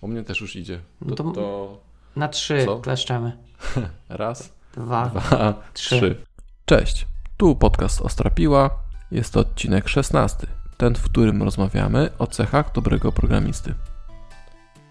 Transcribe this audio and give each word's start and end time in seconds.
U 0.00 0.08
mnie 0.08 0.22
też 0.24 0.40
już 0.40 0.56
idzie. 0.56 0.80
No 1.00 1.14
To, 1.16 1.24
to- 1.24 1.32
to 1.32 1.78
Na 2.16 2.28
trzy 2.28 2.64
Co? 2.64 2.78
kleszczemy. 2.78 3.36
raz, 4.08 4.52
Dwa. 4.74 5.06
dwa, 5.06 5.54
trzy. 5.74 5.96
trzy. 5.96 6.22
Cześć, 6.64 7.06
tu 7.36 7.56
podcast 7.56 8.00
Ostrapiła. 8.02 8.70
Jest 9.10 9.32
to 9.32 9.40
odcinek 9.40 9.88
16. 9.88 10.46
Ten, 10.76 10.94
w 10.94 11.02
którym 11.02 11.42
rozmawiamy 11.42 12.10
o 12.18 12.26
cechach 12.26 12.72
dobrego 12.72 13.12
programisty. 13.12 13.74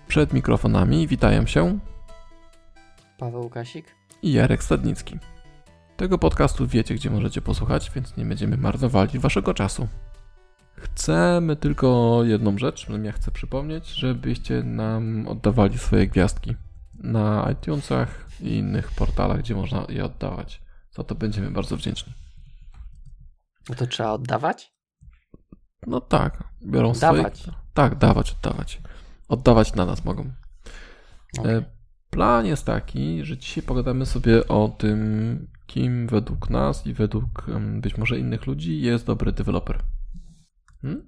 Przed 0.08 0.34
mikrofonami 0.34 1.08
witają 1.08 1.46
się 1.46 1.80
Paweł 3.18 3.42
Łukasik. 3.42 3.86
i 4.22 4.34
Jarek 4.34 4.64
Stadnicki. 4.64 5.18
Tego 5.98 6.18
podcastu 6.18 6.68
wiecie, 6.68 6.96
gdzie 6.96 7.10
możecie 7.10 7.42
posłuchać, 7.42 7.92
więc 7.96 8.18
nie 8.18 8.26
będziemy 8.26 8.58
marnowali 8.58 9.20
waszego 9.20 9.54
czasu. 9.54 9.88
Chcemy 10.78 11.56
tylko 11.56 12.20
jedną 12.24 12.58
rzecz, 12.58 12.88
ja 13.04 13.12
chcę 13.12 13.32
przypomnieć, 13.32 13.88
żebyście 13.88 14.64
nam 14.64 15.28
oddawali 15.28 15.78
swoje 15.78 16.08
gwiazdki 16.08 16.56
na 16.94 17.52
iTunesach 17.52 18.28
i 18.42 18.58
innych 18.58 18.92
portalach, 18.92 19.40
gdzie 19.40 19.56
można 19.56 19.86
je 19.90 20.06
oddawać. 20.06 20.62
Za 20.92 21.04
to 21.04 21.16
będziemy 21.16 21.52
bardzo 21.52 21.78
wdzięczni. 21.78 22.14
No 23.70 23.76
to 23.76 23.88
trzeba 23.88 24.12
oddawać? 24.12 24.74
No 25.88 26.02
tak, 26.02 26.44
biorą 26.66 26.94
Dawać. 26.94 27.38
swoje... 27.40 27.58
Tak, 27.74 27.96
dawać, 27.96 28.32
oddawać. 28.32 28.82
Oddawać 29.28 29.76
na 29.76 29.86
nas 29.86 30.06
mogą. 30.06 30.32
E, 31.46 31.64
Plan 32.10 32.46
jest 32.46 32.66
taki, 32.66 33.26
że 33.26 33.38
dzisiaj 33.38 33.64
pogadamy 33.64 34.06
sobie 34.06 34.48
o 34.48 34.76
tym, 34.78 35.48
kim 35.66 36.08
według 36.08 36.50
nas 36.50 36.88
i 36.88 36.94
według 36.94 37.46
być 37.82 37.98
może 37.98 38.20
innych 38.20 38.46
ludzi 38.48 38.82
jest 38.82 39.06
dobry 39.06 39.32
deweloper. 39.32 39.84
Hmm? 40.82 41.08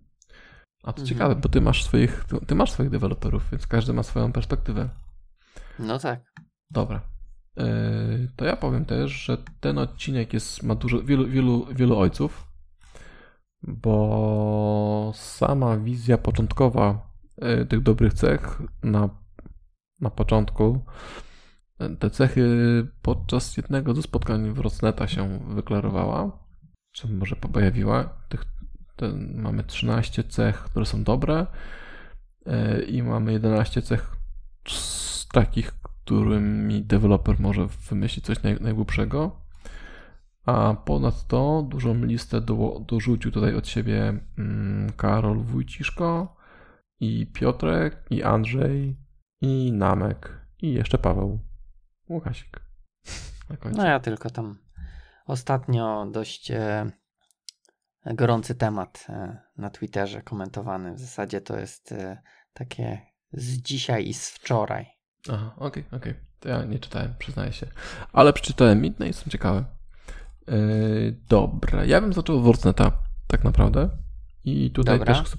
A 0.84 0.94
to 0.94 1.02
Mhm. 1.02 1.08
ciekawe, 1.08 1.36
bo 1.36 1.50
ty 1.50 1.62
masz 1.62 1.84
swoich, 1.84 2.26
ty- 2.48 2.56
masz 2.56 2.72
swoich 2.72 2.90
deweloperów, 2.90 3.50
więc 3.52 3.68
każdy 3.68 3.94
ma 3.94 4.04
swoją 4.04 4.32
perspektywę. 4.32 4.90
No 5.80 6.00
tak. 6.00 6.34
Dobra. 6.72 7.02
E, 7.58 7.66
To 8.36 8.46
ja 8.46 8.56
powiem 8.56 8.86
też, 8.86 9.12
że 9.12 9.38
ten 9.60 9.78
odcinek 9.78 10.34
jest, 10.34 10.64
ma 10.64 10.76
dużo, 10.76 11.04
wielu, 11.04 11.28
wielu, 11.28 11.66
wielu 11.74 11.98
ojców, 11.98 12.48
bo 13.64 15.12
sama 15.16 15.78
wizja 15.78 16.18
początkowa 16.18 17.10
e, 17.38 17.66
tych 17.66 17.82
dobrych 17.84 18.14
cech 18.14 18.62
na, 18.84 19.10
na 20.02 20.10
początku, 20.10 20.86
e, 21.80 21.90
te 21.90 22.10
cechy 22.10 22.48
podczas 23.02 23.58
jednego 23.58 23.94
ze 23.96 24.02
spotkań 24.02 24.52
w 24.54 24.60
Rosneta 24.60 25.08
się 25.08 25.40
wyklarowała, 25.56 26.46
czy 26.92 27.08
może 27.08 27.36
pojawiła. 27.36 28.04
Tych, 28.30 28.44
ten, 29.00 29.42
mamy 29.42 29.64
13 29.64 30.24
cech, 30.24 30.58
które 30.58 30.86
są 30.86 31.04
dobre 31.04 31.48
e, 32.46 32.82
i 32.82 33.04
mamy 33.04 33.32
11 33.32 33.82
cech 33.82 34.16
z 34.68 35.28
takich, 35.28 35.72
którymi 35.72 36.82
deweloper 36.82 37.40
może 37.40 37.68
wymyślić 37.90 38.26
coś 38.26 38.44
naj, 38.44 38.58
najgłupszego. 38.62 39.42
A 40.46 40.74
ponadto 40.86 41.66
dużą 41.70 42.06
listę 42.06 42.42
do, 42.42 42.82
dorzucił 42.88 43.32
tutaj 43.32 43.56
od 43.56 43.68
siebie 43.68 44.20
mm, 44.38 44.92
Karol 44.98 45.40
Wójciszko 45.40 46.36
i 47.00 47.28
Piotrek 47.34 48.06
i 48.10 48.24
Andrzej 48.24 48.98
i 49.42 49.72
Namek 49.72 50.48
i 50.62 50.74
jeszcze 50.74 50.98
Paweł 50.98 51.40
Łukasik. 52.10 52.60
No 53.78 53.86
ja 53.86 54.00
tylko 54.00 54.30
tam 54.30 54.58
ostatnio 55.26 56.08
dość 56.12 56.52
e, 56.52 56.92
gorący 58.06 58.56
temat 58.56 59.06
e, 59.10 59.38
na 59.58 59.70
Twitterze 59.70 60.22
komentowany. 60.22 60.94
W 60.94 61.00
zasadzie 61.00 61.42
to 61.42 61.60
jest 61.60 61.92
e, 61.92 62.22
takie 62.54 63.02
z 63.34 63.58
dzisiaj 63.58 64.08
i 64.08 64.14
z 64.14 64.30
wczoraj. 64.30 64.86
Aha, 65.32 65.54
okej, 65.58 65.84
okej. 65.92 66.14
To 66.40 66.50
ja 66.50 66.64
nie 66.64 66.80
czytałem, 66.80 67.14
przyznaję 67.20 67.54
się. 67.54 67.68
Ale 68.14 68.34
przeczytałem 68.34 68.86
inne 68.86 69.06
i 69.06 69.08
jestem 69.08 69.32
ciekawy. 69.32 69.66
Yy, 70.48 71.18
dobra, 71.30 71.86
ja 71.86 72.02
bym 72.02 72.14
zaczął 72.14 72.38
od 72.38 72.44
Wordsneta, 72.44 72.92
tak 73.28 73.44
naprawdę. 73.44 73.90
I 74.46 74.72
tutaj 74.72 75.00
Dobra. 75.00 75.14
też 75.14 75.24
chcę 75.24 75.38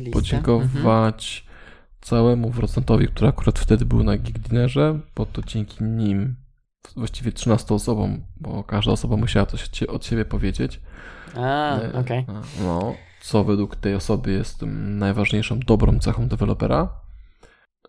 Mhm. 0.00 0.12
podziękować 0.12 1.46
całemu 2.00 2.50
Wordsnetowi, 2.50 3.08
który 3.08 3.28
akurat 3.28 3.58
wtedy 3.58 3.84
był 3.84 4.04
na 4.04 4.16
Gigdinerze, 4.16 5.00
bo 5.16 5.26
to 5.26 5.42
dzięki 5.42 5.84
nim, 5.84 6.36
właściwie 6.96 7.32
13 7.32 7.74
osobom, 7.74 8.24
bo 8.36 8.64
każda 8.64 8.92
osoba 8.92 9.16
musiała 9.16 9.46
coś 9.46 9.64
od, 9.64 9.70
sie- 9.76 9.86
od 9.90 10.06
siebie 10.06 10.24
powiedzieć. 10.24 10.80
A, 11.36 11.78
E, 11.80 11.92
okej. 11.92 12.26
a, 12.28 12.62
No, 12.62 12.94
co 13.20 13.44
według 13.44 13.76
tej 13.76 13.94
osoby 13.94 14.32
jest 14.32 14.62
najważniejszą 14.72 15.58
dobrą 15.60 15.98
cechą 15.98 16.28
dewelopera. 16.28 17.00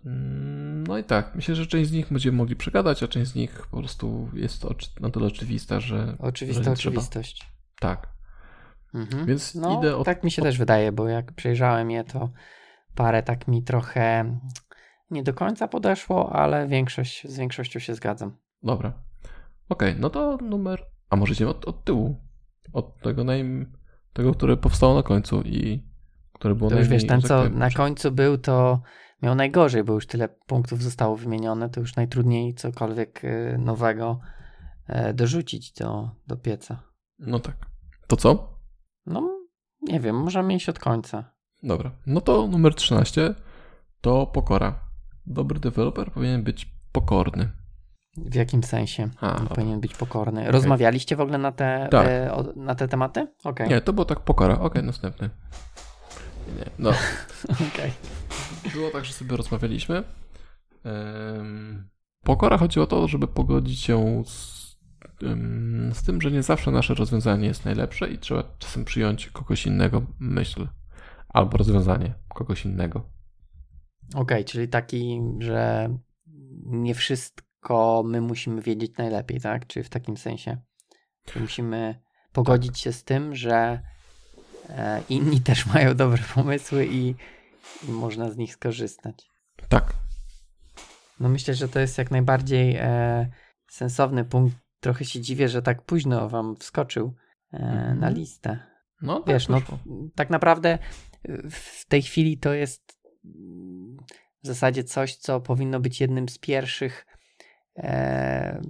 Mm, 0.05 0.84
No 0.88 0.97
i 0.97 1.03
tak, 1.03 1.35
myślę, 1.35 1.55
że 1.55 1.67
część 1.67 1.89
z 1.89 1.94
nich 1.94 2.07
będziemy 2.11 2.38
mogli 2.38 2.55
przegadać, 2.55 3.03
a 3.03 3.07
część 3.07 3.31
z 3.31 3.35
nich 3.35 3.67
po 3.72 3.78
prostu 3.78 4.29
jest 4.34 4.66
na 5.00 5.09
tyle 5.09 5.25
oczywista, 5.28 5.79
że 5.79 6.16
Oczywista 6.19 6.63
że 6.63 6.69
nie 6.69 6.75
trzeba. 6.75 6.94
oczywistość. 6.94 7.47
tak. 7.79 8.07
Mhm. 8.94 9.25
Więc 9.25 9.55
No, 9.55 9.79
idę 9.79 9.97
od, 9.97 10.05
tak 10.05 10.23
mi 10.23 10.31
się 10.31 10.41
od 10.41 10.45
też 10.47 10.57
wydaje, 10.57 10.91
bo 10.91 11.07
jak 11.07 11.31
przejrzałem 11.34 11.91
je, 11.91 12.03
to 12.03 12.29
parę 12.95 13.23
tak 13.23 13.47
mi 13.47 13.63
trochę 13.63 14.38
nie 15.11 15.23
do 15.23 15.34
końca 15.34 15.67
podeszło, 15.67 16.34
ale 16.35 16.67
większość, 16.67 17.28
z 17.28 17.38
większością 17.38 17.79
się 17.79 17.95
zgadzam. 17.95 18.38
Dobra. 18.66 18.94
Okej, 19.70 19.96
no 20.00 20.09
to 20.09 20.38
numer. 20.38 20.86
A 21.09 21.16
może 21.16 21.34
idziemy 21.34 21.52
od, 21.52 21.66
od 21.66 21.84
tyłu. 21.84 22.22
Od 22.74 23.02
tego 23.02 23.24
naj... 23.24 23.68
tego, 24.14 24.34
które 24.34 24.58
powstało 24.58 24.96
na 24.96 25.03
końcu 25.03 25.42
i 25.42 25.84
które 26.34 26.56
było 26.56 26.70
To 26.70 26.80
już 26.80 26.88
wiesz, 26.88 27.08
ten 27.08 27.22
co 27.22 27.50
na 27.50 27.70
końcu 27.70 28.12
był, 28.12 28.38
to 28.38 28.81
miał 29.22 29.36
najgorzej, 29.36 29.84
bo 29.84 29.94
już 29.94 30.08
tyle 30.08 30.30
punktów 30.30 30.84
zostało 30.84 31.16
wymienione, 31.16 31.70
to 31.70 31.80
już 31.80 31.96
najtrudniej 31.96 32.53
cokolwiek 32.53 33.24
y, 33.24 33.58
nowego 33.59 34.20
e, 34.88 35.14
dorzucić 35.14 35.74
do, 35.74 36.09
do 36.28 36.38
pieca. 36.38 36.84
No 37.20 37.40
tak. 37.40 37.56
To 38.08 38.16
co? 38.16 38.59
No, 39.06 39.40
nie 39.82 40.00
wiem, 40.00 40.16
możemy 40.16 40.56
iść 40.56 40.70
od 40.70 40.80
końca. 40.80 41.32
Dobra. 41.64 41.92
No 42.06 42.22
to 42.22 42.47
numer 42.47 42.76
13 42.76 43.36
to 44.02 44.28
pokora. 44.28 44.80
Dobry 45.26 45.59
deweloper 45.59 46.12
powinien 46.12 46.44
być 46.44 46.76
pokorny. 46.92 47.65
W 48.18 48.36
jakim 48.36 48.64
sensie 48.64 49.09
A, 49.22 49.40
powinien 49.40 49.80
być 49.80 49.96
pokorny? 49.96 50.52
Rozmawialiście 50.52 51.16
w 51.16 51.22
ogóle 51.22 51.38
na 51.38 51.52
te, 51.52 51.88
Tak. 51.92 52.08
e, 52.08 52.34
o, 52.34 52.44
na 52.56 52.76
te 52.76 52.88
tematy? 52.88 53.28
Okej. 53.44 53.70
Nie, 53.70 53.81
to 53.81 53.94
było 53.94 54.06
tak 54.06 54.20
pokora. 54.20 54.59
Okej, 54.59 54.84
następny. 54.84 55.30
Nie, 56.58 56.66
no. 56.80 56.90
Okej. 57.74 57.92
Było 58.74 58.90
tak, 58.90 59.06
że 59.06 59.14
sobie 59.14 59.38
rozmawialiśmy. 59.38 60.03
Pokora 62.24 62.58
chodziło 62.58 62.84
o 62.84 62.88
to, 62.88 63.08
żeby 63.08 63.28
pogodzić 63.28 63.80
się 63.81 64.24
z, 64.26 64.66
z 65.94 66.03
tym, 66.03 66.22
że 66.22 66.32
nie 66.32 66.44
zawsze 66.44 66.72
nasze 66.72 66.94
rozwiązanie 66.94 67.47
jest 67.47 67.66
najlepsze 67.66 68.08
i 68.08 68.18
trzeba 68.18 68.44
czasem 68.58 68.86
przyjąć 68.86 69.30
kogoś 69.30 69.66
innego 69.66 70.02
myśl 70.20 70.68
albo 71.30 71.58
rozwiązanie 71.58 72.14
kogoś 72.36 72.66
innego. 72.66 73.09
Okej, 74.16 74.46
czyli 74.46 74.68
taki, 74.68 75.22
że 75.40 75.90
nie 76.66 76.96
wszystko 76.96 77.44
my 78.06 78.22
musimy 78.22 78.62
wiedzieć 78.62 78.98
najlepiej, 78.98 79.42
tak? 79.42 79.68
Czy 79.68 79.84
w 79.84 79.90
takim 79.90 80.18
sensie? 80.18 80.58
Musimy 81.40 82.02
pogodzić 82.31 82.80
się 82.80 82.92
z 82.94 83.03
tym, 83.03 83.36
że 83.36 83.81
e, 84.70 85.02
inni 85.09 85.42
też 85.42 85.66
mają 85.74 85.96
dobre 85.96 86.24
pomysły 86.36 86.86
i, 86.86 87.16
i 87.88 87.92
można 87.92 88.31
z 88.31 88.38
nich 88.38 88.53
skorzystać. 88.53 89.30
Tak, 89.70 89.94
No 91.20 91.30
myślę, 91.30 91.53
że 91.53 91.68
to 91.70 91.80
jest 91.80 91.98
jak 91.98 92.12
najbardziej 92.12 92.76
e, 92.76 93.30
sensowny 93.70 94.26
punkt. 94.26 94.56
Trochę 94.80 95.06
się 95.06 95.22
dziwię, 95.22 95.50
że 95.50 95.62
tak 95.62 95.82
późno 95.82 96.30
wam 96.30 96.56
wskoczył 96.56 97.16
e, 97.53 97.58
Mhm. 97.58 98.00
na 98.00 98.09
listę. 98.09 98.59
no 99.02 99.20
tak 99.20 99.34
Wiesz, 99.34 99.47
no 99.47 99.62
tak 100.16 100.30
naprawdę 100.30 100.78
y, 101.30 101.50
w 101.52 101.86
tej 101.88 102.02
chwili 102.02 102.38
to 102.38 102.53
jest 102.53 103.00
mm, 103.26 103.97
w 104.44 104.47
zasadzie 104.47 104.84
coś, 104.84 105.16
co 105.16 105.42
powinno 105.42 105.80
być 105.80 106.02
jednym 106.02 106.29
z 106.29 106.38
pierwszych 106.38 107.06
e, 107.77 108.61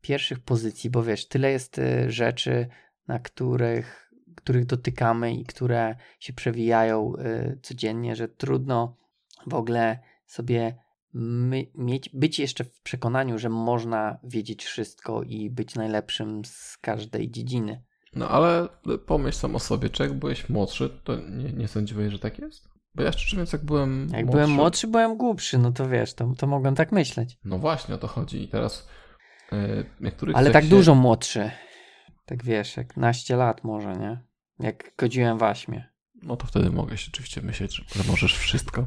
pierwszych 0.00 0.40
pozycji, 0.40 0.90
bo 0.90 1.02
wiesz, 1.02 1.28
tyle 1.28 1.50
jest 1.50 1.78
y, 1.78 2.10
rzeczy, 2.10 2.68
na 3.08 3.18
których, 3.18 4.12
których 4.36 4.66
dotykamy 4.66 5.34
i 5.34 5.44
które 5.44 5.96
się 6.20 6.32
przewijają 6.32 7.12
y, 7.16 7.58
codziennie, 7.62 8.16
że 8.16 8.28
trudno 8.28 8.96
w 9.46 9.54
ogóle 9.54 9.98
sobie 10.26 10.74
my, 11.12 11.66
mieć, 11.74 12.10
być 12.14 12.38
jeszcze 12.38 12.64
w 12.64 12.80
przekonaniu, 12.80 13.38
że 13.38 13.48
można 13.48 14.18
wiedzieć 14.24 14.64
wszystko 14.64 15.22
i 15.22 15.50
być 15.50 15.74
najlepszym 15.74 16.44
z 16.44 16.78
każdej 16.78 17.30
dziedziny. 17.30 17.82
No 18.14 18.28
ale 18.28 18.68
pomyśl 19.06 19.38
sam 19.38 19.56
o 19.56 19.58
sobie, 19.58 19.90
czy 19.90 20.02
jak 20.02 20.18
byłeś 20.18 20.48
młodszy, 20.48 20.90
to 21.04 21.16
nie, 21.16 21.52
nie 21.52 21.68
sądziłeś, 21.68 22.12
że 22.12 22.18
tak 22.18 22.38
jest? 22.38 22.71
Bo 22.94 23.02
ja 23.02 23.12
szczerze 23.12 23.36
mówiąc, 23.36 23.52
jak 23.52 23.64
byłem 23.64 24.00
Jak 24.00 24.10
młodszy, 24.26 24.30
byłem 24.32 24.50
młodszy, 24.50 24.86
byłem 24.86 25.16
głupszy, 25.16 25.58
no 25.58 25.72
to 25.72 25.88
wiesz, 25.88 26.14
to, 26.14 26.32
to 26.38 26.46
mogłem 26.46 26.74
tak 26.74 26.92
myśleć. 26.92 27.38
No 27.44 27.58
właśnie 27.58 27.94
o 27.94 27.98
to 27.98 28.08
chodzi. 28.08 28.42
I 28.42 28.48
teraz 28.48 28.88
e, 29.52 29.84
niektórych 30.00 30.36
Ale 30.36 30.50
tak 30.50 30.64
się- 30.64 30.70
dużo 30.70 30.94
młodszy. 30.94 31.50
Tak 32.26 32.44
wiesz, 32.44 32.76
jak 32.76 32.96
naście 32.96 33.36
lat 33.36 33.64
może, 33.64 33.92
nie? 33.96 34.20
Jak 34.58 34.92
godziłem 34.98 35.38
w 35.38 35.42
aśmie. 35.42 35.84
No 36.22 36.36
to 36.36 36.46
wtedy 36.46 36.70
mogę 36.70 36.96
się 36.98 37.10
oczywiście 37.14 37.42
myśleć, 37.42 37.74
że 37.76 38.02
że 38.02 38.10
możesz 38.10 38.38
wszystko. 38.38 38.86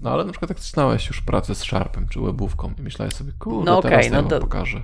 No 0.00 0.10
ale 0.10 0.24
na 0.24 0.32
przykład 0.32 0.50
jak 0.50 0.58
zaczynałeś 0.60 1.08
już 1.08 1.20
pracę 1.22 1.54
z 1.54 1.58
Sharpem 1.58 2.08
czy 2.08 2.20
webówką 2.20 2.74
i 2.78 2.82
myślałeś 2.82 3.14
sobie, 3.14 3.32
kurde, 3.38 3.70
No 3.70 3.82
teraz 3.82 4.10
no 4.10 4.16
ja 4.16 4.22
wam 4.22 4.30
to- 4.30 4.40
pokażę. 4.40 4.82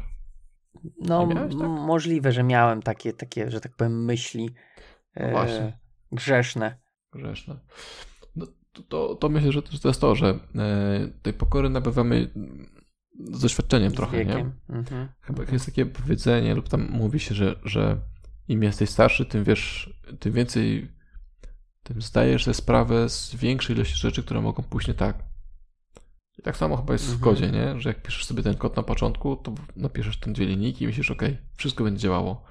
No, 1.01 1.27
miałeś 1.27 1.55
tak? 1.59 1.69
możliwe, 1.69 2.33
że 2.33 2.43
miałem 2.43 2.83
takie, 2.83 3.13
takie, 3.13 3.51
że 3.51 3.61
tak 3.61 3.77
powiem, 3.77 4.05
myśli 4.05 4.51
No 5.17 5.31
właśnie. 5.31 5.79
grzeszne. 6.13 6.79
Grzeszne. 7.13 7.59
No, 8.37 8.47
to, 8.73 8.83
to, 8.83 9.15
to 9.15 9.29
myślę, 9.29 9.53
że 9.53 9.63
to 9.63 9.89
jest 9.89 10.01
to, 10.01 10.15
że 10.15 10.39
e, 10.55 11.09
tej 11.23 11.33
pokory 11.33 11.71
nabywamy 11.71 12.31
z 13.33 13.41
doświadczeniem 13.41 13.91
Z 13.91 13.95
trochę, 13.95 14.25
nie? 14.25 14.51
Mhm. 14.69 15.09
Chyba 15.21 15.43
jest 15.53 15.67
takie 15.67 15.87
powiedzenie, 15.87 16.55
lub 16.55 16.69
tam 16.69 16.89
mówi 16.91 17.21
się, 17.21 17.35
że, 17.35 17.61
że 17.65 18.01
im 18.49 18.63
jesteś 18.63 18.91
starszy, 18.91 19.27
tym 19.27 19.45
wiesz, 19.45 19.95
tym 20.19 20.33
więcej, 20.33 20.89
tym 21.83 22.03
zdajesz 22.03 22.45
sobie 22.45 22.55
sprawę 22.55 23.09
z 23.09 23.35
większej 23.35 23.77
ilości 23.77 23.97
rzeczy, 23.97 24.23
które 24.23 24.41
mogą 24.41 24.63
pójść 24.63 24.89
nie 24.89 24.95
tak. 24.95 25.29
I 26.39 26.43
tak 26.43 26.57
samo 26.57 26.77
chyba 26.77 26.93
jest 26.93 27.05
w 27.05 27.13
Mhm. 27.13 27.35
kodzie, 27.35 27.51
nie? 27.51 27.81
Że 27.81 27.89
jak 27.89 28.03
piszesz 28.03 28.25
sobie 28.25 28.43
ten 28.43 28.55
kod 28.55 28.77
na 28.77 28.83
początku, 28.83 29.37
to 29.37 29.55
napiszesz 29.77 30.21
tam 30.21 30.33
dwie 30.33 30.47
linijki 30.47 30.85
i 30.85 30.87
myślisz, 30.87 31.11
ok, 31.11 31.23
wszystko 31.57 31.85
będzie 31.85 32.01
działało. 32.01 32.45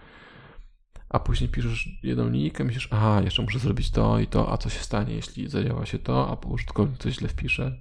A 1.10 1.20
później 1.20 1.50
piszesz 1.50 1.90
jedną 2.04 2.30
linijkę, 2.30 2.64
myślisz, 2.64 2.90
aha, 2.92 3.22
jeszcze 3.22 3.42
muszę 3.42 3.60
zrobić 3.60 3.92
to 3.92 4.20
i 4.20 4.28
to, 4.28 4.52
a 4.52 4.58
co 4.58 4.70
się 4.70 4.80
stanie, 4.80 5.14
jeśli 5.16 5.50
zadziała 5.50 5.86
się 5.86 6.00
to, 6.00 6.30
a 6.30 6.48
użytkownik 6.48 6.98
coś 6.98 7.14
źle 7.14 7.28
wpisze. 7.28 7.78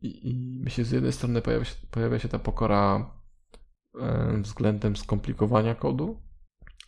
I, 0.00 0.30
i 0.30 0.60
myślę, 0.60 0.84
z 0.84 0.90
jednej 0.90 1.12
strony 1.12 1.42
pojawia 1.42 1.64
się, 1.64 1.74
pojawia 1.90 2.18
się 2.18 2.28
ta 2.28 2.38
pokora 2.38 3.10
e, 4.00 4.38
względem 4.42 4.96
skomplikowania 4.96 5.74
kodu, 5.74 6.22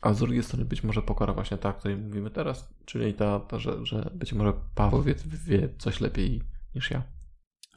a 0.00 0.14
z 0.14 0.18
drugiej 0.18 0.42
strony 0.42 0.64
być 0.64 0.84
może 0.84 1.02
pokora 1.02 1.32
właśnie 1.32 1.58
ta, 1.58 1.68
o 1.68 1.72
której 1.72 1.96
mówimy 1.96 2.30
teraz, 2.30 2.74
czyli 2.84 3.14
ta, 3.14 3.40
ta 3.40 3.58
że, 3.58 3.86
że 3.86 4.10
być 4.14 4.32
może 4.32 4.52
Paweł 4.74 5.02
wie, 5.02 5.14
wie 5.46 5.68
coś 5.78 6.00
lepiej 6.00 6.42
niż 6.74 6.90
ja. 6.90 7.02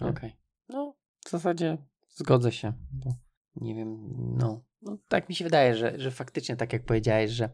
Okej. 0.02 0.36
No, 0.70 0.96
w 1.26 1.30
zasadzie 1.30 1.78
zgodzę 2.10 2.52
się, 2.52 2.74
bo 2.92 3.14
nie 3.56 3.76
wiem, 3.76 3.98
no, 4.38 4.64
no 4.82 4.98
tak 5.08 5.30
mi 5.30 5.36
się 5.36 5.44
wydaje, 5.44 5.76
że, 5.76 6.00
że 6.00 6.12
faktycznie 6.12 6.56
tak 6.56 6.74
jak 6.74 6.86
powiedziałeś, 6.86 7.32
że 7.32 7.50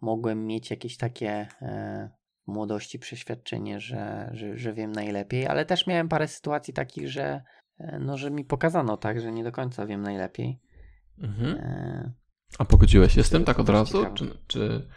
mogłem 0.00 0.46
mieć 0.46 0.70
jakieś 0.70 0.96
takie 0.96 1.48
e, 1.62 2.10
młodości 2.46 2.98
przeświadczenie, 2.98 3.80
że, 3.80 4.30
że, 4.32 4.58
że 4.58 4.72
wiem 4.72 4.92
najlepiej, 4.92 5.46
ale 5.46 5.66
też 5.66 5.86
miałem 5.86 6.08
parę 6.08 6.28
sytuacji 6.28 6.74
takich, 6.74 7.08
że 7.08 7.42
e, 7.78 7.98
no, 7.98 8.16
że 8.16 8.30
mi 8.30 8.44
pokazano 8.44 8.96
tak, 8.96 9.20
że 9.20 9.32
nie 9.32 9.44
do 9.44 9.52
końca 9.52 9.86
wiem 9.86 10.02
najlepiej. 10.02 10.60
Mhm. 11.18 11.56
E, 11.58 12.12
A 12.58 12.64
pogodziłeś 12.64 13.14
się 13.14 13.22
z 13.22 13.30
tym 13.30 13.44
tak 13.44 13.58
od 13.58 13.68
razu? 13.68 14.06
Czy, 14.14 14.38
czy, 14.46 14.88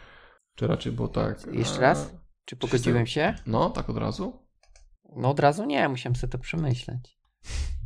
czy 0.54 0.66
raczej 0.66 0.92
było 0.92 1.08
tak? 1.08 1.46
Jeszcze 1.52 1.78
e, 1.78 1.80
raz? 1.80 2.14
czy 2.44 2.56
pogodziłem 2.56 3.06
się? 3.06 3.34
No, 3.46 3.70
tak 3.70 3.90
od 3.90 3.96
razu? 3.96 4.44
No 5.16 5.30
od 5.30 5.40
razu 5.40 5.64
nie, 5.64 5.88
musiałem 5.88 6.16
sobie 6.16 6.30
to 6.30 6.38
przemyśleć. 6.38 7.18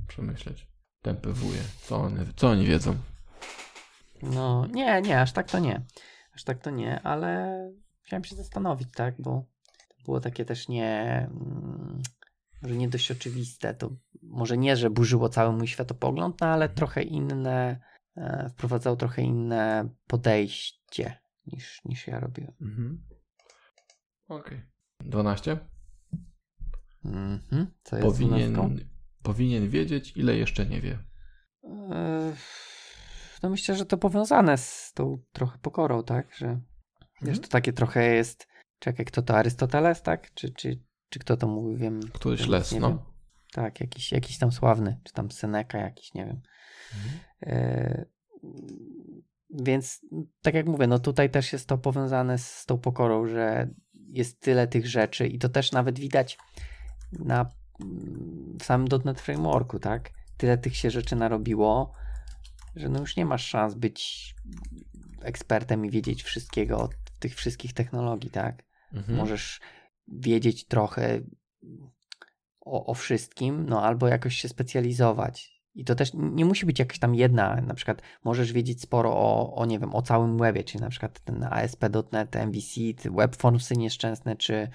Przemyśleć. 0.09 0.67
Tępy 1.03 1.33
wuje. 1.33 1.61
Co 1.81 1.97
oni, 1.97 2.17
co 2.37 2.49
oni 2.49 2.67
wiedzą? 2.67 2.97
No 4.23 4.67
nie, 4.67 5.03
nie, 5.03 5.21
aż 5.21 5.33
tak 5.33 5.51
to 5.51 5.59
nie. 5.59 5.83
Aż 6.35 6.45
tak 6.45 6.59
to 6.59 6.71
nie, 6.71 7.03
ale 7.03 7.59
chciałem 8.03 8.25
się 8.25 8.37
zastanowić, 8.37 8.89
tak, 8.95 9.15
bo 9.19 9.45
to 9.89 10.05
było 10.05 10.21
takie 10.21 10.45
też 10.45 10.69
nie, 10.69 11.27
mm, 11.31 12.03
może 12.63 12.77
nie 12.77 12.89
dość 12.89 13.11
oczywiste. 13.11 13.75
To 13.75 13.91
może 14.23 14.59
nie, 14.59 14.77
że 14.77 14.91
burzyło 14.91 15.29
cały 15.29 15.57
mój 15.57 15.69
światopogląd, 15.69 16.41
no 16.41 16.47
ale 16.47 16.69
trochę 16.69 17.03
inne, 17.03 17.81
e, 18.17 18.51
wprowadzało 18.51 18.97
trochę 18.97 19.23
inne 19.23 19.89
podejście 20.07 21.19
niż, 21.47 21.85
niż 21.85 22.07
ja 22.07 22.21
robiłem. 22.21 22.53
Mhm. 22.61 23.03
Okej. 24.29 24.63
12? 25.01 25.59
Mhm. 27.05 27.67
Co 27.83 27.97
jest 27.97 28.09
Powinien? 28.09 28.79
Powinien 29.23 29.69
wiedzieć, 29.71 30.17
ile 30.17 30.37
jeszcze 30.37 30.67
nie 30.67 30.81
wie. 30.81 30.99
E, 31.93 32.33
No 33.43 33.51
myślę, 33.51 33.77
że 33.77 33.87
to 33.87 33.99
powiązane 33.99 34.59
z 34.59 34.93
tą 34.95 35.23
trochę 35.33 35.59
pokorą, 35.59 36.03
tak, 36.05 36.35
że 36.35 36.47
wiesz, 37.23 37.29
Mhm. 37.37 37.39
to 37.39 37.49
takie 37.49 37.73
trochę 37.73 38.15
jest, 38.15 38.47
czekaj, 38.79 39.07
kto 39.07 39.23
to, 39.23 39.37
Arystoteles, 39.37 40.03
tak, 40.03 40.35
czy, 40.35 40.51
czy, 40.51 40.83
czy 41.09 41.19
kto 41.19 41.37
to 41.37 41.49
mówił, 41.49 41.77
wiem. 41.77 42.01
Któryś 42.13 42.41
wiem, 42.41 42.51
les, 42.51 42.73
no. 42.73 42.89
wiem. 42.89 42.99
Tak, 43.53 43.81
jakiś, 43.81 44.13
jakiś 44.13 44.39
tam 44.39 44.53
sławny, 44.53 45.01
czy 45.05 45.13
tam 45.13 45.31
Seneca 45.31 45.79
jakiś, 45.79 46.15
nie 46.15 46.27
wiem. 46.27 46.41
E, 47.43 48.05
więc 49.51 50.01
tak 50.43 50.55
jak 50.55 50.67
mówię, 50.67 50.87
no 50.87 50.99
tutaj 50.99 51.31
też 51.31 51.53
jest 51.53 51.69
to 51.69 51.79
powiązane 51.79 52.39
z 52.39 52.65
tą 52.67 52.79
pokorą, 52.79 53.27
że 53.27 53.71
jest 54.09 54.41
tyle 54.41 54.67
tych 54.67 54.87
rzeczy 54.87 55.27
i 55.27 55.39
to 55.39 55.49
też 55.49 55.73
nawet 55.73 55.99
widać 55.99 56.39
na 57.13 57.51
w 58.61 58.65
samym 58.65 58.89
.NET 59.05 59.21
Frameworku, 59.21 59.79
tak? 59.79 60.11
Tyle 60.37 60.59
tych 60.59 60.77
się 60.77 60.91
rzeczy 60.91 61.17
narobiło, 61.17 61.93
że 62.77 62.89
no 62.89 63.01
już 63.01 63.17
nie 63.17 63.25
masz 63.25 63.47
szans 63.47 63.75
być 63.75 64.35
ekspertem 65.23 65.87
i 65.87 65.91
wiedzieć 65.91 66.23
wszystkiego 66.23 66.79
od 66.79 66.95
tych 67.19 67.35
wszystkich 67.35 67.73
technologii, 67.73 68.31
tak? 68.31 68.65
Mhm. 68.93 69.19
Możesz 69.19 69.61
wiedzieć 70.09 70.67
trochę 70.67 71.21
o, 72.61 72.87
o 72.87 72.95
wszystkim, 72.95 73.67
no 73.69 73.83
albo 73.83 74.09
jakoś 74.09 74.37
się 74.37 74.49
specjalizować. 74.49 75.59
I 75.75 75.85
to 75.85 75.95
też 75.95 76.11
nie 76.15 76.45
musi 76.45 76.67
być 76.67 76.79
jakaś 76.79 76.99
tam 76.99 77.15
jedna, 77.15 77.61
na 77.61 77.75
przykład 77.75 78.03
możesz 78.25 78.53
wiedzieć 78.53 78.83
sporo 78.83 79.17
o, 79.17 79.55
o 79.55 79.67
nie 79.67 79.79
wiem, 79.79 79.95
o 79.95 80.03
całym 80.03 80.39
webie, 80.39 80.65
czyli 80.65 80.81
na 80.81 80.91
przykład 80.91 81.21
ten 81.21 81.45
ASP.NET, 81.45 82.37
MVC, 82.37 82.81
webformsy 83.11 83.77
nieszczęsne, 83.77 84.37
czy, 84.37 84.69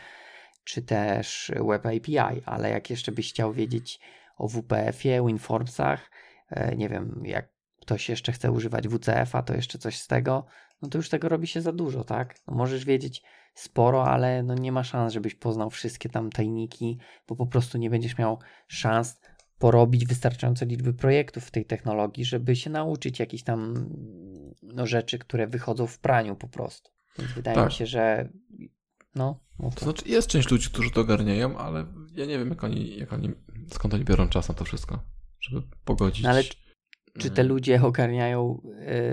czy 0.63 0.81
też 0.81 1.51
Web 1.67 1.85
API, 1.85 2.43
ale 2.45 2.69
jak 2.69 2.89
jeszcze 2.89 3.11
byś 3.11 3.29
chciał 3.29 3.53
wiedzieć 3.53 3.99
o 4.37 4.47
WPF-ie, 4.47 5.25
WinFormsach, 5.25 6.11
e, 6.49 6.75
nie 6.75 6.89
wiem, 6.89 7.21
jak 7.25 7.53
ktoś 7.81 8.09
jeszcze 8.09 8.31
chce 8.31 8.51
używać 8.51 8.87
WCF-a, 8.87 9.43
to 9.43 9.53
jeszcze 9.53 9.77
coś 9.77 9.99
z 9.99 10.07
tego, 10.07 10.45
no 10.81 10.89
to 10.89 10.97
już 10.97 11.09
tego 11.09 11.29
robi 11.29 11.47
się 11.47 11.61
za 11.61 11.71
dużo, 11.71 12.03
tak? 12.03 12.35
No 12.47 12.55
możesz 12.55 12.85
wiedzieć 12.85 13.23
sporo, 13.53 14.05
ale 14.05 14.43
no 14.43 14.53
nie 14.53 14.71
ma 14.71 14.83
szans, 14.83 15.13
żebyś 15.13 15.35
poznał 15.35 15.69
wszystkie 15.69 16.09
tam 16.09 16.29
tajniki, 16.29 16.99
bo 17.27 17.35
po 17.35 17.47
prostu 17.47 17.77
nie 17.77 17.89
będziesz 17.89 18.17
miał 18.17 18.39
szans 18.67 19.19
porobić 19.59 20.05
wystarczająco 20.05 20.65
liczby 20.65 20.93
projektów 20.93 21.45
w 21.45 21.51
tej 21.51 21.65
technologii, 21.65 22.25
żeby 22.25 22.55
się 22.55 22.69
nauczyć 22.69 23.19
jakichś 23.19 23.43
tam 23.43 23.89
no, 24.61 24.87
rzeczy, 24.87 25.19
które 25.19 25.47
wychodzą 25.47 25.87
w 25.87 25.99
praniu 25.99 26.35
po 26.35 26.47
prostu. 26.47 26.91
Więc 27.19 27.31
wydaje 27.31 27.55
Tak. 27.55 27.65
mi 27.65 27.71
się, 27.71 27.85
że 27.85 28.29
no, 29.15 29.39
To 29.59 29.69
to. 29.69 29.83
znaczy, 29.85 30.09
jest 30.09 30.27
część 30.27 30.51
ludzi, 30.51 30.69
którzy 30.69 30.91
to 30.91 31.01
ogarniają, 31.01 31.57
ale 31.57 31.85
ja 32.15 32.25
nie 32.25 32.37
wiem, 32.39 32.49
jak 32.49 32.63
oni, 32.63 32.97
jak 32.97 33.13
oni, 33.13 33.29
skąd 33.71 33.93
oni 33.93 34.03
biorą 34.05 34.27
czas 34.29 34.47
na 34.49 34.53
to 34.55 34.65
wszystko, 34.65 34.99
żeby 35.39 35.61
pogodzić. 35.85 36.23
No 36.23 36.29
ale 36.29 36.43
czy 37.19 37.29
te 37.29 37.41
mm, 37.41 37.47
ludzie 37.53 37.81
ogarniają, 37.83 38.61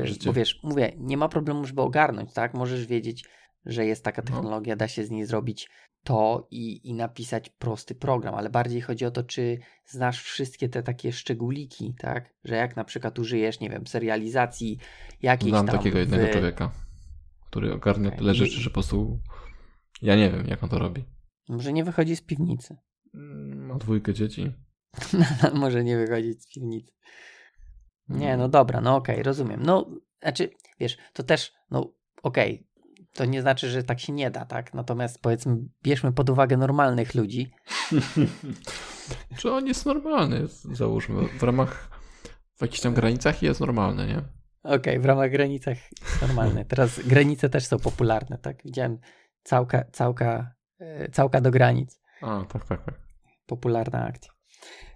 yy, 0.06 0.14
bo 0.26 0.32
wiesz, 0.32 0.60
mówię, 0.62 0.92
nie 0.98 1.16
ma 1.16 1.28
problemu, 1.28 1.64
żeby 1.64 1.82
ogarnąć, 1.82 2.32
tak? 2.32 2.54
Możesz 2.54 2.86
wiedzieć, 2.86 3.24
że 3.66 3.86
jest 3.86 4.04
taka 4.04 4.22
No. 4.22 4.26
technologia, 4.26 4.76
da 4.76 4.88
się 4.88 5.04
z 5.04 5.10
niej 5.10 5.26
zrobić 5.26 5.68
to 6.04 6.48
i, 6.50 6.88
i 6.88 6.94
napisać 6.94 7.48
prosty 7.50 7.94
program, 7.94 8.34
ale 8.34 8.50
bardziej 8.50 8.80
chodzi 8.80 9.04
o 9.04 9.10
to, 9.10 9.22
czy 9.22 9.58
znasz 9.86 10.22
wszystkie 10.22 10.68
te 10.68 10.82
takie 10.82 11.12
szczególiki, 11.12 11.94
tak? 11.98 12.34
Że 12.44 12.54
jak 12.56 12.76
na 12.76 12.84
przykład 12.84 13.18
użyjesz, 13.18 13.60
nie 13.60 13.70
wiem, 13.70 13.86
serializacji 13.86 14.78
jakiejś 15.22 15.50
Znam 15.50 15.66
tam 15.66 15.76
takiego 15.76 15.98
jednego 15.98 16.26
w- 16.26 16.30
człowieka, 16.30 16.70
który 17.50 17.72
ogarnia 17.74 18.08
Okej. 18.08 18.18
tyle 18.18 18.34
rzeczy, 18.34 18.60
że 18.60 18.70
po 18.70 18.74
prostu 18.74 19.18
ja 20.02 20.16
nie 20.16 20.30
wiem, 20.30 20.46
jak 20.46 20.62
on 20.64 20.68
to 20.68 20.78
robi. 20.78 21.04
Może 21.48 21.72
nie 21.72 21.84
wychodzi 21.84 22.16
z 22.16 22.20
piwnicy. 22.22 22.76
Mm, 23.14 23.66
Ma 23.66 23.74
dwójkę 23.74 24.14
dzieci. 24.14 24.52
Może 25.54 25.84
nie 25.84 25.96
wychodzić 25.96 26.42
z 26.42 26.46
piwnicy. 26.54 26.92
Nie, 28.08 28.26
Mm. 28.28 28.38
no 28.40 28.48
dobra, 28.48 28.80
no 28.80 28.96
okej, 28.96 29.22
rozumiem. 29.22 29.60
No, 29.64 29.90
znaczy, 30.22 30.50
wiesz, 30.80 30.96
to 31.12 31.22
też, 31.22 31.52
no 31.70 31.92
okej, 32.22 32.66
to 33.12 33.24
nie 33.24 33.42
znaczy, 33.42 33.70
że 33.70 33.82
tak 33.84 34.00
się 34.00 34.12
nie 34.12 34.30
da, 34.30 34.44
tak? 34.44 34.74
Natomiast 34.74 35.22
powiedzmy, 35.22 35.56
bierzmy 35.82 36.12
pod 36.12 36.30
uwagę 36.30 36.56
normalnych 36.56 37.14
ludzi. 37.14 37.50
Czy 39.38 39.52
on 39.52 39.66
jest 39.66 39.86
normalny? 39.86 40.46
Załóżmy, 40.72 41.28
w 41.38 41.42
ramach, 41.42 41.90
w 42.58 42.62
jakichś 42.62 42.80
tam 42.80 42.94
granicach 42.94 43.42
jest 43.42 43.60
normalny, 43.60 44.06
nie? 44.06 44.22
Okej, 44.62 45.00
w 45.00 45.04
ramach 45.04 45.30
granicach 45.30 45.78
normalne. 46.22 46.64
Teraz 46.64 47.00
granice 47.06 47.48
też 47.50 47.66
są 47.66 47.78
popularne, 47.78 48.38
tak? 48.38 48.62
Widziałem 48.64 48.98
całka, 49.42 49.84
całka, 49.92 50.54
e, 50.78 51.08
całka 51.10 51.40
do 51.40 51.50
granic. 51.50 52.00
A, 52.22 52.44
tak, 52.44 52.64
tak, 52.64 52.84
tak. 52.84 52.94
Popularna 53.46 54.04
akcja. 54.06 54.32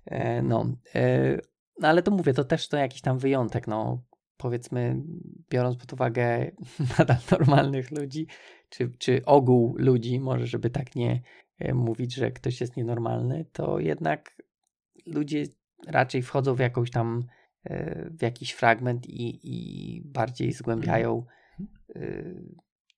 E, 0.07 0.43
No, 0.43 0.67
e, 0.95 1.39
no 1.81 1.89
ale 1.89 2.03
to 2.03 2.11
mówię, 2.11 2.35
to 2.35 2.45
też 2.45 2.69
to 2.69 2.77
jakiś 2.77 3.01
tam 3.01 3.19
wyjątek, 3.19 3.67
no 3.67 4.03
powiedzmy, 4.37 5.03
biorąc 5.51 5.77
pod 5.77 5.93
uwagę 5.93 6.51
nadal 6.99 7.17
normalnych 7.31 7.91
ludzi, 7.91 8.27
czy, 8.69 8.91
czy 8.99 9.25
ogół 9.25 9.75
ludzi, 9.79 10.21
może 10.21 10.47
żeby 10.47 10.71
tak 10.71 10.97
nie 10.97 11.23
mówić, 11.75 12.15
że 12.15 12.31
ktoś 12.31 12.61
jest 12.61 12.77
nienormalny, 12.77 13.47
to 13.53 13.79
jednak 13.79 14.43
ludzie 15.07 15.45
raczej 15.87 16.23
wchodzą 16.23 16.55
w 16.55 16.59
jakąś 16.59 16.91
tam, 16.91 17.27
w 18.11 18.23
jakiś 18.23 18.53
fragment 18.53 19.07
i, 19.07 19.41
i 19.43 20.03
bardziej 20.05 20.53
zgłębiają 20.53 21.27
e, 21.97 22.25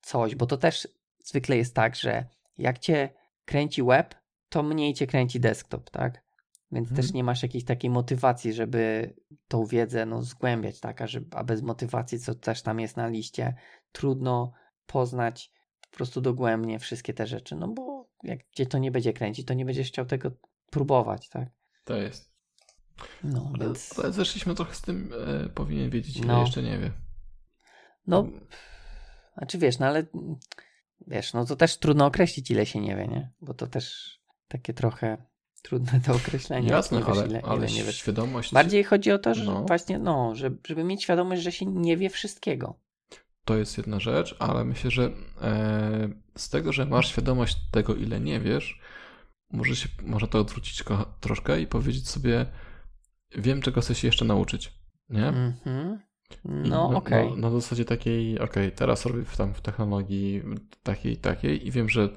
coś, 0.01 0.35
bo 0.35 0.47
to 0.47 0.57
też 0.57 0.89
zwykle 1.27 1.57
jest 1.57 1.75
tak, 1.75 1.97
że 1.97 2.25
jak 2.59 2.79
cię 2.79 3.09
kręci 3.45 3.83
web, 3.83 4.15
to 4.49 4.63
mniej 4.63 4.95
cię 4.95 5.07
kręci 5.07 5.41
desktop, 5.41 5.91
tak? 5.91 6.27
Więc 6.73 6.89
Mhm. 6.89 6.97
też 7.03 7.13
nie 7.13 7.25
masz 7.25 7.43
jakiejś 7.43 7.65
takiej 7.65 7.91
motywacji, 7.91 8.53
żeby 8.53 9.15
tą 9.49 9.67
wiedzę 9.67 10.07
no, 10.07 10.23
zgłębiać, 10.23 10.81
tak? 10.81 11.03
A, 11.03 11.07
że, 11.07 11.21
a 11.31 11.45
bez 11.45 11.63
motywacji, 11.63 12.19
co 12.19 12.35
też 12.35 12.63
tam 12.63 12.81
jest 12.81 12.97
na 12.97 13.09
liście, 13.09 13.55
trudno 13.93 14.53
poznać 14.87 15.53
po 15.91 15.97
prostu 15.97 16.21
dogłębnie 16.21 16.79
wszystkie 16.79 17.15
te 17.15 17.27
rzeczy. 17.27 17.57
No 17.57 17.69
bo 17.69 18.09
jak 18.23 18.41
cię 18.51 18.67
to 18.67 18.79
nie 18.79 18.91
będzie 18.91 19.13
kręcić, 19.13 19.47
to 19.47 19.55
nie 19.55 19.65
będziesz 19.65 19.89
chciał 19.89 20.07
tego 20.07 20.31
próbować, 20.71 21.29
tak? 21.29 21.49
To 21.85 21.97
jest. 21.97 22.33
No, 23.25 23.51
Ale, 23.55 23.65
więc. 23.65 23.99
ale 23.99 24.13
zeszliśmy 24.13 24.55
trochę 24.55 24.75
z 24.75 24.83
tym, 24.83 25.13
e, 25.45 25.49
powinien 25.49 25.91
wiedzieć, 25.91 26.17
ile 26.17 26.27
No. 26.27 26.41
jeszcze 26.41 26.63
nie 26.63 26.79
wie. 26.79 26.91
No, 28.07 28.27
znaczy 29.39 29.59
wiesz, 29.59 29.79
no 29.79 29.87
ale 29.87 29.99
mm, 30.15 30.37
wiesz, 31.07 31.33
no 31.33 31.45
to 31.45 31.57
też 31.57 31.79
trudno 31.79 32.07
określić, 32.07 32.51
ile 32.51 32.67
się 32.67 32.81
nie 32.81 32.97
wie, 32.97 33.09
nie? 33.09 33.31
Bo 33.41 33.55
to 33.55 33.67
też 33.67 34.17
takie 34.49 34.75
trochę 34.75 35.17
trudne 35.63 36.01
do 36.07 36.15
określenia. 36.15 36.71
Jasne, 36.71 36.99
wiesz, 36.99 37.09
ale, 37.09 37.27
ile, 37.27 37.43
ale 37.43 37.57
ile 37.67 37.75
nie 37.77 37.85
wiesz. 37.85 37.97
świadomość 37.97 38.53
Bardziej 38.53 38.85
chodzi 38.85 39.13
o 39.13 39.19
to, 39.19 39.35
że 39.35 39.45
No. 39.45 39.65
właśnie, 39.65 39.99
no, 39.99 40.35
żeby, 40.35 40.59
żeby 40.67 40.85
mieć 40.85 41.03
świadomość, 41.03 41.43
że 41.43 41.53
się 41.53 41.67
nie 41.67 41.97
wie 41.97 42.11
wszystkiego. 42.11 42.79
to 43.45 43.57
jest 43.57 43.77
jedna 43.79 44.01
rzecz, 44.01 44.37
ale 44.39 44.65
myślę, 44.65 44.91
że 44.91 45.11
e, 45.43 46.09
z 46.37 46.51
tego, 46.51 46.73
że 46.73 46.87
masz 46.87 47.09
świadomość 47.09 47.57
tego, 47.71 47.95
ile 47.95 48.21
nie 48.21 48.41
wiesz, 48.41 48.81
może, 49.51 49.77
się, 49.77 49.89
może 50.03 50.29
to 50.29 50.39
odwrócić 50.41 50.85
troszkę 51.21 51.61
i 51.61 51.67
powiedzieć 51.67 52.09
sobie, 52.09 52.47
wiem, 53.37 53.63
czego 53.63 53.81
chcę 53.81 53.95
się 53.95 54.09
jeszcze 54.09 54.25
nauczyć. 54.25 54.73
Nie? 55.09 55.29
Mhm. 55.29 56.01
I 56.01 56.06
No, 56.45 56.91
okej. 56.91 57.31
Na, 57.31 57.37
na 57.37 57.51
zasadzie 57.51 57.85
takiej, 57.85 58.39
okej, 58.39 58.73
teraz 58.73 59.07
robię 59.07 59.25
w, 59.25 59.37
tam 59.37 59.55
w 59.55 59.61
technologii 59.61 60.43
takiej, 60.83 61.17
takiej 61.17 61.67
i 61.67 61.71
wiem, 61.71 61.89
że 61.89 62.09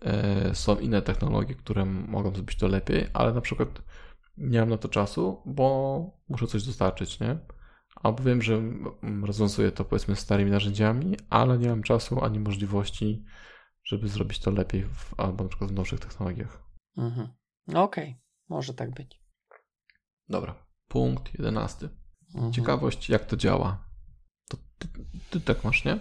e, 0.00 0.54
są 0.54 0.78
inne 0.78 1.02
technologie, 1.02 1.54
które 1.54 1.84
mogą 1.84 2.34
zrobić 2.34 2.58
to 2.58 2.68
lepiej, 2.68 3.06
ale 3.12 3.32
na 3.32 3.40
przykład 3.40 3.82
nie 4.36 4.60
mam 4.60 4.68
na 4.68 4.78
to 4.78 4.88
czasu, 4.88 5.42
bo 5.46 6.18
muszę 6.28 6.46
coś 6.46 6.62
dostarczyć, 6.62 7.20
nie? 7.20 7.38
Albo 7.96 8.22
wiem, 8.22 8.42
że 8.42 8.54
mm, 8.54 9.24
rozwiązuję 9.24 9.72
to 9.72 9.84
powiedzmy 9.84 10.16
starymi 10.16 10.50
narzędziami, 10.50 11.16
ale 11.30 11.58
nie 11.58 11.68
mam 11.68 11.82
czasu 11.82 12.24
ani 12.24 12.40
możliwości, 12.40 13.24
żeby 13.84 14.08
zrobić 14.08 14.38
to 14.38 14.50
lepiej 14.50 14.84
w, 14.84 15.20
albo 15.20 15.44
na 15.44 15.48
przykład 15.48 15.70
w 15.70 15.74
nowszych 15.74 16.00
technologiach. 16.00 16.62
Mhm. 16.96 17.28
No 17.66 17.82
okej, 17.82 18.20
może 18.48 18.74
tak 18.74 18.90
być. 18.90 19.22
Dobra, 20.28 20.54
punkt 20.88 21.34
jedenasty. 21.34 21.88
Mhm. 22.34 22.52
Ciekawość, 22.52 23.08
jak 23.08 23.24
to 23.24 23.36
działa. 23.36 23.84
To 24.48 24.56
ty, 24.78 24.88
ty 25.30 25.40
tak 25.40 25.64
masz, 25.64 25.84
nie? 25.84 25.98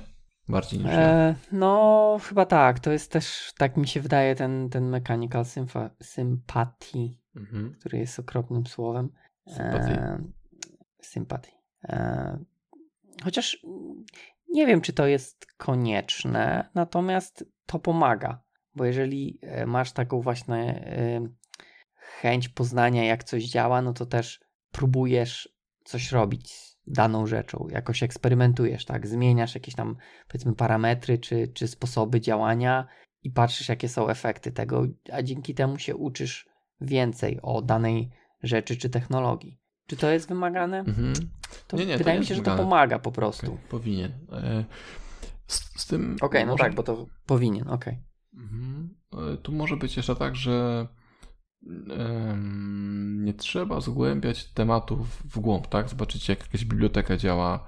Bardziej 0.50 0.80
niż 0.80 0.88
ja. 0.88 1.00
E, 1.00 1.36
no, 1.52 2.18
chyba 2.24 2.46
tak. 2.46 2.80
To 2.80 2.92
jest 2.92 3.12
też, 3.12 3.54
tak 3.58 3.78
mi 3.78 3.88
się 3.88 4.02
wydaje, 4.02 4.36
ten, 4.36 4.70
ten 4.70 4.90
mechanical 4.90 5.44
symfa- 5.44 5.90
sympathy, 6.04 7.16
Mhm. 7.36 7.76
który 7.80 7.98
jest 7.98 8.20
okropnym 8.20 8.68
słowem. 8.68 9.10
Sympatii. 9.48 9.92
E, 9.94 10.24
sympatii. 11.02 11.52
E, 11.84 12.38
chociaż 13.24 13.66
nie 14.50 14.68
wiem, 14.68 14.82
czy 14.82 14.94
to 14.94 15.08
jest 15.08 15.46
konieczne, 15.58 16.70
natomiast 16.76 17.46
to 17.66 17.80
pomaga, 17.80 18.44
bo 18.76 18.86
jeżeli 18.86 19.40
e, 19.42 19.66
masz 19.66 19.92
taką 19.92 20.22
właśnie 20.22 20.86
e, 20.86 21.28
chęć 21.96 22.50
poznania, 22.50 23.06
jak 23.06 23.24
coś 23.24 23.44
działa, 23.46 23.82
no 23.82 23.94
to 23.94 24.06
też 24.06 24.40
próbujesz 24.72 25.59
coś 25.90 26.12
robić 26.12 26.52
z 26.54 26.78
daną 26.88 27.28
rzeczą, 27.28 27.68
jakoś 27.72 28.04
eksperymentujesz, 28.04 28.86
tak? 28.86 29.08
Zmieniasz 29.08 29.56
jakieś 29.56 29.76
tam, 29.76 29.96
powiedzmy, 30.28 30.56
parametry 30.56 31.18
czy, 31.18 31.48
czy 31.48 31.68
sposoby 31.68 32.22
działania 32.22 32.88
i 33.24 33.32
patrzysz, 33.32 33.70
jakie 33.70 33.90
są 33.90 34.10
efekty 34.10 34.52
tego, 34.52 34.84
a 35.14 35.22
dzięki 35.24 35.54
temu 35.54 35.78
się 35.80 35.96
uczysz 35.96 36.50
więcej 36.82 37.40
o 37.42 37.62
danej 37.62 38.10
rzeczy 38.44 38.78
czy 38.78 38.90
technologii. 38.90 39.60
Czy 39.88 39.98
to 39.98 40.10
jest 40.10 40.30
wymagane? 40.30 40.80
Mhm. 40.80 41.14
To 41.68 41.78
Nie, 41.78 41.86
nie, 41.86 41.94
to 41.94 41.98
wydaje 41.98 42.18
mi 42.18 42.22
jest 42.22 42.30
się, 42.30 42.36
że 42.36 42.42
to 42.42 42.46
wymagane. 42.52 42.70
pomaga 42.70 43.00
po 43.00 43.12
prostu. 43.12 43.54
Okej, 43.54 43.68
powinien. 43.70 44.12
E, 44.32 44.66
Z, 45.48 45.82
z 45.82 45.86
tym. 45.88 46.16
Okej, 46.22 46.46
no 46.46 46.52
może- 46.52 46.64
tak, 46.64 46.76
bo 46.76 46.84
to 46.84 47.06
powinien, 47.26 47.68
okej. 47.70 48.00
Mhm. 48.38 48.96
E, 49.34 49.38
Tu 49.38 49.52
może 49.52 49.78
być 49.78 49.98
jeszcze 49.98 50.16
tak, 50.16 50.36
że 50.36 50.88
nie 53.22 53.34
trzeba 53.34 53.82
zgłębiać 53.82 54.46
tematów 54.46 55.24
w 55.26 55.40
głąb, 55.40 55.68
tak? 55.68 55.90
Zobaczyć, 55.90 56.30
jak 56.30 56.40
jakaś 56.40 56.66
biblioteka 56.66 57.18
działa 57.18 57.66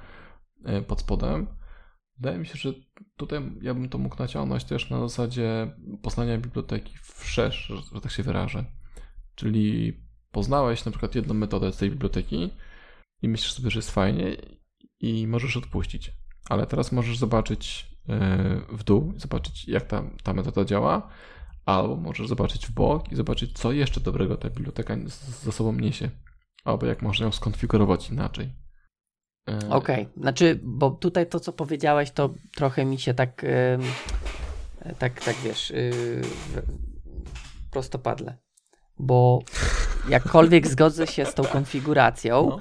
e, 0.65 0.81
pod 0.81 0.99
spodem. 0.99 1.47
Wydaje 2.17 2.37
mi 2.39 2.45
się, 2.45 2.55
że 2.55 2.73
tutaj 3.17 3.41
ja 3.61 3.73
bym 3.73 3.89
to 3.89 3.97
mógł 3.97 4.19
naciągnąć 4.19 4.63
też 4.63 4.89
na 4.89 4.99
zasadzie 4.99 5.75
poznania 6.01 6.37
biblioteki 6.37 6.97
wszerz, 7.03 7.67
że, 7.67 7.75
że 7.93 8.01
tak 8.01 8.11
się 8.11 8.23
wyrażę. 8.23 8.65
Czyli 9.35 9.93
poznałeś 10.31 10.85
na 10.85 10.91
przykład 10.91 11.15
jedną 11.15 11.33
metodę 11.33 11.71
z 11.71 11.77
tej 11.77 11.89
biblioteki 11.89 12.49
i 13.21 13.29
myślisz 13.29 13.53
sobie, 13.53 13.71
że 13.71 13.79
jest 13.79 13.91
fajnie 13.91 14.37
i 14.99 15.27
możesz 15.27 15.57
odpuścić. 15.57 16.11
Ale 16.49 16.67
teraz 16.67 16.91
możesz 16.91 17.17
zobaczyć 17.17 17.87
e, 18.09 18.61
w 18.69 18.83
dół 18.83 19.13
zobaczyć, 19.17 19.67
jak 19.67 19.87
ta, 19.87 20.03
ta 20.23 20.33
metoda 20.33 20.65
działa, 20.65 21.09
albo 21.65 21.95
możesz 21.95 22.27
zobaczyć 22.27 22.67
w 22.67 22.71
bok 22.71 23.11
i 23.11 23.15
zobaczyć, 23.15 23.57
co 23.57 23.71
jeszcze 23.71 23.99
dobrego 24.01 24.37
ta 24.37 24.49
biblioteka 24.49 24.97
ze 25.43 25.51
sobą 25.51 25.73
niesie, 25.73 26.09
albo 26.65 26.85
jak 26.85 27.01
można 27.01 27.25
ją 27.25 27.31
skonfigurować 27.31 28.09
inaczej. 28.09 28.53
E, 29.49 29.69
Okej, 29.69 30.07
znaczy, 30.17 30.59
bo 30.63 30.91
tutaj 30.91 31.27
to, 31.29 31.39
co 31.39 31.53
powiedziałeś, 31.53 32.11
to 32.11 32.33
trochę 32.55 32.85
mi 32.85 32.99
się 32.99 33.13
tak, 33.13 33.45
tak, 34.99 35.21
tak 35.21 35.35
wiesz, 35.35 35.69
yy, 35.69 35.91
w- 36.23 36.61
prostopadle. 37.71 38.37
Bo 38.99 39.39
jakkolwiek 40.09 40.67
zgodzę 40.67 41.07
się 41.07 41.25
z 41.25 41.33
tą 41.33 41.43
konfiguracją, 41.43 42.47
No. 42.49 42.59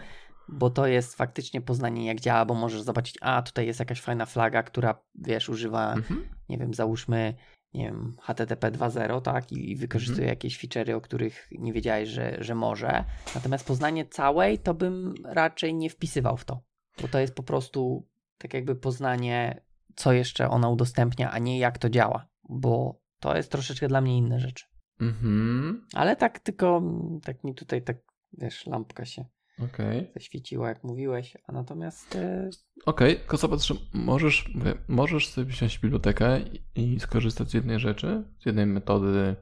bo 0.49 0.71
to 0.71 0.87
jest 0.87 1.15
faktycznie 1.15 1.61
poznanie, 1.61 2.07
jak 2.07 2.21
działa, 2.21 2.45
bo 2.45 2.55
możesz 2.55 2.83
zobaczyć, 2.83 3.19
a 3.21 3.43
tutaj 3.43 3.67
jest 3.67 3.79
jakaś 3.81 4.01
fajna 4.01 4.27
flaga, 4.27 4.63
która, 4.63 4.95
wiesz, 5.15 5.49
używa, 5.49 5.93
Mhm. 5.93 6.29
nie 6.49 6.59
wiem, 6.59 6.75
załóżmy, 6.75 7.35
nie 7.75 7.85
wiem, 7.85 8.17
HTTP 8.21 8.71
2.0, 8.71 9.21
tak, 9.21 9.53
i, 9.53 9.77
wykorzystuje 9.77 10.23
Mhm. 10.23 10.29
jakieś 10.29 10.59
feature'y, 10.59 10.95
o 10.95 11.01
których 11.01 11.49
nie 11.53 11.73
wiedziałeś, 11.73 12.09
że, 12.09 12.37
że 12.41 12.55
może. 12.55 13.05
Natomiast 13.35 13.67
poznanie 13.67 14.05
całej, 14.07 14.59
to 14.59 14.75
bym 14.75 15.15
raczej 15.25 15.75
nie 15.75 15.91
wpisywał 15.91 16.37
w 16.37 16.45
to, 16.45 16.63
bo 17.03 17.09
to 17.09 17.19
jest 17.19 17.35
po 17.35 17.43
prostu 17.43 18.09
tak 18.39 18.55
jakby 18.55 18.77
poznanie, 18.77 19.63
co 19.97 20.13
jeszcze 20.13 20.49
ona 20.49 20.69
udostępnia, 20.69 21.31
a 21.31 21.39
nie 21.39 21.59
jak 21.59 21.79
to 21.79 21.91
działa, 21.91 22.29
bo 22.49 23.01
to 23.21 23.37
jest 23.37 23.53
troszeczkę 23.53 23.89
dla 23.89 24.01
mnie 24.01 24.19
inne 24.19 24.41
rzeczy. 24.41 24.65
Mhm. 25.01 25.87
Ale 25.95 26.17
tak 26.17 26.39
tylko, 26.39 26.83
tak 27.23 27.45
mi 27.45 27.55
tutaj 27.55 27.83
tak, 27.83 27.97
wiesz, 28.33 28.67
lampka 28.67 29.05
się 29.05 29.25
Okej. 29.65 30.11
zaświeciła, 30.15 30.69
jak 30.69 30.85
mówiłeś, 30.85 31.37
a 31.47 31.53
natomiast 31.53 32.17
e, 32.17 32.51
Okej, 32.87 33.17
tylko 33.17 33.37
zobacz, 33.37 33.61
że 33.63 33.75
możesz, 33.93 34.55
mówię, 34.55 34.75
możesz 34.89 35.29
sobie 35.29 35.47
wziąć 35.53 35.79
bibliotekę 35.79 36.41
i, 36.75 37.01
skorzystać 37.01 37.51
z 37.51 37.55
jednej 37.55 37.81
rzeczy, 37.81 38.25
z 38.43 38.47
jednej 38.47 38.67
metody, 38.67 39.37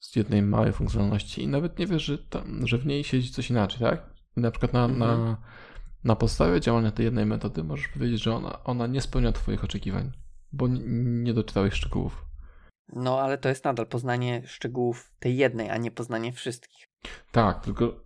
z 0.00 0.16
jednej 0.16 0.42
małej 0.42 0.72
funkcjonalności 0.72 1.42
i 1.42 1.48
nawet 1.48 1.78
nie 1.78 1.86
wiesz, 1.86 2.02
że, 2.02 2.18
tam, 2.18 2.66
że 2.66 2.78
w 2.78 2.86
niej 2.86 3.04
siedzi 3.04 3.30
coś 3.30 3.50
inaczej, 3.50 3.80
tak? 3.80 4.10
I 4.36 4.40
na 4.40 4.50
przykład 4.50 4.72
na, 4.72 4.84
Mhm. 4.84 5.00
na, 5.00 5.36
na 6.04 6.16
podstawie 6.16 6.60
działania 6.60 6.90
tej 6.90 7.04
jednej 7.04 7.26
metody 7.26 7.64
możesz 7.64 7.88
powiedzieć, 7.88 8.22
że 8.22 8.34
ona, 8.34 8.64
ona 8.64 8.86
nie 8.86 9.00
spełnia 9.00 9.32
Twoich 9.32 9.64
oczekiwań, 9.64 10.12
bo 10.52 10.68
nie 10.68 11.34
doczytałeś 11.34 11.74
szczegółów. 11.74 12.24
no 12.92 13.20
ale 13.20 13.38
to 13.38 13.48
jest 13.48 13.64
nadal 13.64 13.86
poznanie 13.86 14.42
szczegółów 14.46 15.12
tej 15.18 15.36
jednej, 15.36 15.70
a 15.70 15.76
nie 15.76 15.90
poznanie 15.90 16.32
wszystkich. 16.32 16.88
Tak, 17.32 17.64
tylko... 17.64 18.04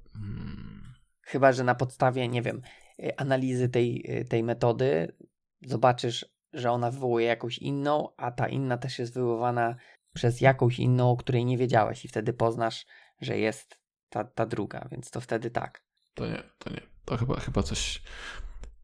Chyba, 1.25 1.53
że 1.53 1.65
na 1.65 1.75
podstawie, 1.75 2.29
nie 2.29 2.43
wiem, 2.43 2.63
y, 3.01 3.17
analizy 3.17 3.69
tej, 3.69 4.19
y, 4.21 4.25
tej 4.25 4.43
metody 4.43 5.17
zobaczysz, 5.63 6.27
że 6.53 6.71
ona 6.71 6.91
wywołuje 6.91 7.27
jakąś 7.27 7.59
inną, 7.59 8.09
a 8.17 8.31
ta 8.31 8.49
inna 8.49 8.79
też 8.79 8.99
jest 8.99 9.15
wywoływana 9.15 9.77
przez 10.15 10.41
jakąś 10.41 10.79
inną, 10.79 11.11
o 11.11 11.17
której 11.17 11.45
nie 11.45 11.59
wiedziałeś 11.59 12.05
i 12.05 12.09
wtedy 12.09 12.33
poznasz, 12.33 12.87
że 13.21 13.39
jest 13.39 13.79
ta, 14.09 14.25
ta 14.25 14.47
druga, 14.47 14.89
więc 14.91 15.11
to 15.11 15.21
wtedy 15.21 15.51
tak. 15.51 15.85
to 16.15 16.27
nie, 16.27 16.43
to 16.59 16.71
nie. 16.71 16.81
To 17.05 17.17
chyba, 17.17 17.41
chyba 17.41 17.63
coś, 17.63 18.03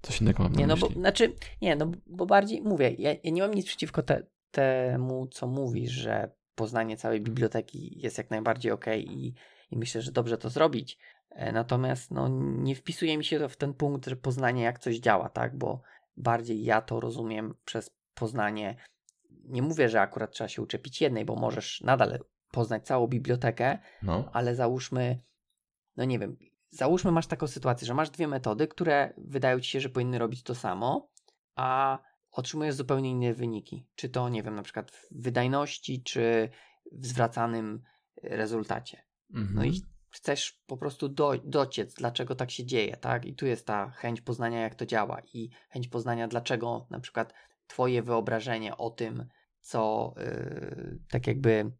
coś 0.02 0.20
innego 0.20 0.42
mam 0.42 0.52
na 0.52 0.58
Nie, 0.58 0.66
no 0.66 0.76
bo, 0.76 0.86
myśli. 0.86 1.00
znaczy, 1.00 1.34
nie, 1.62 1.76
no 1.76 1.90
bo 2.06 2.26
bardziej, 2.26 2.62
mówię, 2.62 2.94
ja, 2.98 3.14
ja 3.24 3.30
nie 3.30 3.42
mam 3.42 3.54
nic 3.54 3.66
przeciwko 3.66 4.02
te, 4.02 4.26
temu, 4.50 5.26
co 5.26 5.46
mówisz, 5.46 5.92
że 5.92 6.32
poznanie 6.54 6.96
całej 6.96 7.20
biblioteki 7.20 8.00
jest 8.00 8.18
jak 8.18 8.30
najbardziej 8.30 8.72
ok 8.72 8.86
i, 8.96 9.34
i 9.70 9.76
myślę, 9.76 10.02
że 10.02 10.12
dobrze 10.12 10.38
to 10.38 10.50
zrobić. 10.50 10.98
E, 11.30 11.52
Natomiast 11.52 12.10
no, 12.10 12.28
nie 12.38 12.74
wpisuje 12.74 13.18
mi 13.18 13.24
się 13.24 13.38
to 13.38 13.48
w 13.48 13.56
ten 13.56 13.74
punkt, 13.74 14.06
że 14.06 14.16
poznanie 14.16 14.62
jak 14.62 14.78
coś 14.78 14.96
działa, 14.98 15.28
tak? 15.28 15.56
Bo 15.58 15.82
bardziej 16.16 16.64
ja 16.64 16.82
to 16.82 17.00
rozumiem 17.00 17.54
przez 17.64 17.90
poznanie. 18.14 18.76
Nie 19.30 19.62
mówię, 19.62 19.88
że 19.88 20.00
akurat 20.00 20.30
trzeba 20.32 20.48
się 20.48 20.62
uczepić 20.62 21.00
jednej, 21.00 21.24
bo 21.24 21.36
możesz 21.36 21.80
nadal 21.80 22.18
poznać 22.50 22.86
całą 22.86 23.06
bibliotekę, 23.06 23.78
No. 24.02 24.30
ale 24.32 24.54
załóżmy, 24.54 25.18
no 25.96 26.04
nie 26.04 26.18
wiem, 26.18 26.36
załóżmy 26.70 27.12
masz 27.12 27.26
taką 27.26 27.46
sytuację, 27.46 27.86
że 27.86 27.94
masz 27.94 28.10
dwie 28.10 28.28
metody, 28.28 28.68
które 28.68 29.14
wydają 29.18 29.60
ci 29.60 29.70
się, 29.70 29.80
że 29.80 29.88
powinny 29.88 30.18
robić 30.18 30.42
to 30.42 30.54
samo, 30.54 31.10
a 31.54 31.98
otrzymujesz 32.30 32.74
zupełnie 32.74 33.10
inne 33.10 33.34
wyniki. 33.34 33.86
Czy 33.94 34.08
to, 34.08 34.28
nie 34.28 34.42
wiem, 34.42 34.54
na 34.54 34.62
przykład 34.62 34.90
w 34.90 35.06
wydajności, 35.22 36.02
czy 36.02 36.48
w 36.92 37.06
zwracanym 37.06 37.82
rezultacie. 38.22 39.02
Mhm. 39.34 39.54
No 39.54 39.64
i 39.64 39.82
chcesz 40.10 40.62
po 40.66 40.76
prostu 40.76 41.08
do, 41.08 41.32
dociec, 41.44 41.94
dlaczego 41.94 42.34
tak 42.34 42.50
się 42.50 42.64
dzieje, 42.64 42.96
tak? 42.96 43.24
I 43.24 43.34
tu 43.34 43.46
jest 43.46 43.66
ta 43.66 43.90
chęć 43.90 44.20
poznania, 44.20 44.60
jak 44.60 44.74
to 44.74 44.86
działa 44.86 45.20
i 45.34 45.50
chęć 45.70 45.88
poznania, 45.88 46.28
dlaczego 46.28 46.86
na 46.90 47.00
przykład 47.00 47.34
twoje 47.66 48.02
wyobrażenie 48.02 48.76
o 48.76 48.90
tym, 48.90 49.28
co 49.60 50.14
yy, 50.16 50.98
tak 51.10 51.26
jakby, 51.26 51.72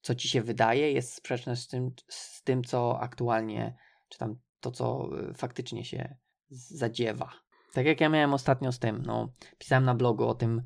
co 0.00 0.14
ci 0.14 0.28
się 0.28 0.42
wydaje, 0.42 0.92
jest 0.92 1.14
sprzeczne 1.14 1.56
z 1.56 1.68
tym, 1.68 1.90
z 2.08 2.42
tym, 2.42 2.64
co 2.64 3.00
aktualnie, 3.00 3.76
czy 4.08 4.18
tam 4.18 4.38
to, 4.60 4.70
co 4.70 5.08
yy, 5.12 5.34
faktycznie 5.34 5.84
się 5.84 6.16
zadziewa. 6.50 7.32
Tak 7.72 7.86
jak 7.86 8.00
ja 8.00 8.08
miałem 8.08 8.34
ostatnio 8.34 8.72
z 8.72 8.78
tym, 8.78 9.02
no, 9.06 9.32
pisałem 9.58 9.84
na 9.84 9.94
blogu 9.94 10.28
o 10.28 10.34
tym, 10.34 10.62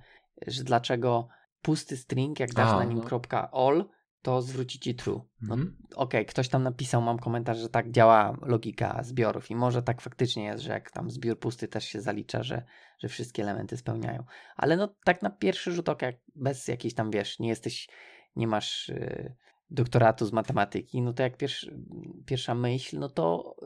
że 0.46 0.64
dlaczego 0.64 1.28
pusty 1.62 1.96
string, 1.96 2.40
jak 2.40 2.52
dasz 2.52 2.70
A, 2.70 2.78
na 2.78 2.84
nim 2.84 3.00
no. 3.10 3.50
.all, 3.52 3.88
to 4.22 4.42
zwróci 4.42 4.78
ci 4.78 4.94
true. 4.94 5.20
No, 5.40 5.54
mhm. 5.54 5.76
Okej, 5.84 5.96
okay, 5.96 6.24
ktoś 6.24 6.48
tam 6.48 6.62
napisał, 6.62 7.02
mam 7.02 7.18
komentarz, 7.18 7.58
że 7.58 7.68
tak 7.68 7.90
działa 7.90 8.36
logika 8.42 9.02
zbiorów 9.02 9.50
i 9.50 9.56
może 9.56 9.82
tak 9.82 10.00
faktycznie 10.00 10.44
jest, 10.44 10.62
że 10.62 10.72
jak 10.72 10.90
tam 10.90 11.10
zbiór 11.10 11.38
pusty 11.38 11.68
też 11.68 11.84
się 11.84 12.00
zalicza, 12.00 12.42
że, 12.42 12.64
że 12.98 13.08
wszystkie 13.08 13.42
elementy 13.42 13.76
spełniają. 13.76 14.24
Ale 14.56 14.76
no 14.76 14.94
tak 15.04 15.22
na 15.22 15.30
pierwszy 15.30 15.72
rzut 15.72 15.88
oka, 15.88 16.06
bez 16.34 16.68
jakiejś 16.68 16.94
tam, 16.94 17.10
wiesz, 17.10 17.38
nie 17.38 17.48
jesteś, 17.48 17.88
nie 18.36 18.46
masz 18.46 18.88
y, 18.88 19.34
doktoratu 19.70 20.26
z 20.26 20.32
matematyki, 20.32 21.02
no 21.02 21.12
to 21.12 21.22
jak 21.22 21.36
pierwszy, 21.36 21.78
pierwsza 22.26 22.54
myśl, 22.54 22.98
no 22.98 23.08
to 23.08 23.56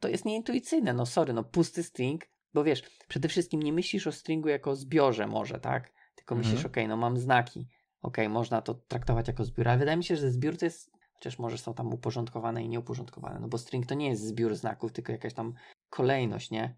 to 0.00 0.08
jest 0.08 0.24
nieintuicyjne, 0.24 0.92
no 0.92 1.06
sorry, 1.06 1.32
no 1.32 1.44
pusty 1.44 1.82
string, 1.82 2.24
bo 2.54 2.64
wiesz, 2.64 2.82
przede 3.08 3.28
wszystkim 3.28 3.62
nie 3.62 3.72
myślisz 3.72 4.06
o 4.06 4.12
stringu 4.12 4.48
jako 4.48 4.76
zbiorze 4.76 5.26
może, 5.26 5.60
tak? 5.60 5.92
Tylko 6.14 6.34
mhm. 6.34 6.54
myślisz, 6.54 6.66
ok, 6.66 6.76
no 6.88 6.96
mam 6.96 7.18
znaki, 7.18 7.68
ok, 8.02 8.16
można 8.28 8.62
to 8.62 8.74
traktować 8.74 9.28
jako 9.28 9.44
zbiór, 9.44 9.68
ale 9.68 9.78
wydaje 9.78 9.96
mi 9.96 10.04
się, 10.04 10.16
że 10.16 10.30
zbiór 10.30 10.56
to 10.58 10.64
jest, 10.64 10.90
chociaż 11.14 11.38
może 11.38 11.58
są 11.58 11.74
tam 11.74 11.92
uporządkowane 11.92 12.64
i 12.64 12.68
nieuporządkowane, 12.68 13.40
no 13.40 13.48
bo 13.48 13.58
string 13.58 13.86
to 13.86 13.94
nie 13.94 14.08
jest 14.08 14.26
zbiór 14.26 14.54
znaków, 14.54 14.92
tylko 14.92 15.12
jakaś 15.12 15.34
tam 15.34 15.54
kolejność, 15.90 16.50
nie? 16.50 16.76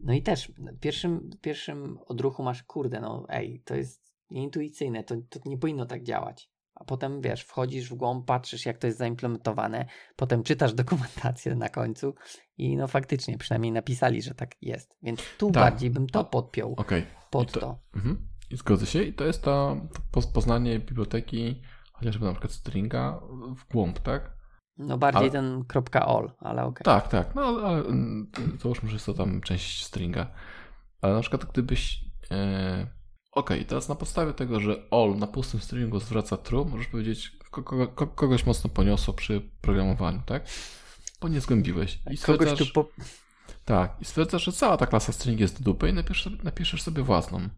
No 0.00 0.12
i 0.12 0.22
też 0.22 0.48
w 0.48 0.78
pierwszym, 0.80 1.30
pierwszym 1.40 1.98
odruchu 2.06 2.42
masz, 2.42 2.62
kurde, 2.62 3.00
no 3.00 3.26
ej, 3.28 3.62
to 3.64 3.74
jest 3.74 4.14
nieintuicyjne, 4.30 5.04
to, 5.04 5.14
to 5.28 5.40
nie 5.44 5.58
powinno 5.58 5.86
tak 5.86 6.02
działać. 6.02 6.50
A 6.74 6.84
potem 6.84 7.20
wiesz, 7.20 7.42
wchodzisz 7.42 7.90
w 7.90 7.94
głąb, 7.94 8.26
patrzysz, 8.26 8.66
jak 8.66 8.78
to 8.78 8.86
jest 8.86 8.98
zaimplementowane, 8.98 9.86
potem 10.16 10.42
czytasz 10.42 10.74
dokumentację 10.74 11.54
na 11.54 11.68
końcu 11.68 12.14
i 12.58 12.76
no 12.76 12.88
faktycznie, 12.88 13.38
przynajmniej 13.38 13.72
napisali, 13.72 14.22
że 14.22 14.34
tak 14.34 14.62
jest. 14.62 14.96
Więc 15.02 15.20
tu 15.38 15.50
tak. 15.50 15.62
bardziej 15.62 15.90
bym 15.90 16.06
to 16.06 16.24
podpiął 16.24 16.74
okay. 16.76 17.06
pod 17.30 17.52
to. 17.52 17.60
to. 17.60 17.78
Mhm. 17.94 18.29
I 18.50 18.56
zgodzę 18.56 18.86
się. 18.86 19.02
I 19.02 19.12
to 19.12 19.24
jest 19.24 19.42
to 19.42 19.76
poznanie 20.32 20.78
biblioteki, 20.78 21.62
chociażby 21.92 22.26
na 22.26 22.32
przykład 22.32 22.52
stringa 22.52 23.20
w 23.56 23.72
głąb, 23.72 23.98
tak? 23.98 24.40
No 24.78 24.98
bardziej 24.98 25.22
ale... 25.22 25.30
ten 25.30 25.64
.all, 25.92 26.30
ale 26.38 26.64
okej. 26.64 26.82
Okay. 26.82 27.00
Tak, 27.00 27.08
tak. 27.08 27.34
No 27.34 27.42
ale, 27.42 27.62
ale 27.62 27.84
załóżmy, 28.62 28.88
że 28.88 28.94
jest 28.94 29.06
to 29.06 29.14
tam 29.14 29.40
część 29.40 29.84
stringa. 29.84 30.26
Ale 31.02 31.14
na 31.14 31.20
przykład 31.20 31.44
gdybyś... 31.44 32.04
E... 32.30 32.86
Okej, 33.32 33.58
okay, 33.58 33.64
teraz 33.68 33.88
na 33.88 33.94
podstawie 33.94 34.32
tego, 34.32 34.60
że 34.60 34.76
all 34.90 35.16
na 35.16 35.26
pustym 35.26 35.60
stringu 35.60 36.00
zwraca 36.00 36.36
true, 36.36 36.64
możesz 36.64 36.86
powiedzieć, 36.86 37.32
kogo, 37.50 37.88
kogoś 37.88 38.46
mocno 38.46 38.70
poniosło 38.70 39.14
przy 39.14 39.50
programowaniu, 39.60 40.22
tak? 40.26 40.46
Bo 41.20 41.28
nie 41.28 41.40
zgłębiłeś. 41.40 42.00
I 42.10 42.18
kogoś 42.18 42.58
tu 42.58 42.66
po... 42.74 42.88
Tak, 43.64 43.96
i 44.00 44.04
stwierdzasz, 44.04 44.44
że 44.44 44.52
cała 44.52 44.76
ta 44.76 44.86
klasa 44.86 45.12
string 45.12 45.40
jest 45.40 45.58
do 45.58 45.64
dupy 45.64 45.88
i 45.88 45.92
napiszesz, 45.92 46.42
napiszesz 46.44 46.82
sobie 46.82 47.02
własną 47.02 47.48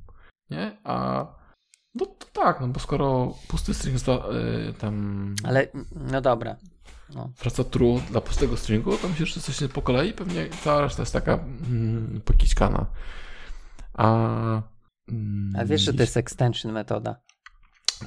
nie? 0.53 0.79
A 0.85 1.27
no 1.95 2.07
to 2.07 2.27
tak, 2.33 2.61
no 2.61 2.69
bo 2.69 2.81
skoro 2.81 3.35
pusty 3.49 3.75
string 3.75 4.07
yy, 4.07 4.73
tam... 4.73 5.35
Ale, 5.45 5.69
no 6.11 6.21
dobra. 6.21 6.57
No. 7.15 7.33
Wraca 7.43 7.65
true 7.65 8.01
dla 8.11 8.21
pustego 8.21 8.57
stringu, 8.57 8.97
to 8.97 9.09
myślisz, 9.09 9.35
że 9.35 9.41
coś 9.41 9.73
po 9.73 9.83
kolei, 9.83 10.13
pewnie 10.13 10.49
cała 10.49 10.81
reszta 10.81 11.03
jest 11.03 11.13
taka 11.13 11.35
mm, 11.35 12.21
pokićkana. 12.25 12.87
A... 13.95 14.09
Mm, 15.09 15.53
A 15.59 15.65
wiesz, 15.65 15.81
że 15.81 15.95
to 15.95 16.03
jest 16.03 16.17
extension 16.17 16.73
metoda. 16.73 17.17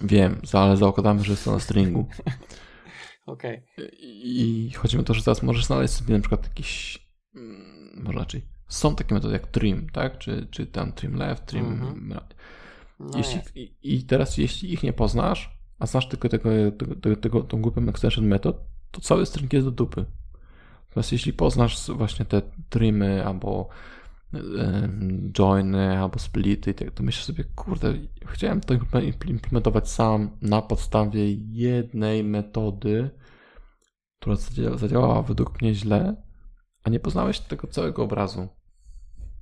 Wiem, 0.02 0.42
ale 0.54 0.78
zakładamy, 0.78 1.24
że 1.24 1.32
jest 1.32 1.46
to 1.46 1.52
na 1.52 1.60
stringu. 1.60 2.08
Okej. 3.26 3.64
Okay. 3.74 3.90
I, 4.00 4.66
I 4.68 4.72
chodzi 4.72 4.98
o 4.98 5.04
to, 5.04 5.14
że 5.14 5.24
teraz 5.24 5.44
możesz 5.44 5.66
znaleźć 5.66 5.94
sobie 5.94 6.14
na 6.14 6.20
przykład 6.20 6.44
jakiś, 6.44 7.00
mm, 7.36 8.04
może 8.04 8.20
raczej 8.20 8.55
są 8.68 8.96
takie 8.96 9.16
metody 9.16 9.34
jak 9.34 9.48
trim, 9.48 9.90
tak? 9.90 10.18
Czy, 10.18 10.48
czy 10.52 10.66
tam 10.66 10.92
trim 10.92 11.16
left, 11.16 11.46
trim 11.46 11.66
-hmm. 11.66 12.22
no 13.00 13.18
jeśli, 13.18 13.42
i, 13.56 13.74
I 13.84 14.04
teraz 14.04 14.38
jeśli 14.38 14.74
ich 14.74 14.84
nie 14.84 14.94
poznasz, 14.94 15.60
a 15.80 15.86
znasz 15.86 16.10
tylko 16.10 16.30
tego, 16.30 16.50
tego, 17.02 17.16
tego, 17.16 17.44
tą 17.44 17.62
grupę 17.62 17.82
extension 17.82 18.28
method, 18.28 18.58
to 18.92 19.02
cały 19.02 19.26
string 19.26 19.54
jest 19.54 19.68
do 19.68 19.72
dupy. 19.72 20.06
Natomiast 20.88 21.12
jeśli 21.12 21.34
poznasz 21.34 21.92
właśnie 21.92 22.26
te 22.26 22.42
trimy 22.70 23.26
albo 23.26 23.70
joiny 25.32 25.98
albo 25.98 26.20
splity, 26.20 26.74
tak, 26.74 26.92
to 26.92 27.04
myślisz 27.04 27.26
sobie, 27.26 27.44
kurde, 27.44 27.94
chciałem 28.26 28.62
to 28.62 28.74
implementować 29.28 29.90
sam 29.90 30.38
na 30.42 30.62
podstawie 30.62 31.34
jednej 31.52 32.24
metody, 32.24 33.10
która 34.20 34.36
zadziałała 34.76 35.22
według 35.22 35.62
mnie 35.62 35.76
źle, 35.76 36.16
a 36.86 36.90
nie 36.90 37.00
poznałeś 37.00 37.40
tego 37.40 37.68
całego 37.68 38.04
obrazu. 38.04 38.48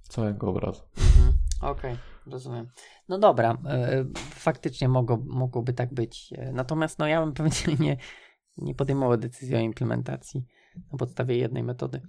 Całego 0.01 0.49
obrazu. 0.49 0.81
Mhm. 0.97 1.33
Okej, 1.61 1.91
okay, 1.91 2.31
rozumiem. 2.31 2.67
No 3.09 3.17
dobra, 3.17 3.57
e, 3.65 4.05
faktycznie 4.29 4.89
mogło, 4.89 5.17
mogłoby 5.25 5.73
tak 5.73 5.93
być. 5.93 6.33
E, 6.37 6.51
natomiast 6.53 6.99
no 6.99 7.07
ja 7.07 7.21
bym 7.21 7.33
pewnie 7.33 7.75
nie, 7.79 7.97
nie 8.57 8.75
podejmował 8.75 9.17
decyzji 9.17 9.55
o 9.55 9.59
implementacji 9.59 10.45
na 10.91 10.97
podstawie 10.97 11.37
jednej 11.37 11.63
metody. 11.63 12.01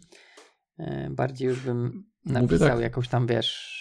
E, 0.79 1.11
bardziej 1.11 1.49
już 1.49 1.61
bym 1.61 2.05
napisał 2.25 2.69
tak. 2.69 2.81
jakąś 2.81 3.09
tam, 3.09 3.27
wiesz, 3.27 3.75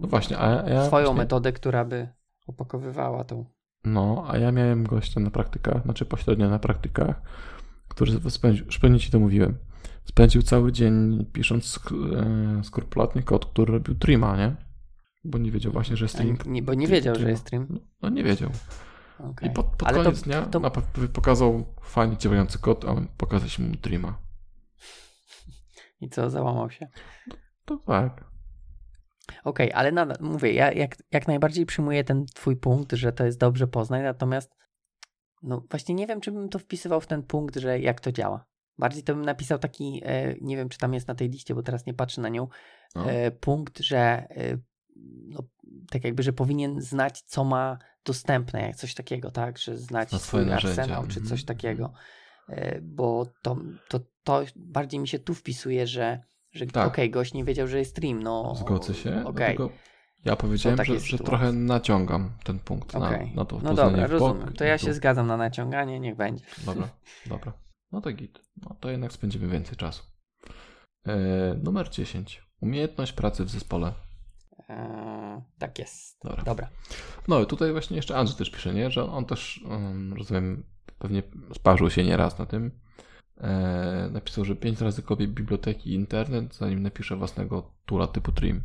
no 0.00 0.08
właśnie, 0.08 0.38
a 0.38 0.70
ja 0.70 0.86
swoją 0.86 1.06
właśnie... 1.06 1.22
metodę, 1.22 1.52
która 1.52 1.84
by 1.84 2.08
opakowywała 2.46 3.24
tą. 3.24 3.44
No, 3.84 4.24
a 4.28 4.38
ja 4.38 4.52
miałem 4.52 4.84
gościa 4.84 5.20
na 5.20 5.30
praktykach, 5.30 5.82
znaczy 5.82 6.04
pośrednio 6.04 6.50
na 6.50 6.58
praktykach, 6.58 7.22
który 7.88 8.30
spędził, 8.30 8.66
już 8.66 8.78
pewnie 8.78 9.00
ci 9.00 9.10
to 9.10 9.18
mówiłem, 9.18 9.58
spędził 10.04 10.42
cały 10.42 10.72
dzień 10.72 11.26
pisząc 11.32 11.80
e, 12.16 12.64
skrupulatny 12.64 13.22
kod, 13.22 13.46
który 13.46 13.72
robił 13.72 13.94
trima, 13.94 14.36
nie? 14.36 14.56
Bo 15.24 15.38
nie 15.38 15.50
wiedział 15.50 15.72
właśnie, 15.72 15.96
że 15.96 16.04
jest 16.04 16.16
trim. 16.16 16.38
Nie, 16.46 16.62
bo 16.62 16.74
nie 16.74 16.86
wiedział, 16.86 17.14
że 17.14 17.30
jest 17.30 17.44
trim. 17.44 17.80
No 18.02 18.08
nie 18.08 18.24
wiedział. 18.24 18.50
Okay. 19.18 19.48
I 19.48 19.52
pod, 19.52 19.66
pod 19.66 19.92
koniec 19.92 20.20
to, 20.20 20.24
dnia 20.24 20.42
to... 20.42 20.60
pokazał 21.12 21.64
fajnie 21.82 22.16
działający 22.16 22.58
kod, 22.58 22.84
a 22.84 22.96
pokazać 23.16 23.58
mu 23.58 23.76
trima. 23.76 24.18
I 26.00 26.08
co, 26.08 26.30
załamał 26.30 26.70
się? 26.70 26.88
To 27.64 27.76
tak. 27.76 28.32
Okej, 29.44 29.68
okay, 29.68 29.74
ale 29.74 29.92
nadal, 29.92 30.16
mówię, 30.20 30.52
ja 30.52 30.72
jak, 30.72 30.96
jak 31.12 31.28
najbardziej 31.28 31.66
przyjmuję 31.66 32.04
ten 32.04 32.26
twój 32.26 32.56
punkt, 32.56 32.92
że 32.92 33.12
to 33.12 33.24
jest 33.24 33.38
dobrze 33.38 33.66
poznać, 33.66 34.02
natomiast 34.02 34.56
no 35.42 35.64
właśnie 35.70 35.94
nie 35.94 36.06
wiem, 36.06 36.20
czy 36.20 36.32
bym 36.32 36.48
to 36.48 36.58
wpisywał 36.58 37.00
w 37.00 37.06
ten 37.06 37.22
punkt, 37.22 37.56
że 37.56 37.80
jak 37.80 38.00
to 38.00 38.12
działa. 38.12 38.44
Bardziej 38.78 39.02
to 39.02 39.14
bym 39.14 39.24
napisał 39.24 39.58
taki, 39.58 40.00
e, 40.04 40.34
nie 40.40 40.56
wiem 40.56 40.68
czy 40.68 40.78
tam 40.78 40.94
jest 40.94 41.08
na 41.08 41.14
tej 41.14 41.30
liście, 41.30 41.54
bo 41.54 41.62
teraz 41.62 41.86
nie 41.86 41.94
patrzę 41.94 42.20
na 42.20 42.28
nią, 42.28 42.48
no. 42.94 43.10
E, 43.10 43.30
punkt, 43.30 43.78
że 43.78 43.98
e, 43.98 44.58
no, 45.28 45.42
tak 45.90 46.04
jakby, 46.04 46.22
że 46.22 46.32
powinien 46.32 46.80
znać, 46.80 47.22
co 47.22 47.44
ma 47.44 47.78
dostępne, 48.04 48.62
jak 48.62 48.76
coś 48.76 48.94
takiego, 48.94 49.30
tak, 49.30 49.58
że 49.58 49.78
znać 49.78 50.10
swój 50.10 50.52
arsenał, 50.52 51.06
czy 51.06 51.20
coś 51.20 51.40
mhm, 51.40 51.46
takiego, 51.46 51.92
mhm. 52.48 52.80
bo 52.82 53.26
to, 53.42 53.56
to, 53.88 54.00
to 54.24 54.44
bardziej 54.56 55.00
mi 55.00 55.08
się 55.08 55.18
tu 55.18 55.34
wpisuje, 55.34 55.86
że, 55.86 56.20
że 56.52 56.66
tak. 56.66 56.86
okej, 56.86 57.04
okay, 57.04 57.10
gość 57.10 57.34
nie 57.34 57.44
wiedział, 57.44 57.68
że 57.68 57.78
jest 57.78 57.90
stream, 57.90 58.22
no 58.22 58.54
Zgodzę 58.56 58.94
się, 58.94 59.24
okay. 59.24 59.56
ja 60.24 60.36
powiedziałem, 60.36 60.84
że, 60.84 61.00
że 61.00 61.18
trochę 61.18 61.52
naciągam 61.52 62.32
ten 62.44 62.58
punkt 62.58 62.94
okay. 62.94 63.26
na, 63.26 63.34
na 63.34 63.44
to 63.44 63.58
No 63.62 63.74
dobra, 63.74 64.06
rozumiem, 64.06 64.52
to 64.52 64.64
ja 64.64 64.78
się 64.78 64.94
zgadzam 64.94 65.26
na 65.26 65.36
naciąganie, 65.36 66.00
niech 66.00 66.16
będzie. 66.16 66.44
Dobra, 66.66 66.88
dobra. 67.26 67.52
No 67.92 68.00
to 68.00 68.12
git. 68.12 68.40
No 68.62 68.76
to 68.80 68.90
jednak 68.90 69.12
spędzimy 69.12 69.48
więcej 69.48 69.76
czasu. 69.76 70.02
E, 71.06 71.16
numer 71.62 71.90
10. 71.90 72.42
Umiejętność 72.60 73.12
pracy 73.12 73.44
w 73.44 73.50
zespole. 73.50 73.92
Eee, 74.68 75.40
tak 75.58 75.78
jest. 75.78 76.18
Dobra. 76.24 76.42
Dobra. 76.42 76.68
No 77.28 77.44
tutaj 77.44 77.72
właśnie 77.72 77.96
jeszcze 77.96 78.16
Andrzej 78.16 78.38
też 78.38 78.50
pisze, 78.50 78.74
nie? 78.74 78.90
że 78.90 79.04
on 79.04 79.24
też, 79.24 79.64
um, 79.68 80.12
rozumiem, 80.12 80.64
pewnie 80.98 81.22
sparzył 81.54 81.90
się 81.90 82.04
nieraz 82.04 82.38
na 82.38 82.46
tym. 82.46 82.70
E, 83.40 84.08
napisał, 84.12 84.44
że 84.44 84.56
pięć 84.56 84.80
razy 84.80 85.02
kopie 85.02 85.28
biblioteki 85.28 85.94
internet, 85.94 86.54
zanim 86.54 86.82
napisze 86.82 87.16
własnego 87.16 87.72
tula 87.86 88.06
typu 88.06 88.32
trim. 88.32 88.62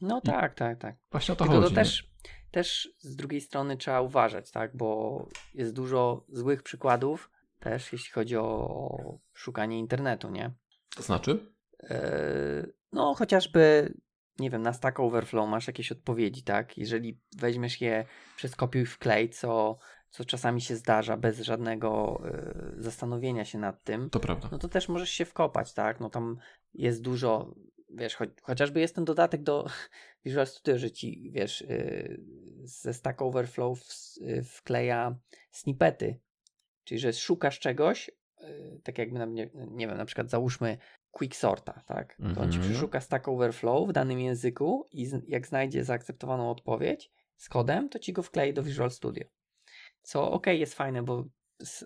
No 0.00 0.18
I 0.18 0.26
tak, 0.26 0.54
tak, 0.54 0.78
tak. 0.78 0.96
Właśnie 1.10 1.32
o 1.32 1.36
to 1.36 1.44
Tylko 1.44 1.60
chodzi. 1.60 1.74
To 1.74 1.80
też, 1.80 2.10
też 2.50 2.88
z 2.98 3.16
drugiej 3.16 3.40
strony 3.40 3.76
trzeba 3.76 4.00
uważać, 4.00 4.50
tak? 4.50 4.76
Bo 4.76 5.18
jest 5.54 5.74
dużo 5.74 6.24
złych 6.28 6.62
przykładów, 6.62 7.30
też, 7.64 7.92
jeśli 7.92 8.12
chodzi 8.12 8.36
o 8.36 9.18
szukanie 9.32 9.78
internetu, 9.78 10.30
nie? 10.30 10.54
To 10.96 11.02
znaczy? 11.02 11.52
Yy, 11.82 12.74
no, 12.92 13.14
chociażby, 13.14 13.94
nie 14.38 14.50
wiem, 14.50 14.62
na 14.62 14.72
Stack 14.72 15.00
Overflow 15.00 15.48
masz 15.48 15.66
jakieś 15.66 15.92
odpowiedzi, 15.92 16.42
tak? 16.42 16.78
Jeżeli 16.78 17.20
weźmiesz 17.36 17.80
je 17.80 18.04
przez 18.36 18.56
kopiuj 18.56 18.86
wklej, 18.86 19.30
co, 19.30 19.78
co 20.10 20.24
czasami 20.24 20.60
się 20.60 20.76
zdarza 20.76 21.16
bez 21.16 21.40
żadnego 21.40 22.20
y, 22.78 22.82
zastanowienia 22.82 23.44
się 23.44 23.58
nad 23.58 23.82
tym, 23.84 24.10
To 24.10 24.20
prawda. 24.20 24.48
no 24.52 24.58
to 24.58 24.68
też 24.68 24.88
możesz 24.88 25.10
się 25.10 25.24
wkopać, 25.24 25.74
tak? 25.74 26.00
No 26.00 26.10
tam 26.10 26.36
jest 26.74 27.02
dużo, 27.02 27.54
wiesz, 27.90 28.16
cho 28.16 28.24
chociażby 28.42 28.80
jest 28.80 28.94
ten 28.94 29.04
dodatek 29.04 29.42
do 29.42 29.66
Visual 30.24 30.46
Studio, 30.46 30.78
że 30.78 30.90
ci, 30.90 31.30
wiesz, 31.32 31.60
y, 31.60 32.20
ze 32.64 32.94
Stack 32.94 33.22
Overflow 33.22 33.78
w, 33.80 34.18
y, 34.22 34.42
wkleja 34.44 35.18
snippety, 35.50 36.20
czyli 36.84 36.98
że 37.00 37.12
szukasz 37.12 37.58
czegoś, 37.58 38.08
y, 38.40 38.80
tak 38.84 38.98
jakby, 38.98 39.18
na, 39.18 39.24
nie, 39.24 39.50
nie 39.54 39.88
wiem, 39.88 39.96
na 39.98 40.04
przykład 40.04 40.30
załóżmy 40.30 40.78
quicksorta, 41.10 41.82
tak? 41.86 42.16
To 42.34 42.40
on 42.40 42.52
ci 42.52 42.56
Mhm. 42.58 42.62
przeszuka 42.62 43.00
Stack 43.00 43.28
Overflow 43.28 43.88
w 43.88 43.92
danym 43.92 44.20
języku 44.20 44.88
i 44.92 45.06
z, 45.06 45.22
jak 45.28 45.46
znajdzie 45.46 45.84
zaakceptowaną 45.84 46.50
odpowiedź 46.50 47.10
z 47.36 47.48
kodem, 47.48 47.88
to 47.88 47.98
ci 47.98 48.12
go 48.12 48.22
wklei 48.22 48.54
do 48.54 48.62
Visual 48.62 48.90
Studio. 48.90 49.24
Co 50.02 50.30
ok, 50.32 50.46
jest 50.46 50.74
fajne, 50.74 51.02
bo 51.02 51.24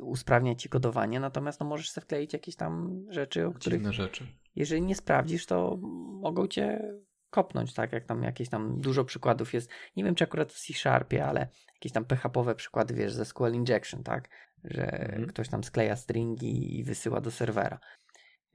usprawnia 0.00 0.54
ci 0.54 0.68
kodowanie, 0.68 1.20
natomiast 1.20 1.60
no, 1.60 1.66
możesz 1.66 1.90
sobie 1.90 2.04
wkleić 2.04 2.32
jakieś 2.32 2.56
tam 2.56 3.04
rzeczy, 3.08 3.46
o 3.46 3.52
których 3.52 3.78
Dziwne 3.80 3.92
rzeczy. 3.92 4.26
jeżeli 4.54 4.82
nie 4.82 4.94
sprawdzisz, 4.94 5.46
to 5.46 5.76
mogą 6.20 6.46
cię 6.46 6.92
kopnąć, 7.30 7.74
tak? 7.74 7.92
Jak 7.92 8.04
tam 8.04 8.22
jakieś 8.22 8.48
tam 8.48 8.80
dużo 8.80 9.04
przykładów 9.04 9.54
jest. 9.54 9.70
Nie 9.96 10.04
wiem, 10.04 10.14
czy 10.14 10.24
akurat 10.24 10.52
w 10.52 10.60
C-Sharpie, 10.66 11.24
ale 11.26 11.48
jakieś 11.74 11.92
tam 11.92 12.04
PHP-owe 12.04 12.54
przykłady, 12.54 12.94
wiesz, 12.94 13.12
ze 13.12 13.24
SQL 13.24 13.52
Injection, 13.54 14.02
tak? 14.02 14.28
Że 14.64 14.86
Mhm. 15.02 15.26
ktoś 15.26 15.48
tam 15.48 15.64
skleja 15.64 15.96
stringi 15.96 16.78
i 16.78 16.84
wysyła 16.84 17.20
do 17.20 17.30
serwera. 17.30 17.78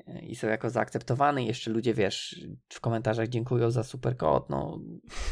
E, 0.08 0.20
I 0.20 0.36
są 0.36 0.48
jako 0.48 0.70
zaakceptowane 0.70 1.44
i 1.44 1.48
jeszcze 1.48 1.72
ludzie, 1.72 1.94
wiesz, 1.94 2.46
w 2.70 2.80
komentarzach 2.80 3.28
dziękują 3.28 3.72
za 3.72 3.84
super 3.84 4.18
kod, 4.18 4.50
no 4.50 4.80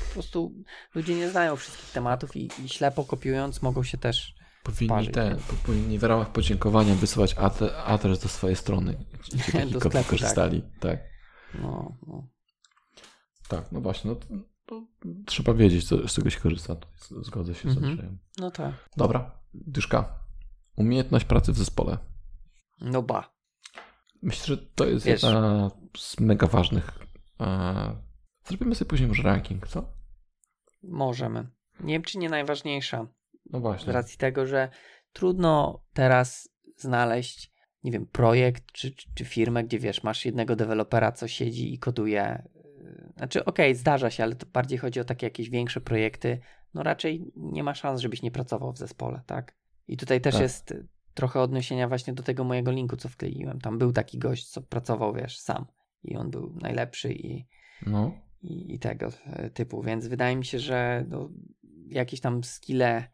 po 0.08 0.14
prostu 0.14 0.54
ludzie 0.96 1.16
nie 1.16 1.30
znają 1.30 1.56
wszystkich 1.56 1.90
tematów 1.90 2.36
i, 2.36 2.50
i 2.66 2.70
ślepo 2.70 3.04
kopiując 3.04 3.62
mogą 3.62 3.84
się 3.84 3.98
też 3.98 4.42
Powinni, 4.64 4.90
Parzyć, 4.90 5.14
te, 5.14 5.38
powinni 5.66 6.00
w 6.00 6.04
ramach 6.04 6.32
podziękowania 6.32 6.96
wysyłać 6.96 7.36
adres 7.86 8.20
do 8.20 8.30
swojej 8.30 8.56
strony, 8.56 9.06
gdzie 9.20 9.66
Do 9.66 9.80
sklepu, 9.80 10.18
tak. 10.18 10.36
Tak. 10.80 11.00
no, 11.62 11.98
no. 12.08 12.28
tak, 13.48 13.72
no 13.72 13.82
właśnie, 13.82 14.12
no 14.12 14.16
to, 14.16 14.28
to 14.66 14.82
trzeba 15.26 15.54
wiedzieć, 15.54 15.88
co, 15.88 16.08
z 16.08 16.14
czego 16.14 16.30
się 16.30 16.40
korzysta. 16.40 16.76
Zgodzę 17.22 17.56
się 17.56 17.72
z 17.72 17.78
Andrzejem. 17.78 18.18
no 18.38 18.52
tak. 18.52 18.90
Dobra, 18.98 19.32
dyszka. 19.54 20.21
Umiejętność 20.76 21.26
pracy 21.26 21.52
w 21.52 21.58
zespole. 21.58 21.98
No 22.82 23.02
ba. 23.04 23.34
Myślę, 24.22 24.46
że 24.46 24.58
to 24.58 24.86
jest 24.86 25.06
Wiesz- 25.06 25.24
jedna 25.24 25.72
z 25.98 26.20
mega 26.20 26.48
ważnych. 26.48 27.00
E, 27.40 27.96
zrobimy 28.46 28.76
sobie 28.76 28.90
później 28.90 29.08
może 29.10 29.24
ranking, 29.24 29.68
co? 29.68 29.94
Możemy. 30.84 31.48
Nie 31.80 31.94
wiem, 31.94 32.02
czy 32.02 32.18
nie 32.18 32.30
najważniejsza. 32.30 33.08
No 33.50 33.60
Z 33.60 33.62
właśnie. 33.62 33.94
racji 33.94 34.18
tego, 34.18 34.46
że 34.46 34.70
trudno 35.14 35.84
teraz 35.94 36.50
znaleźć, 36.78 37.52
nie 37.84 37.92
wiem, 37.92 38.06
projekt 38.08 38.64
czy, 38.72 38.92
czy, 38.92 39.08
czy 39.16 39.26
firmę, 39.26 39.64
gdzie 39.64 39.80
wiesz, 39.80 40.04
masz 40.04 40.26
jednego 40.26 40.56
dewelopera, 40.56 41.12
co 41.12 41.28
siedzi 41.28 41.74
i 41.74 41.80
koduje. 41.80 42.48
Znaczy, 43.18 43.46
okej, 43.46 43.76
zdarza 43.76 44.10
się, 44.10 44.24
ale 44.24 44.36
to 44.36 44.46
bardziej 44.46 44.78
chodzi 44.78 45.00
o 45.00 45.04
takie 45.04 45.26
jakieś 45.26 45.50
większe 45.50 45.82
projekty. 45.82 46.40
No 46.74 46.84
raczej 46.84 47.32
nie 47.36 47.64
ma 47.64 47.76
szans, 47.76 48.02
żebyś 48.02 48.22
nie 48.22 48.32
pracował 48.32 48.74
w 48.74 48.78
zespole, 48.78 49.22
tak? 49.26 49.56
I 49.94 49.98
tutaj 49.98 50.22
też 50.22 50.34
Tak. 50.34 50.42
jest 50.42 50.74
trochę 51.14 51.40
odniesienia 51.42 51.88
właśnie 51.88 52.14
do 52.14 52.24
tego 52.24 52.44
mojego 52.44 52.72
linku, 52.72 52.98
co 52.98 53.10
wkleiłem. 53.10 53.60
Tam 53.62 53.78
był 53.78 53.92
taki 53.92 54.18
gość, 54.20 54.50
co 54.50 54.62
pracował, 54.62 55.14
wiesz, 55.14 55.40
sam. 55.40 55.66
I 56.04 56.16
on 56.18 56.32
był 56.32 56.56
najlepszy 56.62 57.14
i, 57.14 57.48
No, 57.88 58.12
i, 58.42 58.74
i 58.76 58.80
tego 58.80 59.10
typu, 59.54 59.84
więc 59.84 60.08
wydaje 60.08 60.36
mi 60.36 60.46
się, 60.46 60.60
że 60.60 61.06
no, 61.10 61.30
jakieś 61.88 62.20
tam 62.22 62.44
skille 62.44 62.96
e, 62.98 63.08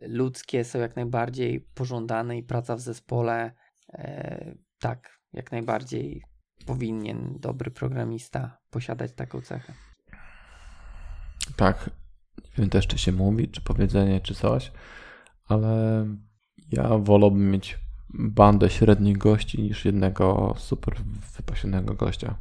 ludzkie 0.00 0.64
są 0.64 0.78
jak 0.78 0.96
najbardziej 0.96 1.60
pożądane 1.60 2.38
i 2.38 2.42
praca 2.42 2.76
w 2.76 2.80
zespole 2.80 3.52
e, 3.92 4.54
tak, 4.78 5.18
jak 5.32 5.52
najbardziej 5.52 6.22
powinien 6.66 7.36
dobry 7.40 7.70
programista 7.70 8.58
posiadać 8.70 9.12
taką 9.12 9.40
cechę. 9.40 9.72
tak. 11.56 11.90
Nie 12.38 12.62
wiem 12.62 12.70
też, 12.70 12.86
czy 12.86 12.98
się 12.98 13.12
mówi, 13.12 13.48
czy 13.48 13.60
powiedzenie, 13.60 14.20
czy 14.20 14.34
coś, 14.34 14.72
ale 15.48 16.06
ja 16.72 16.98
wolałbym 16.98 17.50
mieć 17.50 17.78
bandę 18.10 18.70
średnich 18.70 19.18
gości 19.18 19.62
niż 19.62 19.84
jednego 19.84 20.54
super 20.58 20.96
wypasionego 21.36 21.94
gościa. 21.94 22.38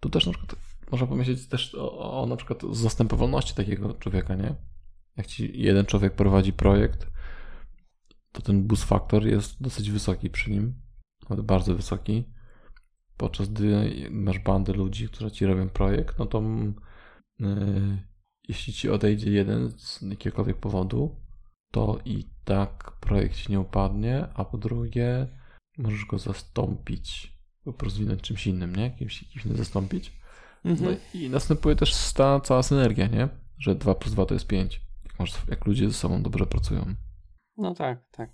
Tu 0.00 0.10
też 0.10 0.26
na 0.26 0.32
przykład 0.32 0.56
można 0.90 1.06
pomyśleć 1.06 1.48
też 1.48 1.74
o, 1.74 2.22
o 2.22 2.26
na 2.26 2.36
przykład 2.36 2.62
zastępowalności 2.72 3.54
takiego 3.54 3.94
człowieka, 3.94 4.34
nie? 4.34 4.54
Jak 5.16 5.26
ci 5.26 5.60
jeden 5.60 5.86
człowiek 5.86 6.14
prowadzi 6.14 6.52
projekt, 6.52 7.06
to 8.32 8.42
ten 8.42 8.66
boost 8.66 8.84
factor 8.84 9.26
jest 9.26 9.62
dosyć 9.62 9.90
wysoki 9.90 10.30
przy 10.30 10.50
nim, 10.50 10.74
bardzo 11.42 11.74
wysoki. 11.74 12.24
Podczas 13.16 13.48
gdy 13.48 13.92
masz 14.10 14.38
bandę 14.38 14.72
ludzi, 14.72 15.08
którzy 15.08 15.30
ci 15.30 15.46
robią 15.46 15.68
projekt, 15.68 16.18
no 16.18 16.26
to 16.26 16.42
yy, 17.40 17.98
jeśli 18.48 18.72
ci 18.72 18.90
odejdzie 18.90 19.30
jeden 19.30 19.70
z 19.78 20.02
jakiegokolwiek 20.02 20.56
powodu, 20.56 21.21
to 21.72 21.98
i 22.04 22.24
tak 22.44 22.92
projekt 23.00 23.36
ci 23.36 23.52
nie 23.52 23.60
upadnie, 23.60 24.26
a 24.34 24.44
po 24.44 24.58
drugie 24.58 25.26
możesz 25.78 26.04
go 26.04 26.18
zastąpić, 26.18 27.32
prostu 27.62 27.84
rozwinąć 27.84 28.20
czymś 28.20 28.46
innym, 28.46 28.76
nie? 28.76 28.90
Kimś, 28.90 29.28
kimś 29.28 29.44
innym 29.44 29.58
zastąpić. 29.58 30.12
No 30.64 30.90
i 31.14 31.30
następuje 31.30 31.76
też 31.76 32.12
ta 32.12 32.40
cała 32.40 32.62
synergia, 32.62 33.06
nie? 33.06 33.28
Że 33.58 33.74
2 33.74 33.94
plus 33.94 34.12
2 34.14 34.26
to 34.26 34.34
jest 34.34 34.46
5. 34.46 34.80
Jak, 35.48 35.66
ludzie 35.66 35.88
ze 35.88 35.94
sobą 35.94 36.22
dobrze 36.22 36.46
pracują. 36.46 36.94
No 37.56 37.74
tak, 37.74 38.04
tak. 38.10 38.30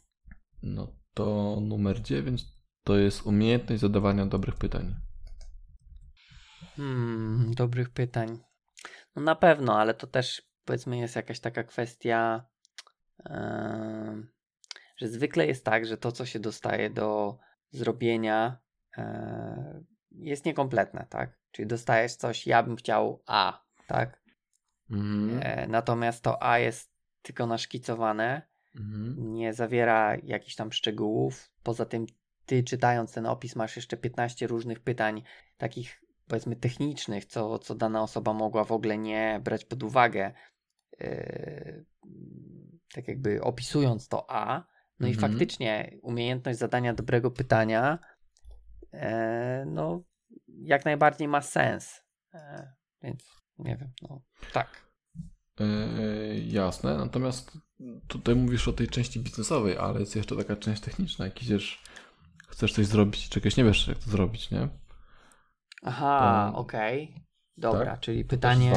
No 0.63 0.93
to 1.15 1.59
numer 1.61 2.03
9 2.03 2.45
to 2.85 2.97
jest 2.97 3.27
umiejętność 3.27 3.81
zadawania 3.81 4.27
dobrych 4.27 4.55
pytań. 4.55 4.95
Hmm, 6.77 7.55
dobrych 7.55 7.91
pytań. 7.91 8.39
No 9.17 9.23
na 9.23 9.35
pewno, 9.35 9.79
ale 9.79 9.95
to 9.95 10.07
też 10.07 10.43
powiedzmy 10.65 10.99
jest 10.99 11.17
jakaś 11.17 11.41
taka 11.41 11.65
kwestia, 11.65 12.45
że 14.97 15.09
zwykle 15.09 15.47
jest 15.47 15.65
tak, 15.65 15.87
że 15.87 15.97
to, 15.97 16.13
co 16.13 16.27
się 16.27 16.39
dostaje 16.39 16.91
do 16.91 17.39
zrobienia, 17.71 18.59
e, 18.99 19.83
jest 20.11 20.45
niekompletne, 20.45 21.07
tak? 21.11 21.39
Czyli 21.51 21.69
dostajesz 21.69 22.15
coś, 22.15 22.47
ja 22.47 22.63
bym 22.63 22.77
chciał 22.77 23.23
A, 23.27 23.63
tak? 23.87 24.23
Mhm. 24.91 25.41
E, 25.43 25.67
natomiast 25.69 26.23
to 26.23 26.43
A 26.43 26.59
jest 26.59 26.91
tylko 27.23 27.47
naszkicowane, 27.47 28.43
Mhm. 28.77 29.33
nie 29.33 29.55
zawiera 29.55 30.17
jakichś 30.23 30.55
tam 30.55 30.73
szczegółów. 30.73 31.51
Poza 31.63 31.85
tym, 31.85 32.07
ty 32.47 32.63
czytając 32.63 33.13
ten 33.13 33.27
opis, 33.27 33.57
masz 33.57 33.77
jeszcze 33.77 33.97
15 33.97 34.47
różnych 34.47 34.81
pytań, 34.81 35.23
takich 35.57 36.03
powiedzmy 36.29 36.57
technicznych, 36.57 37.25
co, 37.25 37.59
co 37.59 37.75
dana 37.75 38.03
osoba 38.03 38.33
mogła 38.33 38.65
w 38.65 38.73
ogóle 38.73 38.99
nie 38.99 39.41
brać 39.45 39.65
pod 39.65 39.83
uwagę, 39.83 40.33
yy, 41.01 41.85
tak 42.95 43.09
jakby 43.09 43.43
opisując 43.43 44.09
to 44.09 44.31
A. 44.31 44.65
No 45.01 45.09
i 45.09 45.11
Mhm. 45.11 45.31
faktycznie 45.33 45.99
umiejętność 46.03 46.59
zadania 46.59 46.95
dobrego 46.95 47.31
pytania, 47.31 47.99
e, 48.93 49.65
no, 49.67 50.03
jak 50.49 50.85
najbardziej 50.85 51.29
ma 51.29 51.43
sens. 51.43 52.03
E, 52.35 52.73
więc 53.03 53.25
nie 53.59 53.77
wiem, 53.77 53.93
no 54.03 54.23
tak. 54.53 54.89
Yy, 55.61 56.41
jasne, 56.41 56.97
natomiast 56.99 57.59
tutaj 58.09 58.35
mówisz 58.37 58.69
o 58.69 58.73
tej 58.73 58.89
części 58.89 59.21
biznesowej, 59.21 59.79
ale 59.79 60.01
jest 60.01 60.17
jeszcze 60.17 60.37
taka 60.37 60.57
część 60.57 60.83
techniczna. 60.83 61.25
Jak 61.25 61.43
idziesz, 61.43 61.83
chcesz 62.49 62.73
coś 62.73 62.87
zrobić 62.87 63.27
i 63.27 63.31
czegoś 63.31 63.57
nie 63.57 63.65
wiesz, 63.65 63.89
jak 63.89 63.99
to 63.99 64.11
zrobić, 64.11 64.51
nie? 64.51 64.69
Aha, 65.83 66.53
okej. 66.55 67.15
Dobra, 67.57 67.85
tak? 67.85 68.01
czyli 68.01 68.25
pytanie. 68.25 68.73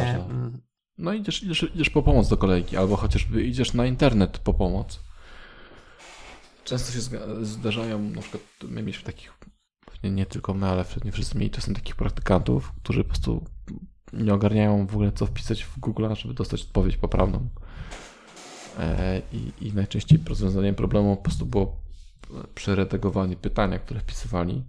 No 0.98 1.14
idziesz, 1.14 1.44
idziesz, 1.44 1.72
idziesz 1.76 1.90
po 1.90 2.04
pomoc 2.04 2.30
do 2.30 2.38
kolegi, 2.38 2.78
albo 2.78 2.96
chociażby 2.96 3.44
idziesz 3.44 3.74
na 3.74 3.86
internet 3.86 4.38
po 4.38 4.54
pomoc. 4.54 5.00
Często 6.64 6.92
się 6.92 7.00
zdarzają, 7.42 8.00
na 8.00 8.22
przykład 8.22 8.44
my 8.64 8.82
mieliśmy 8.82 9.04
takich, 9.04 9.34
pewnie 9.86 10.12
nie 10.12 10.26
tylko 10.26 10.54
my, 10.54 10.68
ale 10.68 10.86
nie 11.06 11.12
wszyscy 11.12 11.38
mieli 11.38 11.52
czasem 11.52 11.76
takich 11.76 11.96
praktykantów, 11.96 12.72
którzy 12.84 13.04
po 13.04 13.10
prostu 13.10 13.46
nie 14.14 14.34
ogarniają 14.34 14.88
w 14.88 14.96
ogóle 14.96 15.12
co 15.12 15.26
wpisać 15.26 15.64
w 15.64 15.80
Google, 15.80 16.06
żeby 16.16 16.34
dostać 16.34 16.62
odpowiedź 16.62 16.98
poprawną. 16.98 17.50
E, 18.80 19.22
I, 19.34 19.52
I 19.62 19.74
najczęściej 19.74 20.20
rozwiązaniem 20.28 20.76
problemu 20.76 21.18
po 21.18 21.24
prostu 21.24 21.46
było 21.46 21.82
przeredagowanie 22.56 23.36
pytania, 23.36 23.80
które 23.80 24.00
wpisywali. 24.00 24.64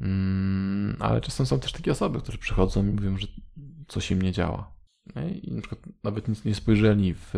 Mm, 0.00 0.96
ale 0.98 1.20
czasem 1.20 1.46
są 1.46 1.60
też 1.60 1.72
takie 1.72 1.92
osoby, 1.92 2.20
które 2.20 2.38
przychodzą 2.38 2.86
i 2.86 2.90
mówią, 2.90 3.18
że 3.18 3.26
coś 3.88 4.10
im 4.10 4.22
nie 4.22 4.32
działa. 4.32 4.79
Nie? 5.16 5.30
I 5.30 5.52
na 5.52 5.60
przykład 5.60 5.80
nawet 6.04 6.28
nic 6.28 6.44
nie 6.44 6.54
spojrzeli 6.54 7.14
w, 7.14 7.30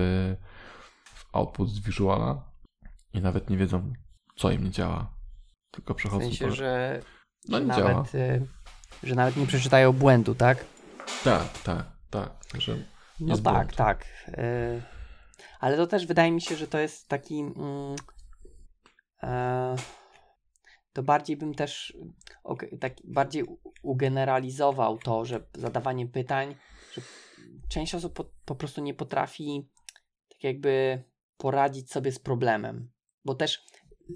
w 1.14 1.24
output 1.32 1.70
z 1.70 1.80
Visuala 1.80 2.42
i 3.12 3.20
nawet 3.20 3.50
nie 3.50 3.56
wiedzą, 3.56 3.92
co 4.36 4.50
im 4.50 4.64
nie 4.64 4.70
działa. 4.70 5.14
Tylko 5.70 5.94
W 5.94 5.96
przechodzą. 5.96 6.24
sensie, 6.24 6.48
po- 6.48 6.54
że, 6.54 7.00
no 7.48 7.58
nie 7.58 7.74
działa. 7.74 7.92
nawet, 7.92 8.14
y, 8.14 8.46
że 9.02 9.14
nawet 9.14 9.36
nie 9.36 9.46
przeczytają 9.46 9.92
błędu, 9.92 10.34
tak? 10.34 10.64
Tak, 11.24 11.58
tak, 11.62 11.86
tak. 12.10 12.30
Że 12.58 12.76
No 13.20 13.34
tak, 13.38 13.42
błąd. 13.54 13.76
tak. 13.76 14.04
Y, 14.28 14.82
Ale 15.60 15.76
to 15.76 15.86
też 15.86 16.06
wydaje 16.06 16.32
mi 16.32 16.42
się, 16.42 16.56
że 16.56 16.66
to 16.68 16.78
jest 16.78 17.08
taki. 17.08 17.40
Mm, 17.40 17.96
e, 19.22 19.76
to 20.92 21.02
bardziej 21.02 21.36
bym 21.36 21.54
też 21.54 21.96
tak 22.80 22.92
bardziej 23.04 23.44
ugeneralizował 23.82 24.98
to, 24.98 25.24
że 25.24 25.40
zadawanie 25.54 26.06
pytań, 26.06 26.54
że 26.94 27.00
część 27.72 27.94
osób 27.94 28.12
po, 28.14 28.24
po 28.44 28.54
prostu 28.54 28.80
nie 28.80 28.94
potrafi 28.94 29.68
tak 30.28 30.44
jakby 30.44 31.04
poradzić 31.36 31.92
sobie 31.92 32.12
z 32.12 32.18
problemem. 32.18 32.90
Bo 33.24 33.34
też 33.34 33.64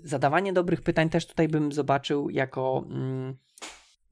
zadawanie 0.03 0.53
dobrych 0.53 0.83
pytań 0.83 1.11
też 1.11 1.27
tutaj 1.27 1.49
bym 1.49 1.73
zobaczył 1.73 2.31
jako 2.31 2.85
mm, 2.91 3.37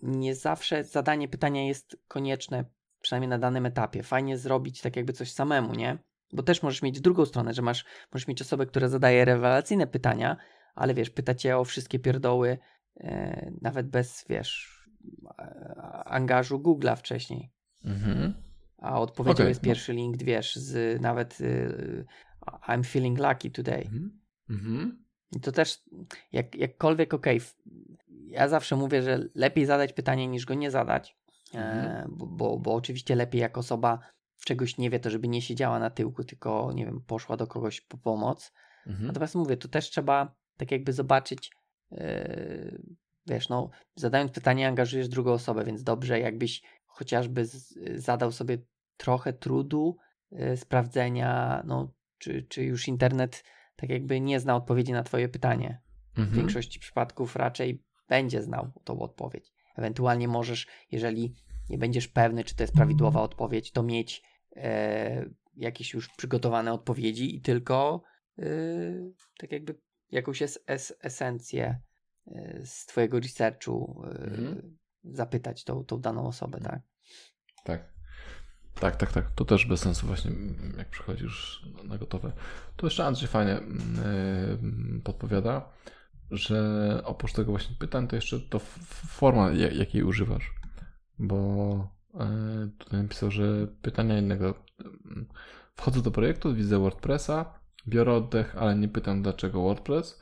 nie 0.03 0.35
zawsze 0.35 0.85
zadanie 0.85 1.29
pytania 1.29 1.67
jest 1.67 1.97
konieczne, 2.09 2.65
przynajmniej 3.01 3.29
na 3.29 3.39
danym 3.39 3.67
etapie. 3.67 4.03
Fajnie 4.03 4.39
zrobić 4.39 4.81
tak 4.81 4.97
jakby 4.97 5.13
coś 5.13 5.33
samemu, 5.33 5.75
nie? 5.75 5.99
Bo 6.33 6.43
też 6.43 6.63
możesz 6.63 6.83
mieć 6.83 7.01
drugą 7.01 7.25
stronę, 7.25 7.55
że 7.55 7.63
masz, 7.63 7.85
możesz 8.13 8.29
mieć 8.29 8.43
osobę, 8.43 8.67
która 8.67 8.89
zadaje 8.89 9.25
rewelacyjne 9.25 9.87
pytania, 9.87 10.37
ale 10.75 10.95
wiesz, 10.95 11.11
pyta 11.11 11.35
cię 11.35 11.59
o 11.59 11.65
wszystkie 11.65 11.99
pierdoły, 11.99 12.59
e, 12.97 13.51
nawet 13.61 13.89
bez, 13.89 14.25
wiesz, 14.29 14.85
angażu 16.05 16.59
Google'a 16.59 16.97
wcześniej. 16.97 17.53
Mhm. 17.85 18.44
A 18.85 19.01
odpowiedzią 19.01 19.35
okay, 19.35 19.49
jest 19.49 19.63
no. 19.63 19.67
pierwszy 19.67 19.93
link, 19.93 20.23
wiesz, 20.23 20.57
z 20.57 21.01
nawet 21.03 21.41
y, 21.41 22.05
I'm 22.69 22.85
feeling 22.85 23.19
lucky 23.19 23.51
today. 23.51 23.83
Mhm. 23.83 24.21
mhm. 24.51 25.05
I 25.37 25.41
to 25.41 25.53
też, 25.53 25.83
jak, 26.33 26.55
jakkolwiek, 26.55 27.15
okej, 27.15 27.37
okay, 27.37 27.49
ja 28.27 28.49
zawsze 28.49 28.77
mówię, 28.77 29.03
że 29.03 29.29
lepiej 29.35 29.67
zadać 29.67 29.93
pytanie 29.93 30.29
niż 30.29 30.47
go 30.47 30.55
nie 30.55 30.71
zadać, 30.71 31.17
e, 31.55 31.59
mhm. 31.59 32.17
bo, 32.17 32.27
bo, 32.27 32.59
bo 32.59 32.75
oczywiście 32.75 33.15
lepiej 33.15 33.41
jak 33.41 33.59
osoba 33.59 33.99
czegoś 34.45 34.79
nie 34.79 34.91
wie, 34.91 35.01
to 35.01 35.11
żeby 35.11 35.29
nie 35.29 35.43
siedziała 35.43 35.79
na 35.79 35.91
tyłku, 35.91 36.25
tylko, 36.25 36.73
nie 36.75 36.87
wiem, 36.87 37.01
poszła 37.07 37.37
do 37.37 37.47
kogoś 37.47 37.81
po 37.81 37.99
pomoc. 37.99 38.53
Mhm. 38.87 39.07
Natomiast 39.07 39.35
mówię, 39.35 39.57
tu 39.57 39.69
też 39.69 39.91
trzeba 39.91 40.35
tak 40.57 40.73
jakby 40.73 40.93
zobaczyć, 40.93 41.51
yy, 41.91 42.83
wiesz, 43.27 43.49
no, 43.49 43.71
zadając 43.95 44.33
pytanie, 44.33 44.69
angażujesz 44.69 45.09
drugą 45.09 45.33
osobę, 45.33 45.65
więc 45.65 45.83
dobrze, 45.83 46.21
jakbyś 46.21 46.63
chociażby 46.87 47.47
z, 47.47 47.79
zadał 47.97 48.33
sobie 48.33 48.59
trochę 48.97 49.33
trudu 49.33 49.97
yy, 50.31 50.57
sprawdzenia, 50.57 51.63
no, 51.67 51.95
czy, 52.19 52.43
czy 52.43 52.65
już 52.65 52.89
internet 52.89 53.45
tak 53.77 53.91
jakby 53.91 54.21
nie 54.21 54.41
zna 54.41 54.57
odpowiedzi 54.57 54.93
na 54.93 55.03
Twoje 55.03 55.29
pytanie. 55.29 55.81
Mhm. 56.09 56.29
W 56.29 56.37
większości 56.37 56.81
przypadków 56.81 57.37
raczej 57.37 57.83
będzie 58.09 58.43
znał 58.43 58.73
tą 58.85 58.99
odpowiedź. 58.99 59.53
Ewentualnie 59.77 60.29
możesz, 60.29 60.67
jeżeli 60.91 61.35
nie 61.69 61.79
będziesz 61.79 62.09
pewny, 62.09 62.45
czy 62.45 62.57
to 62.57 62.63
jest 62.63 62.75
prawidłowa 62.75 63.23
odpowiedź, 63.23 63.73
to 63.73 63.83
mieć 63.83 64.23
e, 64.57 65.31
jakieś 65.57 65.95
już 65.95 66.09
przygotowane 66.09 66.73
odpowiedzi 66.73 67.37
i 67.37 67.41
tylko 67.41 68.03
e, 68.39 68.45
tak 69.39 69.53
jakby 69.53 69.81
jakąś 70.11 70.43
es, 70.43 70.59
es, 70.67 70.95
esencję 71.01 71.81
z 72.65 72.87
Twojego 72.87 73.21
researchu 73.21 74.03
mhm. 74.05 74.77
zapytać 75.05 75.65
tą, 75.65 75.85
tą 75.85 76.01
daną 76.01 76.27
osobę, 76.27 76.61
tak? 76.61 76.81
Tak. 77.65 77.94
Tak, 78.81 78.97
tak, 78.97 79.13
tak. 79.13 79.31
To 79.31 79.45
też 79.45 79.67
bez 79.67 79.81
sensu 79.81 80.07
właśnie, 80.07 80.33
jak 80.79 80.91
przychodzisz 80.91 81.67
na 81.85 81.99
gotowe. 81.99 82.33
To 82.77 82.87
jeszcze 82.87 83.07
Andrzej 83.07 83.29
fajnie 83.29 83.53
yy, 83.53 85.01
podpowiada, 85.01 85.69
że 86.31 87.01
oprócz 87.05 87.33
tego 87.33 87.51
właśnie 87.51 87.77
pytań, 87.77 88.09
to 88.09 88.17
jeszcze 88.17 88.41
to 88.41 88.59
forma, 89.09 89.51
jakiej 89.53 90.03
używasz. 90.03 90.53
Bo 91.19 91.89
yy, 92.15 92.71
tutaj 92.79 93.03
napisał, 93.03 93.31
że 93.31 93.67
pytania 93.67 94.19
innego. 94.19 94.55
Wchodzę 95.77 96.03
do 96.03 96.11
projektu, 96.11 96.55
widzę 96.55 96.79
WordPressa, 96.79 97.59
biorę 97.89 98.13
oddech, 98.13 98.57
ale 98.57 98.77
nie 98.77 98.89
pytam 98.89 99.23
dlaczego 99.23 99.63
WordPress, 99.63 100.21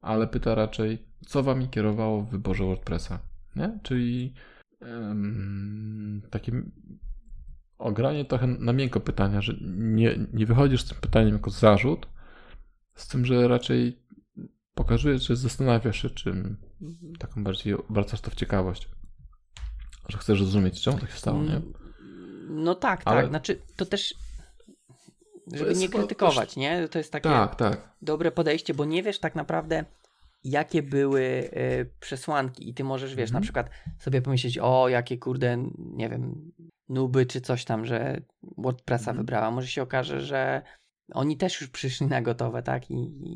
ale 0.00 0.26
pyta 0.26 0.54
raczej, 0.54 1.06
co 1.26 1.42
wami 1.42 1.68
kierowało 1.68 2.22
w 2.22 2.30
wyborze 2.30 2.64
WordPressa. 2.64 3.18
Nie? 3.56 3.78
Czyli 3.82 4.34
yy, 4.80 4.88
takim 7.82 7.92
ogranie 7.92 8.24
trochę 8.24 8.46
na 8.46 8.72
miękko 8.72 9.00
pytania, 9.00 9.40
że 9.40 9.54
nie, 9.76 10.18
nie 10.32 10.46
wychodzisz 10.46 10.82
z 10.82 10.88
tym 10.88 10.98
pytaniem 11.00 11.32
jako 11.32 11.50
zarzut, 11.50 12.06
z 12.94 13.08
tym, 13.08 13.24
że 13.26 13.48
raczej 13.48 13.98
pokazujesz, 14.74 15.26
że 15.26 15.36
zastanawiasz 15.36 16.02
się, 16.02 16.10
czym 16.10 16.56
taką 17.18 17.44
bardziej 17.44 17.74
obracasz 17.74 18.20
to 18.20 18.30
w 18.30 18.34
ciekawość. 18.34 18.88
Że 20.08 20.18
chcesz 20.18 20.38
zrozumieć, 20.38 20.82
czemu 20.82 20.98
tak 20.98 21.10
się 21.10 21.18
stało, 21.18 21.42
nie? 21.42 21.60
No 22.48 22.74
tak, 22.74 23.02
Ale... 23.04 23.20
tak. 23.20 23.30
Znaczy, 23.30 23.60
to 23.76 23.86
też 23.86 24.14
żeby 25.52 25.74
nie 25.74 25.88
krytykować, 25.88 26.48
też... 26.48 26.56
nie? 26.56 26.88
To 26.88 26.98
jest 26.98 27.12
takie 27.12 27.28
tak, 27.28 27.56
tak. 27.56 27.94
dobre 28.02 28.30
podejście, 28.30 28.74
bo 28.74 28.84
nie 28.84 29.02
wiesz 29.02 29.18
tak 29.18 29.34
naprawdę, 29.34 29.84
jakie 30.44 30.82
były 30.82 31.22
y, 31.22 31.90
przesłanki 32.00 32.68
i 32.68 32.74
ty 32.74 32.84
możesz, 32.84 33.14
wiesz, 33.14 33.30
mm 33.30 33.30
-hmm. 33.30 33.34
na 33.34 33.40
przykład 33.40 33.70
sobie 33.98 34.22
pomyśleć, 34.22 34.58
o, 34.58 34.88
jakie 34.88 35.18
kurde, 35.18 35.68
nie 35.78 36.08
wiem, 36.08 36.52
nuby 36.88 37.26
czy 37.26 37.40
coś 37.40 37.64
tam, 37.64 37.86
że 37.86 38.20
WordPressa 38.58 39.10
mm. 39.10 39.22
wybrała. 39.22 39.50
Może 39.50 39.68
się 39.68 39.82
okaże, 39.82 40.20
że 40.20 40.62
oni 41.12 41.36
też 41.36 41.60
już 41.60 41.70
przyszli 41.70 42.06
na 42.06 42.22
gotowe, 42.22 42.62
tak? 42.62 42.90
I, 42.90 42.94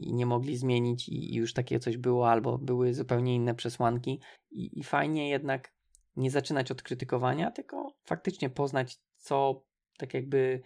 i 0.08 0.14
nie 0.14 0.26
mogli 0.26 0.56
zmienić 0.56 1.08
i, 1.08 1.34
i, 1.34 1.36
już 1.36 1.52
takie 1.52 1.78
coś 1.78 1.96
było, 1.96 2.30
albo 2.30 2.58
były 2.58 2.94
zupełnie 2.94 3.34
inne 3.34 3.54
przesłanki. 3.54 4.20
I, 4.50 4.80
I 4.80 4.84
fajnie 4.84 5.28
jednak 5.30 5.72
nie 6.16 6.30
zaczynać 6.30 6.70
od 6.70 6.82
krytykowania, 6.82 7.50
tylko 7.50 7.94
faktycznie 8.04 8.50
poznać, 8.50 8.98
co 9.16 9.64
tak 9.98 10.14
jakby 10.14 10.62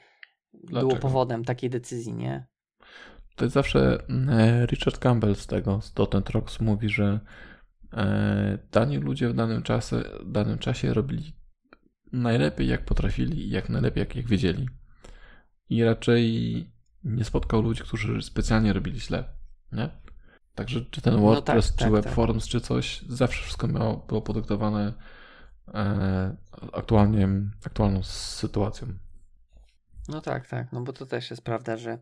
Dlaczego? 0.55 0.89
było 0.89 1.01
powodem 1.01 1.45
takiej 1.45 1.71
decyzji, 1.71 2.15
nie? 2.15 2.47
To 3.37 3.45
jest 3.45 3.55
zawsze 3.55 3.99
e, 4.29 4.67
Richard 4.67 4.99
Campbell 4.99 5.37
z 5.37 5.47
tego, 5.47 5.81
z 5.81 5.93
Dotent 5.93 6.31
Rocks 6.31 6.61
mówi, 6.61 6.89
że 6.89 7.21
e, 7.93 8.59
dani 8.73 8.97
ludzie 8.97 9.29
w 9.29 9.35
danym 9.35 9.63
czasie, 9.63 9.97
danym 10.27 10.59
czasie 10.59 10.95
robili 10.95 11.40
najlepiej 12.13 12.69
jak 12.69 12.85
potrafili 12.85 13.47
i 13.47 13.51
jak 13.51 13.69
najlepiej 13.69 14.01
jak, 14.01 14.17
jak 14.17 14.27
wiedzieli. 14.27 14.69
I 15.69 15.85
raczej 15.85 16.73
nie 17.05 17.25
spotkał 17.25 17.63
ludzi, 17.63 17.83
którzy 17.83 18.23
specjalnie 18.23 18.73
robili 18.73 19.01
źle. 19.01 19.25
Nie? 19.73 19.91
Także 20.55 20.85
czy 20.91 21.01
ten 21.01 21.21
WordPress, 21.21 21.67
no 21.67 21.71
tak, 21.71 21.79
czy 21.79 21.85
tak, 21.85 21.93
Webforms, 21.93 22.45
tak. 22.45 22.51
czy 22.51 22.61
coś, 22.61 23.03
zawsze 23.03 23.43
wszystko 23.43 23.69
miało, 23.69 23.97
było 23.97 24.23
podyktowane 24.23 24.93
e, 25.75 26.37
aktualnie, 26.73 27.29
aktualną 27.65 28.03
sytuacją. 28.03 28.89
No 30.09 30.21
tak, 30.21 30.47
tak, 30.47 30.73
no 30.73 30.81
bo 30.81 30.93
to 30.93 31.07
też 31.07 31.31
jest 31.31 31.45
prawda, 31.45 31.77
że 31.77 31.99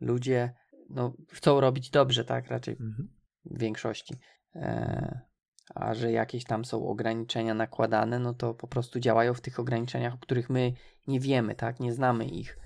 ludzie 0.00 0.54
no, 0.90 1.12
chcą 1.32 1.60
robić 1.60 1.90
dobrze, 1.90 2.24
tak, 2.24 2.48
raczej 2.48 2.76
mhm. 2.80 3.08
w 3.44 3.58
większości. 3.58 4.14
E, 4.54 5.20
a 5.76 5.94
że 5.94 6.12
jakieś 6.12 6.44
tam 6.44 6.64
są 6.64 6.88
ograniczenia 6.88 7.54
nakładane, 7.54 8.18
no 8.18 8.34
to 8.34 8.54
po 8.54 8.66
prostu 8.66 9.00
działają 9.00 9.34
w 9.34 9.40
tych 9.40 9.60
ograniczeniach, 9.60 10.14
o 10.14 10.18
których 10.18 10.50
my 10.50 10.72
nie 11.06 11.20
wiemy, 11.20 11.54
tak, 11.54 11.80
nie 11.80 11.92
znamy 11.92 12.26
ich. 12.26 12.58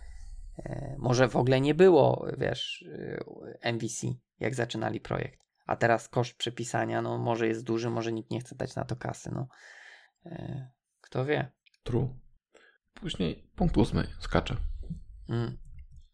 E, 0.58 0.96
może 0.98 1.28
w 1.28 1.36
ogóle 1.36 1.60
nie 1.60 1.74
było, 1.74 2.26
wiesz, 2.38 2.84
e, 3.62 3.72
MVC, 3.72 4.06
jak 4.40 4.54
zaczynali 4.54 5.00
projekt. 5.00 5.40
A 5.66 5.76
teraz 5.76 6.08
koszt 6.08 6.36
przepisania, 6.36 7.02
no 7.02 7.18
może 7.18 7.46
jest 7.46 7.64
duży, 7.64 7.90
może 7.90 8.12
nikt 8.12 8.30
nie 8.30 8.40
chce 8.40 8.54
dać 8.54 8.74
na 8.74 8.84
to 8.84 8.96
kasy, 8.96 9.30
no. 9.34 9.48
E, 10.26 10.70
kto 11.00 11.24
wie. 11.24 11.52
True. 11.82 12.08
Później 12.94 13.50
punkt 13.56 13.76
ósmy, 13.76 14.06
skacze. 14.18 14.56
Mm. 15.28 15.58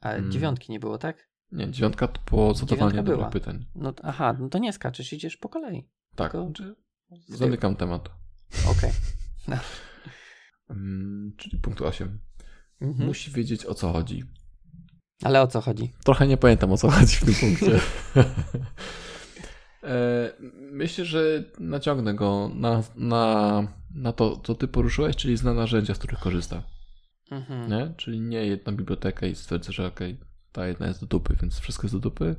Ale 0.00 0.16
mm. 0.16 0.32
dziewiątki 0.32 0.72
nie 0.72 0.80
było, 0.80 0.98
tak? 0.98 1.28
Nie, 1.52 1.70
dziewiątka 1.70 2.08
to 2.08 2.20
po 2.24 2.54
zadawaniu 2.54 3.02
dobrych 3.02 3.30
pytań. 3.30 3.66
No, 3.74 3.94
aha, 4.02 4.36
no 4.38 4.48
to 4.48 4.58
nie 4.58 4.72
skaczesz, 4.72 5.12
idziesz 5.12 5.36
po 5.36 5.48
kolei. 5.48 5.88
Tak, 6.16 6.32
Tylko... 6.32 6.52
Zamykam 7.28 7.76
temat. 7.76 8.08
Okej. 8.70 8.90
Okay. 9.46 9.58
Um, 10.68 11.32
czyli 11.36 11.58
punkt 11.58 11.82
8. 11.82 12.18
Mhm. 12.80 13.06
Musi 13.06 13.30
wiedzieć 13.30 13.66
o 13.66 13.74
co 13.74 13.92
chodzi. 13.92 14.24
Ale 15.22 15.42
o 15.42 15.46
co 15.46 15.60
chodzi? 15.60 15.92
Trochę 16.04 16.26
nie 16.26 16.36
pamiętam 16.36 16.72
o 16.72 16.76
co 16.76 16.90
chodzi 16.90 17.16
w 17.16 17.24
tym 17.24 17.34
punkcie. 17.40 17.80
E, 19.82 20.32
myślę, 20.72 21.04
że 21.04 21.44
naciągnę 21.58 22.14
go 22.14 22.50
na, 22.54 22.82
na, 22.96 23.62
na 23.94 24.12
to, 24.12 24.36
co 24.36 24.54
ty 24.54 24.68
poruszyłeś, 24.68 25.16
czyli 25.16 25.36
zna 25.36 25.54
narzędzia, 25.54 25.94
z 25.94 25.98
których 25.98 26.18
korzysta. 26.18 26.62
Mhm. 27.30 27.70
Nie? 27.70 27.94
Czyli 27.96 28.20
nie 28.20 28.46
jedna 28.46 28.72
biblioteka 28.72 29.26
i 29.26 29.34
stwierdza, 29.34 29.72
że 29.72 29.86
okej, 29.86 30.14
okay, 30.14 30.26
ta 30.52 30.66
jedna 30.66 30.86
jest 30.86 31.00
do 31.00 31.06
dupy, 31.06 31.36
więc 31.42 31.58
wszystko 31.58 31.84
jest 31.84 31.94
do 31.94 32.00
dupy, 32.00 32.36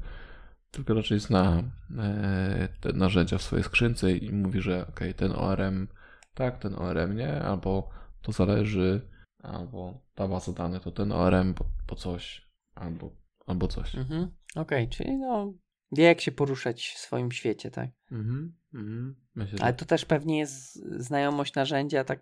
tylko 0.77 0.93
raczej 0.93 1.19
zna 1.19 1.63
e, 1.97 2.67
te 2.81 2.93
narzędzia 2.93 3.37
w 3.37 3.41
swojej 3.41 3.63
skrzynce 3.63 4.11
i 4.11 4.33
mówi, 4.33 4.61
że 4.61 4.87
ok, 4.87 4.99
ten 5.15 5.31
ORM 5.31 5.87
tak, 6.33 6.59
ten 6.59 6.75
ORM 6.75 7.15
nie, 7.15 7.41
albo 7.41 7.89
to 8.21 8.31
zależy, 8.31 9.01
albo 9.43 10.01
ta 10.15 10.27
baza 10.27 10.51
danych 10.51 10.83
to 10.83 10.91
ten 10.91 11.11
ORM 11.11 11.53
po, 11.53 11.65
po 11.87 11.95
coś, 11.95 12.47
albo, 12.75 13.11
albo 13.45 13.67
coś. 13.67 13.95
Mhm. 13.95 14.31
Okej, 14.55 14.89
czyli 14.89 15.17
no 15.17 15.53
wie 15.91 16.03
jak 16.03 16.21
się 16.21 16.31
poruszać 16.31 16.87
w 16.87 16.97
swoim 16.97 17.31
świecie, 17.31 17.71
tak? 17.71 17.89
Mhm. 18.11 18.55
mhm. 18.73 19.15
Myślę, 19.35 19.59
Ale 19.61 19.73
to 19.73 19.85
też 19.85 20.05
pewnie 20.05 20.39
jest 20.39 20.75
znajomość 21.03 21.55
narzędzia, 21.55 22.03
tak, 22.03 22.19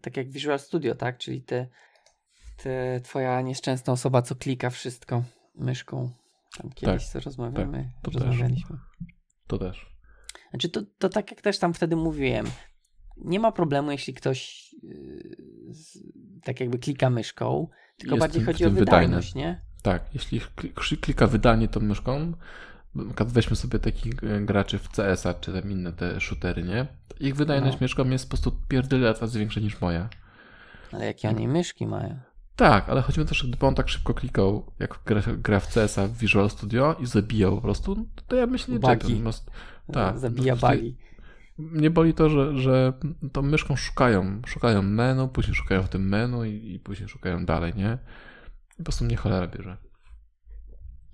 tak 0.00 0.16
jak 0.16 0.28
Visual 0.28 0.58
Studio, 0.58 0.94
tak? 0.94 1.18
Czyli 1.18 1.42
te, 1.42 1.68
te 2.56 3.00
twoja 3.00 3.40
nieszczęsna 3.40 3.92
osoba, 3.92 4.22
co 4.22 4.34
klika 4.34 4.70
wszystko 4.70 5.22
myszką. 5.54 6.10
Tam 6.58 6.70
kiedyś 6.72 7.08
Tak, 7.08 7.22
rozmawiamy, 7.22 7.90
to 8.02 8.10
też. 8.10 8.22
rozmawialiśmy. 8.22 8.76
To 9.46 9.58
też. 9.58 9.94
Znaczy 10.50 10.68
to, 10.68 10.82
to 10.98 11.08
tak 11.08 11.30
jak 11.30 11.40
też 11.40 11.58
tam 11.58 11.74
wtedy 11.74 11.96
mówiłem, 11.96 12.46
nie 13.16 13.40
ma 13.40 13.52
problemu, 13.52 13.90
jeśli 13.90 14.14
ktoś 14.14 14.72
yy, 14.82 15.74
z, 15.74 15.98
tak 16.44 16.60
jakby 16.60 16.78
klika 16.78 17.10
myszką, 17.10 17.68
tylko 17.96 18.14
Jest 18.14 18.20
bardziej 18.26 18.42
w 18.42 18.46
chodzi 18.46 18.64
o 18.64 18.68
tym 18.68 18.76
wydajność, 18.76 19.34
nie? 19.34 19.60
Tak, 19.82 20.14
jeśli 20.14 20.40
kli- 20.40 20.96
klika 21.00 21.26
wydanie 21.26 21.68
tą 21.68 21.80
myszką, 21.80 22.32
weźmy 23.26 23.56
sobie 23.56 23.78
takich 23.78 24.24
e, 24.24 24.40
graczy 24.40 24.78
w 24.78 24.88
CS-a, 24.88 25.34
czy 25.34 25.52
tam 25.52 25.70
inne 25.70 25.92
te 25.92 26.20
shootery, 26.20 26.62
nie? 26.62 26.86
Ich 27.20 27.34
wydajność 27.36 27.76
No. 27.76 27.84
myszką 27.84 28.10
jest 28.10 28.24
po 28.24 28.28
prostu 28.28 28.52
pierdyle 28.68 29.12
razy 29.12 29.38
większa 29.38 29.60
niż 29.60 29.80
moja. 29.80 30.08
Ale 30.92 31.06
jakie 31.06 31.28
oni 31.28 31.48
myszki 31.48 31.86
mają? 31.86 32.20
Tak, 32.56 32.88
ale 32.88 33.02
chodzi 33.02 33.20
mi 33.20 33.26
też, 33.26 33.38
że 33.38 33.48
gdyby 33.48 33.66
on 33.66 33.74
tak 33.74 33.88
szybko 33.88 34.14
klikał, 34.14 34.72
jak 34.78 35.00
gra, 35.06 35.22
gra 35.38 35.60
w 35.60 35.74
CS-a 35.74 36.08
w 36.08 36.16
Visual 36.18 36.50
Studio 36.50 36.96
i 37.00 37.06
zabijał 37.06 37.54
po 37.54 37.60
prostu, 37.60 38.08
to 38.28 38.36
ja 38.36 38.46
myślę, 38.46 38.74
czekam. 38.74 39.10
Po 39.16 39.22
prostu- 39.22 39.50
Tak, 39.92 40.18
Zabija 40.18 40.54
po 40.54 40.60
prostu 40.60 40.76
bugi. 40.76 40.96
Mnie 41.58 41.90
boli 41.90 42.14
to, 42.14 42.30
że, 42.30 42.58
że 42.58 42.92
tą 43.32 43.42
myszką 43.42 43.76
szukają. 43.76 44.42
Szukają 44.46 44.82
menu, 44.82 45.28
później 45.28 45.54
szukają 45.54 45.82
w 45.82 45.88
tym 45.88 46.08
menu 46.08 46.44
i, 46.44 46.74
i 46.74 46.80
później 46.80 47.08
szukają 47.08 47.44
dalej, 47.44 47.72
nie? 47.76 47.98
I 48.74 48.76
po 48.76 48.82
prostu 48.84 49.04
mnie 49.04 49.16
cholera 49.16 49.46
bierze. 49.46 49.76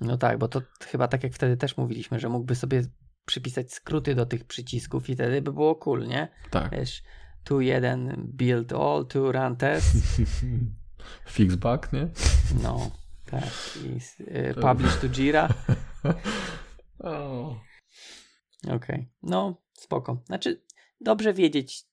No 0.00 0.16
tak, 0.18 0.38
bo 0.38 0.48
to 0.48 0.62
chyba 0.86 1.08
tak 1.08 1.22
jak 1.22 1.32
wtedy 1.32 1.56
też 1.56 1.76
mówiliśmy, 1.76 2.20
że 2.20 2.28
mógłby 2.28 2.54
sobie 2.54 2.82
przypisać 3.26 3.72
skróty 3.72 4.14
do 4.14 4.26
tych 4.26 4.44
przycisków 4.44 5.10
i 5.10 5.14
wtedy 5.14 5.42
by 5.42 5.52
było 5.52 5.74
cool, 5.74 6.06
nie? 6.06 6.28
Tak. 6.50 6.72
Wiesz, 6.72 7.02
tu 7.44 7.60
jeden 7.60 8.28
build 8.34 8.72
all, 8.72 9.06
tu 9.06 9.32
run 9.32 9.56
test, 9.56 9.96
Fix 11.26 11.54
bug, 11.54 11.92
nie? 11.92 12.08
no, 12.62 12.90
tak, 13.26 13.44
i 13.84 14.00
y, 14.22 14.54
publish 14.60 14.96
to 15.00 15.08
Jira, 15.08 15.48
okej, 18.76 19.08
no, 19.22 19.62
spoko. 19.72 20.22
Znaczy, 20.26 20.62
dobrze 21.00 21.34
wiedzieć, 21.34 21.84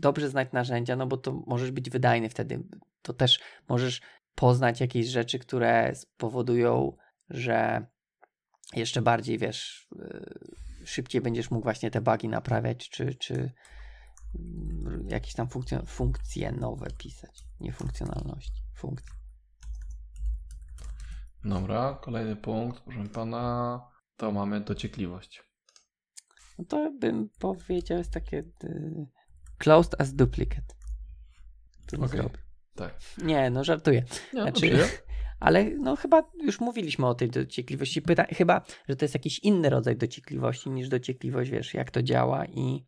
dobrze 0.00 0.28
znać 0.28 0.52
narzędzia, 0.52 0.96
no 0.96 1.06
bo 1.06 1.16
to 1.16 1.32
możesz 1.46 1.70
być 1.70 1.90
wydajny 1.90 2.28
wtedy, 2.28 2.62
to 3.02 3.12
też 3.12 3.40
możesz 3.68 4.00
poznać 4.34 4.80
jakieś 4.80 5.06
rzeczy, 5.06 5.38
które 5.38 5.94
spowodują, 5.94 6.96
że 7.30 7.86
jeszcze 8.76 9.02
bardziej, 9.02 9.38
wiesz, 9.38 9.88
y, 10.82 10.86
szybciej 10.86 11.20
będziesz 11.20 11.50
mógł 11.50 11.62
właśnie 11.62 11.90
te 11.90 12.00
bugi 12.00 12.28
naprawiać, 12.28 12.90
czy, 12.90 13.14
czy 13.14 13.52
jakieś 15.08 15.34
tam 15.34 15.48
funkcje, 15.48 15.82
funkcje 15.86 16.52
nowe 16.52 16.86
pisać. 16.98 17.44
Nie 17.60 17.72
funkcjonalności, 17.72 18.62
funkcje. 18.74 19.14
Dobra, 21.44 21.98
kolejny 22.02 22.36
punkt, 22.36 22.80
proszę 22.80 23.08
pana, 23.08 23.80
to 24.16 24.32
mamy 24.32 24.60
dociekliwość. 24.60 25.42
No 26.58 26.64
to 26.64 26.92
bym 27.00 27.28
powiedział, 27.38 27.98
jest 27.98 28.12
takie 28.12 28.38
y, 28.64 29.06
closed 29.58 30.00
as 30.00 30.14
duplicate. 30.14 30.74
Okej. 31.96 32.08
zrobię. 32.08 32.38
Tak. 32.74 32.98
Nie, 33.22 33.50
no 33.50 33.64
żartuję. 33.64 34.04
Nie, 34.34 34.42
Znaczy- 34.42 34.70
dobrze. 34.70 34.88
Ale 35.40 35.64
no 35.64 35.96
chyba 35.96 36.22
już 36.42 36.60
mówiliśmy 36.60 37.06
o 37.06 37.14
tej 37.14 37.30
dociekliwości. 37.30 38.02
Pyta, 38.02 38.24
chyba, 38.24 38.62
że 38.88 38.96
to 38.96 39.04
jest 39.04 39.14
jakiś 39.14 39.38
inny 39.38 39.70
rodzaj 39.70 39.96
dociekliwości 39.96 40.70
niż 40.70 40.88
dociekliwość, 40.88 41.50
wiesz, 41.50 41.74
jak 41.74 41.90
to 41.90 42.02
działa 42.02 42.46
i, 42.46 42.84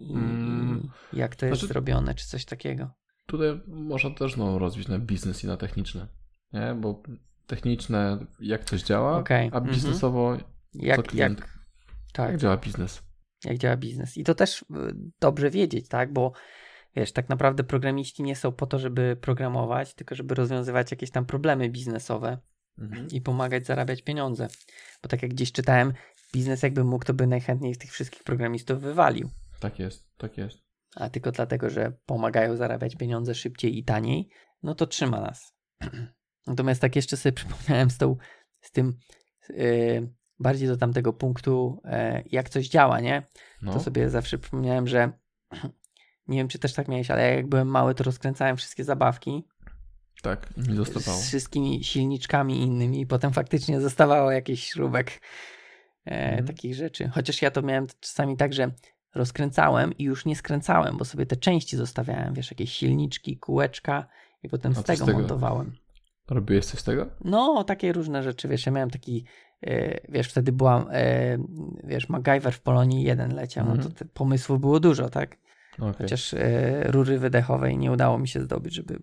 Mm. 0.00 0.88
jak 1.12 1.36
to 1.36 1.46
jest 1.46 1.58
Znaczy- 1.60 1.72
zrobione, 1.72 2.14
czy 2.14 2.26
coś 2.26 2.44
takiego. 2.44 2.90
Tutaj 3.26 3.60
można 3.66 4.10
też 4.10 4.36
no, 4.36 4.58
rozbić 4.58 4.88
na 4.88 4.98
biznes 4.98 5.44
i 5.44 5.46
na 5.46 5.56
techniczne. 5.56 6.06
Nie? 6.52 6.74
Bo 6.80 7.02
techniczne, 7.46 8.26
jak 8.40 8.64
coś 8.64 8.82
działa, 8.82 9.18
Okej, 9.18 9.50
a 9.52 9.56
mhm. 9.56 9.74
biznesowo, 9.74 10.36
co 10.36 10.44
Jak, 10.74 11.02
klient, 11.02 11.38
jak, 11.40 11.48
tak, 12.12 12.30
jak 12.30 12.40
działa 12.40 12.56
biznes. 12.56 13.02
jak 13.44 13.58
działa 13.58 13.76
biznes. 13.76 14.16
I 14.16 14.24
to 14.24 14.34
też 14.34 14.62
y, 14.62 14.64
dobrze 15.20 15.50
wiedzieć, 15.50 15.88
tak? 15.88 16.12
Bo 16.12 16.32
wiesz, 16.96 17.12
tak 17.12 17.28
naprawdę 17.28 17.64
programiści 17.64 18.22
nie 18.22 18.36
są 18.36 18.52
po 18.52 18.66
to, 18.66 18.78
żeby 18.78 19.16
programować, 19.20 19.94
tylko 19.94 20.14
żeby 20.14 20.34
rozwiązywać 20.34 20.90
jakieś 20.90 21.10
tam 21.10 21.26
problemy 21.26 21.70
biznesowe 21.70 22.38
Mhm. 22.78 23.08
i 23.08 23.20
pomagać 23.20 23.66
zarabiać 23.66 24.02
pieniądze. 24.02 24.48
Bo 25.02 25.08
tak 25.08 25.22
jak 25.22 25.30
gdzieś 25.30 25.52
czytałem, 25.52 25.92
biznes 26.32 26.62
jakby 26.62 26.84
mógł, 26.84 27.04
to 27.04 27.14
by 27.14 27.26
najchętniej 27.26 27.74
z 27.74 27.78
tych 27.78 27.92
wszystkich 27.92 28.22
programistów 28.24 28.80
wywalił. 28.80 29.30
Tak 29.60 29.78
jest, 29.78 30.08
tak 30.16 30.38
jest. 30.38 30.58
A 30.96 31.10
tylko 31.10 31.32
dlatego, 31.32 31.70
że 31.70 31.92
pomagają 32.06 32.56
zarabiać 32.56 32.96
pieniądze 32.96 33.34
szybciej 33.34 33.78
i 33.78 33.84
taniej, 33.84 34.28
no 34.62 34.74
to 34.74 34.86
trzyma 34.86 35.20
nas. 35.20 35.54
Natomiast 36.46 36.80
tak 36.80 36.96
jeszcze 36.96 37.16
sobie 37.16 37.32
przypomniałem 37.42 37.90
z, 37.90 37.98
tą, 37.98 38.16
z 38.60 38.70
tym 38.70 38.98
yy, 39.48 40.12
bardziej 40.38 40.68
do 40.68 40.76
tamtego 40.76 41.12
punktu, 41.12 41.80
e, 41.84 42.22
jak 42.30 42.48
coś 42.48 42.68
działa, 42.68 43.00
nie? 43.00 43.26
No, 43.62 43.72
To 43.72 43.80
sobie 43.80 44.10
zawsze 44.10 44.38
przypomniałem, 44.38 44.86
że 44.88 45.12
nie 46.28 46.38
wiem, 46.38 46.48
czy 46.48 46.58
też 46.58 46.72
tak 46.72 46.88
miałeś, 46.88 47.10
ale 47.10 47.34
jak 47.36 47.48
byłem 47.48 47.68
mały, 47.68 47.94
to 47.94 48.04
rozkręcałem 48.04 48.56
wszystkie 48.56 48.84
zabawki 48.84 49.44
tak, 50.22 50.48
i 50.56 50.60
mi 50.70 50.76
zostawało. 50.76 51.18
z 51.18 51.26
wszystkimi 51.26 51.84
silniczkami 51.84 52.62
innymi 52.62 53.00
i 53.00 53.06
potem 53.06 53.32
faktycznie 53.32 53.80
zostawało 53.80 54.30
jakiś 54.30 54.64
śrubek 54.64 55.20
e, 56.06 56.10
Mhm. 56.28 56.46
takich 56.46 56.74
rzeczy. 56.74 57.08
Chociaż 57.08 57.42
ja 57.42 57.50
to 57.50 57.62
miałem 57.62 57.86
czasami 58.00 58.36
tak, 58.36 58.52
że 58.52 58.70
rozkręcałem 59.14 59.92
i 59.98 60.04
już 60.04 60.24
nie 60.26 60.36
skręcałem, 60.36 60.96
bo 60.96 61.04
sobie 61.04 61.26
te 61.26 61.36
części 61.36 61.76
zostawiałem, 61.76 62.34
wiesz, 62.34 62.50
jakieś 62.50 62.72
silniczki, 62.72 63.36
kółeczka 63.38 64.06
i 64.42 64.48
potem 64.48 64.72
A 64.72 64.74
z 64.74 64.76
co 64.78 64.82
z 64.82 64.86
tego, 64.86 65.06
tego? 65.06 65.18
montowałem. 65.18 65.72
Robiłeś 66.30 66.64
coś 66.66 66.80
z 66.80 66.84
tego? 66.84 67.06
No, 67.24 67.64
takie 67.64 67.92
różne 67.92 68.22
rzeczy, 68.22 68.48
wiesz, 68.48 68.66
ja 68.66 68.72
miałem 68.72 68.90
taki, 68.90 69.24
e, 69.62 70.00
wiesz, 70.12 70.28
wtedy 70.28 70.52
byłam, 70.52 70.86
e, 70.90 71.38
wiesz, 71.84 72.08
MacGyver 72.08 72.52
w 72.52 72.60
Polonii 72.60 73.02
jeden 73.02 73.34
leciał, 73.34 73.64
no 73.66 73.72
Mhm. 73.72 73.92
to 73.92 73.98
te 73.98 74.04
pomysłów 74.04 74.60
było 74.60 74.80
dużo, 74.80 75.10
tak? 75.10 75.36
Okej. 75.78 75.94
Chociaż 75.98 76.34
e, 76.34 76.82
rury 76.92 77.18
wydechowej 77.18 77.78
nie 77.78 77.92
udało 77.92 78.18
mi 78.18 78.28
się 78.28 78.40
zdobyć, 78.40 78.74
żeby 78.74 78.98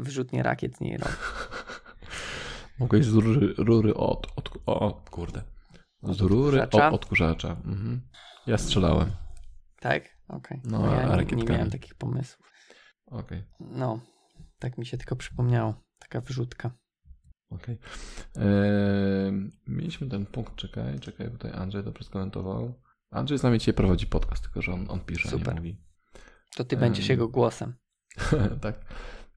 wyrzutnie 0.00 0.42
rakiet 0.42 0.76
z 0.76 0.80
niej 0.80 0.96
robić. 0.96 1.16
Mogłeś 2.78 3.04
z 3.06 3.14
rury, 3.14 3.54
rury 3.58 3.94
od, 3.94 4.26
od, 4.36 4.50
o, 4.66 5.02
kurde. 5.10 5.42
Z 6.02 6.20
rury 6.20 6.62
od 6.62 6.64
Odkurzacza? 6.64 6.90
odkurzacza. 6.92 7.48
Mhm. 7.64 8.00
Ja 8.46 8.58
strzelałem. 8.58 9.10
Tak? 9.82 10.02
Okej. 10.28 10.60
No, 10.64 10.78
No, 10.78 10.94
ja 10.94 11.16
nie, 11.16 11.36
nie 11.36 11.44
miałem 11.44 11.70
takich 11.70 11.94
pomysłów. 11.94 12.50
Okej, 13.06 13.44
No, 13.60 14.00
tak 14.58 14.78
mi 14.78 14.86
się 14.86 14.96
tylko 14.98 15.16
przypomniało. 15.16 15.74
Taka 15.98 16.20
wyrzutka. 16.20 16.70
okej. 17.50 17.78
Eee, 18.36 19.50
mieliśmy 19.66 20.08
ten 20.08 20.26
punkt, 20.26 20.54
czekaj, 20.56 21.00
czekaj, 21.00 21.30
tutaj 21.30 21.52
Andrzej 21.52 21.84
dobrze 21.84 22.04
skomentował. 22.04 22.82
Andrzej 23.10 23.38
z 23.38 23.42
nami 23.42 23.58
dzisiaj 23.58 23.74
prowadzi 23.74 24.06
podcast, 24.06 24.42
tylko 24.42 24.62
że 24.62 24.72
on, 24.72 24.86
on 24.90 25.00
pisze, 25.00 25.28
Super. 25.28 25.48
nie 25.54 25.60
mówi. 25.60 25.80
To 26.56 26.64
ty 26.64 26.76
Em. 26.76 26.80
będziesz 26.80 27.08
jego 27.08 27.28
głosem. 27.28 27.74
tak. 28.62 28.80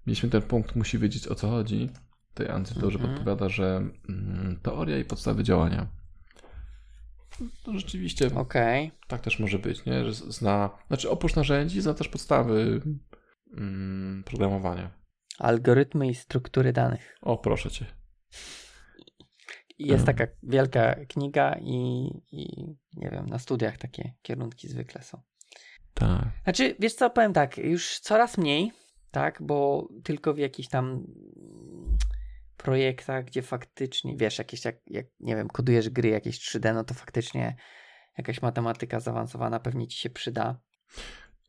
Mieliśmy 0.08 0.30
ten 0.30 0.42
punkt, 0.42 0.76
musi 0.76 1.00
wiedzieć 1.00 1.28
o 1.28 1.36
co 1.36 1.50
chodzi. 1.50 1.90
Tutaj 2.34 2.56
Andrzej 2.56 2.82
dobrze 2.82 3.00
Mhm. 3.00 3.16
podpowiada, 3.16 3.50
że 3.50 3.90
mm, 4.10 4.60
teoria 4.64 4.98
i 4.98 5.06
podstawy 5.06 5.44
działania. 5.44 5.88
To 7.64 7.80
rzeczywiście 7.80 8.36
Okej. 8.36 8.92
tak 9.08 9.22
też 9.22 9.40
może 9.40 9.60
być, 9.60 9.86
nie? 9.86 10.06
Że 10.06 10.14
zna, 10.14 10.70
znaczy 10.88 11.10
oprócz 11.10 11.36
narzędzi 11.36 11.82
zna 11.82 11.94
też 11.94 12.08
podstawy 12.08 12.82
mm, 13.58 14.24
programowania. 14.26 14.92
Algorytmy 15.40 16.08
i 16.08 16.16
struktury 16.16 16.74
danych. 16.74 17.18
O, 17.22 17.38
proszę 17.38 17.72
cię. 17.72 17.86
Jest 19.80 20.06
taka 20.06 20.28
wielka 20.44 20.96
kniga 20.96 21.56
i, 21.62 22.08
i 22.32 22.66
nie 22.94 23.10
wiem, 23.10 23.26
na 23.26 23.40
studiach 23.40 23.78
takie 23.78 24.14
kierunki 24.22 24.68
zwykle 24.68 25.04
są. 25.04 25.22
Tak. 25.94 26.28
Znaczy, 26.44 26.76
wiesz 26.80 26.94
co, 26.94 27.10
powiem 27.10 27.34
tak, 27.34 27.58
już 27.58 28.00
coraz 28.00 28.38
mniej, 28.38 28.72
tak, 29.12 29.42
bo 29.42 29.88
tylko 30.04 30.34
w 30.34 30.38
jakichś 30.38 30.70
tam 30.70 31.08
projektach, 32.58 33.26
gdzie 33.26 33.42
faktycznie, 33.42 34.18
wiesz, 34.18 34.38
jakieś, 34.38 34.66
jak, 34.66 34.76
jak, 34.88 35.06
nie 35.20 35.36
wiem, 35.36 35.48
kodujesz 35.48 35.90
gry 35.90 36.10
jakieś 36.10 36.40
3D, 36.40 36.74
no 36.74 36.84
to 36.84 36.94
faktycznie 36.94 37.56
jakaś 38.18 38.42
matematyka 38.42 39.00
zaawansowana 39.00 39.60
pewnie 39.60 39.88
ci 39.88 39.98
się 39.98 40.10
przyda. 40.10 40.60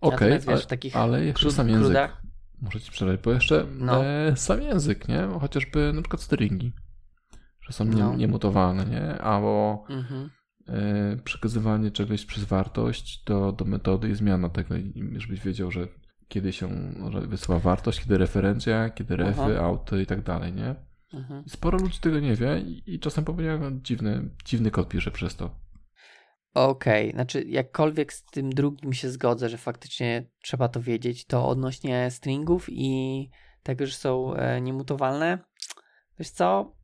Okej, 0.00 0.18
Natomiast, 0.30 0.48
ale, 0.48 0.61
takich 0.62 0.96
ale 0.96 1.24
jeszcze 1.24 1.46
krud- 1.48 1.52
sam 1.54 1.68
język. 1.68 1.84
krudach, 1.84 2.22
Muszę 2.61 2.80
ci 2.80 2.90
przerwać, 2.90 3.20
bo 3.20 3.32
jeszcze 3.32 3.66
No. 3.78 4.04
e, 4.04 4.36
sam 4.36 4.62
język, 4.62 5.09
nie? 5.09 5.28
Chociażby 5.40 5.92
na 5.92 6.02
przykład 6.02 6.22
stringi, 6.22 6.72
że 7.61 7.72
są 7.72 7.84
nie, 7.84 7.96
No. 8.02 8.14
niemutowalne, 8.16 8.84
nie? 8.86 9.18
Albo 9.18 9.84
mhm, 9.90 10.30
e, 10.68 11.16
przekazywanie 11.24 11.90
czegoś 11.90 12.24
przez 12.26 12.44
wartość 12.44 13.24
do, 13.24 13.52
do 13.52 13.64
metody 13.64 14.09
i 14.09 14.14
zmiana 14.14 14.48
tego, 14.48 14.74
żebyś 15.16 15.40
wiedział, 15.40 15.70
że 15.70 15.88
kiedy 16.28 16.52
się 16.52 16.68
wysyła 17.26 17.59
wartość, 17.59 18.00
kiedy 18.00 18.18
referencja, 18.18 18.90
kiedy 18.90 19.16
refy, 19.16 19.40
Aha. 19.40 19.61
auty 19.64 20.02
i 20.02 20.07
tak 20.07 20.22
dalej, 20.22 20.52
nie? 20.52 20.74
Mhm. 21.12 21.44
Sporo 21.48 21.78
ludzi 21.78 21.98
tego 22.00 22.20
nie 22.20 22.34
wie 22.34 22.59
i, 22.59 22.94
i 22.94 23.00
czasem 23.00 23.24
popełniają 23.24 23.80
dziwny, 23.80 24.30
dziwny 24.44 24.70
kod 24.70 24.88
pisze 24.88 25.11
przez 25.11 25.36
to. 25.36 25.66
Okej, 26.54 27.11
znaczy 27.12 27.44
jakkolwiek 27.46 28.12
z 28.12 28.24
tym 28.24 28.50
drugim 28.50 28.92
się 28.92 29.11
zgodzę, 29.11 29.48
że 29.48 29.59
faktycznie 29.59 30.26
trzeba 30.42 30.68
to 30.68 30.80
wiedzieć, 30.80 31.24
to 31.24 31.48
odnośnie 31.48 32.11
stringów 32.11 32.66
i 32.68 33.30
tego, 33.62 33.86
że 33.86 33.92
są 33.92 34.34
e, 34.34 34.61
niemutowalne, 34.61 35.38
wiesz 36.18 36.30
co, 36.30 36.76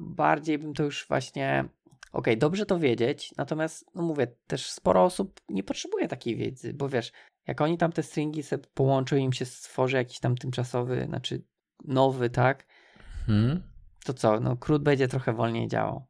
bardziej 0.00 0.58
bym 0.58 0.74
to 0.74 0.82
już 0.82 1.06
właśnie. 1.08 1.64
Okej, 2.12 2.34
okay, 2.34 2.36
dobrze 2.36 2.66
to 2.66 2.78
wiedzieć, 2.78 3.34
natomiast, 3.36 3.86
no 3.94 4.02
mówię, 4.02 4.26
też 4.46 4.70
sporo 4.70 5.04
osób 5.04 5.40
nie 5.48 5.62
potrzebuje 5.62 6.08
takiej 6.08 6.36
wiedzy, 6.36 6.74
bo 6.74 6.88
wiesz, 6.88 7.12
jak 7.46 7.60
oni 7.60 7.78
tam 7.78 7.92
te 7.92 8.02
stringi 8.02 8.42
sobie 8.42 8.66
połączą 8.74 9.16
i 9.16 9.22
im 9.22 9.32
się 9.32 9.44
stworzy 9.44 9.96
jakiś 9.96 10.20
tam 10.20 10.36
tymczasowy, 10.36 11.04
znaczy 11.08 11.42
nowy, 11.84 12.30
tak? 12.30 12.66
Hmm. 13.26 13.62
To 14.04 14.14
co, 14.14 14.40
no 14.40 14.56
krót 14.56 14.82
będzie 14.82 15.08
trochę 15.08 15.32
wolniej 15.32 15.68
działał. 15.68 16.06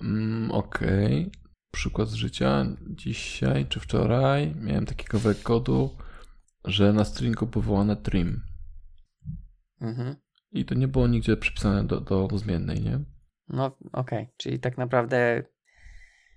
Mm, 0.00 0.50
Okej. 0.50 1.20
Okay. 1.20 1.30
Przykład 1.70 2.08
z 2.08 2.14
życia. 2.14 2.66
Dzisiaj 2.90 3.66
czy 3.66 3.80
wczoraj 3.80 4.54
miałem 4.54 4.86
taki 4.86 5.04
kawałek 5.04 5.42
kodu, 5.42 5.90
że 6.64 6.92
na 6.92 7.04
stringu 7.04 7.46
powołane 7.46 7.96
trim. 7.96 8.40
Mhm. 9.80 10.16
I 10.52 10.64
to 10.64 10.74
nie 10.74 10.88
było 10.88 11.06
nigdzie 11.06 11.36
przypisane 11.36 11.84
do, 11.84 12.00
do 12.00 12.38
zmiennej, 12.38 12.80
nie? 12.80 13.00
No 13.48 13.66
okej, 13.92 14.22
okay. 14.22 14.28
czyli 14.36 14.60
tak 14.60 14.78
naprawdę 14.78 15.42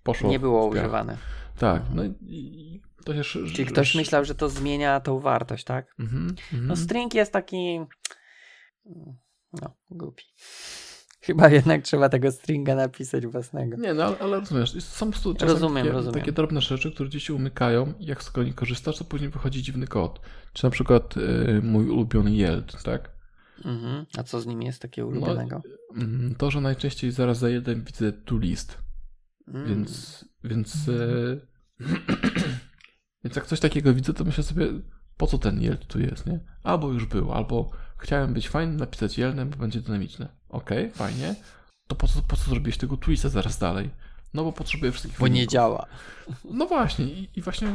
Poszło 0.03 0.29
nie 0.29 0.39
było 0.39 0.67
używane. 0.67 1.17
Tak, 1.57 1.81
mhm. 1.81 1.95
no 1.95 2.03
i 2.21 2.81
to 3.05 3.23
się... 3.23 3.39
Czyli 3.45 3.65
ktoś 3.65 3.95
myślał, 3.95 4.25
że 4.25 4.36
to 4.36 4.49
zmienia 4.49 4.99
tą 4.99 5.19
wartość, 5.19 5.63
tak? 5.63 5.95
Mhm, 5.99 6.27
mhm. 6.29 6.67
No 6.67 6.75
string 6.75 7.13
jest 7.13 7.33
taki... 7.33 7.79
No, 9.62 9.76
głupi. 9.89 10.24
Chyba 11.26 11.49
jednak 11.49 11.82
trzeba 11.82 12.10
tego 12.10 12.32
stringa 12.32 12.76
napisać 12.76 13.28
własnego. 13.28 13.78
Nie, 13.78 13.93
no 13.93 14.03
ale, 14.03 14.20
ale 14.20 14.39
rozumiesz, 14.39 14.84
są 14.84 15.06
po 15.06 15.12
prostu 15.12 15.36
rozumiem, 15.39 15.76
takie, 15.76 15.91
rozumiem. 15.91 16.20
takie 16.20 16.32
drobne 16.32 16.62
rzeczy, 16.62 16.91
które 16.91 17.10
gdzieś 17.10 17.24
się 17.24 17.34
umykają 17.34 17.93
jak 17.99 18.24
z 18.24 18.26
tego 18.32 18.43
nie 18.43 18.53
korzystasz, 18.53 18.97
to 18.97 19.03
później 19.06 19.30
wychodzi 19.30 19.64
dziwny 19.64 19.88
kod. 19.88 20.20
Czy 20.53 20.64
na 20.64 20.70
przykład 20.70 21.18
y, 21.18 21.62
mój 21.64 21.89
ulubiony 21.89 22.32
yield, 22.32 22.84
tak? 22.84 23.12
Mhm. 23.66 24.06
A 24.18 24.24
co 24.24 24.41
z 24.41 24.45
nim 24.45 24.62
jest 24.62 24.82
takiego 24.82 25.12
no, 25.12 25.18
ulubionego? 25.18 25.62
No, 25.95 26.36
to, 26.38 26.51
że 26.51 26.62
najczęściej 26.62 27.12
zaraz 27.12 27.38
za 27.38 27.49
jeden 27.49 27.84
widzę 27.84 28.12
tu 28.12 28.38
list. 28.38 28.78
Mm. 29.47 29.68
Więc, 29.68 30.26
więc, 30.43 30.88
y, 30.88 31.47
więc 33.24 33.36
jak 33.36 33.45
coś 33.45 33.60
takiego 33.60 33.93
widzę, 33.93 34.14
to 34.14 34.24
myślę 34.24 34.43
sobie, 34.43 34.68
po 35.18 35.28
co 35.28 35.38
ten 35.38 35.62
yield 35.62 35.88
tu 35.88 35.99
jest, 35.99 36.26
nie? 36.26 36.39
Albo 36.64 36.91
już 36.91 37.06
był, 37.06 37.32
albo 37.32 37.72
chciałem 37.97 38.33
być 38.33 38.49
fajny, 38.49 38.77
napisać 38.77 39.17
yieldem, 39.17 39.49
bo 39.49 39.57
będzie 39.57 39.81
dynamiczne. 39.81 40.27
Okej, 40.49 40.85
okay, 40.85 40.91
fajnie. 40.91 41.35
To 41.87 41.95
po 41.95 42.07
co, 42.07 42.21
po 42.21 42.35
co 42.35 42.49
zrobiłeś 42.49 42.77
tego 42.77 42.97
twista 42.97 43.29
zaraz 43.29 43.59
dalej? 43.59 43.89
No 44.33 44.43
bo 44.43 44.51
potrzebuję 44.51 44.91
wszystkich 44.91 45.19
Bo 45.19 45.27
nie 45.27 45.47
działa. 45.47 45.85
No 46.43 46.65
właśnie 46.65 47.05
i, 47.05 47.29
i, 47.35 47.41
właśnie 47.41 47.67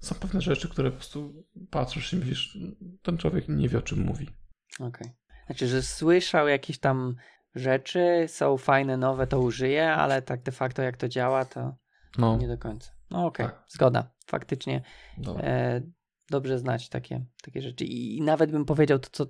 są 0.00 0.14
pewne 0.14 0.40
rzeczy, 0.40 0.68
które 0.68 0.90
po 0.90 0.96
prostu 0.96 1.46
patrzysz 1.70 2.12
i 2.12 2.16
myślisz, 2.16 2.58
ten 3.02 3.18
człowiek 3.18 3.48
nie 3.48 3.68
wie 3.68 3.78
o 3.78 3.82
czym 3.82 4.00
mówi. 4.00 4.28
Okej. 4.74 4.88
Okay. 4.88 5.12
Znaczy, 5.46 5.68
że 5.68 5.82
słyszał 5.82 6.48
jakieś 6.48 6.78
tam 6.78 7.16
rzeczy, 7.54 8.24
są 8.28 8.56
fajne, 8.56 8.96
nowe, 8.96 9.26
to 9.26 9.40
użyje, 9.40 9.92
ale 9.92 10.22
tak 10.22 10.42
de 10.42 10.52
facto 10.52 10.82
jak 10.82 10.96
to 10.96 11.08
działa, 11.08 11.44
to 11.44 11.76
no. 12.18 12.36
nie 12.36 12.48
do 12.48 12.58
końca. 12.58 12.90
No 13.10 13.26
okej, 13.26 13.46
okay. 13.46 13.58
tak. 13.58 13.64
zgoda. 13.68 14.10
Faktycznie 14.26 14.82
e, 15.26 15.82
dobrze 16.30 16.58
znać 16.58 16.88
takie, 16.88 17.24
takie 17.42 17.62
rzeczy. 17.62 17.84
I, 17.84 18.16
I, 18.16 18.22
nawet 18.22 18.50
bym 18.50 18.64
powiedział 18.64 18.98
to 18.98 19.08
co, 19.12 19.26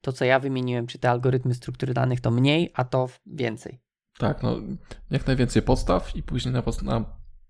to, 0.00 0.12
co 0.12 0.24
ja 0.24 0.40
wymieniłem, 0.40 0.86
czy 0.86 0.98
te 0.98 1.10
algorytmy 1.10 1.54
struktury 1.54 1.94
danych, 1.94 2.20
to 2.20 2.30
mniej, 2.30 2.70
a 2.74 2.84
to 2.84 3.08
więcej. 3.26 3.80
Tak, 4.18 4.42
no 4.42 4.56
jak 5.10 5.26
najwięcej 5.26 5.62
podstaw 5.62 6.16
i 6.16 6.22
później 6.22 6.54
na, 6.54 6.62
na, 6.82 7.04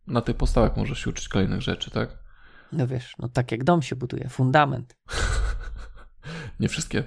na 0.06 0.20
tych 0.20 0.36
podstawach 0.36 0.76
możesz 0.76 0.98
się 0.98 1.10
uczyć 1.10 1.28
kolejnych 1.28 1.60
rzeczy, 1.60 1.90
tak? 1.90 2.18
No 2.72 2.86
wiesz, 2.86 3.14
no 3.18 3.28
tak 3.28 3.52
jak 3.52 3.64
dom 3.64 3.82
się 3.82 3.96
buduje, 3.96 4.28
fundament. 4.28 4.96
Nie 6.60 6.68
wszystkie. 6.68 7.04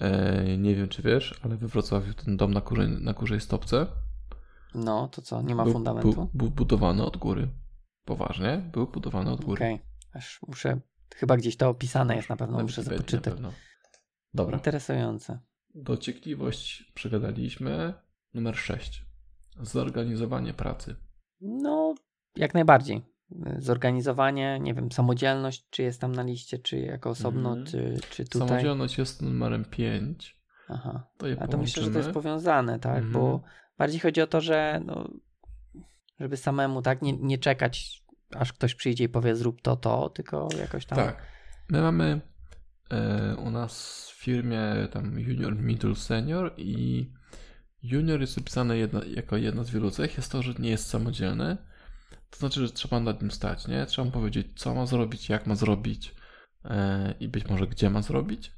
E, 0.00 0.58
nie 0.58 0.74
wiem, 0.74 0.88
czy 0.88 1.02
wiesz, 1.02 1.40
ale 1.42 1.56
we 1.56 1.68
Wrocławiu 1.68 2.14
ten 2.14 2.36
dom 2.36 2.54
na 2.54 2.60
kurzej, 2.60 2.88
na 2.88 3.14
kurzej 3.14 3.40
stopce. 3.40 3.86
No, 4.74 5.08
to 5.08 5.22
co, 5.22 5.42
nie 5.42 5.54
ma 5.54 5.64
był, 5.64 5.72
fundamentu? 5.72 6.12
Był, 6.12 6.30
był, 6.34 6.50
budowany 6.50 7.04
od 7.04 7.16
góry. 7.16 7.48
Poważnie, 8.04 8.70
był 8.72 8.86
budowany 8.86 9.30
od 9.30 9.44
góry. 9.44 9.58
Okej, 9.58 9.74
okay. 9.74 9.86
aż 10.12 10.40
muszę, 10.48 10.80
chyba 11.16 11.36
gdzieś 11.36 11.56
to 11.56 11.68
opisane 11.68 12.16
jest 12.16 12.28
na 12.28 12.36
pewno, 12.36 12.62
muszę 12.62 12.84
sobie 12.84 12.96
poczytać. 12.96 13.34
Dobra. 14.34 14.56
Interesujące. 14.56 15.38
Dociekliwość 15.74 16.92
przegadaliśmy. 16.94 17.94
Numer 18.34 18.56
6. 18.56 19.04
Zorganizowanie 19.60 20.54
pracy. 20.54 20.96
No, 21.40 21.94
jak 22.36 22.54
najbardziej. 22.54 23.02
Zorganizowanie, 23.58 24.58
nie 24.60 24.74
wiem, 24.74 24.92
samodzielność, 24.92 25.66
czy 25.70 25.82
jest 25.82 26.00
tam 26.00 26.14
na 26.14 26.22
liście, 26.22 26.58
czy 26.58 26.78
jako 26.78 27.10
osobno, 27.10 27.52
mm. 27.52 27.66
czy, 27.66 27.98
czy 28.10 28.24
tutaj. 28.24 28.48
Samodzielność 28.48 28.98
jest 28.98 29.22
numerem 29.22 29.64
5. 29.64 30.38
Aha. 30.68 31.06
To 31.16 31.26
A 31.40 31.48
to 31.48 31.58
myślę, 31.58 31.82
że 31.82 31.90
to 31.90 31.98
jest 31.98 32.10
powiązane, 32.10 32.78
tak? 32.78 32.98
Mm. 32.98 33.12
Bo 33.12 33.34
mhm. 33.34 33.52
bardziej 33.78 34.00
chodzi 34.00 34.20
o 34.20 34.26
to, 34.26 34.40
że 34.40 34.80
no, 34.84 35.08
żeby 36.20 36.36
samemu, 36.36 36.82
tak, 36.82 37.02
nie, 37.02 37.12
nie 37.12 37.38
czekać, 37.38 38.04
aż 38.34 38.52
ktoś 38.52 38.74
przyjdzie 38.74 39.04
i 39.04 39.08
powie 39.08 39.36
zrób 39.36 39.62
to, 39.62 39.76
to, 39.76 40.10
tylko 40.10 40.48
jakoś 40.60 40.86
tam. 40.86 40.98
Tak. 40.98 41.22
My 41.68 41.80
mamy 41.82 42.20
u 43.38 43.50
nas 43.50 44.04
w 44.10 44.22
firmie 44.22 44.88
tam 44.92 45.18
junior, 45.18 45.56
middle, 45.56 45.94
senior 45.94 46.54
i 46.56 47.10
junior 47.82 48.20
jest 48.20 48.38
opisany 48.38 48.78
jedna, 48.78 49.00
jako 49.04 49.36
jedna 49.36 49.64
z 49.64 49.70
wielu 49.70 49.90
cech, 49.90 50.16
jest 50.16 50.32
to, 50.32 50.42
że 50.42 50.54
nie 50.58 50.70
jest 50.70 50.86
samodzielny. 50.86 51.56
To 52.30 52.38
znaczy, 52.38 52.66
że 52.66 52.72
trzeba 52.72 53.00
nad 53.00 53.22
nim 53.22 53.30
stać, 53.30 53.68
nie? 53.68 53.86
Trzeba 53.86 54.06
mu 54.06 54.12
powiedzieć, 54.12 54.46
co 54.56 54.74
ma 54.74 54.86
zrobić, 54.86 55.28
jak 55.28 55.46
ma 55.46 55.54
zrobić 55.54 56.14
e, 56.64 57.14
i 57.20 57.28
być 57.28 57.46
może 57.46 57.66
gdzie 57.66 57.90
ma 57.90 58.02
zrobić. 58.02 58.52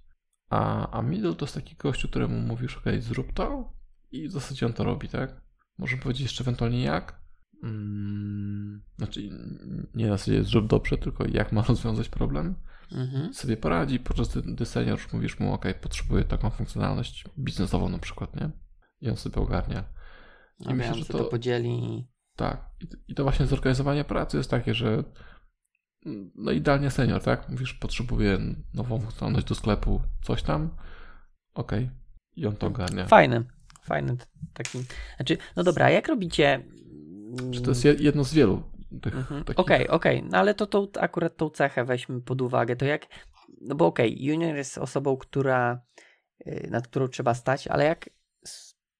A, 0.50 0.90
a 0.98 1.02
middle 1.02 1.34
to 1.34 1.44
jest 1.44 1.54
taki 1.54 1.76
gościu, 1.76 2.08
któremu 2.08 2.40
mówisz, 2.40 2.76
ok, 2.76 2.84
zrób 2.98 3.32
to 3.32 3.72
i 4.10 4.28
w 4.28 4.32
zasadzie 4.32 4.66
on 4.66 4.72
to 4.72 4.84
robi, 4.84 5.08
tak? 5.08 5.40
Może 5.78 5.96
powiedzieć 5.96 6.22
jeszcze 6.22 6.44
ewentualnie 6.44 6.82
jak. 6.82 7.20
Hmm, 7.60 8.82
znaczy, 8.98 9.28
nie 9.94 10.06
na 10.06 10.16
zasadzie 10.16 10.44
zrób 10.44 10.66
dobrze, 10.66 10.98
tylko 10.98 11.24
jak 11.28 11.52
ma 11.52 11.62
rozwiązać 11.68 12.08
problem. 12.08 12.54
Mhm. 12.92 13.34
Sobie 13.34 13.56
poradzi, 13.56 14.00
podczas 14.00 14.38
gdy 14.38 14.66
senior 14.66 14.98
mówisz 15.12 15.38
mu, 15.38 15.54
ok, 15.54 15.64
potrzebuję 15.80 16.24
taką 16.24 16.50
funkcjonalność 16.50 17.24
biznesową 17.38 17.88
na 17.88 17.98
przykład, 17.98 18.36
nie? 18.36 18.50
I 19.00 19.10
on 19.10 19.16
sobie 19.16 19.36
ogarnia. 19.36 19.84
I 20.60 20.74
myślę, 20.74 20.94
że 20.94 21.04
to, 21.04 21.18
to 21.18 21.24
podzieli. 21.24 22.06
Tak. 22.36 22.70
I 23.08 23.14
to 23.14 23.22
właśnie 23.22 23.46
zorganizowanie 23.46 24.04
pracy 24.04 24.36
jest 24.36 24.50
takie, 24.50 24.74
że 24.74 25.04
no 26.34 26.50
idealnie 26.50 26.90
senior, 26.90 27.22
tak? 27.22 27.48
Mówisz, 27.48 27.74
potrzebuję 27.74 28.38
nową 28.74 29.00
funkcjonalność 29.00 29.46
do 29.46 29.54
sklepu, 29.54 30.02
coś 30.22 30.42
tam. 30.42 30.70
Okej. 31.54 31.84
Okay. 31.84 31.96
I 32.36 32.46
on 32.46 32.56
to 32.56 32.66
ogarnia. 32.66 33.06
Fajny. 33.06 33.44
Fajny 33.82 34.16
taki. 34.54 34.78
Znaczy, 35.16 35.38
no 35.56 35.64
dobra, 35.64 35.90
jak 35.90 36.08
robicie. 36.08 36.64
Czy 37.52 37.60
to 37.60 37.70
jest 37.70 37.84
jedno 37.84 38.24
z 38.24 38.34
wielu 38.34 38.62
tych. 39.02 39.16
Mhm. 39.16 39.42
Okej, 39.42 39.56
okej, 39.56 39.88
okay, 39.88 40.18
okay. 40.18 40.30
no 40.30 40.38
ale 40.38 40.54
to, 40.54 40.66
to 40.66 40.88
akurat 41.00 41.36
tą 41.36 41.50
cechę 41.50 41.84
weźmy 41.84 42.20
pod 42.20 42.40
uwagę. 42.40 42.76
To 42.76 42.84
jak. 42.84 43.06
No 43.60 43.74
bo 43.74 43.86
okej, 43.86 44.12
okay, 44.12 44.24
junior 44.24 44.56
jest 44.56 44.78
osobą, 44.78 45.16
która. 45.16 45.82
Y, 46.46 46.68
nad 46.70 46.88
którą 46.88 47.08
trzeba 47.08 47.34
stać, 47.34 47.68
ale 47.68 47.84
jak 47.84 48.10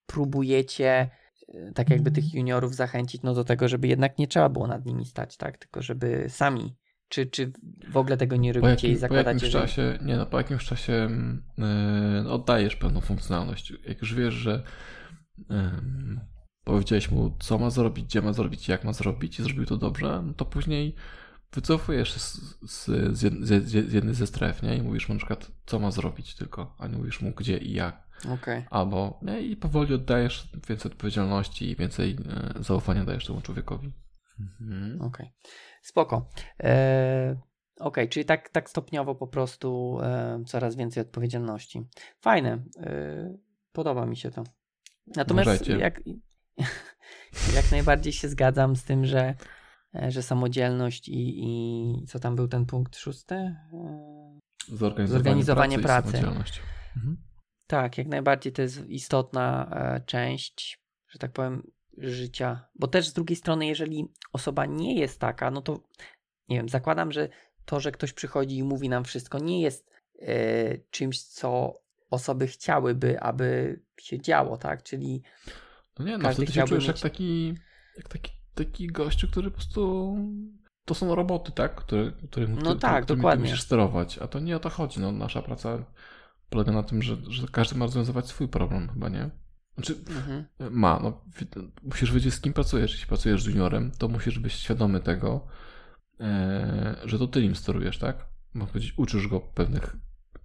próbujecie 0.06 1.10
e, 1.48 1.72
tak 1.74 1.90
jakby 1.90 2.10
tych 2.10 2.34
juniorów 2.34 2.74
zachęcić 2.74 3.22
no 3.22 3.34
do 3.34 3.44
tego, 3.44 3.68
żeby 3.68 3.88
jednak 3.88 4.18
nie 4.18 4.28
trzeba 4.28 4.48
było 4.48 4.66
nad 4.66 4.86
nimi 4.86 5.06
stać, 5.06 5.36
tak? 5.36 5.58
Tylko 5.58 5.82
żeby 5.82 6.24
sami. 6.28 6.76
Czy, 7.08 7.26
czy 7.26 7.52
w 7.88 7.96
ogóle 7.96 8.16
tego 8.16 8.36
nie 8.36 8.52
robicie 8.52 8.70
jakim, 8.70 8.90
i 8.90 8.96
zakładacie, 8.96 9.24
po 9.24 9.34
jakimś 9.34 9.52
że... 9.52 9.60
czasie, 9.60 9.98
nie 10.02 10.16
no, 10.16 10.26
po 10.26 10.38
jakimś 10.38 10.64
czasie 10.64 11.08
yy, 12.24 12.30
oddajesz 12.30 12.76
pewną 12.76 13.00
funkcjonalność. 13.00 13.72
Jak 13.88 14.00
już 14.00 14.14
wiesz, 14.14 14.34
że 14.34 14.62
yy, 15.38 15.46
powiedziałeś 16.64 17.10
mu, 17.10 17.36
co 17.40 17.58
ma 17.58 17.70
zrobić, 17.70 18.04
gdzie 18.04 18.22
ma 18.22 18.32
zrobić, 18.32 18.68
jak 18.68 18.84
ma 18.84 18.92
zrobić 18.92 19.40
i 19.40 19.42
zrobił 19.42 19.66
to 19.66 19.76
dobrze, 19.76 20.22
no 20.26 20.34
to 20.34 20.44
później 20.44 20.94
wycofujesz 21.52 22.12
z, 22.12 22.58
z, 22.62 22.86
z, 23.18 23.64
z, 23.68 23.92
jednej 23.92 24.14
ze 24.14 24.26
stref, 24.26 24.62
nie? 24.62 24.76
I 24.76 24.82
mówisz 24.82 25.08
mu 25.08 25.14
na 25.14 25.18
przykład, 25.18 25.50
co 25.66 25.78
ma 25.78 25.90
zrobić 25.90 26.34
tylko, 26.34 26.76
a 26.78 26.86
nie 26.86 26.96
mówisz 26.96 27.20
mu 27.20 27.30
gdzie 27.30 27.58
i 27.58 27.72
jak. 27.72 28.10
Okay. 28.34 28.64
Albo 28.70 29.20
nie, 29.22 29.42
i 29.42 29.56
powoli 29.56 29.94
oddajesz 29.94 30.48
więcej 30.68 30.92
odpowiedzialności 30.92 31.70
i 31.70 31.76
więcej 31.76 32.16
e, 32.56 32.62
zaufania 32.62 33.04
dajesz 33.04 33.26
temu 33.26 33.40
człowiekowi. 33.40 33.92
Mhm. 34.40 35.02
Okej. 35.02 35.06
Okay. 35.06 35.32
Spoko. 35.82 36.28
E, 36.62 37.36
Okej, 37.80 37.88
okay, 37.88 38.08
czyli 38.08 38.24
tak, 38.24 38.48
tak 38.48 38.70
stopniowo 38.70 39.14
po 39.14 39.26
prostu 39.26 39.98
e, 40.02 40.42
coraz 40.46 40.76
więcej 40.76 41.00
odpowiedzialności. 41.00 41.82
Fajne. 42.20 42.64
E, 42.82 43.34
podoba 43.72 44.06
mi 44.06 44.16
się 44.16 44.30
to. 44.30 44.44
Natomiast 45.16 45.66
jak, 45.66 46.00
jak 47.54 47.70
najbardziej 47.70 48.12
się 48.12 48.28
zgadzam 48.28 48.76
z 48.76 48.84
tym, 48.84 49.04
że, 49.04 49.34
e, 49.94 50.10
że 50.10 50.22
samodzielność 50.22 51.08
i, 51.08 51.44
i 51.44 52.06
co 52.06 52.18
tam 52.18 52.36
był 52.36 52.48
ten 52.48 52.66
punkt 52.66 52.96
szósty? 52.96 53.34
E, 53.34 53.56
zorganizowanie, 54.68 55.08
Zorganizowanie 55.08 55.78
pracy. 55.78 56.12
pracy. 56.12 56.60
Mhm. 56.96 57.16
Tak, 57.66 57.98
jak 57.98 58.06
najbardziej 58.06 58.52
to 58.52 58.62
jest 58.62 58.86
istotna 58.88 59.70
e, 59.72 60.00
część, 60.00 60.82
że 61.08 61.18
tak 61.18 61.32
powiem, 61.32 61.62
życia. 61.98 62.68
Bo 62.74 62.86
też 62.86 63.08
z 63.08 63.12
drugiej 63.12 63.36
strony, 63.36 63.66
jeżeli 63.66 64.04
osoba 64.32 64.66
nie 64.66 64.94
jest 64.94 65.20
taka, 65.20 65.50
no 65.50 65.62
to 65.62 65.80
nie 66.48 66.56
wiem, 66.56 66.68
zakładam, 66.68 67.12
że 67.12 67.28
to, 67.64 67.80
że 67.80 67.92
ktoś 67.92 68.12
przychodzi 68.12 68.56
i 68.56 68.62
mówi 68.62 68.88
nam 68.88 69.04
wszystko, 69.04 69.38
nie 69.38 69.62
jest 69.62 69.90
e, 70.18 70.78
czymś, 70.78 71.22
co 71.22 71.80
osoby 72.10 72.46
chciałyby, 72.46 73.20
aby 73.20 73.80
się 74.00 74.20
działo, 74.20 74.56
tak? 74.56 74.82
Czyli 74.82 75.22
nie, 76.04 76.18
no 76.18 76.24
Każdy 76.24 76.42
wtedy 76.46 76.52
się 76.52 76.64
czujesz 76.64 76.84
mieć- 76.84 76.88
jak 76.88 77.12
taki, 77.12 77.54
jak 77.96 78.08
taki, 78.08 78.32
taki 78.54 78.86
gościu, 78.86 79.28
który 79.28 79.50
po 79.50 79.56
prostu... 79.56 80.16
To 80.84 80.94
są 80.94 81.14
roboty, 81.14 81.52
tak? 81.52 81.74
Które, 81.74 82.12
które, 82.28 82.48
No 82.48 82.56
które, 82.56 82.76
tak, 82.76 83.04
którymi 83.04 83.06
ty 83.06 83.16
dokładnie. 83.16 83.44
musisz 83.44 83.62
sterować. 83.62 84.18
A 84.18 84.28
to 84.28 84.40
nie 84.40 84.56
o 84.56 84.60
to 84.60 84.70
chodzi. 84.70 85.00
No, 85.00 85.12
nasza 85.12 85.42
praca 85.42 85.84
polega 86.50 86.72
na 86.72 86.82
tym, 86.82 87.02
że, 87.02 87.16
że 87.28 87.46
każdy 87.52 87.78
ma 87.78 87.84
rozwiązywać 87.84 88.26
swój 88.26 88.48
problem 88.48 88.88
chyba, 88.88 89.08
nie? 89.08 89.30
Znaczy, 89.74 89.94
mhm. 90.08 90.44
ma, 90.70 91.00
no, 91.02 91.24
musisz 91.82 92.12
wiedzieć, 92.12 92.34
z 92.34 92.40
kim 92.40 92.52
pracujesz. 92.52 92.92
Jeśli 92.92 93.06
pracujesz 93.06 93.42
z 93.42 93.46
juniorem, 93.46 93.90
to 93.98 94.08
musisz 94.08 94.38
być 94.38 94.52
świadomy 94.52 95.00
tego, 95.00 95.46
e, 96.20 96.96
że 97.04 97.18
to 97.18 97.26
ty 97.26 97.42
nim 97.42 97.56
sterujesz, 97.56 97.98
tak? 97.98 98.26
Można 98.54 98.72
powiedzieć, 98.72 98.94
uczysz 98.96 99.28
go 99.28 99.40
pewnych, 99.40 99.96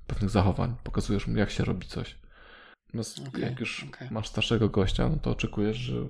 pewnych 0.08 0.30
zachowań, 0.30 0.76
pokazujesz 0.84 1.28
mu, 1.28 1.38
jak 1.38 1.50
się 1.50 1.66
robi 1.66 1.88
coś. 1.88 2.20
Natomiast 2.96 3.28
Okej, 3.28 3.42
jak 3.42 3.60
już 3.60 3.84
okej. 3.84 4.08
masz 4.12 4.28
starszego 4.28 4.70
gościa, 4.70 5.10
no 5.10 5.18
to 5.18 5.32
oczekujesz, 5.32 5.78
że 5.78 6.08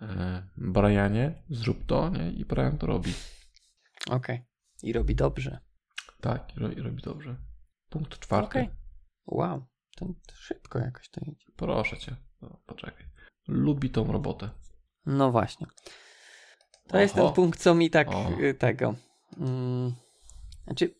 e, 0.00 0.42
Brianie, 0.56 1.42
zrób 1.50 1.86
to, 1.86 2.08
nie? 2.08 2.30
I 2.30 2.44
Brian 2.44 2.78
to 2.78 2.86
robi. 2.86 3.12
Okej. 4.10 4.42
I 4.82 4.92
robi 4.92 5.14
dobrze. 5.14 5.58
Tak, 6.20 6.56
i, 6.56 6.60
ro, 6.60 6.70
i 6.70 6.80
robi 6.80 7.02
dobrze. 7.02 7.36
Punkt 7.88 8.18
czwarty. 8.18 8.48
Okej. 8.58 8.70
Wow. 9.26 9.64
To, 9.96 10.06
szybko 10.34 10.78
jakoś 10.78 11.08
to 11.08 11.20
idzie. 11.20 11.46
Proszę 11.56 11.96
cię, 11.96 12.16
no, 12.42 12.60
poczekaj. 12.66 13.06
Lubi 13.48 13.90
tą 13.90 14.12
robotę. 14.12 14.50
No 15.06 15.30
właśnie. 15.30 15.66
To 16.88 16.98
jest 16.98 17.14
ten 17.14 17.24
Oho. 17.24 17.32
punkt, 17.32 17.60
co 17.60 17.74
mi 17.74 17.90
tak 17.90 18.08
O. 18.08 18.30
y, 18.40 18.54
tego. 18.54 18.94
Mm, 19.38 19.94
znaczy, 20.64 20.94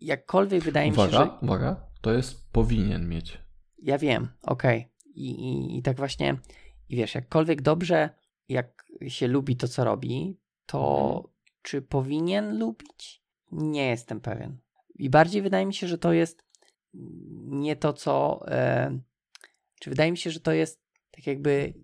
jakkolwiek 0.00 0.62
wydaje 0.62 0.90
mi 0.90 0.96
się, 0.96 1.02
Uwaga, 1.02 1.24
że. 1.24 1.38
uwaga, 1.42 1.86
to 2.00 2.12
jest 2.12 2.52
powinien 2.52 3.08
mieć. 3.08 3.45
Ja 3.78 3.98
wiem, 3.98 4.28
okej. 4.42 4.88
I, 5.14 5.30
i, 5.30 5.78
I 5.78 5.82
tak 5.82 5.96
właśnie, 5.96 6.38
i 6.88 6.96
wiesz, 6.96 7.14
jakkolwiek 7.14 7.62
dobrze, 7.62 8.10
jak 8.48 8.84
się 9.08 9.28
lubi 9.28 9.56
to, 9.56 9.68
co 9.68 9.84
robi, 9.84 10.38
to 10.66 11.06
Mhm. 11.06 11.34
czy 11.62 11.82
powinien 11.82 12.58
lubić? 12.58 13.22
Nie 13.52 13.88
jestem 13.88 14.20
pewien. 14.20 14.58
I 14.94 15.10
bardziej 15.10 15.42
wydaje 15.42 15.66
mi 15.66 15.74
się, 15.74 15.88
że 15.88 15.98
to 15.98 16.12
jest 16.12 16.44
nie 17.44 17.76
to, 17.76 17.92
co. 17.92 18.44
E, 18.48 18.98
czy 19.80 19.90
wydaje 19.90 20.10
mi 20.10 20.18
się, 20.18 20.30
że 20.30 20.40
to 20.40 20.52
jest 20.52 20.82
tak 21.10 21.26
jakby 21.26 21.74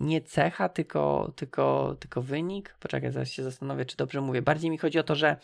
nie 0.00 0.22
cecha, 0.22 0.68
tylko, 0.68 1.32
tylko, 1.36 1.96
tylko 2.00 2.22
wynik? 2.22 2.76
Poczekaj, 2.80 3.12
zaraz 3.12 3.28
się 3.28 3.42
zastanowię, 3.42 3.84
czy 3.84 3.96
dobrze 3.96 4.20
mówię. 4.20 4.42
Bardziej 4.42 4.70
mi 4.70 4.78
chodzi 4.78 4.98
o 4.98 5.02
to, 5.02 5.14
że 5.14 5.36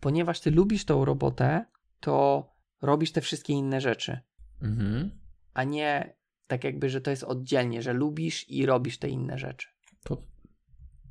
ponieważ 0.00 0.40
ty 0.40 0.50
lubisz 0.50 0.84
tą 0.84 1.04
robotę, 1.04 1.64
to 2.00 2.46
robisz 2.82 3.12
te 3.12 3.20
wszystkie 3.20 3.52
inne 3.52 3.80
rzeczy 3.80 4.20
Mhm. 4.62 5.10
a 5.54 5.64
nie 5.64 6.14
tak 6.46 6.64
jakby, 6.64 6.90
że 6.90 7.00
to 7.00 7.10
jest 7.10 7.24
oddzielnie, 7.24 7.82
że 7.82 7.92
lubisz 7.92 8.50
i 8.50 8.66
robisz 8.66 8.98
te 8.98 9.08
inne 9.08 9.38
rzeczy. 9.38 9.68
To 10.04 10.16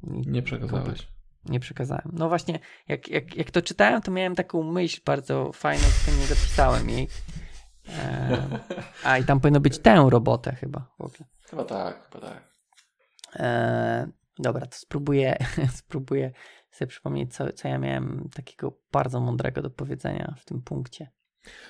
nie 0.03 0.43
przekazałeś. 0.43 1.07
Nie 1.45 1.59
przekazałem. 1.59 2.11
No 2.13 2.29
właśnie, 2.29 2.59
jak, 2.87 3.07
jak, 3.07 3.35
jak 3.35 3.51
to 3.51 3.61
czytałem, 3.61 4.01
to 4.01 4.11
miałem 4.11 4.35
taką 4.35 4.63
myśl 4.63 5.01
bardzo 5.05 5.51
fajną, 5.53 5.83
tylko 5.83 6.19
nie 6.21 6.27
zapisałem 6.27 6.89
jej. 6.89 7.07
E, 7.89 8.59
a 9.03 9.17
i 9.17 9.23
tam 9.23 9.39
powinno 9.39 9.59
być 9.59 9.79
tę 9.79 10.07
robotę 10.09 10.55
chyba. 10.55 10.91
w 10.99 11.01
ogóle. 11.01 11.29
Chyba 11.49 11.63
tak, 11.65 12.09
chyba 12.11 12.27
tak. 12.27 12.55
E, 13.35 14.11
dobra, 14.39 14.65
to 14.65 14.77
spróbuję, 14.77 15.37
spróbuję 15.81 16.31
sobie 16.71 16.89
przypomnieć, 16.89 17.35
co, 17.35 17.53
co 17.53 17.67
ja 17.67 17.77
miałem 17.77 18.29
takiego 18.35 18.79
bardzo 18.91 19.19
mądrego 19.19 19.61
do 19.61 19.69
powiedzenia 19.69 20.35
w 20.37 20.45
tym 20.45 20.61
punkcie. 20.61 21.11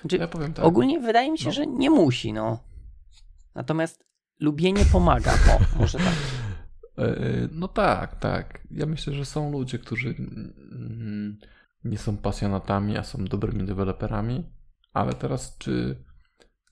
Znaczy, 0.00 0.16
Ja 0.16 0.28
powiem 0.28 0.52
tak. 0.52 0.64
Ogólnie 0.64 1.00
wydaje 1.00 1.30
mi 1.32 1.38
się, 1.38 1.46
No. 1.46 1.52
że 1.52 1.66
nie 1.66 1.90
musi, 1.90 2.32
no. 2.32 2.58
Natomiast 3.54 4.04
lubienie 4.40 4.84
pomaga. 4.92 5.32
O, 5.32 5.78
może 5.78 5.98
tak. 5.98 6.14
E, 6.98 7.48
No 7.52 7.68
tak, 7.68 8.16
tak. 8.20 8.66
Ja 8.70 8.86
myślę, 8.86 9.12
że 9.14 9.24
są 9.24 9.52
ludzie, 9.52 9.78
którzy 9.78 10.08
mm, 10.08 11.38
nie 11.84 11.98
są 11.98 12.16
pasjonatami, 12.16 12.96
a 12.96 13.02
są 13.02 13.24
dobrymi 13.24 13.64
deweloperami, 13.66 14.50
ale 14.92 15.14
teraz 15.14 15.58
czy... 15.58 16.04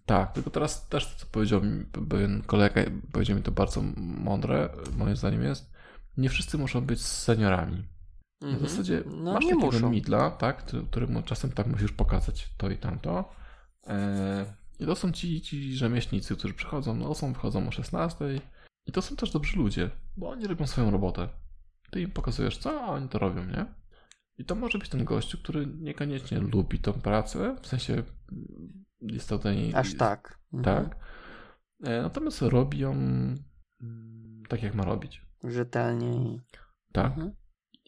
Tak, 0.07 0.33
tylko 0.33 0.51
teraz 0.51 0.89
też 0.89 1.07
to, 1.13 1.19
co 1.19 1.27
powiedział 1.27 1.63
mi 1.63 1.85
pewien 1.85 2.43
kolega, 2.43 2.83
powiedział 3.13 3.37
mi 3.37 3.43
to 3.43 3.53
bardzo 3.53 3.83
mądre, 3.97 4.69
moim 4.97 5.17
zdaniem 5.17 5.43
jest, 5.43 5.73
nie 6.17 6.29
wszyscy 6.29 6.59
muszą 6.59 6.81
być 6.81 7.01
seniorami. 7.03 7.89
W 8.41 8.45
Mhm. 8.45 8.69
zasadzie 8.69 9.03
no, 9.07 9.33
masz 9.33 9.45
nie 9.45 9.51
takiego 9.51 9.67
muszą. 9.67 9.91
midla, 9.91 10.31
tak, 10.31 10.65
któremu 10.91 11.23
czasem 11.23 11.53
tak 11.53 11.67
musisz 11.67 11.93
pokazać 11.93 12.49
to 12.57 12.71
i 12.71 12.77
tamto. 12.77 13.31
E, 13.87 14.55
I 14.81 14.87
to 14.87 14.97
są 14.97 15.13
ci, 15.13 15.41
ci 15.41 15.77
rzemieślnicy, 15.77 16.37
którzy 16.37 16.55
przychodzą, 16.55 16.95
no 16.95 17.15
są, 17.15 17.33
wychodzą 17.33 17.69
o 17.69 17.71
16 17.71 18.41
i 18.87 18.93
to 18.93 19.03
są 19.03 19.17
też 19.17 19.31
dobrzy 19.31 19.57
ludzie, 19.57 19.91
bo 20.17 20.31
oni 20.31 20.47
robią 20.47 20.67
swoją 20.67 20.91
robotę. 20.91 21.29
Ty 21.91 22.01
im 22.01 22.11
pokazujesz 22.11 22.59
co, 22.59 22.81
a 22.83 22.87
oni 22.87 23.09
to 23.09 23.19
robią, 23.19 23.45
nie? 23.45 23.67
I 24.39 24.45
to 24.45 24.55
może 24.55 24.79
być 24.79 24.89
ten 24.89 25.05
gościu, 25.05 25.39
który 25.39 25.67
niekoniecznie 25.67 26.39
lubi 26.41 26.79
tą 26.79 26.93
pracę, 26.93 27.57
w 27.63 27.67
sensie 27.67 27.93
mm, 27.93 28.85
jest 29.01 29.29
to 29.29 29.39
ten... 29.39 29.57
Aż 29.75 29.95
tak. 29.95 30.39
Mhm. 30.53 30.85
Tak. 30.85 30.97
E, 31.85 32.03
Natomiast 32.03 32.43
robi 32.43 32.79
ją 32.79 32.93
mm, 32.93 34.43
tak, 34.49 34.63
jak 34.63 34.75
ma 34.75 34.85
robić. 34.85 35.23
Rzetelnie. 35.45 36.41
Tak. 36.93 37.07
Mhm. 37.07 37.33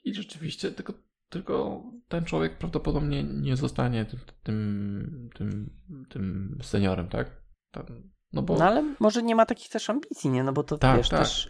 I 0.04 0.14
rzeczywiście, 0.14 0.72
tylko, 0.72 0.92
tylko 1.28 1.82
ten 2.08 2.24
człowiek 2.24 2.58
prawdopodobnie 2.58 3.24
nie 3.24 3.56
zostanie 3.56 4.04
tym, 4.04 4.20
tym, 4.42 5.30
tym, 5.34 5.70
tym 6.08 6.58
seniorem, 6.62 7.08
tak? 7.08 7.42
Tam, 7.70 7.84
no 8.32 8.42
bo 8.42 8.56
No 8.58 8.64
ale 8.64 8.94
może 9.00 9.22
nie 9.22 9.34
ma 9.34 9.46
takich 9.46 9.68
też 9.68 9.90
ambicji, 9.90 10.30
nie? 10.30 10.44
No 10.44 10.52
bo 10.52 10.62
to 10.62 10.78
Tak, 10.78 10.96
wiesz, 10.96 11.08
tak. 11.08 11.20
też, 11.20 11.48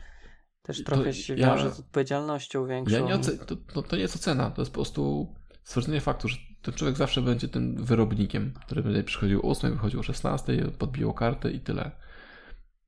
też 0.62 0.78
To 0.78 0.84
trochę 0.84 1.12
się 1.14 1.36
ja- 1.36 1.46
wiąże 1.46 1.70
z 1.70 1.80
odpowiedzialnością 1.80 2.66
większą. 2.66 3.08
ja 3.08 3.16
nie 3.16 3.22
to, 3.22 3.56
to, 3.56 3.82
to 3.82 3.96
nie 3.96 4.02
jest 4.02 4.16
ocena, 4.16 4.50
to 4.50 4.62
jest 4.62 4.72
po 4.72 4.74
prostu 4.74 5.34
stwierdzenie 5.64 6.00
faktu, 6.00 6.28
że 6.28 6.36
ten 6.62 6.74
człowiek 6.74 6.96
zawsze 6.96 7.22
będzie 7.22 7.48
tym 7.48 7.84
wyrobnikiem, 7.84 8.52
który 8.66 8.82
będzie 8.82 9.04
przychodził 9.04 9.40
o 9.40 9.50
8, 9.50 9.72
wychodził 9.72 10.00
o 10.00 10.02
16, 10.02 10.70
podbijał 10.78 11.14
kartę 11.14 11.50
i 11.50 11.60
tyle. 11.60 11.90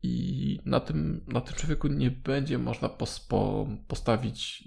I 0.02 0.58
na 0.64 0.80
tym, 0.80 1.24
na 1.28 1.40
tym 1.40 1.54
człowieku 1.56 1.88
nie 1.88 2.10
będzie 2.10 2.58
można 2.58 2.88
pos, 2.88 3.20
po, 3.20 3.66
postawić 3.88 4.64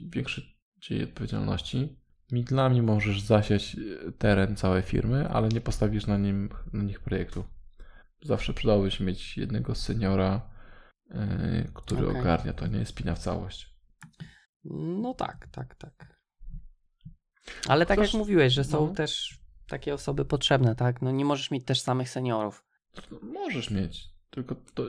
większej 0.90 1.04
odpowiedzialności. 1.10 1.96
Midlami 2.32 2.82
możesz 2.82 3.22
zasiać 3.22 3.76
e, 3.76 4.12
teren 4.12 4.56
całej 4.56 4.82
firmy, 4.82 5.30
ale 5.30 5.50
nie 5.50 5.62
postawisz 5.62 6.08
na, 6.08 6.18
nim, 6.18 6.50
na 6.74 6.84
nich 6.84 7.00
projektu. 7.00 7.44
Zawsze 8.22 8.54
przydałoby 8.54 8.92
się 8.92 9.04
mieć 9.04 9.38
jednego 9.38 9.76
seniora, 9.76 10.50
yy, 11.10 11.72
który 11.74 12.08
Okej. 12.08 12.22
ogarnia 12.22 12.54
to, 12.54 12.68
nie 12.68 12.86
spina 12.86 13.16
w 13.16 13.20
całość. 13.20 13.76
No 15.02 15.14
tak, 15.14 15.48
tak, 15.52 15.76
tak. 15.76 16.16
Ale 17.68 17.86
tak 17.86 18.00
jak 18.00 18.14
mówiłeś, 18.14 18.54
że 18.54 18.64
są 18.64 18.88
no. 18.88 18.94
też 18.94 19.40
takie 19.68 19.94
osoby 19.94 20.26
potrzebne, 20.26 20.76
tak? 20.76 21.02
No 21.02 21.12
nie 21.12 21.26
możesz 21.26 21.52
mieć 21.52 21.66
też 21.66 21.82
samych 21.82 22.10
seniorów. 22.10 22.66
Możesz 23.22 23.72
mieć, 23.72 24.15
tylko 24.36 24.56
to, 24.74 24.84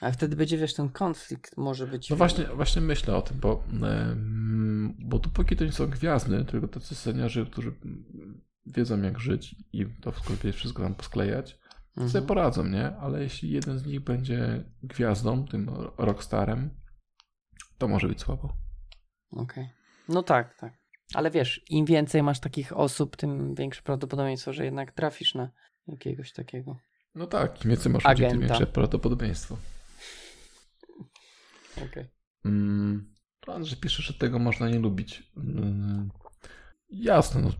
A 0.00 0.10
wtedy 0.10 0.36
będzie, 0.36 0.58
wiesz, 0.58 0.74
ten 0.74 0.88
konflikt 0.88 1.56
może 1.56 1.86
być... 1.86 2.10
No 2.10 2.16
właśnie, 2.16 2.44
właśnie 2.44 2.82
myślę 2.82 3.16
o 3.16 3.22
tym, 3.22 3.40
bo, 3.40 3.64
bo 4.98 5.18
dopóki 5.18 5.56
to 5.56 5.64
nie 5.64 5.72
są 5.72 5.86
gwiazdy, 5.86 6.44
tylko 6.44 6.68
tacy 6.68 6.94
seniorzy, 6.94 7.46
którzy 7.46 7.72
wiedzą 8.66 9.02
jak 9.02 9.18
żyć 9.18 9.54
i 9.72 9.86
to 10.00 10.12
wszystko, 10.12 10.52
wszystko 10.52 10.82
tam 10.82 10.94
posklejać, 10.94 11.58
to 11.94 12.00
Mhm. 12.02 12.10
sobie 12.10 12.26
poradzą, 12.26 12.66
nie? 12.66 12.96
Ale 12.96 13.22
jeśli 13.22 13.50
jeden 13.50 13.78
z 13.78 13.86
nich 13.86 14.00
będzie 14.00 14.64
gwiazdą, 14.82 15.46
tym 15.46 15.70
rockstarem, 15.98 16.70
to 17.78 17.88
może 17.88 18.08
być 18.08 18.20
słabo. 18.20 18.56
Okej. 19.30 19.68
No 20.08 20.22
tak, 20.22 20.58
tak. 20.58 20.72
Ale 21.14 21.30
wiesz, 21.30 21.64
im 21.70 21.84
więcej 21.84 22.22
masz 22.22 22.40
takich 22.40 22.76
osób, 22.76 23.16
tym 23.16 23.54
większe 23.54 23.82
prawdopodobieństwo, 23.82 24.52
że 24.52 24.64
jednak 24.64 24.92
trafisz 24.92 25.34
na 25.34 25.50
jakiegoś 25.86 26.32
takiego. 26.32 26.76
No 27.18 27.26
tak, 27.26 27.64
im 27.64 27.70
więcej 27.70 27.92
masz 27.92 28.04
ludzi, 28.04 28.22
tym 28.28 28.40
większe 28.40 28.66
prawdopodobieństwo. 28.66 29.56
Okej. 31.76 32.04
Mm, 32.44 33.14
to 33.40 33.54
Andrzej 33.54 33.78
pisze, 33.78 34.02
że 34.02 34.14
tego 34.14 34.38
można 34.38 34.68
nie 34.68 34.78
lubić. 34.78 35.32
Mm, 35.36 36.10
jasne, 36.90 37.40
no. 37.42 37.50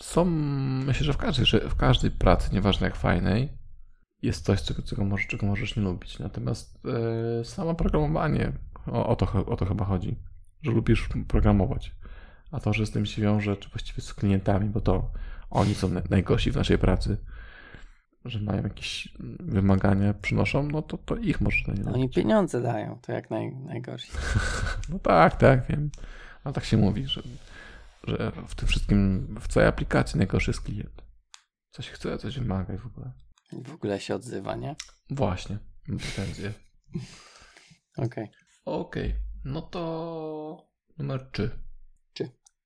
Są, 0.00 0.24
myślę, 0.86 1.06
że 1.06 1.12
w 1.12 1.16
każdej, 1.16 1.46
że 1.46 1.68
w 1.68 1.76
każdej 1.76 2.10
pracy, 2.10 2.50
nieważne 2.52 2.86
jak 2.86 2.96
fajnej, 2.96 3.58
jest 4.22 4.44
coś, 4.44 4.62
czego, 4.62 4.82
czego, 4.82 5.04
możesz, 5.04 5.26
czego 5.26 5.46
możesz 5.46 5.76
nie 5.76 5.82
lubić. 5.82 6.18
Natomiast 6.18 6.78
e, 7.40 7.44
samo 7.44 7.74
programowanie, 7.74 8.52
o, 8.86 9.06
o, 9.06 9.16
to, 9.16 9.46
o 9.46 9.56
to 9.56 9.66
chyba 9.66 9.84
chodzi, 9.84 10.16
że 10.62 10.70
lubisz 10.70 11.08
programować. 11.28 11.94
A 12.50 12.60
to, 12.60 12.72
że 12.72 12.86
z 12.86 12.90
tym 12.90 13.06
się 13.06 13.22
wiąże, 13.22 13.56
czy 13.56 13.68
właściwie 13.68 14.02
z 14.02 14.14
klientami, 14.14 14.70
bo 14.70 14.80
to 14.80 15.10
oni 15.50 15.74
są 15.74 15.88
naj- 15.88 16.10
najgorsi 16.10 16.50
w 16.50 16.56
naszej 16.56 16.78
pracy, 16.78 17.16
że 18.24 18.40
mają 18.40 18.62
jakieś 18.62 19.08
wymagania, 19.40 20.14
przynoszą, 20.14 20.62
no 20.62 20.82
to, 20.82 20.98
to 20.98 21.16
ich 21.16 21.40
można 21.40 21.74
nie 21.74 21.80
lubić. 21.80 21.94
Oni 21.94 22.10
pieniądze 22.10 22.62
dają, 22.62 22.98
to 23.02 23.12
jak 23.12 23.30
naj, 23.30 23.56
najgorsi. 23.56 24.12
No 24.88 24.98
tak, 24.98 25.36
tak, 25.36 25.66
wiem. 25.68 25.90
Ale 26.44 26.54
tak 26.54 26.64
się 26.64 26.76
mówi, 26.76 27.06
że, 27.06 27.22
że 28.04 28.32
w 28.48 28.54
tym 28.54 28.68
wszystkim, 28.68 29.26
w 29.40 29.48
całej 29.48 29.68
aplikacji 29.68 30.18
najgorszy 30.18 30.50
jest 30.50 30.60
klient. 30.60 31.02
Coś 31.70 31.88
chce, 31.88 32.18
coś 32.18 32.38
wymaga 32.38 32.74
i 32.74 32.78
w 32.78 32.86
ogóle. 32.86 33.12
W 33.64 33.72
ogóle 33.74 34.00
się 34.00 34.14
odzywa, 34.14 34.56
nie? 34.56 34.76
Właśnie, 35.10 35.58
pretensje. 35.86 36.52
Okej. 37.96 38.28
Okej, 38.64 39.14
no 39.44 39.62
to 39.62 40.68
numer 40.98 41.30
3. 41.32 41.50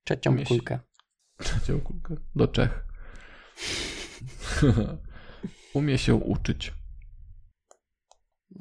Trzecią 0.05 0.31
Umie 0.31 0.47
się- 0.47 0.49
kulkę. 0.49 0.79
Trzecią 1.39 1.81
kulkę. 1.81 2.15
Do 2.35 2.49
Czech. 2.49 2.87
Umie 5.77 5.99
się 5.99 6.15
uczyć. 6.15 6.73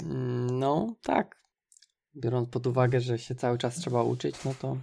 Mm, 0.04 0.60
No, 0.60 0.96
tak. 1.04 1.36
Biorąc 2.16 2.50
pod 2.50 2.68
uwagę, 2.68 3.02
że 3.02 3.20
się 3.20 3.36
cały 3.36 3.58
czas 3.58 3.76
trzeba 3.76 4.04
uczyć, 4.04 4.36
no 4.46 4.54
to 4.62 4.78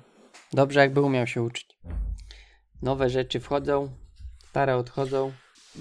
dobrze 0.52 0.80
jakby 0.80 1.00
umiał 1.00 1.26
się 1.26 1.42
uczyć. 1.42 1.78
Nowe 2.82 3.10
rzeczy 3.10 3.40
wchodzą, 3.40 3.96
stare 4.48 4.76
odchodzą, 4.76 5.32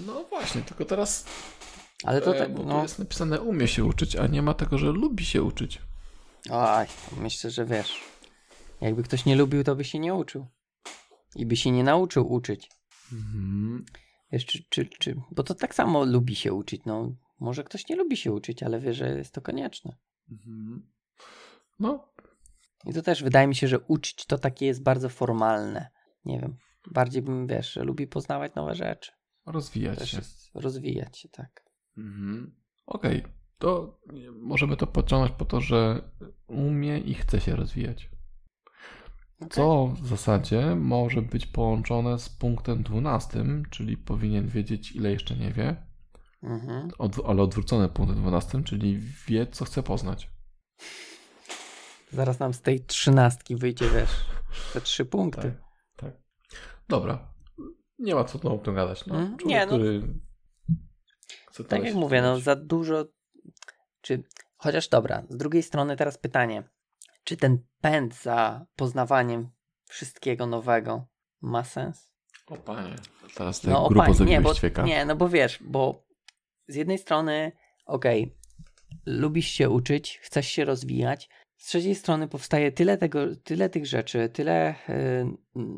No 0.06 0.24
właśnie, 0.24 0.62
tylko 0.62 0.84
teraz 0.84 1.26
ale 2.04 2.20
to 2.20 2.36
e, 2.36 2.38
tak, 2.38 2.56
tu 2.56 2.64
no, 2.64 2.82
jest 2.82 2.98
napisane 2.98 3.40
umie 3.40 3.68
się 3.68 3.84
uczyć, 3.84 4.16
a 4.16 4.26
nie 4.26 4.42
ma 4.42 4.54
tego, 4.54 4.78
że 4.78 4.86
lubi 4.86 5.24
się 5.24 5.42
uczyć. 5.42 5.82
oj, 6.50 6.86
myślę, 7.16 7.50
że 7.50 7.64
wiesz, 7.66 8.00
jakby 8.80 9.02
ktoś 9.02 9.24
nie 9.24 9.36
lubił, 9.36 9.64
to 9.64 9.76
by 9.76 9.84
się 9.84 9.98
nie 9.98 10.14
uczył. 10.14 10.46
I 11.36 11.46
by 11.46 11.56
się 11.56 11.70
nie 11.70 11.84
nauczył 11.84 12.32
uczyć. 12.32 12.70
Mhm. 13.12 13.84
Wiesz, 14.32 14.46
czy, 14.46 14.64
czy, 14.68 14.86
czy, 14.86 15.20
bo 15.30 15.42
to 15.42 15.54
tak 15.54 15.74
samo 15.74 16.04
lubi 16.04 16.34
się 16.34 16.52
uczyć, 16.52 16.82
no. 16.86 17.14
Może 17.40 17.64
ktoś 17.64 17.88
nie 17.88 17.96
lubi 17.96 18.16
się 18.16 18.32
uczyć, 18.32 18.62
ale 18.62 18.80
wie, 18.80 18.94
że 18.94 19.18
jest 19.18 19.34
to 19.34 19.40
konieczne. 19.40 19.96
Mhm. 20.30 20.90
No, 21.78 22.08
I 22.86 22.92
to 22.92 23.02
też 23.02 23.22
wydaje 23.22 23.46
mi 23.46 23.54
się, 23.54 23.68
że 23.68 23.80
uczyć 23.80 24.26
to 24.26 24.38
takie 24.38 24.66
jest 24.66 24.82
bardzo 24.82 25.08
formalne. 25.08 25.90
Nie 26.24 26.40
wiem. 26.40 26.56
Bardziej 26.90 27.22
bym, 27.22 27.46
wiesz, 27.46 27.72
że 27.72 27.82
lubi 27.84 28.06
poznawać 28.06 28.54
nowe 28.54 28.74
rzeczy. 28.74 29.12
rozwijać 29.46 29.98
Też 29.98 30.10
się. 30.10 30.20
rozwijać 30.54 31.18
się, 31.18 31.28
tak. 31.28 31.64
Mhm. 31.96 32.56
Okej, 32.86 33.22
to 33.58 34.00
możemy 34.32 34.76
to 34.76 34.86
pociągnąć 34.86 35.32
po 35.32 35.44
to, 35.44 35.60
że 35.60 36.10
umie 36.46 36.98
i 36.98 37.14
chce 37.14 37.40
się 37.40 37.56
rozwijać. 37.56 38.10
Co 39.50 39.94
w 40.02 40.06
zasadzie 40.06 40.76
może 40.76 41.22
być 41.22 41.46
połączone 41.46 42.18
z 42.18 42.28
punktem 42.28 42.82
12, 42.82 43.44
czyli 43.70 43.96
powinien 43.96 44.48
wiedzieć, 44.48 44.92
ile 44.92 45.10
jeszcze 45.10 45.36
nie 45.36 45.52
wie, 45.52 45.76
Mhm. 46.42 46.88
od, 46.98 47.16
ale 47.26 47.42
odwrócone 47.42 47.88
punktem 47.88 48.16
12, 48.16 48.64
czyli 48.64 48.98
wie, 49.26 49.46
co 49.46 49.64
chce 49.64 49.82
poznać. 49.82 50.30
Zaraz 52.12 52.38
nam 52.38 52.54
z 52.54 52.60
tej 52.60 52.84
trzynastki 52.84 53.56
wyjdzie, 53.56 53.90
wiesz, 53.90 54.10
te 54.72 54.80
trzy 54.80 55.04
punkty. 55.04 55.42
Tak, 55.42 55.52
tak. 55.96 56.14
Dobra. 56.88 57.32
Nie 57.98 58.14
ma 58.14 58.24
co 58.24 58.54
o 58.54 58.58
tym 58.58 58.74
gadać. 58.74 59.06
No, 59.06 59.14
Mm, 59.14 59.36
człowiek, 59.36 59.46
nie, 59.46 59.66
no. 59.66 59.72
który 59.72 60.02
chce 61.48 61.64
Tak 61.64 61.84
jak 61.84 61.94
mówię, 61.94 62.22
no 62.22 62.40
za 62.40 62.56
dużo. 62.56 63.04
Czy. 64.00 64.22
Chociaż 64.56 64.88
dobra, 64.88 65.22
z 65.28 65.36
drugiej 65.36 65.62
strony 65.62 65.96
teraz 65.96 66.18
pytanie. 66.18 66.68
Czy 67.24 67.36
ten 67.36 67.58
pęd 67.80 68.14
za 68.22 68.66
poznawaniem 68.76 69.50
wszystkiego 69.88 70.46
nowego 70.46 71.06
ma 71.40 71.64
sens? 71.64 72.10
O 72.46 72.56
panie, 72.56 72.94
teraz 73.34 73.60
tak 73.60 73.70
No, 73.70 73.88
grubo 73.88 74.24
nie, 74.24 74.40
bo, 74.40 74.54
ćwieka. 74.54 74.82
nie, 74.82 75.04
no 75.04 75.16
bo 75.16 75.28
wiesz, 75.28 75.58
bo 75.62 76.06
z 76.68 76.74
jednej 76.74 76.98
strony, 76.98 77.52
okej, 77.86 78.36
lubisz 79.06 79.46
się 79.48 79.70
uczyć, 79.70 80.18
chcesz 80.22 80.46
się 80.46 80.64
rozwijać, 80.64 81.28
z 81.56 81.66
trzeciej 81.66 81.94
strony 81.94 82.28
powstaje 82.28 82.72
tyle 82.72 82.98
tego, 82.98 83.36
tyle 83.36 83.70
tych 83.70 83.86
rzeczy, 83.86 84.28
tyle 84.28 84.74
y, 84.88 85.26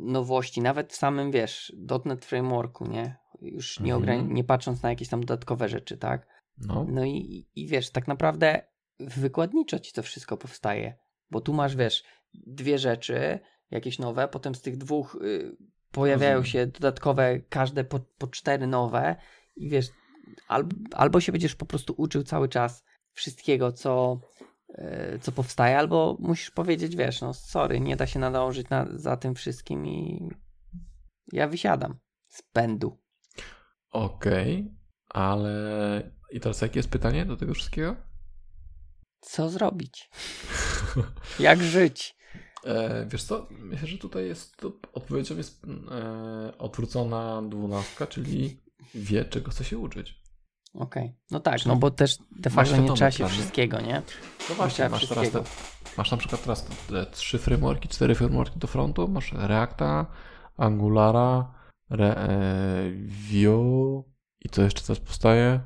nowości, 0.03 0.61
nawet 0.61 0.93
w 0.93 0.97
samym, 0.97 1.31
wiesz, 1.31 1.73
.NET 2.05 2.25
Frameworku, 2.25 2.87
nie? 2.87 3.17
Już 3.41 3.81
nie, 3.81 3.95
ograni- 3.97 4.29
nie 4.29 4.45
patrząc 4.45 4.83
na 4.83 4.89
jakieś 4.91 5.09
tam 5.09 5.21
dodatkowe 5.21 5.69
rzeczy, 5.69 5.97
tak? 5.99 6.27
No, 6.59 6.87
No 6.89 7.05
i, 7.05 7.47
i 7.55 7.67
wiesz, 7.69 7.91
tak 7.91 8.09
naprawdę 8.09 8.63
wykładniczo 9.01 9.79
ci 9.79 9.93
to 9.93 10.03
wszystko 10.03 10.37
powstaje, 10.37 10.95
bo 11.31 11.41
tu 11.41 11.53
masz, 11.53 11.77
wiesz, 11.77 12.05
dwie 12.35 12.79
rzeczy, 12.79 13.39
jakieś 13.71 13.99
nowe, 13.99 14.29
potem 14.29 14.55
z 14.55 14.63
tych 14.63 14.77
dwóch 14.77 15.19
y, 15.23 15.57
pojawiają 15.91 16.37
Rozumiem. 16.37 16.51
się 16.53 16.67
dodatkowe, 16.67 17.41
każde 17.41 17.85
po, 17.85 18.01
po 18.19 18.27
cztery 18.27 18.67
nowe 18.67 19.17
i 19.57 19.69
wiesz, 19.69 19.87
al, 20.49 20.65
albo 20.93 21.21
się 21.21 21.33
będziesz 21.33 21.55
po 21.55 21.67
prostu 21.67 21.95
uczył 21.97 22.23
cały 22.23 22.49
czas 22.49 22.85
wszystkiego, 23.13 23.73
co, 23.73 24.21
y, 24.71 25.19
co 25.21 25.33
powstaje, 25.33 25.79
albo 25.79 26.17
musisz 26.21 26.51
powiedzieć, 26.51 26.97
wiesz, 26.97 27.21
no 27.21 27.35
sorry, 27.35 27.81
nie 27.81 27.97
da 27.97 28.07
się 28.07 28.19
nadążyć 28.19 28.69
na, 28.69 28.87
za 28.93 29.17
tym 29.17 29.35
wszystkim 29.35 29.87
i 29.87 30.29
ja 31.33 31.49
wysiadam 31.49 31.99
z 32.27 32.43
pędu. 32.43 32.99
okej, 33.91 34.75
ale 35.09 36.13
i 36.31 36.41
teraz 36.41 36.61
jakie 36.61 36.79
jest 36.79 36.91
pytanie 36.91 37.27
do 37.27 37.37
tego 37.37 37.55
wszystkiego? 37.55 37.97
Co 39.25 39.51
zrobić? 39.51 40.11
Jak 41.39 41.63
żyć? 41.63 42.15
E, 42.65 43.07
wiesz 43.07 43.25
co, 43.25 43.47
myślę, 43.51 43.89
że 43.89 43.99
tutaj 43.99 44.27
jest, 44.27 44.57
to 44.57 44.73
odpowiedzią 44.93 45.37
jest 45.37 45.65
e, 45.91 46.59
odwrócona 46.59 47.43
dwunastka, 47.43 48.07
czyli 48.07 48.61
wie, 48.95 49.25
czego 49.25 49.51
chce 49.51 49.65
się 49.65 49.79
uczyć. 49.79 50.21
Okej. 50.75 51.15
No 51.31 51.41
tak, 51.41 51.67
no 51.67 51.77
bo 51.77 51.91
też 51.91 52.17
de 52.31 52.51
facto 52.51 52.77
nie 52.77 52.93
trzeba 52.93 53.11
się 53.11 53.19
plan, 53.19 53.31
wszystkiego, 53.31 53.81
nie? 53.81 54.03
No 54.49 54.55
właśnie, 54.55 54.89
masz 54.89 55.09
teraz 55.09 55.31
te, 55.31 55.43
masz 55.99 56.11
na 56.11 56.17
przykład 56.17 56.43
teraz 56.43 56.67
te 56.89 57.07
trzy 57.07 57.39
frameworki, 57.39 57.89
cztery 57.89 58.15
frameworki 58.15 58.59
do 58.59 58.67
frontu, 58.67 59.09
masz 59.09 59.33
Reacta, 59.33 60.07
Angulara, 60.57 61.55
Re, 61.91 62.17
e, 62.17 62.29
Vue 63.07 64.05
i 64.41 64.49
co 64.49 64.63
jeszcze 64.63 64.83
teraz 64.83 65.01
powstaje? 65.01 65.61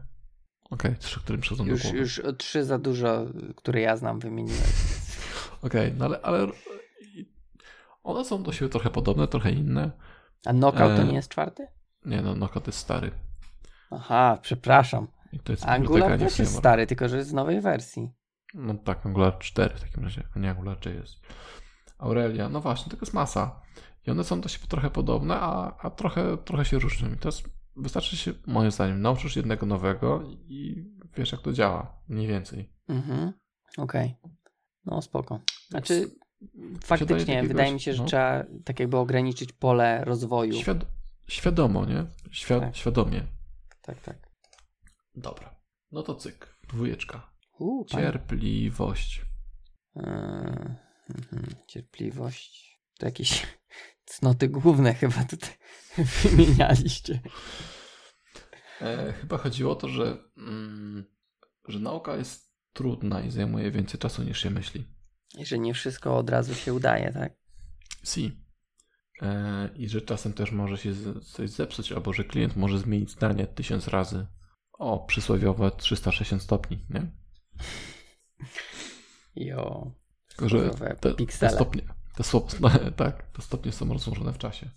Okej, 0.71 0.97
trzy, 0.97 1.21
które 1.21 1.37
mi 1.37 1.43
przychodzą 1.43 1.65
do 1.65 1.71
Już, 1.71 1.83
głowy. 1.83 1.99
już 1.99 2.23
trzy 2.39 2.65
za 2.65 2.79
dużo, 2.79 3.27
które 3.57 3.81
ja 3.81 3.97
znam, 3.97 4.21
wymieniłem. 4.21 4.63
Okej, 5.67 5.95
no 5.99 6.05
ale, 6.05 6.21
ale 6.21 6.47
one 8.03 8.25
są 8.25 8.43
do 8.43 8.53
siebie 8.53 8.69
trochę 8.69 8.91
podobne, 8.91 9.29
trochę 9.29 9.51
inne. 9.53 9.91
A 10.47 10.53
Knockout 10.53 10.97
to 10.97 11.03
E, 11.03 11.05
nie 11.05 11.15
jest 11.15 11.29
czwarty? 11.29 11.67
Nie 12.05 12.23
no, 12.23 12.35
Knockout 12.35 12.67
jest 12.67 12.79
stary. 12.79 13.11
Aha, 13.91 14.39
przepraszam. 14.43 15.07
I 15.33 15.41
to 15.41 15.53
jest 15.53 15.65
Angular 15.67 16.19
też 16.19 16.39
jest 16.39 16.57
stary, 16.57 16.87
tylko 16.87 17.09
że 17.09 17.17
jest 17.17 17.31
w 17.31 17.35
nowej 17.35 17.61
wersji. 17.61 18.11
No 18.55 18.75
tak, 18.75 19.07
Angular 19.07 19.39
4 19.39 19.75
w 19.75 19.81
takim 19.81 20.05
razie, 20.05 20.23
a 20.37 20.39
nie 20.39 20.51
Angular 20.51 20.77
3 20.77 20.95
jest. 20.95 21.15
Aurelia, 21.99 22.49
no 22.49 22.61
właśnie, 22.61 22.91
tego 22.91 23.01
jest 23.01 23.15
masa. 23.15 23.61
I 24.07 24.11
one 24.11 24.25
są 24.25 24.41
do 24.41 24.49
siebie 24.49 24.67
trochę 24.69 24.91
podobne, 24.91 25.37
a, 25.41 25.77
a 25.79 25.91
trochę, 25.91 26.37
trochę 26.37 26.65
się 26.65 26.79
różnią. 26.79 27.13
I 27.13 27.17
teraz 27.17 27.43
wystarczy 27.79 28.17
się, 28.17 28.33
moim 28.47 28.71
zdaniem, 28.71 29.03
nauczysz 29.03 29.37
jednego 29.37 29.67
nowego 29.67 30.23
i 30.49 30.85
wiesz, 31.17 31.33
jak 31.33 31.41
to 31.41 31.53
działa. 31.53 32.03
Mniej 32.09 32.27
więcej. 32.27 32.73
Mhm. 32.89 33.33
Okej. 33.79 34.17
No 34.85 35.03
spoko. 35.03 35.41
Znaczy, 35.69 36.11
faktycznie, 36.85 37.43
wydaje 37.43 37.73
mi 37.73 37.81
się, 37.81 37.95
że 37.95 38.03
no. 38.03 38.09
trzeba 38.09 38.45
tak 38.65 38.81
jakby 38.81 38.97
ograniczyć 38.97 39.53
pole 39.53 40.05
rozwoju. 40.05 40.55
Świad 40.55 40.87
świadomo, 41.29 41.87
nie? 41.87 42.07
Świa 42.31 42.61
Tak. 42.61 42.77
Świadomie. 42.77 43.27
Tak, 43.83 44.01
tak. 44.01 44.29
Dobra. 45.15 45.61
No 45.93 46.03
to 46.03 46.15
cyk. 46.15 46.57
Dwójeczka. 46.69 47.31
Panie. 47.59 47.87
Cierpliwość. 47.87 49.23
Eee, 49.97 50.05
mhm, 51.15 51.47
Cierpliwość. 51.67 52.79
To 52.99 53.07
jakieś 53.07 53.47
cnoty 54.11 54.49
główne 54.49 54.95
chyba 54.95 55.25
tutaj 55.25 55.51
wymienialiście. 56.05 57.21
E, 58.81 59.13
chyba 59.13 59.39
chodziło 59.39 59.73
o 59.73 59.77
to, 59.77 59.89
że, 59.89 60.19
mm, 60.37 61.05
że 61.69 61.79
nauka 61.81 62.17
jest 62.17 62.49
trudna 62.73 63.21
i 63.23 63.31
zajmuje 63.31 63.71
więcej 63.71 64.01
czasu 64.01 64.23
niż 64.23 64.41
się 64.43 64.51
myśli. 64.51 64.85
I 65.39 65.47
że 65.47 65.59
nie 65.59 65.75
wszystko 65.75 66.17
od 66.17 66.31
razu 66.31 66.55
się 66.55 66.75
udaje, 66.75 67.13
tak? 67.13 67.33
Si. 68.05 68.45
E, 69.23 69.69
I 69.77 69.89
że 69.89 70.01
czasem 70.03 70.33
też 70.33 70.53
może 70.53 70.79
się 70.79 70.93
z- 70.95 71.27
coś 71.33 71.51
zepsuć, 71.51 71.93
albo 71.93 72.13
że 72.13 72.25
klient 72.25 72.57
może 72.57 72.79
zmienić 72.79 73.11
zdanie 73.11 73.47
tysiąc 73.47 73.89
razy. 73.89 74.27
O, 74.73 74.99
przysłowiowe 75.07 75.71
360 75.71 76.43
stopni, 76.43 76.87
nie? 76.91 77.11
Jo. 79.37 79.93
Tylko, 80.29 80.49
że 80.49 80.71
te, 81.01 81.15
te 81.39 81.51
stopnie, 81.57 81.83
te, 82.17 82.23
sło- 82.23 82.71
tak, 82.97 83.23
te 83.31 83.43
stopnie 83.43 83.73
są 83.73 83.93
rozłożone 83.93 84.33
w 84.33 84.39
czasie. 84.39 84.71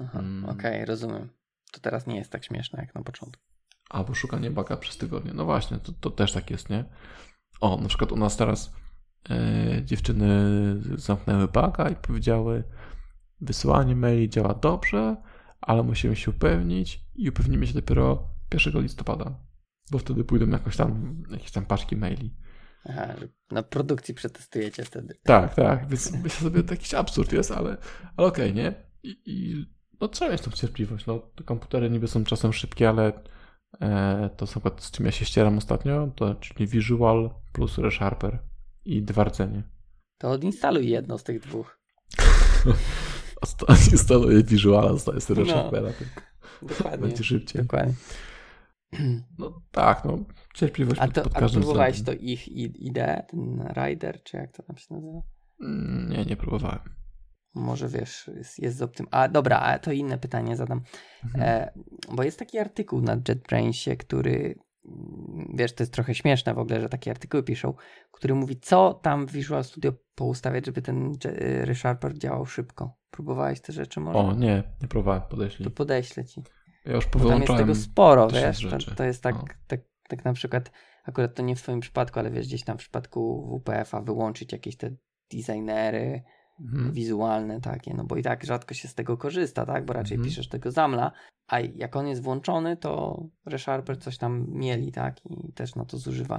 Aha, 0.00 0.18
Mm. 0.18 0.44
okej, 0.48 0.84
rozumiem. 0.84 1.28
To 1.72 1.80
teraz 1.80 2.06
nie 2.06 2.16
jest 2.16 2.32
tak 2.32 2.44
śmieszne 2.44 2.82
jak 2.82 2.94
na 2.94 3.02
początku. 3.02 3.42
Albo 3.90 4.14
szukanie 4.14 4.50
baga 4.50 4.76
przez 4.76 4.96
tygodnie. 4.96 5.32
No 5.34 5.44
właśnie, 5.44 5.78
to, 5.78 5.92
to 5.92 6.10
też 6.10 6.32
tak 6.32 6.50
jest, 6.50 6.70
nie? 6.70 6.84
O, 7.60 7.76
na 7.76 7.88
przykład 7.88 8.12
u 8.12 8.16
nas 8.16 8.36
teraz 8.36 8.72
e, 9.30 9.84
dziewczyny 9.84 10.28
zamknęły 10.96 11.48
baga 11.48 11.88
i 11.88 11.96
powiedziały 11.96 12.64
wysyłanie 13.40 13.96
maili 13.96 14.28
działa 14.30 14.54
dobrze, 14.54 15.16
ale 15.60 15.82
musimy 15.82 16.16
się 16.16 16.30
upewnić 16.30 17.00
i 17.14 17.28
upewnimy 17.28 17.66
się 17.66 17.74
dopiero 17.74 18.28
1 18.54 18.82
listopada, 18.82 19.38
bo 19.90 19.98
wtedy 19.98 20.24
pójdą 20.24 20.46
jakoś 20.48 20.76
tam, 20.76 21.22
jakieś 21.30 21.50
tam 21.50 21.66
paczki 21.66 21.96
maili. 21.96 22.34
Aha, 22.84 23.14
na 23.50 23.62
produkcji 23.62 24.14
przetestujecie 24.14 24.84
wtedy. 24.84 25.14
Tak, 25.22 25.54
tak, 25.54 25.88
więc 25.88 26.12
myślę 26.12 26.30
sobie, 26.50 26.62
to 26.62 26.74
jakiś 26.74 26.94
absurd 26.94 27.32
jest, 27.32 27.50
ale, 27.50 27.76
ale 28.16 28.28
okej, 28.28 28.54
nie? 28.54 28.74
I, 29.02 29.16
I 29.26 29.66
no 30.00 30.08
trzeba 30.08 30.30
mieć 30.32 30.40
tą 30.42 30.50
cierpliwość. 30.50 31.06
No, 31.06 31.18
te 31.18 31.44
komputery 31.44 31.90
niby 31.90 32.08
są 32.08 32.24
czasem 32.24 32.52
szybkie, 32.52 32.88
ale 32.88 33.12
e, 33.80 34.30
to 34.36 34.44
na 34.44 34.50
przykład 34.50 34.82
z 34.82 34.90
czym 34.90 35.06
ja 35.06 35.12
się 35.12 35.24
ścieram 35.24 35.58
ostatnio, 35.58 36.08
to 36.16 36.34
czyli 36.34 36.66
Visual 36.66 37.30
plus 37.52 37.78
ReSharper 37.78 38.38
i 38.84 39.02
dwa 39.02 39.24
rdzenie. 39.24 39.62
To 40.18 40.30
odinstaluj 40.30 40.88
jedno 40.88 41.18
z 41.18 41.22
tych 41.24 41.40
dwóch. 41.40 41.78
Instaluję 43.92 44.42
Visuala, 44.42 44.96
z 44.96 45.30
ReSharpera. 45.30 45.88
No, 46.62 46.68
dokładnie. 46.68 46.98
Będzie 47.06 47.24
szybciej. 47.24 47.62
Dokładnie. 47.62 47.94
No 49.38 49.62
tak, 49.70 50.04
no 50.04 50.18
cierpliwość 50.54 51.00
A 51.00 51.08
to 51.08 51.22
pod 51.22 51.36
a 51.36 51.40
każdym 51.40 51.62
próbowałeś 51.62 51.96
względem. 51.96 52.18
to 52.24 52.24
ich 52.32 52.48
ideę, 52.78 53.26
ten 53.30 53.68
Rider, 53.76 54.22
czy 54.22 54.36
jak 54.36 54.52
to 54.52 54.62
tam 54.62 54.76
się 54.76 54.94
nazywa? 54.94 55.22
Mm, 55.60 56.10
Nie, 56.12 56.24
nie 56.24 56.36
próbowałem. 56.36 56.78
Może 57.54 57.88
wiesz, 57.88 58.30
jest, 58.36 58.58
jest 58.58 58.76
z 58.76 58.82
optym. 58.82 59.06
A 59.10 59.28
dobra, 59.28 59.58
a 59.58 59.78
to 59.78 59.92
inne 59.92 60.18
pytanie 60.18 60.56
zadam. 60.56 60.80
Mhm. 61.24 61.44
E, 61.44 61.72
bo 62.12 62.22
jest 62.22 62.38
taki 62.38 62.58
artykuł 62.58 63.00
na 63.00 63.12
JetBrainsie, 63.28 63.96
który 63.96 64.54
mm, 64.84 65.54
wiesz, 65.54 65.74
to 65.74 65.82
jest 65.82 65.92
trochę 65.92 66.14
śmieszne 66.14 66.54
w 66.54 66.58
ogóle, 66.58 66.80
że 66.80 66.88
takie 66.88 67.10
artykuły 67.10 67.42
piszą, 67.42 67.74
który 68.12 68.34
mówi, 68.34 68.60
co 68.60 68.94
tam 68.94 69.26
w 69.26 69.32
Visual 69.32 69.64
Studio 69.64 69.92
poustawiać, 70.14 70.66
żeby 70.66 70.82
ten 70.82 71.12
e, 71.24 71.64
ReSharper 71.64 72.18
działał 72.18 72.46
szybko. 72.46 72.98
Próbowałeś 73.10 73.60
te 73.60 73.72
rzeczy 73.72 74.00
może? 74.00 74.18
O, 74.18 74.34
nie, 74.34 74.62
nie 74.82 74.88
próbowałem, 74.88 75.22
podeślij. 75.30 75.64
To 75.64 75.70
podeślę 75.70 76.24
ci. 76.24 76.42
Ja 76.84 76.92
już 76.92 77.04
Bo 77.04 77.10
tam 77.10 77.20
jest 77.20 77.28
powyłączałem. 77.28 77.62
tego 77.62 77.74
sporo, 77.74 78.28
wiesz, 78.28 78.66
to, 78.86 78.94
to 78.94 79.04
jest 79.04 79.22
tak, 79.22 79.34
No. 79.34 79.44
tak, 79.66 79.80
tak 80.08 80.24
na 80.24 80.32
przykład, 80.32 80.70
akurat 81.04 81.34
to 81.34 81.42
nie 81.42 81.56
w 81.56 81.62
twoim 81.62 81.80
przypadku, 81.80 82.18
ale 82.18 82.30
wiesz, 82.30 82.46
gdzieś 82.46 82.64
tam 82.64 82.76
w 82.76 82.80
przypadku 82.80 83.48
WPF-a 83.60 84.00
wyłączyć 84.00 84.52
jakieś 84.52 84.76
te 84.76 84.90
designery 85.32 86.22
Mhm. 86.60 86.92
wizualne 86.92 87.60
takie, 87.60 87.94
no 87.94 88.04
bo 88.04 88.16
i 88.16 88.22
tak 88.22 88.44
rzadko 88.44 88.74
się 88.74 88.88
z 88.88 88.94
tego 88.94 89.16
korzysta, 89.16 89.66
tak, 89.66 89.84
bo 89.86 89.92
raczej 89.92 90.14
Mhm. 90.14 90.28
piszesz 90.30 90.48
tego 90.48 90.70
zamla, 90.70 91.12
a 91.46 91.60
jak 91.60 91.96
on 91.96 92.06
jest 92.06 92.22
włączony, 92.22 92.76
to 92.76 93.22
ReSharper 93.46 93.98
coś 93.98 94.18
tam 94.18 94.46
mieli, 94.50 94.92
tak, 94.92 95.26
i 95.26 95.52
też 95.52 95.74
na 95.74 95.84
to 95.84 95.98
zużywa 95.98 96.36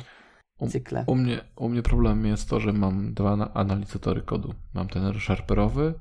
cykle. 0.70 1.03
U 1.07 1.15
mnie, 1.15 1.41
u 1.55 1.70
mnie 1.70 1.82
problemem 1.82 2.26
jest 2.26 2.49
to, 2.49 2.59
że 2.59 2.74
mam 2.74 3.13
dwa 3.13 3.36
na- 3.36 3.53
analizatory 3.53 4.22
kodu. 4.22 4.53
Mam 4.74 4.88
ten 4.88 5.05
ReSharperowy 5.07 5.93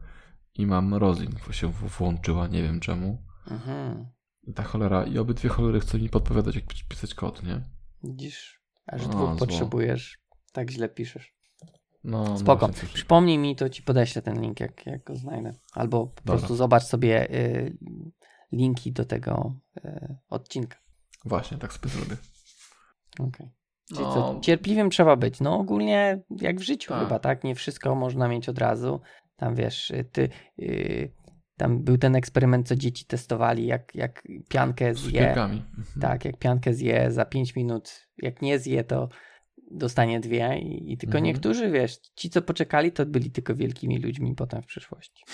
i 0.54 0.66
mam 0.66 0.94
Rosin, 0.94 1.30
bo 1.46 1.52
się 1.52 1.68
włączyła, 1.68 2.46
nie 2.46 2.62
wiem 2.62 2.80
czemu. 2.80 3.18
Mhm. 3.50 4.06
Ta 4.54 4.62
cholera, 4.62 5.04
i 5.04 5.18
obydwie 5.18 5.48
cholery 5.48 5.80
chcą 5.80 5.98
mi 5.98 6.08
podpowiadać, 6.08 6.54
jak 6.54 6.64
pi- 6.66 6.84
pisać 6.88 7.14
kod, 7.14 7.42
nie? 7.42 7.60
Widzisz, 8.02 8.60
aż 8.86 9.02
dwóch 9.08 9.28
zło. 9.28 9.36
potrzebujesz, 9.36 10.18
tak 10.52 10.70
źle 10.70 10.88
piszesz. 10.88 11.37
No, 12.04 12.24
no 12.24 12.38
Spoko. 12.38 12.68
coś- 12.68 12.92
Przypomnij 12.92 13.38
mi, 13.38 13.56
to 13.56 13.68
ci 13.68 13.82
podeślę 13.82 14.22
ten 14.22 14.40
link, 14.40 14.60
jak, 14.60 14.86
jak 14.86 15.04
go 15.04 15.16
znajdę. 15.16 15.52
Albo 15.72 16.06
po 16.06 16.14
Dobra. 16.24 16.36
prostu 16.38 16.56
zobacz 16.56 16.82
sobie 16.82 17.30
y, 17.30 17.76
linki 18.52 18.92
do 18.92 19.04
tego 19.04 19.54
y, 19.84 20.16
odcinka. 20.28 20.78
Właśnie, 21.24 21.58
tak 21.58 21.72
sobie 21.72 21.88
zrobię. 21.88 22.16
Okej. 23.20 23.50
Czyli 23.94 24.00
No. 24.00 24.14
co, 24.14 24.40
cierpliwym 24.42 24.90
trzeba 24.90 25.16
być. 25.16 25.40
No 25.40 25.58
ogólnie 25.58 26.22
jak 26.30 26.56
w 26.56 26.62
życiu 26.62 26.88
Tak. 26.88 27.02
chyba, 27.02 27.18
tak? 27.18 27.44
Nie 27.44 27.54
wszystko 27.54 27.94
można 27.94 28.28
mieć 28.28 28.48
od 28.48 28.58
razu. 28.58 29.00
Tam 29.36 29.54
wiesz, 29.54 29.90
y, 29.90 30.04
ty, 30.12 30.28
y, 30.58 31.12
tam 31.56 31.82
był 31.84 31.98
ten 31.98 32.16
eksperyment, 32.16 32.68
co 32.68 32.76
dzieci 32.76 33.04
testowali, 33.06 33.66
jak, 33.66 33.94
jak 33.94 34.22
piankę 34.48 34.94
Z 34.94 34.98
zje. 34.98 35.06
cukierkami. 35.10 35.56
Mhm. 35.78 36.00
Tak, 36.00 36.24
jak 36.24 36.36
piankę 36.36 36.74
zje 36.74 37.10
za 37.12 37.24
5 37.24 37.56
minut, 37.56 38.06
jak 38.22 38.42
nie 38.42 38.58
zje, 38.58 38.84
to 38.84 39.08
dostanie 39.70 40.20
dwie 40.20 40.58
i, 40.58 40.92
i 40.92 40.98
tylko 40.98 41.18
Mhm. 41.18 41.24
niektórzy, 41.24 41.70
wiesz, 41.70 41.98
ci 42.16 42.30
co 42.30 42.42
poczekali, 42.42 42.92
to 42.92 43.06
byli 43.06 43.30
tylko 43.30 43.54
wielkimi 43.54 43.98
ludźmi 43.98 44.34
potem 44.34 44.62
w 44.62 44.66
przyszłości. 44.66 45.24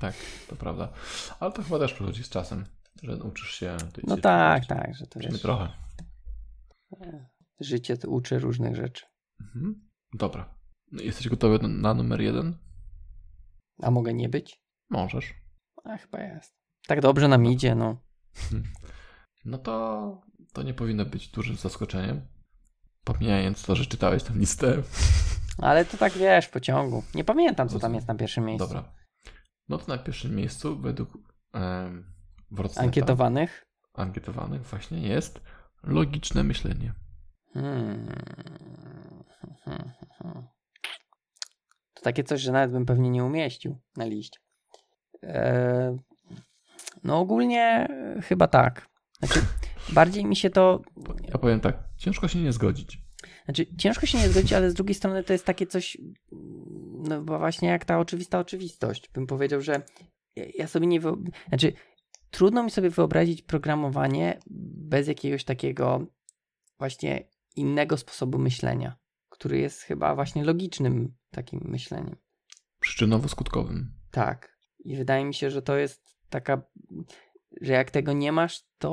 Tak, 0.00 0.14
to 0.48 0.56
prawda. 0.56 0.92
Ale 1.40 1.52
to 1.52 1.62
chyba 1.62 1.78
też 1.78 1.92
przychodzi 1.92 2.24
z 2.24 2.28
czasem, 2.28 2.64
że 3.02 3.16
uczysz 3.16 3.50
się 3.54 3.76
tej 3.92 4.04
No 4.06 4.16
tak, 4.16 4.66
tak, 4.66 4.94
że 4.94 5.06
to 5.06 5.20
wiesz, 5.20 5.42
trochę. 5.42 5.68
życie 7.60 7.96
to 7.96 8.08
uczy 8.10 8.38
różnych 8.38 8.76
rzeczy. 8.76 9.04
Mhm. 9.40 9.88
Dobra. 10.14 10.54
No, 10.92 11.02
Jesteś 11.02 11.28
gotowy 11.28 11.58
na, 11.58 11.68
na 11.68 11.94
numer 11.94 12.20
jeden? 12.20 12.56
A 13.82 13.90
mogę 13.90 14.14
nie 14.14 14.28
być? 14.28 14.62
Możesz. 14.90 15.34
A 15.84 15.96
chyba 15.96 16.20
jest. 16.20 16.54
Tak 16.86 17.00
dobrze 17.00 17.28
nam 17.28 17.46
idzie, 17.46 17.74
no. 17.74 17.96
No 19.44 19.58
to, 19.58 20.20
to 20.52 20.62
nie 20.62 20.74
powinno 20.74 21.04
być 21.04 21.28
dużym 21.28 21.56
zaskoczeniem. 21.56 22.26
Pomijając 23.04 23.62
to, 23.62 23.76
że 23.76 23.86
czytałeś 23.86 24.22
tę 24.22 24.32
listę. 24.34 24.82
Ale 25.58 25.84
to 25.84 25.96
tak 25.96 26.12
wiesz, 26.12 26.46
w 26.46 26.50
pociągu. 26.50 27.02
Nie 27.14 27.24
pamiętam, 27.24 27.68
co 27.68 27.78
tam 27.78 27.94
jest 27.94 28.08
na 28.08 28.14
pierwszym 28.14 28.44
miejscu. 28.44 28.66
Dobra. 28.66 28.92
No 29.68 29.78
to 29.78 29.84
na 29.88 29.98
pierwszym 29.98 30.36
miejscu 30.36 30.78
według 30.78 31.10
Wrocneta, 32.50 32.82
Ankietowanych? 32.86 33.66
ankietowanych 33.94 34.62
właśnie 34.62 35.00
jest 35.08 35.40
logiczne 35.82 36.42
myślenie. 36.42 36.92
Hmm. 37.54 38.06
To 41.94 42.02
takie 42.02 42.24
coś, 42.24 42.40
że 42.40 42.52
nawet 42.52 42.70
bym 42.70 42.86
pewnie 42.86 43.10
nie 43.10 43.24
umieścił 43.24 43.80
na 43.96 44.04
liście. 44.04 44.38
Eee, 45.22 45.96
no 47.04 47.18
ogólnie 47.18 47.88
e, 47.90 48.22
chyba 48.22 48.48
tak. 48.48 48.88
Znaczy, 49.18 49.40
bardziej 49.92 50.24
mi 50.24 50.36
się 50.36 50.50
to... 50.50 50.82
Ja 51.28 51.38
powiem 51.38 51.60
tak, 51.60 51.78
ciężko 51.96 52.28
się 52.28 52.38
nie 52.38 52.52
zgodzić. 52.52 52.98
Znaczy, 53.44 53.66
ciężko 53.78 54.06
się 54.06 54.18
nie 54.18 54.28
zgodzić, 54.28 54.52
ale 54.52 54.70
z 54.70 54.74
drugiej 54.74 54.94
strony 54.94 55.24
to 55.24 55.32
jest 55.32 55.44
takie 55.44 55.66
coś, 55.66 55.98
no 57.08 57.22
bo 57.22 57.38
właśnie 57.38 57.68
jak 57.68 57.84
ta 57.84 57.98
oczywista 57.98 58.38
oczywistość. 58.38 59.10
Bym 59.14 59.26
powiedział, 59.26 59.60
że 59.60 59.82
ja- 60.36 60.66
sobie 60.66 60.86
nie. 60.86 61.00
Znaczy, 61.48 61.72
trudno 62.30 62.62
mi 62.62 62.70
sobie 62.70 62.90
wyobrazić 62.90 63.42
programowanie 63.42 64.38
bez 64.90 65.08
jakiegoś 65.08 65.44
takiego 65.44 66.06
właśnie 66.78 67.28
innego 67.56 67.96
sposobu 67.96 68.38
myślenia, 68.38 68.96
który 69.28 69.58
jest 69.58 69.82
chyba 69.82 70.14
właśnie 70.14 70.44
logicznym 70.44 71.14
takim 71.30 71.60
myśleniem. 71.64 72.16
Przyczynowo-skutkowym. 72.80 73.84
Tak. 74.10 74.58
I 74.84 74.96
wydaje 74.96 75.24
mi 75.24 75.34
się, 75.34 75.50
że 75.50 75.62
to 75.62 75.76
jest 75.76 76.16
taka, 76.30 76.62
że 77.60 77.72
jak 77.72 77.90
tego 77.90 78.12
nie 78.12 78.32
masz, 78.32 78.62
to 78.78 78.92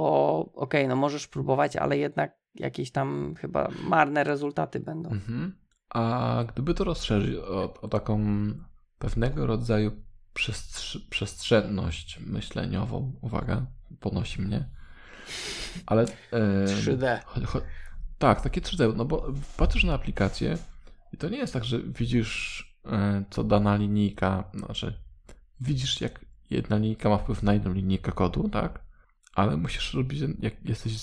okej, 0.53 0.87
no 0.87 0.95
możesz 0.95 1.27
próbować, 1.27 1.75
ale 1.75 1.97
jednak 1.97 2.39
jakieś 2.55 2.91
tam 2.91 3.35
chyba 3.37 3.69
marne 3.83 4.23
rezultaty 4.23 4.79
będą. 4.79 5.09
Mhm. 5.09 5.55
A 5.89 6.43
gdyby 6.47 6.73
to 6.73 6.83
rozszerzyć 6.83 7.35
o, 7.35 7.81
o 7.81 7.87
taką 7.87 8.25
pewnego 8.99 9.47
rodzaju 9.47 9.91
przestrz- 10.33 11.09
przestrzenność 11.09 12.19
myśleniową, 12.19 13.13
uwaga, 13.21 13.65
ponosi 13.99 14.41
mnie, 14.41 14.69
ale... 15.85 16.03
E, 16.31 16.65
3D. 16.65 17.19
cho- 17.25 17.45
cho- 17.45 17.61
tak, 18.17 18.41
takie 18.41 18.61
3D, 18.61 18.95
no 18.95 19.05
bo 19.05 19.33
patrzysz 19.57 19.83
na 19.83 19.93
aplikację 19.93 20.57
i 21.13 21.17
to 21.17 21.29
nie 21.29 21.37
jest 21.37 21.53
tak, 21.53 21.65
że 21.65 21.79
widzisz, 21.79 22.65
e, 22.85 23.23
co 23.29 23.43
dana 23.43 23.75
linijka, 23.75 24.51
znaczy 24.53 24.93
widzisz, 25.61 26.01
jak 26.01 26.28
jedna 26.49 26.77
linijka 26.77 27.09
ma 27.09 27.17
wpływ 27.17 27.43
na 27.43 27.53
jedną 27.53 27.73
linijkę 27.73 28.11
kodu, 28.11 28.49
tak? 28.49 28.83
Ale 29.35 29.57
musisz 29.57 29.93
robić, 29.93 30.21
jak 30.39 30.65
jesteś, 30.65 30.93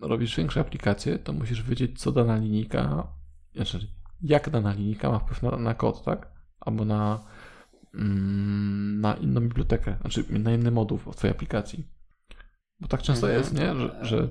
robisz 0.00 0.36
większe 0.36 0.60
aplikacje, 0.60 1.18
to 1.18 1.32
musisz 1.32 1.62
wiedzieć, 1.62 2.00
co 2.00 2.12
dana 2.12 2.36
linijka, 2.36 3.06
znaczy, 3.54 3.86
jak 4.22 4.50
dana 4.50 4.72
linijka 4.72 5.10
ma 5.10 5.18
wpływ 5.18 5.42
na, 5.42 5.56
na 5.56 5.74
kod, 5.74 6.04
tak? 6.04 6.32
Albo 6.60 6.84
na, 6.84 7.24
mm, 7.94 9.00
na 9.00 9.14
inną 9.14 9.40
bibliotekę, 9.40 9.96
znaczy 10.00 10.24
na 10.38 10.52
inny 10.52 10.70
moduł 10.70 10.98
w 10.98 11.16
twojej 11.16 11.34
aplikacji. 11.36 11.88
Bo 12.80 12.88
tak 12.88 13.02
często 13.02 13.26
Mhm. 13.26 13.42
jest, 13.42 13.54
nie? 13.54 13.74
Że, 13.74 14.04
że 14.04 14.28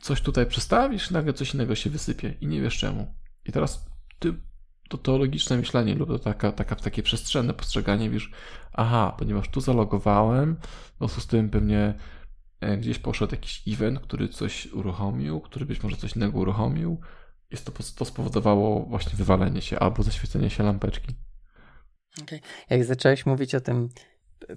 coś 0.00 0.20
tutaj 0.20 0.46
przestawisz, 0.46 1.10
nagle 1.10 1.32
coś 1.32 1.54
innego 1.54 1.74
się 1.74 1.90
wysypie 1.90 2.34
i 2.40 2.46
nie 2.46 2.60
wiesz 2.60 2.78
czemu. 2.78 3.14
I 3.44 3.52
teraz 3.52 3.86
ty, 4.18 4.34
to, 4.92 4.98
to 4.98 5.18
logiczne 5.18 5.56
myślenie 5.56 5.94
lub 5.94 6.08
to 6.08 6.18
taka, 6.18 6.52
taka, 6.52 6.76
takie 6.76 7.02
przestrzenne 7.02 7.54
postrzeganie, 7.54 8.10
wiesz, 8.10 8.30
aha, 8.72 9.14
ponieważ 9.18 9.48
tu 9.48 9.60
zalogowałem, 9.60 10.56
w 10.94 10.98
związku 10.98 11.20
z 11.20 11.26
tym 11.26 11.50
pewnie 11.50 11.94
e, 12.60 12.76
gdzieś 12.76 12.98
poszedł 12.98 13.34
jakiś 13.34 13.62
event, 13.68 14.00
który 14.00 14.28
coś 14.28 14.66
uruchomił, 14.66 15.40
który 15.40 15.66
być 15.66 15.82
może 15.82 15.96
coś 15.96 16.16
innego 16.16 16.38
uruchomił, 16.38 17.00
jest 17.50 17.64
to, 17.64 17.72
to 17.96 18.04
spowodowało 18.04 18.86
właśnie 18.86 19.12
wywalenie 19.16 19.62
się 19.62 19.78
albo 19.78 20.02
zaświecenie 20.02 20.50
się 20.50 20.62
lampeczki. 20.62 21.14
Jak 22.70 22.84
zacząłeś 22.84 23.26
mówić 23.26 23.54
o 23.54 23.60
tym 23.60 23.88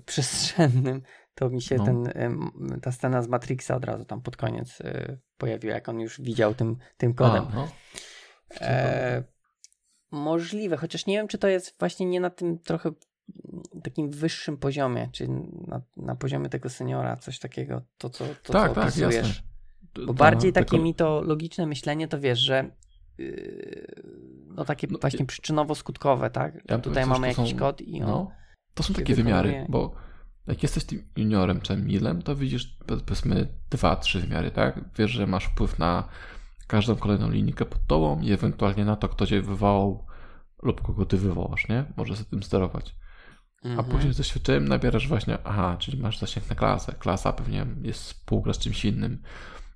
przestrzennym, 0.06 1.02
to 1.36 1.50
mi 1.50 1.62
się 1.62 1.76
No. 1.76 1.86
ten, 1.86 2.12
ta 2.82 2.92
scena 2.92 3.22
z 3.22 3.28
Matrixa 3.28 3.76
od 3.76 3.86
razu 3.86 4.06
tam 4.06 4.22
pod 4.22 4.38
koniec 4.38 4.82
y, 4.82 5.20
pojawiła, 5.38 5.74
jak 5.74 5.90
on 5.90 6.00
już 6.00 6.22
widział 6.22 6.56
tym, 6.56 6.78
tym 6.98 7.14
kodem. 7.14 7.46
A, 7.52 7.56
no. 7.56 7.68
E, 8.62 9.35
możliwe, 10.16 10.78
chociaż 10.78 11.06
nie 11.06 11.18
wiem, 11.18 11.28
czy 11.28 11.38
to 11.38 11.48
jest 11.48 11.76
właśnie 11.80 12.06
nie 12.06 12.20
na 12.20 12.30
tym 12.30 12.60
trochę 12.60 12.92
takim 13.84 14.12
wyższym 14.12 14.58
poziomie, 14.58 15.10
czyli 15.12 15.30
na, 15.68 15.82
na 15.98 16.16
poziomie 16.16 16.50
tego 16.50 16.70
seniora, 16.70 17.18
coś 17.18 17.40
takiego, 17.40 17.82
to 17.98 18.10
co, 18.10 18.26
to, 18.44 18.54
tak, 18.54 18.74
co 18.74 18.82
tak, 18.82 18.98
jasne. 18.98 19.34
Bo 19.96 20.06
Ta- 20.08 20.14
bardziej 20.14 20.54
ta 20.54 20.60
takie 20.62 20.72
kol- 20.78 20.84
mi 20.84 20.96
to 20.96 21.22
logiczne 21.22 21.66
myślenie, 21.66 22.08
to 22.08 22.20
wiesz, 22.20 22.40
że 22.40 22.72
yy, 23.18 23.86
no 24.56 24.66
takie 24.66 24.88
No, 24.92 25.00
właśnie 25.00 25.26
przyczynowo-skutkowe, 25.26 26.30
tak? 26.30 26.64
Ja 26.70 26.80
Tutaj 26.80 27.06
mamy 27.06 27.34
to 27.34 27.42
jakiś 27.42 27.54
są- 27.54 27.60
kod 27.60 27.82
i 27.82 28.02
on... 28.02 28.08
No, 28.10 28.32
to 28.74 28.84
są 28.84 28.94
takie 28.94 29.16
wykonuje. 29.16 29.42
wymiary, 29.44 29.66
bo 29.70 29.96
Jak 30.48 30.64
jesteś 30.64 30.84
tym 30.84 31.08
juniorem 31.18 31.62
czy 31.62 31.78
milem, 31.78 32.22
to 32.22 32.36
widzisz 32.36 32.78
powiedzmy 32.88 33.48
dwa, 33.70 33.96
trzy 33.96 34.20
wymiary, 34.20 34.52
tak? 34.52 34.80
Wiesz, 34.98 35.12
że 35.12 35.28
masz 35.28 35.46
wpływ 35.46 35.80
na 35.80 36.08
każdą 36.68 36.96
kolejną 36.96 37.30
linijkę 37.32 37.66
pod 37.66 37.88
tobą 37.88 38.22
i 38.22 38.32
ewentualnie 38.32 38.86
na 38.86 38.96
to, 38.96 39.10
kto 39.10 39.26
cię 39.26 39.42
wywołał 39.42 40.06
lub 40.64 40.82
kogo 40.82 41.06
ty 41.06 41.18
wywołasz, 41.18 41.68
nie? 41.68 41.86
Możesz 41.98 42.18
z 42.18 42.26
tym 42.26 42.44
sterować. 42.44 42.96
Mhm. 43.64 43.80
A 43.80 43.92
później 43.92 44.14
z 44.14 44.18
doświadczeniem 44.18 44.68
nabierasz 44.68 45.08
właśnie, 45.08 45.38
aha, 45.44 45.78
czyli 45.80 45.98
masz 45.98 46.20
zasięg 46.20 46.50
na 46.50 46.56
klasę. 46.56 46.96
Klasa 47.00 47.34
pewnie 47.34 47.66
jest 47.82 48.04
spółgra 48.04 48.54
z 48.54 48.60
czymś 48.60 48.86
innym. 48.86 49.22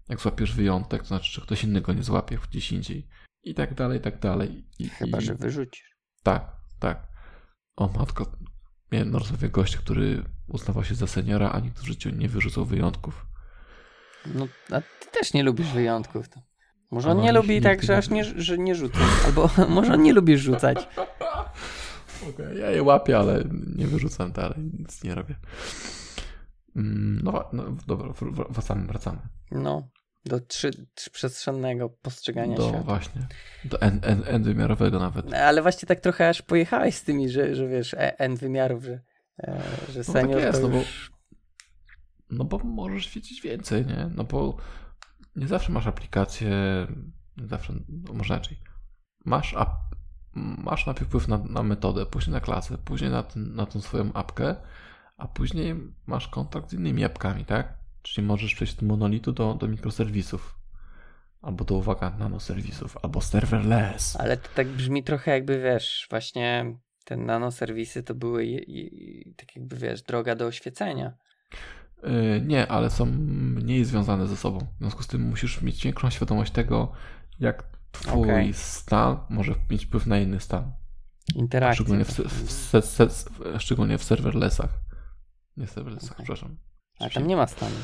Jak 0.09 0.19
złapiesz 0.19 0.53
wyjątek, 0.53 1.01
to 1.01 1.07
znaczy, 1.07 1.31
że 1.31 1.41
ktoś 1.41 1.63
inny 1.63 1.81
go 1.81 1.93
nie 1.93 2.03
złapie 2.03 2.37
gdzieś 2.51 2.71
indziej. 2.71 3.07
I 3.43 3.53
tak 3.53 3.73
dalej, 3.73 3.97
i 3.97 4.01
tak 4.01 4.19
dalej. 4.19 4.65
I, 4.79 4.89
Chyba, 4.89 5.17
i... 5.17 5.21
że 5.21 5.35
wyrzucisz. 5.35 5.95
Tak, 6.23 6.51
tak. 6.79 7.07
O 7.75 7.87
matko, 7.87 8.25
miałem 8.91 9.11
na 9.11 9.19
rozmowie 9.19 9.49
gościa, 9.49 9.77
który 9.77 10.23
uznawał 10.47 10.83
się 10.83 10.95
za 10.95 11.07
seniora, 11.07 11.51
a 11.51 11.59
nikt 11.59 11.79
w 11.79 11.85
życiu 11.85 12.09
nie 12.09 12.29
wyrzucał 12.29 12.65
wyjątków. 12.65 13.25
No, 14.25 14.47
a 14.71 14.81
ty 14.81 15.11
też 15.11 15.33
nie 15.33 15.43
lubisz 15.43 15.67
wyjątków. 15.67 16.29
To. 16.29 16.48
Może 16.91 17.09
on 17.09 17.21
nie 17.21 17.31
lubi 17.31 17.61
tak, 17.61 17.83
że 17.83 17.97
aż 17.97 18.09
nie, 18.09 18.23
że 18.23 18.57
nie 18.57 18.75
rzuca. 18.75 18.99
Albo 19.25 19.49
może 19.75 19.93
on 19.93 20.01
nie 20.01 20.13
lubi 20.13 20.37
rzucać. 20.37 20.87
Okay, 22.29 22.55
ja 22.55 22.69
je 22.69 22.83
łapię, 22.83 23.17
ale 23.17 23.43
nie 23.75 23.87
wyrzucam 23.87 24.31
dalej, 24.31 24.57
nic 24.79 25.03
nie 25.03 25.15
robię. 25.15 25.35
Mm, 26.75 27.21
no, 27.23 27.49
no 27.53 27.63
dobra, 27.87 28.13
wracamy, 28.49 28.87
wracamy. 28.87 29.19
No, 29.51 29.89
do 30.25 30.39
trzy, 30.39 30.71
trzyprzestrzennego 30.93 31.89
postrzegania 31.89 32.57
do, 32.57 32.69
świata. 32.69 32.83
właśnie, 32.83 33.27
do 33.65 33.81
n, 33.81 33.99
n, 34.03 34.23
n 34.25 34.43
wymiarowego 34.43 34.99
nawet. 34.99 35.33
Ale 35.33 35.61
właśnie 35.61 35.87
tak 35.87 35.99
trochę 35.99 36.29
aż 36.29 36.41
pojechałeś 36.41 36.95
z 36.95 37.03
tymi, 37.03 37.29
że, 37.29 37.55
że 37.55 37.67
wiesz, 37.67 37.93
e, 37.93 38.19
n 38.19 38.35
wymiarów, 38.35 38.83
że, 38.83 39.01
e, 39.43 39.61
że 39.93 40.03
senior 40.03 40.29
no 40.29 40.35
tak 40.35 40.43
jest, 40.43 40.61
no 40.61 40.69
bo, 40.69 40.81
no 42.29 42.45
bo 42.45 42.57
możesz 42.57 43.15
wiedzieć 43.15 43.41
więcej, 43.41 43.85
nie? 43.85 44.09
No 44.15 44.23
bo 44.23 44.57
nie 45.35 45.47
zawsze 45.47 45.71
masz 45.71 45.87
aplikację, 45.87 46.51
nie 47.37 47.47
zawsze, 47.47 47.73
no 47.89 48.13
może 48.13 48.33
inaczej. 48.33 48.57
Masz, 49.25 49.53
ap, 49.53 49.69
masz 50.33 50.85
najpierw 50.85 51.07
wpływ 51.07 51.27
na, 51.27 51.37
na 51.37 51.63
metodę, 51.63 52.05
później 52.05 52.33
na 52.33 52.39
klasę, 52.39 52.77
później 52.77 53.11
na, 53.11 53.23
ten, 53.23 53.55
na 53.55 53.65
tą 53.65 53.81
swoją 53.81 54.13
apkę, 54.13 54.55
a 55.17 55.27
później 55.27 55.75
masz 56.07 56.27
kontakt 56.27 56.69
z 56.69 56.73
innymi 56.73 57.03
apkami, 57.03 57.45
tak? 57.45 57.77
Czyli 58.01 58.27
możesz 58.27 58.55
przejść 58.55 58.75
od 58.75 58.81
monolitu 58.81 59.31
do, 59.31 59.53
do 59.53 59.67
mikroserwisów. 59.67 60.59
Albo 61.41 61.65
do, 61.65 61.75
uwaga, 61.75 62.09
nanoserwisów, 62.09 62.97
albo 63.03 63.21
serverless. 63.21 64.15
Ale 64.15 64.37
to 64.37 64.49
tak 64.55 64.67
brzmi 64.67 65.03
trochę 65.03 65.31
jakby, 65.31 65.61
wiesz, 65.61 66.07
właśnie 66.09 66.75
te 67.05 67.17
nanoserwisy 67.17 68.03
to 68.03 68.15
były 68.15 68.45
je, 68.45 68.59
je, 68.67 69.33
tak 69.35 69.55
jakby, 69.55 69.75
wiesz, 69.75 70.01
droga 70.01 70.35
do 70.35 70.45
oświecenia. 70.45 71.13
Yy, 72.03 72.41
nie, 72.41 72.67
ale 72.67 72.89
są 72.89 73.05
mniej 73.05 73.85
związane 73.85 74.27
ze 74.27 74.37
sobą. 74.37 74.59
W 74.59 74.79
związku 74.79 75.03
z 75.03 75.07
tym 75.07 75.21
musisz 75.21 75.61
mieć 75.61 75.83
większą 75.83 76.09
świadomość 76.09 76.51
tego, 76.51 76.91
jak 77.39 77.63
twój 77.91 78.23
okay. 78.23 78.53
stan 78.53 79.17
może 79.29 79.55
mieć 79.69 79.85
wpływ 79.85 80.05
na 80.05 80.19
inny 80.19 80.39
stan. 80.39 80.73
Interakcja. 81.35 81.75
Szczególnie 81.75 82.05
w, 82.05 82.09
w, 82.09 82.73
w, 82.73 83.61
szczególnie 83.61 83.97
w 83.97 84.03
serverlessach. 84.03 84.79
Nie 85.57 85.67
serverlessach, 85.67 86.11
okay. 86.11 86.25
przepraszam. 86.25 86.57
A 86.99 87.09
tam 87.09 87.27
nie 87.27 87.35
ma 87.35 87.47
stanu. 87.47 87.75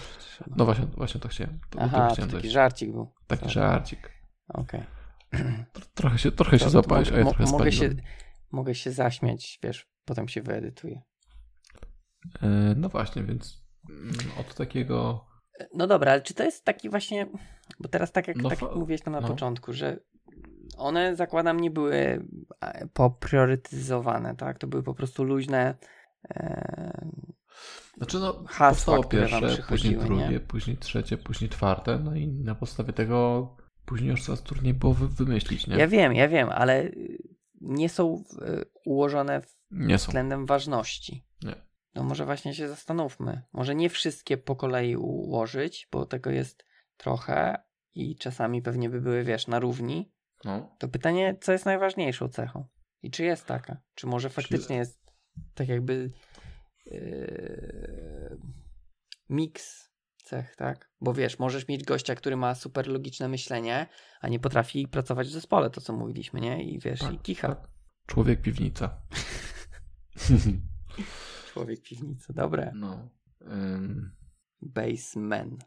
No 0.55 0.65
właśnie, 0.65 0.85
właśnie 0.85 1.21
to 1.21 1.29
chciałem. 1.29 1.59
To, 1.69 1.79
Aha, 1.81 2.07
to 2.07 2.13
chciałem 2.13 2.31
taki 2.31 2.49
żarcik 2.49 2.91
był. 2.91 3.13
Taki 3.27 3.41
Sorry. 3.41 3.53
żarcik. 3.53 4.11
Okej. 4.47 4.83
Okay. 5.33 5.65
Trochę 5.93 6.17
się, 6.17 6.31
trochę 6.31 6.59
się 6.59 6.69
zapalić, 6.69 7.11
a 7.11 7.17
ja 7.17 7.25
trochę 7.25 7.43
mogę 7.43 7.71
się, 7.71 7.89
mogę 8.51 8.75
się 8.75 8.91
zaśmiać, 8.91 9.59
wiesz, 9.63 9.87
potem 10.05 10.27
się 10.27 10.41
wyedytuje. 10.41 11.01
No 12.75 12.89
właśnie, 12.89 13.23
więc 13.23 13.64
od 14.39 14.55
takiego... 14.55 15.25
No 15.73 15.87
dobra, 15.87 16.11
ale 16.11 16.21
czy 16.21 16.33
to 16.33 16.43
jest 16.43 16.65
taki 16.65 16.89
właśnie, 16.89 17.27
bo 17.79 17.89
teraz 17.89 18.11
tak 18.11 18.27
jak, 18.27 18.37
no, 18.37 18.49
tak 18.49 18.61
jak 18.61 18.75
mówiłeś 18.75 19.01
tam 19.01 19.13
na 19.13 19.21
no. 19.21 19.27
początku, 19.27 19.73
że 19.73 19.99
one 20.77 21.15
zakładam 21.15 21.59
nie 21.59 21.71
były 21.71 22.27
popriorytetyzowane, 22.93 24.35
tak? 24.35 24.57
To 24.57 24.67
były 24.67 24.83
po 24.83 24.93
prostu 24.93 25.23
luźne 25.23 25.75
e, 26.29 27.11
znaczy 27.97 28.19
no, 28.19 28.43
hasła, 28.47 29.03
pierwsze, 29.03 29.63
później 29.67 29.97
drugie, 29.97 30.29
nie? 30.29 30.39
później 30.39 30.77
trzecie, 30.77 31.17
później 31.17 31.49
czwarte, 31.49 31.99
no 31.99 32.15
i 32.15 32.27
na 32.27 32.55
podstawie 32.55 32.93
tego 32.93 33.49
później 33.85 34.09
już 34.09 34.23
coraz 34.23 34.43
trudniej 34.43 34.73
było 34.73 34.93
wymyślić, 34.93 35.67
nie? 35.67 35.77
Ja 35.77 35.87
wiem, 35.87 36.13
ja 36.13 36.27
wiem, 36.27 36.49
ale 36.49 36.91
nie 37.61 37.89
są 37.89 38.23
y, 38.41 38.65
ułożone 38.85 39.41
nie 39.71 39.97
względem 39.97 40.39
są. 40.39 40.45
ważności. 40.45 41.25
Nie. 41.43 41.55
No 41.95 42.03
może 42.03 42.25
właśnie 42.25 42.53
się 42.53 42.67
zastanówmy. 42.67 43.41
Może 43.53 43.75
nie 43.75 43.89
wszystkie 43.89 44.37
po 44.37 44.55
kolei 44.55 44.95
ułożyć, 44.95 45.87
bo 45.91 46.05
tego 46.05 46.29
jest 46.29 46.65
trochę 46.97 47.63
i 47.95 48.15
czasami 48.15 48.61
pewnie 48.61 48.89
by 48.89 49.01
były, 49.01 49.23
wiesz, 49.23 49.47
na 49.47 49.59
równi. 49.59 50.11
No. 50.43 50.75
To 50.79 50.87
pytanie, 50.87 51.37
co 51.41 51.51
jest 51.51 51.65
najważniejszą 51.65 52.29
cechą? 52.29 52.65
I 53.03 53.11
czy 53.11 53.23
jest 53.23 53.45
taka? 53.45 53.77
Czy 53.95 54.07
może 54.07 54.29
faktycznie 54.29 54.75
jest 54.75 54.99
tak 55.53 55.67
jakby 55.67 56.11
yy, 56.85 58.37
miks 59.29 59.91
cech, 60.23 60.55
tak? 60.55 60.91
Bo 61.01 61.13
wiesz, 61.13 61.39
możesz 61.39 61.67
mieć 61.67 61.83
gościa, 61.83 62.15
który 62.15 62.35
ma 62.35 62.55
super 62.55 62.87
logiczne 62.87 63.27
myślenie, 63.27 63.87
a 64.21 64.27
nie 64.27 64.39
potrafi 64.39 64.87
pracować 64.87 65.27
w 65.27 65.31
zespole, 65.31 65.69
to 65.69 65.81
co 65.81 65.93
mówiliśmy, 65.93 66.41
nie? 66.41 66.63
I 66.63 66.79
wiesz, 66.79 66.99
tak, 66.99 67.13
i 67.13 67.19
kicha. 67.19 67.47
Tak. 67.47 67.67
Człowiek 68.05 68.41
piwnica. 68.41 69.01
Człowiek 71.55 71.81
piwnica, 71.81 72.33
dobre. 72.33 72.71
No. 72.75 73.09
Um... 73.41 74.11
Baseman. 74.61 75.57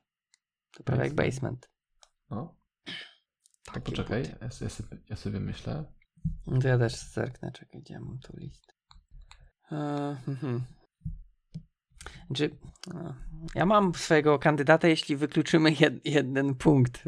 To 0.77 0.83
prawie 0.85 1.05
jak 1.05 1.15
basement. 1.15 1.71
No. 2.31 2.55
To 3.73 3.81
poczekaj, 3.81 4.23
ja, 4.23 4.37
ja, 4.41 4.51
sobie, 4.51 4.71
ja 5.09 5.17
sobie 5.17 5.41
myślę. 5.41 5.85
No 6.47 6.59
to 6.61 6.69
ja 6.69 6.79
też 6.79 6.97
zerknę, 6.97 7.53
czekaj, 7.53 7.81
gdzie 7.81 8.01
mam 8.01 8.19
tu 8.19 8.37
list. 8.37 8.75
Uh, 9.71 10.17
no, 12.95 13.15
ja 13.55 13.67
mam 13.67 13.95
swojego 13.95 14.39
kandydata, 14.39 14.89
jeśli 14.89 15.17
wykluczymy 15.17 15.71
jed, 15.81 16.07
jeden 16.07 16.55
punkt. 16.55 17.05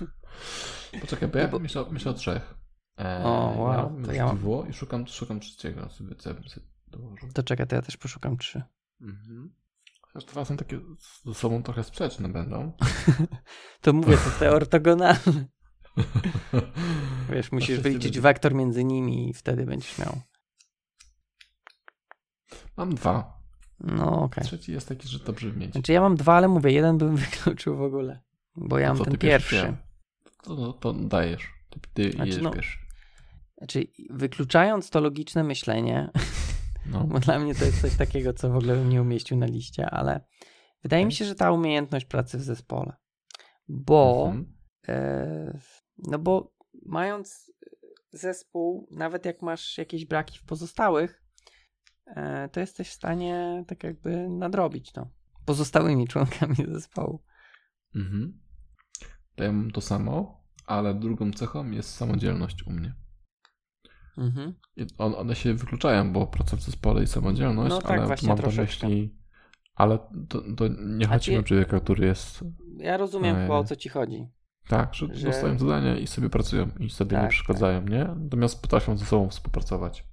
Poczekaj, 1.00 1.28
bo 1.28 1.38
ja 1.38 1.48
bo... 1.48 1.58
myślę, 1.58 1.84
myślę 1.90 2.10
o 2.10 2.14
trzech. 2.14 2.54
E, 3.00 3.24
o, 3.24 3.54
wow. 3.58 4.00
Ja, 4.00 4.06
to 4.06 4.12
ja 4.12 4.26
mam... 4.26 4.70
i 4.70 4.72
szukam, 4.72 5.06
szukam 5.06 5.40
trzeciego 5.40 5.88
sobie, 5.88 6.14
co 6.14 6.34
bym 6.34 6.48
sobie 6.48 6.73
dołożył. 6.96 7.28
To 7.32 7.42
czekaj, 7.42 7.66
to 7.66 7.76
ja 7.76 7.82
też 7.82 7.96
poszukam 7.96 8.36
trzy. 8.36 8.62
Mhm. 9.00 9.54
Chociaż 10.00 10.24
dwa 10.24 10.44
są 10.44 10.56
takie 10.56 10.80
ze 11.24 11.34
sobą 11.34 11.62
trochę 11.62 11.84
sprzeczne 11.84 12.28
będą. 12.28 12.72
to 13.82 13.92
mówię, 13.92 14.16
to 14.16 14.30
te 14.38 14.50
ortogonalne. 14.50 15.46
Wiesz, 17.32 17.52
musisz 17.52 17.80
wyliczyć 17.80 18.20
wektor 18.20 18.54
między 18.54 18.84
nimi 18.84 19.30
i 19.30 19.32
wtedy 19.32 19.66
będziesz 19.66 19.98
miał. 19.98 20.20
Mam 22.76 22.94
dwa. 22.94 23.34
No 23.80 24.12
okej. 24.12 24.24
Okay. 24.24 24.44
Trzeci 24.44 24.72
jest 24.72 24.88
taki, 24.88 25.08
że 25.08 25.18
dobrze 25.18 25.52
mieć. 25.52 25.72
Znaczy 25.72 25.92
ja 25.92 26.00
mam 26.00 26.16
dwa, 26.16 26.34
ale 26.34 26.48
mówię, 26.48 26.72
jeden 26.72 26.98
bym 26.98 27.16
wykluczył 27.26 27.76
w 27.76 27.82
ogóle. 27.82 28.22
Bo 28.56 28.78
ja 28.78 28.94
mam 28.94 29.04
ten 29.04 29.18
pierwszy. 29.18 29.56
pierwszy. 29.56 29.76
To, 30.42 30.56
to, 30.56 30.72
to, 30.72 30.92
dajesz. 30.92 31.48
Ty, 31.70 31.80
ty 31.94 32.12
znaczy, 32.12 32.42
no, 32.42 32.50
pierwszy. 32.50 32.78
Znaczy, 33.58 33.86
wykluczając 34.10 34.90
to 34.90 35.00
logiczne 35.00 35.44
myślenie, 35.44 36.10
no. 36.86 37.04
bo 37.04 37.20
dla 37.20 37.38
mnie 37.38 37.54
to 37.54 37.64
jest 37.64 37.80
coś 37.80 37.96
takiego, 37.96 38.32
co 38.32 38.50
w 38.50 38.56
ogóle 38.56 38.74
bym 38.74 38.88
nie 38.88 39.02
umieścił 39.02 39.36
na 39.36 39.46
liście, 39.46 39.90
ale 39.90 40.20
wydaje 40.82 41.06
mi 41.06 41.12
się, 41.12 41.24
że 41.24 41.34
ta 41.34 41.52
umiejętność 41.52 42.06
pracy 42.06 42.38
w 42.38 42.42
zespole. 42.42 42.92
Bo, 43.68 44.26
mhm. 44.26 44.54
e, 44.88 45.58
no 45.98 46.18
bo 46.18 46.54
mając 46.86 47.52
zespół, 48.12 48.88
nawet 48.90 49.24
jak 49.24 49.42
masz 49.42 49.78
jakieś 49.78 50.04
braki 50.04 50.38
w 50.38 50.44
pozostałych, 50.44 51.24
E, 52.06 52.48
to 52.48 52.60
jesteś 52.60 52.88
w 52.88 52.92
stanie 52.92 53.64
tak 53.66 53.84
jakby 53.84 54.28
nadrobić 54.28 54.92
to 54.92 55.10
pozostałymi 55.44 56.08
członkami 56.08 56.56
zespołu. 56.72 57.22
Mhm. 57.94 58.40
To 59.34 59.44
ja 59.44 59.52
mam 59.52 59.70
to 59.70 59.80
samo, 59.80 60.44
ale 60.66 60.94
drugą 60.94 61.32
cechą 61.32 61.70
jest 61.70 61.94
samodzielność 61.94 62.66
u 62.66 62.70
mnie. 62.70 62.94
Mhm. 64.18 64.54
On, 64.98 65.14
one 65.14 65.34
się 65.34 65.54
wykluczają, 65.54 66.12
bo 66.12 66.26
praca 66.26 66.56
w 66.56 66.60
zespole 66.60 67.02
i 67.02 67.06
samodzielność, 67.06 67.70
no, 67.70 67.82
tak, 67.82 67.90
ale 67.90 68.16
mam 68.26 68.38
na 68.38 68.62
myśli. 68.62 69.16
Ale 69.74 69.98
to, 70.28 70.42
to 70.56 70.64
nie 70.78 71.06
chodzi 71.06 71.36
o 71.36 71.42
człowieka, 71.42 71.80
który 71.80 72.06
jest. 72.06 72.44
Ja 72.76 72.96
rozumiem 72.96 73.36
e... 73.36 73.48
o 73.52 73.64
co 73.64 73.76
ci 73.76 73.88
chodzi. 73.88 74.28
Tak, 74.68 74.94
że, 74.94 75.14
że... 75.14 75.26
dostają 75.26 75.58
zadania 75.58 75.96
i 75.96 76.06
sobie 76.06 76.30
pracują 76.30 76.70
i 76.80 76.90
sobie 76.90 77.10
tak, 77.10 77.22
nie 77.22 77.28
przeszkadzają, 77.28 77.80
tak. 77.80 77.90
nie? 77.90 78.04
Natomiast 78.04 78.62
potrafią 78.62 78.96
ze 78.96 79.04
sobą 79.04 79.28
współpracować. 79.28 80.04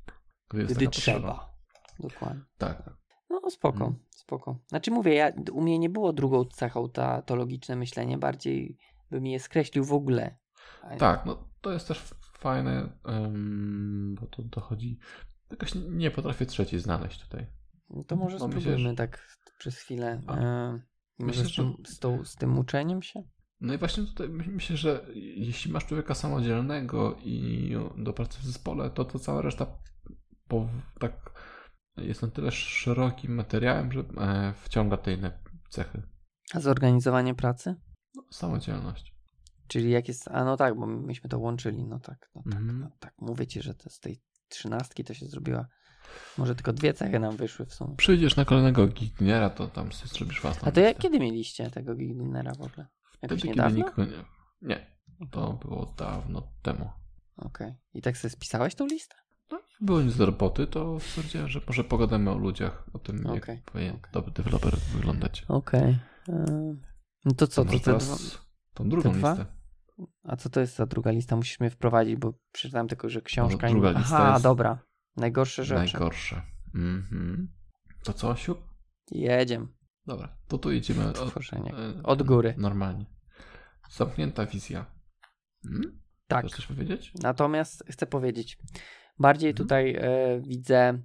Gdy, 0.49 0.65
Gdy 0.65 0.87
trzeba. 0.87 0.87
Potrzeba. 0.87 1.51
Dokładnie. 1.99 2.41
Tak. 2.57 3.01
No 3.29 3.49
spoko, 3.49 3.77
hmm. 3.77 3.99
spoko. 4.09 4.59
Znaczy 4.67 4.91
mówię, 4.91 5.13
ja, 5.13 5.31
u 5.51 5.61
mnie 5.61 5.79
nie 5.79 5.89
było 5.89 6.13
drugą 6.13 6.45
cechą 6.45 6.89
ta, 6.89 7.21
to 7.21 7.35
logiczne 7.35 7.75
myślenie, 7.75 8.17
bardziej 8.17 8.77
bym 9.11 9.25
je 9.25 9.39
skreślił 9.39 9.83
w 9.83 9.93
ogóle. 9.93 10.37
Tak, 10.97 11.25
no 11.25 11.49
to 11.61 11.71
jest 11.71 11.87
też 11.87 12.13
fajne, 12.41 12.89
um, 13.05 14.15
bo 14.21 14.27
to 14.27 14.43
dochodzi... 14.43 14.99
Jakoś 15.51 15.71
nie 15.89 16.11
potrafię 16.11 16.45
trzeciej 16.45 16.79
znaleźć 16.79 17.21
tutaj. 17.21 17.47
No 17.89 18.03
to 18.03 18.15
może 18.15 18.37
No, 18.37 18.47
myślę, 18.47 18.61
spróbujmy 18.61 18.89
że- 18.89 18.95
tak 18.95 19.37
przez 19.57 19.77
chwilę. 19.77 20.21
E, 20.29 20.79
Myślę, 21.19 21.45
z, 21.45 21.55
tym, 21.55 21.73
z, 21.85 21.99
tą, 21.99 22.25
z 22.25 22.35
tym 22.35 22.57
uczeniem 22.57 23.01
się? 23.01 23.23
No 23.61 23.73
i 23.73 23.77
właśnie 23.77 24.03
tutaj 24.03 24.29
my- 24.29 24.47
myślę, 24.47 24.77
że 24.77 25.05
jeśli 25.15 25.71
masz 25.71 25.85
człowieka 25.85 26.15
samodzielnego 26.15 27.17
i 27.23 27.71
do 27.97 28.13
pracy 28.13 28.39
w 28.39 28.45
zespole, 28.45 28.89
to 28.89 29.05
to 29.05 29.19
cała 29.19 29.41
reszta 29.41 29.65
po, 30.47 30.67
tak 30.99 31.31
jest 31.97 32.21
na 32.21 32.27
tyle 32.27 32.51
szerokim 32.51 33.35
materiałem, 33.35 33.91
że 33.91 33.99
e, 33.99 34.53
wciąga 34.63 34.97
te 34.97 35.13
inne 35.13 35.39
cechy. 35.69 36.01
A 36.53 36.59
zorganizowanie 36.59 37.35
pracy? 37.35 37.75
No, 38.15 38.23
samodzielność. 38.31 39.15
Czyli 39.71 39.91
jak 39.91 40.07
jest. 40.07 40.27
A 40.27 40.43
no 40.45 40.57
tak, 40.57 40.75
bo 40.75 40.85
myśmy 40.87 41.29
to 41.29 41.39
łączyli. 41.39 41.85
No 41.85 41.99
tak, 41.99 42.29
no 42.35 42.43
tak, 42.43 42.53
Mhm. 42.61 42.79
no 42.79 42.89
tak. 42.99 43.13
Mówię 43.17 43.47
ci, 43.47 43.61
że 43.61 43.73
to 43.73 43.89
z 43.89 43.99
tej 43.99 44.21
trzynastki 44.47 45.03
to 45.03 45.13
się 45.13 45.25
zrobiła. 45.25 45.67
Może 46.37 46.55
tylko 46.55 46.73
dwie 46.73 46.93
cechy 46.93 47.19
nam 47.19 47.37
wyszły 47.37 47.65
w 47.65 47.73
sumie. 47.73 47.95
Przyjdziesz 47.95 48.35
na 48.35 48.45
kolejnego 48.45 48.87
gigniera, 48.87 49.49
to 49.49 49.67
tam 49.67 49.91
sobie 49.91 50.09
zrobisz 50.09 50.41
własną 50.41 50.67
A 50.67 50.71
to 50.71 50.79
jak, 50.79 50.97
kiedy 50.97 51.19
mieliście 51.19 51.69
tego 51.71 51.95
Giglinera 51.95 52.51
w 52.53 52.61
ogóle? 52.61 52.87
Jakoś 53.21 53.39
Wtedy, 53.39 53.47
niedawno? 53.47 53.77
nikogo 53.77 54.05
nie... 54.05 54.23
Nie, 54.61 54.97
to 55.31 55.53
było 55.53 55.93
dawno 55.97 56.43
temu. 56.61 56.89
Okej. 57.37 57.73
I 57.93 58.01
tak 58.01 58.17
sobie 58.17 58.29
spisałeś 58.29 58.75
tą 58.75 58.87
listę? 58.87 59.15
No, 59.51 59.57
jak 59.57 59.81
było 59.85 60.01
nic 60.01 60.15
do 60.17 60.25
roboty, 60.25 60.67
to 60.67 60.99
stwierdziłem, 60.99 61.47
że 61.47 61.61
może 61.67 61.83
pogadamy 61.83 62.31
o 62.31 62.37
ludziach, 62.37 62.85
o 62.93 62.99
tym, 62.99 63.17
jak 63.17 63.43
Okej, 63.43 63.61
powinien 63.65 63.95
okej. 63.95 64.11
dobry 64.13 64.31
deweloper 64.31 64.75
wyglądać. 64.77 65.45
Okej. 65.47 65.97
No 67.25 67.31
to 67.37 67.47
co, 67.47 67.65
to 67.65 67.71
te 67.71 67.79
teraz 67.79 68.31
dwa... 68.31 68.41
tą 68.73 68.89
drugą 68.89 69.13
listę. 69.13 69.45
A 70.23 70.35
co 70.35 70.49
to 70.49 70.59
jest 70.59 70.75
za 70.75 70.85
druga 70.85 71.11
lista? 71.11 71.35
Musisz 71.35 71.59
mnie 71.59 71.69
wprowadzić, 71.69 72.15
bo 72.15 72.33
przeczytałem 72.51 72.87
tylko, 72.87 73.09
że 73.09 73.21
książka... 73.21 73.69
i- 73.69 73.71
druga 73.71 73.91
lista 73.91 74.17
Aha, 74.17 74.31
jest- 74.31 74.43
dobra. 74.43 74.79
Najgorsze 75.17 75.65
rzeczy. 75.65 75.93
Najgorsze. 75.93 76.41
Mhm. 76.75 77.51
To 78.03 78.13
co, 78.13 78.35
Siu? 78.35 78.55
Jedziemy. 79.11 79.67
Dobra, 80.05 80.37
to 80.47 80.57
tu 80.57 80.71
idziemy 80.71 81.09
od, 81.09 81.17
e, 81.17 82.03
Od 82.03 82.23
góry. 82.23 82.55
Normalnie. 82.57 83.05
Zamknięta 83.89 84.45
wizja. 84.45 84.85
Hmm? 85.63 86.01
Tak. 86.27 86.45
Chcesz 86.45 86.55
coś 86.57 86.65
powiedzieć? 86.67 87.13
Natomiast 87.21 87.83
chcę 87.89 88.05
powiedzieć, 88.05 88.57
bardziej 89.19 89.49
Mhm. 89.49 89.65
tutaj 89.67 89.95
e, 89.95 90.41
widzę 90.41 91.03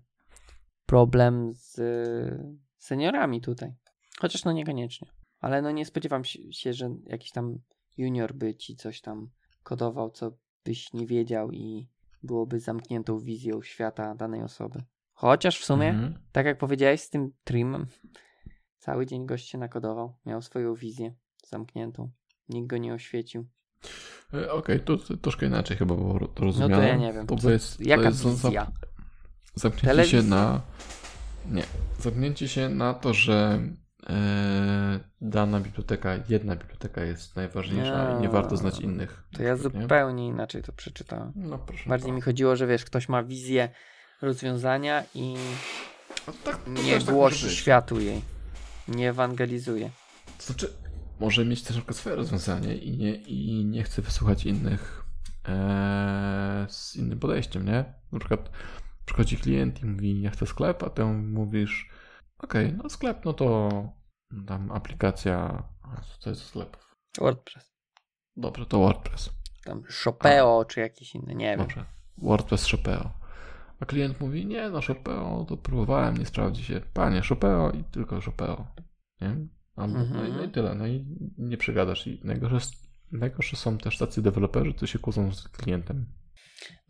problem 0.87 1.53
z 1.53 1.79
e, 1.79 2.57
seniorami 2.79 3.41
tutaj. 3.41 3.75
Chociaż 4.21 4.45
no 4.45 4.53
niekoniecznie. 4.53 5.09
Ale 5.41 5.63
no 5.63 5.71
nie 5.71 5.85
spodziewam 5.87 6.23
się, 6.51 6.73
że 6.73 6.91
jakiś 7.07 7.31
tam 7.31 7.59
junior 7.97 8.35
by 8.35 8.55
ci 8.55 8.77
coś 8.77 9.01
tam 9.01 9.31
kodował, 9.63 10.11
co 10.11 10.33
byś 10.65 10.93
nie 10.93 11.07
wiedział 11.07 11.53
i 11.53 11.89
byłoby 12.23 12.61
zamkniętą 12.61 13.19
wizją 13.19 13.63
świata 13.63 14.15
danej 14.15 14.43
osoby. 14.43 14.83
Chociaż 15.13 15.59
w 15.61 15.65
sumie, 15.65 15.89
Mhm. 15.89 16.19
tak 16.33 16.47
jak 16.47 16.59
powiedziałeś 16.59 17.01
z 17.01 17.11
tym 17.11 17.31
trimem, 17.45 17.87
cały 18.79 19.07
dzień 19.07 19.27
gość 19.27 19.49
się 19.49 19.59
nakodował, 19.59 20.17
miał 20.27 20.43
swoją 20.43 20.75
wizję 20.75 21.15
zamkniętą. 21.47 22.11
Nikt 22.49 22.67
go 22.69 22.77
nie 22.79 22.95
oświecił. 22.95 23.47
E, 24.35 24.53
Okej, 24.53 24.81
to, 24.81 24.97
to 24.97 25.17
troszkę 25.17 25.47
inaczej 25.47 25.77
chyba 25.77 25.95
było 25.95 26.19
ro- 26.19 26.29
to 26.29 26.41
No 26.41 26.47
rozumiane. 26.47 26.77
to 26.77 26.83
ja 26.83 26.97
nie 26.97 27.13
wiem. 27.13 27.27
To 27.27 27.37
Co, 27.37 27.51
jest, 27.51 27.81
jaka 27.87 28.03
to 28.03 28.09
jest 28.09 28.19
za- 28.21 28.31
wizja? 28.49 28.73
Zamknięcie 29.55 29.87
Telewizja? 29.87 30.21
się 30.23 30.27
na. 30.29 30.61
Nie. 31.51 31.63
Zamknięcie 32.01 32.49
się 32.49 32.69
na 32.69 32.95
to, 32.95 33.15
że 33.15 33.61
dana 35.21 35.61
biblioteka, 35.61 36.15
jedna 36.29 36.57
biblioteka 36.57 37.05
jest 37.05 37.37
najważniejsza 37.37 38.19
i 38.19 38.23
nie 38.23 38.29
warto 38.29 38.57
znać 38.57 38.81
innych. 38.81 39.23
To 39.33 39.43
ja 39.43 39.53
nie? 39.55 39.57
zupełnie 39.59 40.27
inaczej 40.27 40.63
to 40.63 40.73
przeczytałem. 40.73 41.33
No 41.37 41.59
proszę. 41.59 41.91
Bardziej 41.91 42.13
mi 42.13 42.21
chodziło, 42.21 42.57
że 42.57 42.67
wiesz, 42.67 42.85
ktoś 42.85 43.09
ma 43.09 43.23
wizję 43.23 43.69
rozwiązania 44.23 45.03
i 45.15 45.35
No, 46.27 46.33
tak, 46.45 46.59
nie 46.85 46.99
tak 46.99 47.05
głosi 47.15 47.45
być. 47.47 47.55
światu 47.55 48.01
jej. 48.01 48.23
Nie 48.89 49.11
ewangelizuje. 49.11 49.91
To 50.39 50.45
znaczy, 50.45 50.69
może 51.21 51.45
mieć 51.45 51.63
też 51.63 51.87
na 51.87 51.93
swoje 51.93 52.17
rozwiązanie 52.17 52.75
i 52.77 52.97
nie, 52.97 53.15
i 53.15 53.65
nie 53.65 53.83
chce 53.83 54.03
wysłuchać 54.03 54.47
innych 54.47 55.05
e, 55.49 56.67
z 56.69 56.97
innym 56.97 57.19
podejściem, 57.19 57.65
nie? 57.67 57.85
Na 58.13 58.19
przykład 58.19 58.51
przychodzi 59.07 59.37
klient 59.37 59.83
i 59.83 59.87
mówi, 59.87 60.23
ja 60.23 60.31
chcę 60.31 60.47
sklep, 60.47 60.83
a 60.83 60.91
ty 60.91 61.05
mówisz, 61.05 61.91
okej, 62.39 62.73
no 62.83 62.89
sklep, 62.91 63.25
no 63.25 63.33
to 63.33 63.69
tam 64.47 64.73
aplikacja, 64.73 65.63
a 65.83 66.01
co 66.01 66.19
to 66.23 66.31
jest 66.31 66.43
sklep? 66.47 66.77
WordPress. 67.19 67.77
Dobrze, 68.37 68.67
to 68.67 68.79
WordPress. 68.79 69.31
Tam 69.65 69.83
Shopeo 69.91 70.65
czy 70.65 70.81
jakiś 70.81 71.15
inny, 71.15 71.35
nie 71.35 71.47
wiem. 71.47 71.59
Dobrze. 71.59 71.85
WordPress 72.19 72.67
Shopeo. 72.67 73.11
A 73.81 73.87
klient 73.87 74.21
mówi, 74.21 74.47
nie 74.47 74.71
no, 74.71 74.83
Shopeo 74.83 75.45
to 75.49 75.57
próbowałem, 75.57 76.17
nie 76.17 76.27
sprawdzi 76.27 76.65
się. 76.65 76.81
Panie, 76.93 77.23
Shopeo 77.23 77.71
i 77.71 77.85
tylko 77.85 78.21
Shopeo. 78.21 78.67
Nie? 79.21 79.37
A, 79.77 79.87
no, 79.87 80.05
i, 80.05 80.11
no 80.11 80.21
Mhm. 80.27 80.45
i 80.45 80.53
tyle, 80.53 80.75
no 80.75 80.87
i 80.87 81.07
nie 81.39 81.57
przegadasz. 81.57 82.07
I 82.07 82.21
najgorsze, 82.25 82.71
najgorsze 83.13 83.57
są 83.57 83.79
też 83.79 83.99
tacy 83.99 84.23
deweloperzy, 84.23 84.75
co 84.75 84.87
się 84.87 84.99
kłócą 84.99 85.35
z 85.35 85.49
klientem. 85.49 86.07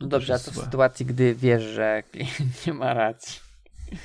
No 0.01 0.07
dobrze, 0.07 0.35
a 0.35 0.39
to 0.39 0.51
w 0.51 0.55
sytuacji, 0.55 1.07
gdy 1.07 1.35
wiesz, 1.35 1.63
że 1.63 2.03
klient 2.03 2.41
nie 2.67 2.75
ma 2.75 2.95
racji. 2.95 3.41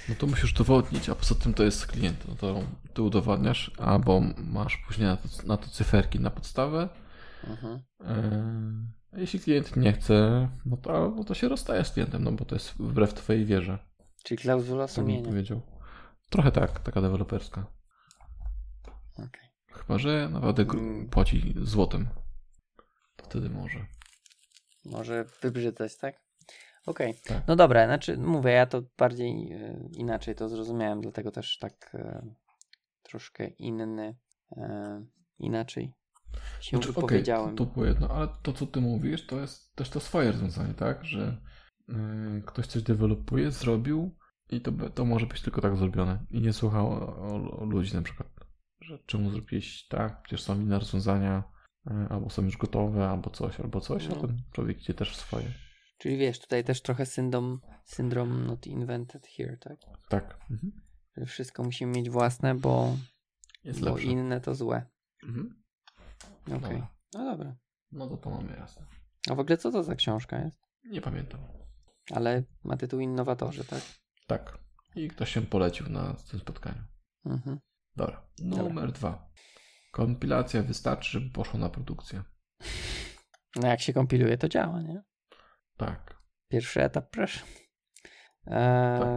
No 0.09 0.15
to 0.15 0.27
musisz 0.27 0.53
udowodnić, 0.53 1.09
a 1.09 1.15
poza 1.15 1.35
tym 1.35 1.53
to 1.53 1.63
jest 1.63 1.87
klient. 1.87 2.27
No 2.27 2.35
to 2.35 2.63
ty 2.93 3.01
udowadniasz, 3.01 3.71
albo 3.77 4.21
masz 4.37 4.77
później 4.77 5.07
na 5.07 5.17
to, 5.17 5.27
na 5.45 5.57
to 5.57 5.67
cyferki 5.69 6.19
na 6.19 6.29
podstawę. 6.29 6.89
Mhm. 7.47 7.81
A 9.13 9.17
jeśli 9.19 9.39
klient 9.39 9.75
nie 9.75 9.93
chce, 9.93 10.49
no 10.65 10.77
to, 10.77 11.13
no 11.15 11.23
to 11.23 11.33
się 11.33 11.49
rozstaje 11.49 11.85
z 11.85 11.91
klientem, 11.91 12.23
no 12.23 12.31
bo 12.31 12.45
to 12.45 12.55
jest 12.55 12.73
wbrew 12.79 13.13
twojej 13.13 13.45
wierze. 13.45 13.79
Czyli 14.23 14.37
klauzula 14.41 14.85
bym 14.85 14.95
sumienia. 14.95 15.29
powiedział. 15.29 15.61
Trochę 16.29 16.51
tak, 16.51 16.79
taka 16.79 17.01
deweloperska. 17.01 17.65
Okej. 19.13 19.49
Chyba, 19.71 19.97
że 19.99 20.29
naprawdę 20.31 20.63
Mm. 20.63 21.09
płaci 21.09 21.53
złotem. 21.61 22.07
To 23.15 23.25
wtedy 23.25 23.49
może. 23.49 23.85
Może 24.85 25.25
wybrzydzać, 25.41 25.97
tak? 25.97 26.15
Okej. 26.85 27.13
Tak. 27.25 27.43
No 27.47 27.55
dobra, 27.55 27.85
znaczy 27.85 28.17
mówię, 28.17 28.51
ja 28.51 28.65
to 28.65 28.81
bardziej 28.97 29.51
e, 29.51 29.79
inaczej 29.97 30.35
to 30.35 30.49
zrozumiałem, 30.49 31.01
dlatego 31.01 31.31
też 31.31 31.57
tak 31.57 31.91
e, 31.93 32.25
troszkę 33.03 33.47
inny, 33.47 34.15
e, 34.57 35.05
inaczej 35.39 35.93
się 36.61 36.77
Znaczy, 36.77 36.93
wypowiedziałem. 36.93 37.55
to, 37.55 37.65
to 37.65 37.71
było 37.71 37.85
jedno, 37.85 38.07
ale 38.09 38.27
to, 38.43 38.53
co 38.53 38.65
ty 38.65 38.81
mówisz, 38.81 39.27
to 39.27 39.39
jest 39.39 39.75
też 39.75 39.89
to 39.89 39.99
swoje 39.99 40.31
rozwiązanie, 40.31 40.73
tak? 40.73 41.05
Że 41.05 41.37
ktoś 42.45 42.67
coś 42.67 42.83
dewelopuje, 42.83 43.51
zrobił 43.51 44.15
i 44.49 44.61
to, 44.61 44.71
to 44.89 45.05
może 45.05 45.25
być 45.25 45.41
tylko 45.41 45.61
tak 45.61 45.75
zrobione. 45.75 46.25
I 46.29 46.41
nie 46.41 46.53
słuchał 46.53 46.87
o, 46.91 47.57
o, 47.59 47.65
ludzi 47.65 47.95
na 47.95 48.01
przykład, 48.01 48.29
że 48.81 48.99
czemu 49.05 49.29
zrobiłeś 49.29 49.87
tak, 49.87 50.21
przecież 50.21 50.43
są 50.43 50.61
inne 50.61 50.79
rozwiązania, 50.79 51.43
albo 52.09 52.29
są 52.29 52.43
już 52.43 52.57
gotowe, 52.57 53.09
albo 53.09 53.29
coś, 53.29 53.59
albo 53.59 53.81
coś, 53.81 54.07
No. 54.09 54.15
a 54.15 54.19
ten 54.19 54.41
człowiek 54.51 54.81
idzie 54.81 54.93
też 54.93 55.11
w 55.11 55.19
swoje. 55.19 55.45
Czyli 56.01 56.17
wiesz, 56.17 56.39
tutaj 56.39 56.63
też 56.63 56.81
trochę 56.81 57.05
syndrom, 57.05 57.61
syndrom 57.85 58.45
not 58.45 58.67
invented 58.67 59.27
here, 59.27 59.57
tak? 59.57 59.77
Tak. 60.09 60.39
Mhm. 60.51 60.71
Że 61.17 61.25
wszystko 61.25 61.63
musimy 61.63 61.91
mieć 61.91 62.09
własne, 62.09 62.55
bo, 62.55 62.97
Jest 63.63 63.79
bo 63.79 63.85
lepsze. 63.85 64.03
inne 64.03 64.41
to 64.41 64.55
złe. 64.55 64.85
Mhm. 65.23 65.63
Okej. 66.47 66.59
Dobra. 66.59 66.87
No 67.13 67.25
dobra. 67.25 67.55
No 67.91 68.07
to 68.07 68.17
to 68.17 68.29
mamy 68.29 68.57
jasne. 68.57 68.85
A 69.29 69.35
w 69.35 69.39
ogóle 69.39 69.57
co 69.57 69.71
to 69.71 69.83
za 69.83 69.95
książka 69.95 70.39
jest? 70.39 70.61
Nie 70.85 71.01
pamiętam. 71.01 71.39
Ale 72.11 72.43
ma 72.63 72.77
tytuł 72.77 72.99
Innowatorzy, 72.99 73.65
tak? 73.65 73.81
Tak. 74.27 74.57
I 74.95 75.07
ktoś 75.07 75.31
się 75.31 75.41
polecił 75.41 75.89
na 75.89 76.13
tym 76.13 76.39
spotkaniu. 76.39 76.83
Mhm. 77.25 77.59
Dobra. 77.95 78.27
Dobra. 78.37 78.63
Numer 78.63 78.91
dwa. 78.91 79.31
Kompilacja 79.91 80.63
wystarczy, 80.63 81.11
żeby 81.11 81.29
poszło 81.31 81.59
na 81.59 81.69
produkcję. 81.69 82.23
No 83.55 83.67
jak 83.67 83.81
się 83.81 83.93
kompiluje, 83.93 84.37
to 84.37 84.49
działa, 84.49 84.81
nie? 84.81 85.03
Tak. 85.85 86.21
Pierwszy 86.47 86.83
etap, 86.83 87.09
proszę. 87.11 87.39
Eee, 88.47 88.99
Tak. 88.99 89.09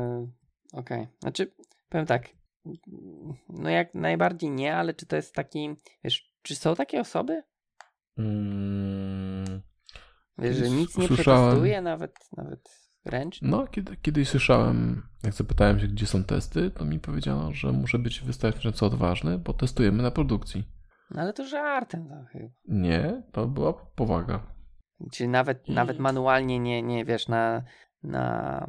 Okej. 0.73 1.09
Znaczy, 1.23 1.55
powiem 1.89 2.07
tak. 2.07 2.29
No 3.49 3.71
jak 3.71 3.95
najbardziej 3.95 4.51
nie, 4.51 4.77
ale 4.77 4.95
czy 4.95 5.07
to 5.07 5.17
jest 5.17 5.35
taki, 5.35 5.77
wiesz, 6.05 6.35
czy 6.43 6.57
są 6.57 6.75
takie 6.75 7.01
osoby? 7.01 7.43
Mm, 8.19 9.63
Wiesz, 10.39 10.57
że 10.57 10.71
nic 10.71 10.99
nie 10.99 11.09
przetestuje, 11.09 11.81
nawet, 11.83 12.15
nawet 12.37 12.91
ręcznie? 13.05 13.49
no, 13.49 13.67
kiedy, 13.67 13.97
kiedyś 13.97 14.29
słyszałem, 14.29 15.03
jak 15.23 15.33
zapytałem 15.33 15.81
się, 15.81 15.87
gdzie 15.89 16.07
są 16.07 16.25
testy, 16.25 16.71
to 16.71 16.85
mi 16.85 17.01
powiedziano, 17.01 17.53
że 17.53 17.73
muszę 17.73 17.99
być 17.99 18.21
wystarczająco 18.21 18.87
odważny, 18.87 19.39
bo 19.39 19.53
testujemy 19.53 20.03
na 20.03 20.11
produkcji. 20.11 20.65
No 21.11 21.23
ale 21.23 21.33
to 21.33 21.47
żartem 21.47 22.09
to 22.09 22.15
chyba. 22.33 22.49
Nie, 22.69 23.23
to 23.33 23.47
była 23.47 23.73
powaga. 23.73 24.54
Czyli 25.13 25.29
nawet, 25.29 25.69
I- 25.69 25.73
nawet 25.73 25.99
manualnie 25.99 26.59
nie, 26.59 26.83
nie 26.83 27.05
wiesz, 27.05 27.29
na. 27.29 27.63
na... 28.03 28.67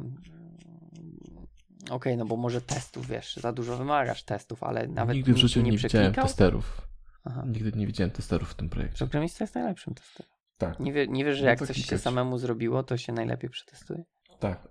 Okej, 1.90 2.16
no 2.16 2.24
bo 2.24 2.36
może 2.36 2.60
testów, 2.60 3.06
wiesz, 3.06 3.36
za 3.36 3.52
dużo 3.52 3.76
wymagasz 3.76 4.22
testów, 4.22 4.62
ale 4.62 4.88
nawet 4.88 5.16
Nigdy 5.16 5.32
w 5.32 5.36
życiu 5.36 5.62
nie, 5.62 5.70
nie 5.70 5.78
widziałem 5.78 6.12
testerów. 6.14 6.88
Aha. 7.24 7.42
Nigdy 7.46 7.72
nie 7.78 7.86
widziałem 7.86 8.10
testerów 8.10 8.50
w 8.50 8.54
tym 8.54 8.68
projekcie. 8.68 8.98
Programista 8.98 9.44
jest 9.44 9.54
najlepszym 9.54 9.94
testerem. 9.94 10.32
Tak. 10.58 10.80
Nie, 10.80 10.92
wie, 10.92 11.06
nie 11.06 11.24
wiesz, 11.24 11.36
że 11.36 11.42
No 11.42 11.50
jak 11.50 11.58
coś 11.58 11.76
się 11.76 11.98
samemu 11.98 12.38
zrobiło, 12.38 12.82
to 12.82 12.96
się 12.96 13.12
najlepiej 13.12 13.50
przetestuje? 13.50 14.04
Tak, 14.38 14.68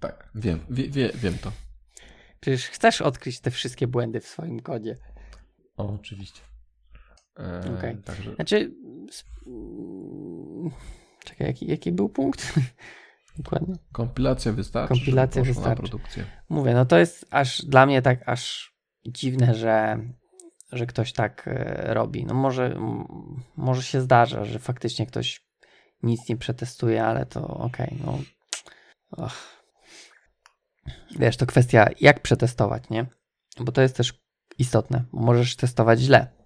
tak, 0.00 0.28
wiem, 0.34 0.60
wie, 0.70 0.88
wie, 0.88 1.10
wiem 1.14 1.38
to. 1.38 1.52
Przecież 2.40 2.66
chcesz 2.68 3.00
odkryć 3.00 3.40
te 3.40 3.50
wszystkie 3.50 3.86
błędy 3.86 4.20
w 4.20 4.26
swoim 4.26 4.60
kodzie. 4.60 4.96
O, 5.76 5.94
oczywiście. 5.94 6.40
E, 7.38 7.76
Okej. 7.78 7.96
Także 7.96 8.34
Znaczy. 8.34 8.74
Czekaj, 11.24 11.46
jaki, 11.46 11.66
jaki 11.66 11.92
był 11.92 12.08
punkt? 12.08 12.52
Dokładnie. 13.38 13.74
kompilacja 13.92 14.52
wystarczy. 14.52 14.94
Kompilacja 14.94 15.42
wystarczy. 15.42 15.82
produkcję. 15.82 16.24
Mówię, 16.48 16.74
no 16.74 16.86
to 16.86 16.98
jest 16.98 17.26
aż 17.30 17.64
dla 17.64 17.86
mnie 17.86 18.02
tak 18.02 18.28
aż 18.28 18.72
dziwne, 19.06 19.54
że, 19.54 19.98
że 20.72 20.86
ktoś 20.86 21.12
tak 21.12 21.48
e, 21.48 21.94
robi. 21.94 22.26
No 22.26 22.34
może, 22.34 22.80
może 23.56 23.82
się 23.82 24.00
zdarza, 24.00 24.44
że 24.44 24.58
faktycznie 24.58 25.06
ktoś 25.06 25.46
nic 26.02 26.28
nie 26.28 26.36
przetestuje, 26.36 27.04
ale 27.04 27.26
to 27.26 27.46
okej, 27.46 27.98
no. 28.04 28.18
Och. 29.10 29.62
Wiesz, 31.18 31.36
to 31.36 31.46
kwestia 31.46 31.86
jak 32.00 32.20
przetestować, 32.20 32.90
nie? 32.90 33.06
Bo 33.60 33.72
to 33.72 33.82
jest 33.82 33.96
też 33.96 34.22
istotne. 34.58 35.04
Możesz 35.12 35.56
testować 35.56 36.00
źle. 36.00 36.41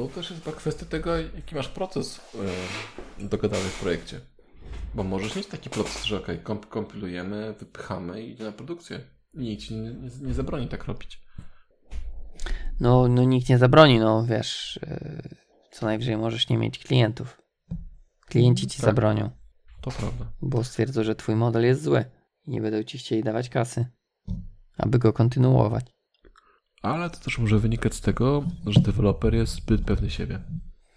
To 0.00 0.08
też 0.08 0.30
jest 0.30 0.44
chyba 0.44 0.56
kwestia 0.56 0.86
tego, 0.86 1.16
jaki 1.16 1.54
masz 1.54 1.68
proces 1.68 2.20
e, 3.20 3.28
dogadany 3.28 3.64
w 3.64 3.80
projekcie. 3.80 4.20
Bo 4.94 5.02
możesz 5.04 5.36
mieć 5.36 5.46
taki 5.46 5.70
proces, 5.70 6.04
że 6.04 6.16
ok, 6.16 6.26
komp 6.42 6.66
kompilujemy, 6.66 7.54
wypychamy 7.58 8.22
i 8.22 8.30
idzie 8.30 8.44
na 8.44 8.52
produkcję. 8.52 9.00
Nikt 9.34 9.62
ci 9.62 9.74
nie, 9.74 9.90
nie, 9.90 10.10
nie 10.22 10.34
zabroni 10.34 10.68
tak 10.68 10.84
robić. 10.84 11.22
No, 12.80 13.08
no 13.08 13.24
nikt 13.24 13.48
nie 13.48 13.58
zabroni, 13.58 13.98
no 13.98 14.24
wiesz, 14.24 14.80
e, 14.82 15.28
co 15.70 15.86
najwyżej 15.86 16.16
możesz 16.16 16.48
nie 16.48 16.58
mieć 16.58 16.78
klientów. 16.78 17.42
Klienci 18.26 18.66
ci 18.66 18.76
Tak. 18.76 18.86
zabronią. 18.86 19.30
To 19.80 19.90
prawda. 19.90 20.32
bo 20.42 20.64
stwierdzą, 20.64 21.04
że 21.04 21.14
twój 21.14 21.36
model 21.36 21.64
jest 21.64 21.82
zły 21.82 22.04
i 22.46 22.50
nie 22.50 22.60
będą 22.60 22.82
ci 22.82 22.98
chcieli 22.98 23.22
dawać 23.22 23.48
kasy, 23.48 23.86
aby 24.78 24.98
go 24.98 25.12
kontynuować. 25.12 25.99
Ale 26.82 27.10
to 27.10 27.16
też 27.16 27.38
może 27.38 27.58
wynikać 27.58 27.94
z 27.94 28.00
tego, 28.00 28.44
że 28.66 28.80
deweloper 28.80 29.34
jest 29.34 29.54
zbyt 29.54 29.84
pewny 29.84 30.10
siebie. 30.10 30.38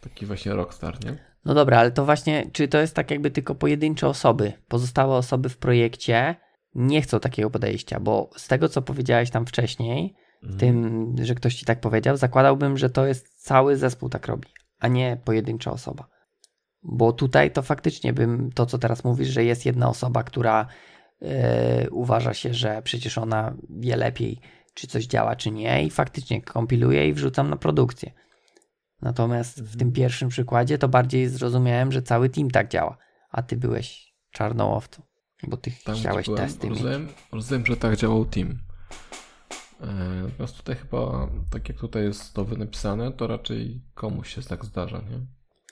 Taki 0.02 0.26
właśnie 0.26 0.54
rockstar, 0.54 1.06
nie? 1.06 1.18
No 1.46 1.54
dobra, 1.54 1.80
ale 1.80 1.92
to 1.92 2.06
właśnie, 2.06 2.50
czy 2.54 2.68
to 2.68 2.78
jest 2.78 2.96
tak 2.96 3.12
jakby 3.12 3.32
tylko 3.32 3.56
pojedyncze 3.56 4.08
osoby? 4.08 4.54
Pozostałe 4.68 5.16
osoby 5.16 5.50
w 5.50 5.58
projekcie 5.58 6.36
nie 6.76 7.02
chcą 7.02 7.20
takiego 7.20 7.50
podejścia, 7.50 8.00
bo 8.00 8.30
z 8.38 8.48
tego, 8.48 8.70
co 8.70 8.82
powiedziałeś 8.82 9.30
tam 9.30 9.46
wcześniej, 9.46 10.16
Mhm. 10.44 10.60
tym, 10.60 11.16
że 11.26 11.36
ktoś 11.36 11.56
ci 11.56 11.66
tak 11.66 11.80
powiedział, 11.80 12.18
zakładałbym, 12.18 12.78
że 12.78 12.90
to 12.90 13.06
jest 13.06 13.44
cały 13.44 13.78
zespół 13.78 14.10
tak 14.10 14.28
robi, 14.28 14.48
a 14.80 14.88
nie 14.88 15.18
pojedyncza 15.26 15.72
osoba. 15.72 16.08
Bo 16.84 17.14
tutaj 17.14 17.52
to 17.52 17.62
faktycznie 17.62 18.14
bym, 18.14 18.52
to 18.52 18.66
co 18.66 18.78
teraz 18.78 19.04
mówisz, 19.04 19.28
że 19.28 19.44
jest 19.44 19.66
jedna 19.66 19.90
osoba, 19.90 20.24
która 20.24 20.68
e, 21.22 21.90
uważa 21.90 22.34
się, 22.34 22.54
że 22.54 22.82
przecież 22.82 23.18
ona 23.18 23.54
wie 23.70 23.96
lepiej, 23.96 24.40
czy 24.74 24.88
coś 24.88 25.06
działa, 25.06 25.36
czy 25.36 25.52
nie, 25.52 25.84
i 25.86 25.90
faktycznie 25.90 26.42
kompiluje 26.42 27.08
i 27.08 27.14
wrzucam 27.14 27.50
na 27.50 27.56
produkcję. 27.58 28.12
Natomiast 29.02 29.56
w 29.58 29.60
Mhm. 29.62 29.80
tym 29.80 29.92
pierwszym 29.92 30.30
przykładzie 30.30 30.78
to 30.78 30.88
bardziej 30.90 31.30
zrozumiałem, 31.30 31.92
że 31.92 32.02
cały 32.02 32.30
team 32.30 32.52
tak 32.52 32.70
działa, 32.70 32.98
a 33.30 33.42
ty 33.42 33.58
byłeś 33.58 34.14
czarną 34.32 34.76
owcą, 34.76 35.02
bo 35.48 35.58
ty 35.58 35.72
Tam, 35.84 35.96
chciałeś 35.96 36.26
byłem, 36.26 36.38
testy 36.42 36.70
mieć. 36.70 36.80
rozumiem, 36.82 37.08
rozumiem, 37.32 37.66
że 37.66 37.78
tak 37.78 37.98
działał 37.98 38.26
team. 38.26 38.60
E, 39.82 39.86
Natomiast 40.24 40.58
tutaj 40.58 40.76
chyba, 40.76 41.30
tak 41.52 41.70
jak 41.70 41.78
tutaj 41.78 42.04
jest 42.04 42.34
to 42.34 42.44
napisane, 42.44 43.12
to 43.12 43.28
raczej 43.28 43.82
komuś 43.94 44.36
się 44.36 44.42
tak 44.42 44.66
zdarza, 44.66 44.98
nie? 44.98 45.26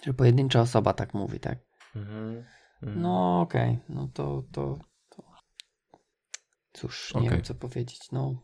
Że 0.06 0.14
pojedyncza 0.14 0.62
osoba 0.62 0.94
tak 0.94 1.14
mówi, 1.14 1.40
tak? 1.40 1.60
Mhm. 1.96 2.44
Mhm. 2.84 3.02
No 3.02 3.42
okej, 3.42 3.80
no 3.90 4.08
to, 4.14 4.44
to, 4.52 4.78
to... 5.10 5.24
Cóż, 6.74 7.14
nie 7.16 7.20
Okej. 7.22 7.32
wiem 7.32 7.42
co 7.42 7.56
powiedzieć. 7.56 8.00
No 8.12 8.36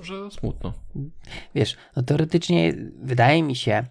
Że 0.00 0.30
smutno. 0.30 0.72
wiesz, 1.54 1.76
no 1.96 2.02
teoretycznie 2.02 2.74
wydaje 3.02 3.42
mi 3.42 3.56
się, 3.56 3.84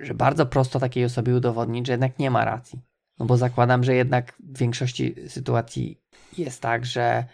że 0.00 0.14
bardzo 0.14 0.46
prosto 0.46 0.80
takiej 0.80 1.04
osobie 1.04 1.34
udowodnić, 1.34 1.86
że 1.86 1.92
jednak 1.92 2.18
nie 2.18 2.30
ma 2.30 2.44
racji. 2.44 2.78
No 3.18 3.26
bo 3.26 3.36
zakładam, 3.36 3.84
że 3.84 3.94
jednak 3.94 4.32
w 4.52 4.58
większości 4.58 5.14
sytuacji 5.28 6.00
jest 6.38 6.60
tak, 6.60 6.86
że 6.86 7.24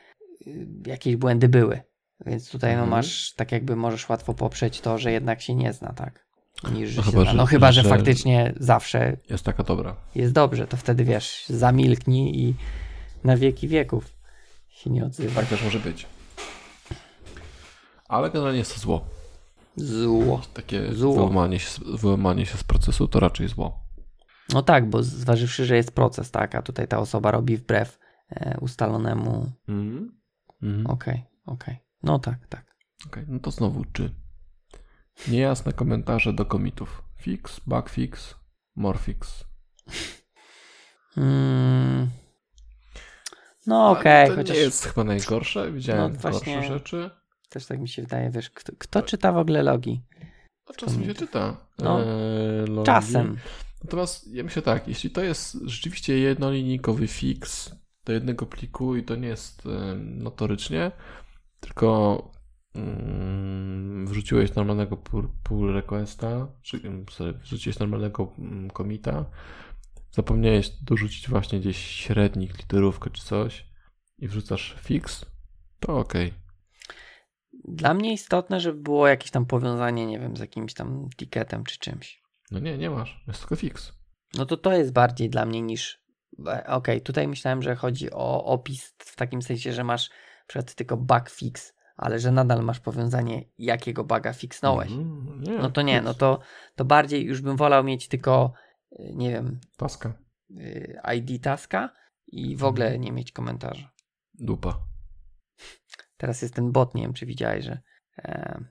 y, 0.47 0.67
jakieś 0.87 1.17
błędy 1.17 1.49
były. 1.49 1.81
Więc 2.27 2.51
tutaj 2.51 2.71
no 2.71 2.83
Mhm. 2.83 2.91
masz, 2.91 3.35
tak 3.35 3.53
jakby 3.53 3.77
możesz 3.77 4.09
łatwo 4.09 4.35
poprzeć 4.35 4.81
to, 4.81 4.99
że 4.99 5.13
jednak 5.13 5.41
się 5.43 5.55
nie 5.55 5.73
zna, 5.73 5.93
tak? 5.93 6.29
Niż, 6.73 6.91
że 6.91 6.97
No 6.97 7.03
chyba, 7.03 7.23
zna. 7.23 7.31
że- 7.31 7.37
No 7.37 7.47
chyba, 7.47 7.73
że 7.73 7.83
że- 7.83 7.89
faktycznie 7.89 8.55
zawsze 8.61 9.17
Jest 9.31 9.45
taka 9.45 9.63
dobra. 9.63 9.97
jest 10.15 10.33
dobrze, 10.33 10.67
to 10.67 10.77
wtedy 10.77 11.05
wiesz, 11.05 11.45
zamilknij 11.49 12.41
i 12.41 12.55
na 13.25 13.37
wieki 13.37 13.69
wieków 13.69 14.13
się 14.69 14.91
nie 14.91 15.05
odzywa. 15.05 15.41
Tak 15.41 15.51
też 15.51 15.65
może 15.65 15.81
być. 15.81 16.07
Ale 18.09 18.31
generalnie 18.31 18.59
jest 18.59 18.75
to 18.75 18.81
zło. 18.81 19.07
Zło. 19.77 20.41
Takie 20.55 20.93
Zło. 20.93 21.15
wyłamanie 21.15 21.59
się, 21.59 21.71
z- 21.71 22.01
wyłamanie 22.01 22.47
się 22.47 22.59
z 22.59 22.65
procesu 22.65 23.09
to 23.09 23.21
raczej 23.21 23.49
zło. 23.49 23.81
No 24.53 24.63
tak, 24.63 24.91
bo 24.91 25.03
zważywszy, 25.03 25.67
że 25.67 25.77
jest 25.77 25.93
proces, 25.93 26.31
tak, 26.31 26.55
a 26.55 26.63
tutaj 26.63 26.89
ta 26.89 26.99
osoba 26.99 27.31
robi 27.31 27.57
wbrew 27.57 27.99
e, 28.31 28.59
ustalonemu. 28.61 29.53
Mhm. 29.69 30.21
Mhm. 30.63 30.87
Okej, 30.87 31.25
okej. 31.47 31.77
No 32.03 32.19
tak, 32.19 32.47
tak. 32.49 32.65
Okej, 33.07 33.25
no 33.29 33.39
to 33.39 33.51
znowu 33.51 33.85
czy. 33.93 34.15
Niejasne 35.29 35.73
komentarze 35.73 36.33
do 36.33 36.45
komitów. 36.47 37.03
Fix, 37.17 37.61
bugfix, 37.67 38.35
morfix. 38.77 39.45
Mm. 41.17 42.09
No 43.67 43.89
Ale 43.91 43.99
okej, 44.01 44.29
to 44.29 44.35
chociaż 44.37 44.57
nie 44.57 44.63
jest 44.63 44.85
chyba 44.85 45.05
najgorsze. 45.05 45.73
Widziałem 45.73 46.13
No 46.13 46.19
właśnie- 46.19 46.55
gorsze 46.55 46.69
rzeczy. 46.69 47.11
Też 47.49 47.67
tak 47.67 47.81
mi 47.81 47.89
się 47.89 48.03
wydaje, 48.03 48.31
wiesz, 48.31 48.51
kto, 48.51 48.73
kto 48.79 49.03
czyta 49.03 49.33
w 49.33 49.37
ogóle 49.37 49.63
logi? 49.63 50.03
A 50.67 50.73
czasem 50.73 51.05
się 51.05 51.15
czyta. 51.15 51.57
No, 51.79 52.03
e. 52.03 52.85
Czasem. 52.85 53.37
Natomiast 53.85 54.35
ja 54.35 54.45
myślę 54.45 54.63
tak, 54.63 54.89
jeśli 54.89 55.11
to 55.11 55.23
jest 55.23 55.59
rzeczywiście 55.65 56.19
jednolinijkowy 56.19 57.09
fix 57.09 57.75
do 58.05 58.13
jednego 58.13 58.47
pliku 58.47 58.97
i 58.97 59.03
to 59.03 59.17
nie 59.17 59.29
jest 59.29 59.67
e, 59.67 59.95
notorycznie, 59.97 60.91
tylko 61.61 62.23
mm, 62.75 64.07
wrzuciłeś 64.07 64.55
normalnego 64.55 64.97
pull, 64.97 65.29
pull 65.43 65.73
requesta, 65.73 66.49
czy 66.63 66.77
mm, 66.77 67.05
sorry, 67.11 67.33
wrzuciłeś 67.33 67.79
normalnego 67.79 68.35
mm, 68.39 68.71
commita, 68.71 69.25
zapomniałeś 70.11 70.69
dorzucić 70.69 71.29
właśnie 71.29 71.61
gdzieś 71.61 71.77
średnik, 71.77 72.59
literówkę 72.59 73.11
czy 73.11 73.23
coś 73.23 73.67
i 74.19 74.29
wrzucasz 74.29 74.77
fix, 74.81 75.27
to 75.81 75.99
okej. 75.99 76.48
Dla 77.65 77.95
mnie 77.95 78.13
istotne, 78.13 78.61
żeby 78.61 78.81
było 78.81 79.09
jakieś 79.09 79.31
tam 79.31 79.47
powiązanie, 79.47 80.07
nie 80.07 80.19
wiem, 80.19 80.37
z 80.37 80.41
jakimś 80.41 80.75
tam 80.75 81.09
ticketem 81.17 81.65
czy 81.65 81.79
czymś. 81.79 82.23
No 82.51 82.59
nie, 82.59 82.79
nie 82.79 82.91
masz, 82.91 83.25
jest 83.27 83.41
tylko 83.41 83.57
fix. 83.57 83.93
No 84.35 84.47
to 84.47 84.57
to 84.57 84.73
jest 84.73 84.93
bardziej 84.93 85.31
dla 85.31 85.45
mnie 85.45 85.63
niż. 85.63 86.03
e, 86.47 86.67
Okej, 86.67 87.01
tutaj 87.03 87.29
myślałem, 87.29 87.63
że 87.63 87.77
chodzi 87.77 88.11
o 88.13 88.45
opis 88.45 88.95
w 88.99 89.17
takim 89.17 89.43
sensie, 89.43 89.73
że 89.73 89.85
masz 89.85 90.11
przed 90.47 90.75
tylko 90.75 90.97
bug 90.97 91.31
fix, 91.31 91.75
ale 91.97 92.19
że 92.19 92.31
nadal 92.33 92.65
masz 92.65 92.81
powiązanie, 92.81 93.45
jakiego 93.59 94.05
buga 94.05 94.33
fixnąłeś. 94.33 94.91
Mhm, 94.93 95.43
No 95.63 95.71
to 95.71 95.83
nie, 95.83 96.03
no 96.03 96.15
to, 96.15 96.39
to 96.77 96.85
bardziej 96.85 97.25
już 97.25 97.41
bym 97.41 97.57
wolał 97.57 97.85
mieć 97.85 98.09
tylko, 98.09 98.53
y, 98.93 99.13
nie 99.15 99.31
wiem, 99.31 99.61
Taska, 99.77 100.13
y, 100.51 100.99
ID 101.17 101.43
taska 101.43 101.91
i 102.27 102.57
w 102.57 102.65
ogóle 102.65 102.99
nie 102.99 103.13
mieć 103.13 103.33
komentarza. 103.33 103.91
dupa. 104.35 104.79
Teraz 106.19 106.43
jest 106.43 106.55
ten 106.55 106.73
bot, 106.73 106.95
nie 106.95 107.03
wiem 107.03 107.13
czy 107.13 107.27
widziałeś, 107.27 107.65
że 107.65 107.81
e, 108.19 108.65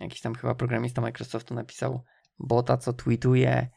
jakiś 0.00 0.20
tam 0.20 0.34
chyba 0.34 0.54
programista 0.54 1.00
Microsoftu 1.00 1.54
napisał 1.54 2.04
bota, 2.38 2.76
co 2.76 2.92
tweetuje 2.92 3.68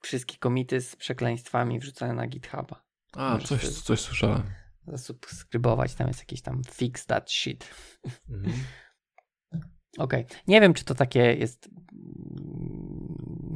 wszystkie 0.00 0.36
komity 0.38 0.80
z 0.80 0.96
przekleństwami 0.96 1.78
wrzucane 1.78 2.14
na 2.14 2.26
GitHuba. 2.26 2.84
A, 3.12 3.32
Możesz 3.34 3.48
coś, 3.48 3.68
coś 3.68 4.00
słyszałem. 4.00 4.42
Zasubskrybować, 4.86 5.94
tam 5.94 6.08
jest 6.08 6.20
jakiś 6.20 6.42
tam 6.42 6.62
fix 6.70 7.06
that 7.06 7.30
shit. 7.30 7.74
Mhm. 8.30 8.54
Okej, 9.98 10.26
nie 10.46 10.60
wiem 10.60 10.74
czy 10.74 10.84
to 10.84 10.94
takie 10.94 11.34
jest, 11.34 11.68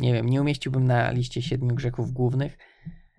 nie 0.01 0.13
wiem, 0.13 0.27
nie 0.29 0.41
umieściłbym 0.41 0.85
na 0.85 1.11
liście 1.11 1.43
siedmiu 1.43 1.75
grzechów 1.75 2.13
głównych, 2.13 2.59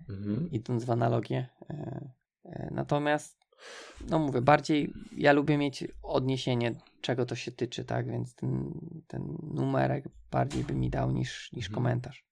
Mhm. 0.08 0.50
idąc 0.50 0.84
w 0.84 0.90
analogię. 0.90 1.48
E, 1.70 2.10
e, 2.44 2.68
Natomiast, 2.70 3.37
no 4.08 4.18
mówię, 4.18 4.42
bardziej 4.42 4.92
ja 5.12 5.32
lubię 5.32 5.58
mieć 5.58 5.84
odniesienie, 6.02 6.74
czego 7.00 7.26
to 7.26 7.34
się 7.34 7.52
tyczy, 7.52 7.84
tak? 7.84 8.10
Więc 8.10 8.34
ten, 8.34 8.80
ten 9.06 9.36
numerek 9.54 10.04
bardziej 10.30 10.64
by 10.64 10.74
mi 10.74 10.90
dał 10.90 11.10
niż, 11.10 11.52
niż 11.52 11.66
Mhm. 11.66 11.74
komentarz. 11.74 12.24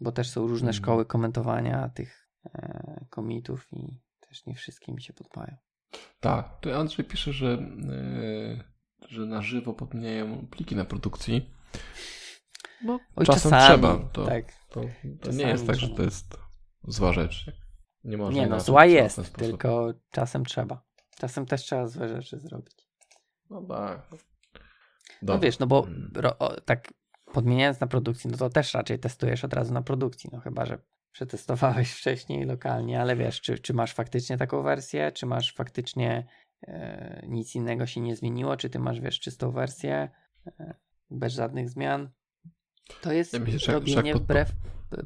Bo 0.00 0.12
też 0.12 0.30
są 0.30 0.40
różne 0.46 0.68
Mhm. 0.68 0.82
szkoły 0.84 1.06
komentowania 1.06 1.88
tych 1.88 2.28
e, 2.54 3.04
komitów 3.10 3.66
i 3.72 4.00
też 4.20 4.46
nie 4.46 4.54
wszystkie 4.54 4.92
mi 4.92 5.02
się 5.02 5.12
podobają. 5.12 5.56
Tak, 6.20 6.60
tu 6.60 6.74
Andrzej 6.74 7.04
pisze, 7.04 7.32
że, 7.32 7.46
yy, 7.46 9.08
że 9.08 9.26
na 9.26 9.42
żywo 9.42 9.72
podmieniają 9.74 10.46
pliki 10.50 10.76
na 10.76 10.84
produkcji. 10.84 11.50
No, 12.84 13.00
Oj, 13.16 13.26
czasem 13.26 13.50
czasami, 13.50 13.64
trzeba. 13.64 14.08
To, 14.12 14.26
tak. 14.26 14.44
to, 14.70 14.80
to 15.22 15.32
nie 15.32 15.44
jest 15.48 15.66
tak, 15.66 15.76
że 15.76 15.88
to 15.88 16.02
jest 16.02 16.36
zła 16.88 17.12
rzecz. 17.12 17.46
Nie 18.06 18.16
można 18.16 18.40
Nie 18.40 18.46
no, 18.46 18.60
zła 18.60 18.86
jest, 18.86 19.32
tylko 19.36 19.94
czasem 20.10 20.44
trzeba. 20.44 20.82
Czasem 21.18 21.46
też 21.46 21.62
trzeba 21.62 21.86
złe 21.86 22.08
rzeczy 22.08 22.38
zrobić. 22.40 22.88
No 23.50 23.62
tak. 23.62 24.08
No 25.22 25.38
wiesz, 25.38 25.58
no 25.58 25.66
bo 25.66 25.86
Mm. 25.86 26.10
ro, 26.14 26.38
o, 26.38 26.60
tak 26.60 26.92
podmieniając 27.32 27.80
na 27.80 27.86
produkcji, 27.86 28.30
no 28.30 28.36
to 28.36 28.50
też 28.50 28.74
raczej 28.74 28.98
testujesz 28.98 29.44
od 29.44 29.52
razu 29.52 29.74
na 29.74 29.82
produkcji, 29.82 30.30
no 30.32 30.40
chyba, 30.40 30.66
że 30.66 30.78
przetestowałeś 31.12 31.92
wcześniej 32.00 32.44
lokalnie, 32.44 33.00
ale 33.00 33.16
wiesz, 33.16 33.40
czy, 33.40 33.58
czy 33.58 33.74
masz 33.74 33.94
faktycznie 33.94 34.36
taką 34.36 34.62
wersję, 34.62 35.12
czy 35.12 35.26
masz 35.26 35.54
faktycznie 35.54 36.26
e, 36.62 37.22
nic 37.28 37.54
innego 37.54 37.86
się 37.86 38.00
nie 38.00 38.16
zmieniło, 38.16 38.56
czy 38.56 38.70
ty 38.70 38.78
masz, 38.78 39.00
wiesz, 39.00 39.20
czystą 39.20 39.50
wersję 39.52 40.08
e, 40.60 40.74
bez 41.10 41.32
żadnych 41.32 41.70
zmian. 41.70 42.10
To 43.02 43.12
jest 43.12 43.32
Ja 43.32 43.40
myślę, 43.40 43.58
że 43.58 43.72
jak- 43.72 43.82
że 43.86 43.90
jak 43.90 43.96
robienie 43.96 44.12
pod- 44.12 44.22
wbrew 44.22 44.52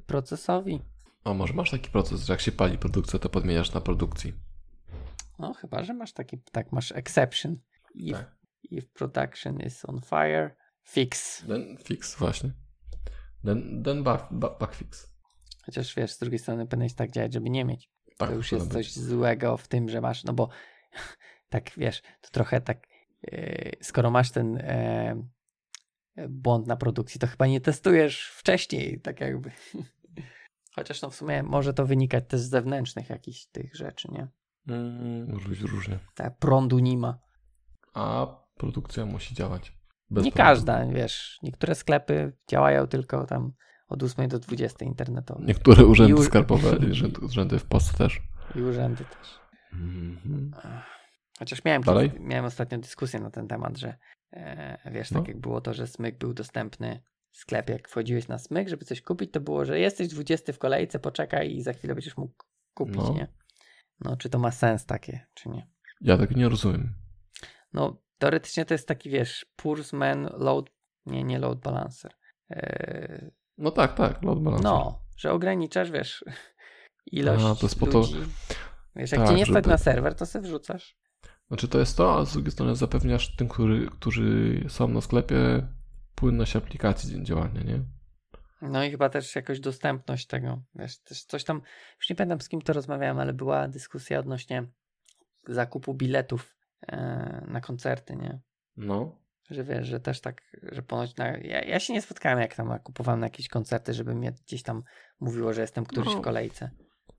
procesowi. 0.06 0.82
O, 1.24 1.34
może 1.34 1.54
masz 1.54 1.70
taki 1.70 1.90
proces, 1.90 2.24
że 2.24 2.32
jak 2.32 2.40
się 2.40 2.52
pali 2.52 2.78
produkcja, 2.78 3.18
to 3.18 3.28
podmieniasz 3.28 3.72
na 3.72 3.80
produkcji. 3.80 4.32
No 5.38 5.54
chyba, 5.54 5.82
że 5.84 5.94
masz 5.94 6.12
taki, 6.12 6.38
tak, 6.52 6.72
masz 6.72 6.92
exception. 6.92 7.56
If, 7.94 8.18
Tak. 8.18 8.36
if 8.70 8.86
production 8.94 9.60
is 9.60 9.84
on 9.84 10.00
fire, 10.00 10.56
fix. 10.82 11.44
Then 11.46 11.76
fix, 11.84 12.16
właśnie. 12.16 12.52
Then, 13.44 13.82
then 13.84 14.02
back, 14.02 14.24
back, 14.30 14.58
back 14.58 14.74
fix. 14.74 15.10
Chociaż 15.66 15.94
wiesz, 15.94 16.12
z 16.12 16.18
drugiej 16.18 16.38
strony 16.38 16.66
powinieneś 16.66 16.94
tak 16.94 17.10
działać, 17.10 17.32
żeby 17.32 17.50
nie 17.50 17.64
mieć. 17.64 17.90
Tak, 18.18 18.28
to 18.28 18.34
już 18.34 18.52
jest 18.52 18.64
być. 18.64 18.72
coś 18.72 18.92
złego 18.92 19.56
w 19.56 19.68
tym, 19.68 19.88
że 19.88 20.00
masz, 20.00 20.24
no 20.24 20.32
bo 20.32 20.48
tak 21.48 21.70
wiesz, 21.76 22.02
to 22.20 22.30
trochę 22.30 22.60
tak, 22.60 22.86
e, 23.32 23.84
skoro 23.84 24.10
masz 24.10 24.30
ten 24.30 24.56
e, 24.56 25.16
błąd 26.28 26.66
na 26.66 26.76
produkcji, 26.76 27.20
to 27.20 27.26
chyba 27.26 27.46
nie 27.46 27.60
testujesz 27.60 28.30
wcześniej, 28.30 29.00
tak 29.00 29.20
jakby. 29.20 29.50
Chociaż 30.74 31.02
no 31.02 31.10
w 31.10 31.14
sumie 31.14 31.42
może 31.42 31.74
to 31.74 31.86
wynikać 31.86 32.24
też 32.28 32.40
z 32.40 32.48
zewnętrznych 32.48 33.10
jakichś 33.10 33.46
tych 33.46 33.76
rzeczy, 33.76 34.08
nie? 34.12 34.28
Mm, 34.68 35.32
może 35.32 35.48
być 35.48 35.60
różnie. 35.60 35.98
Tak, 36.14 36.38
prądu 36.38 36.78
nie 36.78 36.96
ma. 36.98 37.18
A 37.94 38.26
produkcja 38.56 39.06
musi 39.06 39.34
działać. 39.34 39.72
Bez 40.10 40.24
nie 40.24 40.32
prądu. 40.32 40.48
każda, 40.50 40.86
wiesz, 40.86 41.38
niektóre 41.42 41.74
sklepy 41.74 42.32
działają 42.50 42.86
tylko 42.86 43.26
tam 43.26 43.52
od 43.88 44.02
8 44.02 44.28
do 44.28 44.38
20 44.38 44.84
internetowo. 44.84 45.40
Niektóre 45.44 45.84
urzędy 45.86 46.10
Już- 46.12 46.26
skarbowe, 46.26 46.76
urzędy, 47.22 47.58
w 47.58 47.64
Polsce 47.64 47.98
też. 47.98 48.20
I 48.54 48.62
urzędy 48.62 49.04
też. 49.04 49.40
Mhm. 49.72 50.50
Chociaż 51.38 51.64
miałem, 51.64 51.82
Dalej? 51.82 52.12
miałem 52.20 52.44
ostatnio 52.44 52.78
dyskusję 52.78 53.20
na 53.20 53.30
ten 53.30 53.48
temat, 53.48 53.78
że 53.78 53.94
e, 54.32 54.90
wiesz, 54.92 55.10
No. 55.10 55.20
tak 55.20 55.28
jak 55.28 55.40
było 55.40 55.60
to, 55.60 55.74
że 55.74 55.86
smyk 55.86 56.18
był 56.18 56.34
dostępny 56.34 57.02
w 57.32 57.36
sklepie, 57.36 57.72
jak 57.72 57.88
wchodziłeś 57.88 58.28
na 58.28 58.38
smyk, 58.38 58.68
żeby 58.68 58.84
coś 58.84 59.02
kupić, 59.02 59.32
to 59.32 59.40
było, 59.40 59.64
że 59.64 59.78
jesteś 59.80 60.08
20 60.08 60.52
w 60.52 60.58
kolejce, 60.58 60.98
poczekaj 60.98 61.54
i 61.54 61.62
za 61.62 61.72
chwilę 61.72 61.94
będziesz 61.94 62.16
mógł 62.16 62.34
kupić, 62.74 62.96
No. 62.96 63.12
nie? 63.14 63.26
No, 64.00 64.16
czy 64.16 64.30
to 64.30 64.38
ma 64.38 64.50
sens 64.50 64.86
takie, 64.86 65.26
czy 65.34 65.48
nie? 65.48 65.68
Ja 66.00 66.18
tego 66.18 66.34
nie 66.34 66.48
rozumiem. 66.48 66.94
No, 67.72 68.02
teoretycznie 68.18 68.64
to 68.64 68.74
jest 68.74 68.88
taki, 68.88 69.10
wiesz, 69.10 69.46
Pursman 69.56 70.28
load, 70.32 70.70
nie, 71.06 71.24
nie 71.24 71.38
load 71.38 71.60
balancer. 71.60 72.12
E, 72.50 73.30
No 73.58 73.70
tak, 73.70 73.94
tak, 73.94 74.22
load 74.22 74.42
balancer. 74.42 74.64
no, 74.64 75.02
że 75.16 75.32
ograniczasz, 75.32 75.90
wiesz, 75.90 76.24
ilość 77.12 77.44
A, 77.44 77.54
to 77.54 77.66
jest 77.66 77.78
po 77.80 77.86
to- 77.86 77.98
ludzi. 77.98 78.16
Wiesz, 78.96 79.12
jak 79.12 79.20
tak, 79.20 79.30
cię 79.30 79.34
nie 79.36 79.44
stać 79.44 79.54
żeby- 79.64 79.68
na 79.68 79.78
serwer, 79.78 80.14
to 80.14 80.26
sobie 80.26 80.48
wrzucasz. 80.48 80.96
Znaczy 81.48 81.68
to 81.68 81.78
jest 81.78 81.96
to, 81.96 82.18
a 82.18 82.24
z 82.24 82.32
drugiej 82.32 82.52
strony 82.52 82.76
zapewniasz 82.76 83.36
tym, 83.36 83.48
który, 83.48 83.86
którzy 83.86 84.60
są 84.68 84.88
na 84.88 85.00
sklepie, 85.00 85.66
płynność 86.20 86.56
aplikacji 86.56 87.22
działania, 87.22 87.62
nie? 87.62 87.80
No 88.62 88.84
i 88.84 88.90
chyba 88.90 89.08
też 89.08 89.36
jakoś 89.36 89.60
dostępność 89.60 90.26
tego, 90.26 90.62
wiesz, 90.74 90.98
też 91.02 91.24
coś 91.24 91.44
tam, 91.44 91.62
już 91.98 92.10
nie 92.10 92.16
pamiętam 92.16 92.40
z 92.40 92.48
kim 92.48 92.62
to 92.62 92.72
rozmawiałem, 92.72 93.18
ale 93.18 93.32
była 93.32 93.68
dyskusja 93.68 94.18
odnośnie 94.18 94.66
zakupu 95.48 95.94
biletów 95.94 96.56
e, 96.88 97.44
na 97.48 97.60
koncerty, 97.60 98.16
nie? 98.16 98.40
No. 98.76 99.20
Że 99.50 99.64
wiesz, 99.64 99.86
że 99.86 100.00
też 100.00 100.20
tak, 100.20 100.42
że 100.72 100.82
ponoć 100.82 101.16
na, 101.16 101.26
ja, 101.26 101.64
ja 101.64 101.80
się 101.80 101.92
nie 101.92 102.02
spotkałem 102.02 102.38
jak 102.38 102.54
tam 102.54 102.78
kupowałem 102.78 103.20
na 103.20 103.26
jakieś 103.26 103.48
koncerty, 103.48 103.94
żeby 103.94 104.14
mnie 104.14 104.32
gdzieś 104.32 104.62
tam 104.62 104.82
mówiło, 105.20 105.52
że 105.52 105.60
jestem 105.60 105.84
któryś 105.86 106.14
No. 106.14 106.20
w 106.20 106.24
kolejce. 106.24 106.70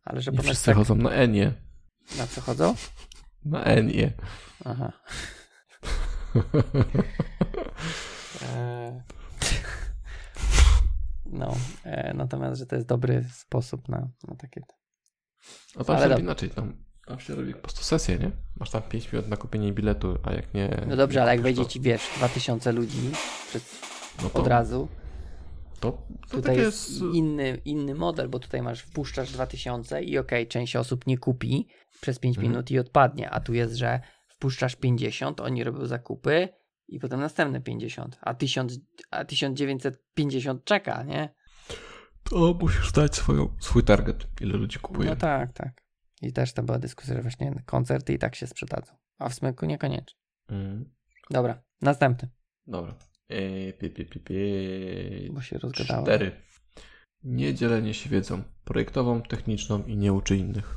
Ale 0.03 0.21
że 0.21 0.31
Nie 0.31 0.39
wszyscy 0.39 0.65
tak, 0.65 0.75
chodzą 0.75 0.95
na 0.95 1.09
Enie. 1.09 1.53
na 2.17 2.27
co 2.27 2.41
chodzą? 2.41 2.75
Na 3.45 3.63
Enie. 3.63 4.13
Aha. 4.65 4.91
E, 8.55 9.03
No, 11.25 11.55
e, 11.83 12.13
natomiast, 12.13 12.59
że 12.59 12.65
to 12.65 12.75
jest 12.75 12.87
dobry 12.87 13.25
sposób 13.33 13.89
na, 13.89 13.97
na 14.27 14.35
takie 14.35 14.61
A 15.75 15.83
tam 15.83 15.97
się 16.09 16.19
inaczej, 16.19 16.49
tam, 16.49 16.73
tam 17.07 17.19
się 17.19 17.35
robi 17.35 17.53
po 17.53 17.59
prostu 17.59 17.83
sesję, 17.83 18.17
nie? 18.19 18.31
Masz 18.59 18.69
tam 18.69 18.81
5 18.81 19.11
minut 19.13 19.27
na 19.27 19.37
kupienie 19.37 19.73
biletu, 19.73 20.17
a 20.23 20.33
jak 20.33 20.53
nie... 20.53 20.81
No 20.87 20.95
dobrze, 20.95 21.19
nie 21.19 21.23
ale 21.23 21.31
jak 21.31 21.41
wejdzie 21.41 21.63
to- 21.63 21.69
ci, 21.69 21.81
wiesz, 21.81 22.01
2000 22.17 22.71
ludzi 22.71 22.97
przez, 23.49 23.81
no 24.23 24.29
to, 24.29 24.39
od 24.39 24.47
razu, 24.47 24.87
To, 25.79 25.91
to 26.29 26.35
tutaj 26.37 26.57
jest 26.57 26.89
jest... 26.89 27.01
inny, 27.13 27.61
inny 27.65 27.95
model, 27.95 28.29
bo 28.29 28.39
tutaj 28.39 28.61
masz, 28.61 28.81
wpuszczasz 28.81 29.31
2000 29.31 30.03
i 30.03 30.17
okej, 30.17 30.47
część 30.47 30.75
osób 30.75 31.07
nie 31.07 31.17
kupi 31.17 31.67
przez 32.01 32.19
5 32.19 32.37
Mhm. 32.37 32.51
minut 32.51 32.71
i 32.71 32.79
odpadnie, 32.79 33.29
a 33.29 33.39
tu 33.39 33.53
jest, 33.53 33.75
że 33.75 33.99
wpuszczasz 34.27 34.75
50, 34.75 35.39
oni 35.41 35.63
robią 35.63 35.85
zakupy 35.85 36.49
i 36.91 36.99
potem 36.99 37.19
następne 37.19 37.61
50, 37.61 38.17
a, 38.21 38.33
1000, 38.33 38.79
a 39.11 39.25
1950 39.25 40.65
czeka, 40.65 41.03
nie? 41.03 41.33
To 42.23 42.57
musisz 42.61 42.91
dać 42.91 43.15
swoją, 43.15 43.55
swój 43.59 43.83
target, 43.83 44.27
ile 44.41 44.57
ludzi 44.57 44.79
kupuje. 44.79 45.09
No 45.09 45.15
tak, 45.15 45.53
tak. 45.53 45.83
I 46.21 46.33
też 46.33 46.53
to 46.53 46.63
była 46.63 46.79
dyskusja, 46.79 47.15
że 47.15 47.21
właśnie 47.21 47.63
koncerty 47.65 48.13
i 48.13 48.19
tak 48.19 48.35
się 48.35 48.47
sprzedadzą, 48.47 48.93
a 49.19 49.29
w 49.29 49.33
smyku 49.33 49.65
niekoniecznie. 49.65 50.19
Mm. 50.49 50.89
Dobra, 51.29 51.61
następny, 51.81 52.29
Dobra. 52.67 52.93
Eee, 53.29 53.73
pi, 53.73 53.89
pi, 53.89 54.05
pi, 54.05 54.19
pi. 54.19 55.29
bo 55.31 55.41
się 55.41 55.57
rozgadałem. 55.57 56.05
Cztery. 56.05 56.31
Nie 57.23 57.53
dzielenie 57.53 57.93
się 57.93 58.09
wiedzą 58.09 58.43
projektową, 58.63 59.21
techniczną 59.21 59.83
i 59.83 59.97
nie 59.97 60.13
uczy 60.13 60.37
innych. 60.37 60.75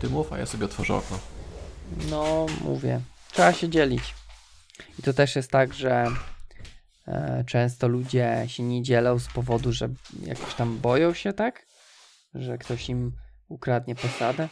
Ty 0.00 0.08
mów, 0.08 0.32
a 0.32 0.38
ja 0.38 0.46
sobie 0.46 0.64
otworzę 0.64 0.94
okno. 0.94 1.18
No, 2.10 2.46
mówię. 2.64 3.00
Trzeba 3.32 3.52
się 3.52 3.68
dzielić. 3.68 4.14
I 4.98 5.02
to 5.02 5.12
też 5.12 5.36
jest 5.36 5.50
tak, 5.50 5.74
że 5.74 6.06
e, 7.06 7.44
często 7.46 7.88
ludzie 7.88 8.44
się 8.46 8.62
nie 8.62 8.82
dzielą 8.82 9.18
z 9.18 9.28
powodu, 9.28 9.72
że 9.72 9.88
jakoś 10.22 10.54
tam 10.54 10.78
boją 10.78 11.14
się, 11.14 11.32
tak? 11.32 11.66
Że 12.34 12.58
ktoś 12.58 12.88
im 12.88 13.12
ukradnie 13.48 13.94
posadę. 13.94 14.48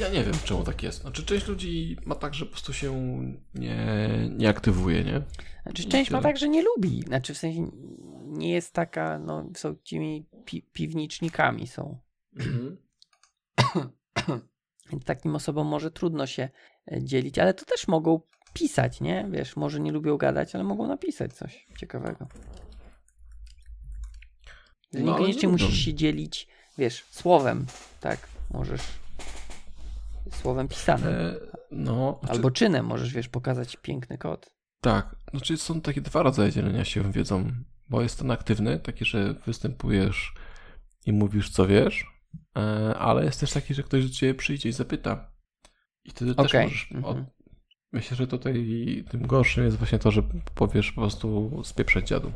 Ja 0.00 0.08
nie 0.08 0.24
wiem, 0.24 0.34
czemu 0.44 0.64
tak 0.64 0.82
jest. 0.82 1.00
Znaczy, 1.00 1.24
część 1.24 1.46
ludzi 1.46 1.96
ma 2.04 2.14
tak, 2.14 2.34
że 2.34 2.44
po 2.44 2.50
prostu 2.50 2.72
się 2.72 2.92
nie, 3.54 3.88
nie 4.30 4.48
aktywuje, 4.48 5.04
nie? 5.04 5.22
Znaczy, 5.62 5.82
I 5.82 5.86
część 5.86 6.10
ma 6.10 6.20
tak, 6.20 6.38
że 6.38 6.48
nie 6.48 6.62
lubi. 6.62 7.02
Znaczy, 7.02 7.34
w 7.34 7.38
sensie 7.38 7.70
nie 8.26 8.50
jest 8.50 8.72
taka, 8.72 9.18
no, 9.18 9.50
są 9.56 9.76
tymi 9.76 10.26
pi 10.44 10.62
piwnicznikami 10.62 11.66
są. 11.66 11.98
Mhm. 12.36 12.76
Więc 14.90 15.04
takim 15.04 15.34
osobom 15.34 15.66
może 15.66 15.90
trudno 15.90 16.26
się 16.26 16.48
e, 16.92 17.02
dzielić, 17.02 17.38
ale 17.38 17.54
to 17.54 17.64
też 17.64 17.88
mogą 17.88 18.20
pisać, 18.52 19.00
nie? 19.00 19.26
Wiesz, 19.30 19.56
może 19.56 19.80
nie 19.80 19.92
lubią 19.92 20.16
gadać, 20.16 20.54
ale 20.54 20.64
mogą 20.64 20.86
napisać 20.86 21.32
coś 21.32 21.66
ciekawego. 21.78 22.28
Że 24.94 25.00
No, 25.00 25.12
Niekoniecznie 25.12 25.42
nie 25.42 25.52
musisz 25.52 25.68
lubią. 25.68 25.80
się 25.80 25.94
dzielić, 25.94 26.48
wiesz, 26.78 27.04
słowem, 27.10 27.66
tak? 28.00 28.28
Możesz 28.50 28.82
słowem 30.32 30.68
pisanym. 30.68 31.08
E, 31.14 31.34
no, 31.70 32.18
znaczy, 32.20 32.34
Albo 32.34 32.50
czynem 32.50 32.86
możesz, 32.86 33.12
wiesz, 33.12 33.28
pokazać 33.28 33.76
piękny 33.76 34.18
kod. 34.18 34.50
Tak, 34.80 35.16
znaczy 35.30 35.56
są 35.56 35.80
takie 35.80 36.00
dwa 36.00 36.22
rodzaje 36.22 36.52
dzielenia 36.52 36.84
się 36.84 37.12
wiedzą, 37.12 37.52
bo 37.88 38.02
jest 38.02 38.18
ten 38.18 38.30
aktywny, 38.30 38.78
taki, 38.80 39.04
że 39.04 39.34
występujesz 39.34 40.34
i 41.06 41.12
mówisz 41.12 41.50
co 41.50 41.66
wiesz, 41.66 42.06
e, 42.56 42.60
ale 42.98 43.24
jest 43.24 43.40
też 43.40 43.52
taki, 43.52 43.74
że 43.74 43.82
ktoś 43.82 44.04
do 44.04 44.14
ciebie 44.14 44.34
przyjdzie 44.34 44.68
i 44.68 44.72
zapyta. 44.72 45.30
I 46.04 46.10
wtedy 46.10 46.34
też 46.34 46.46
Okej, 46.46 46.64
możesz... 46.64 46.92
mhm. 46.92 47.04
Od... 47.16 47.37
Myślę, 47.92 48.16
że 48.16 48.26
tutaj 48.26 48.54
tym 49.10 49.26
gorszym 49.26 49.64
jest 49.64 49.76
właśnie 49.76 49.98
to, 49.98 50.10
że 50.10 50.22
powiesz 50.54 50.92
po 50.92 51.00
prostu 51.00 51.50
spieprzeć 51.64 52.08
dziadu. 52.08 52.32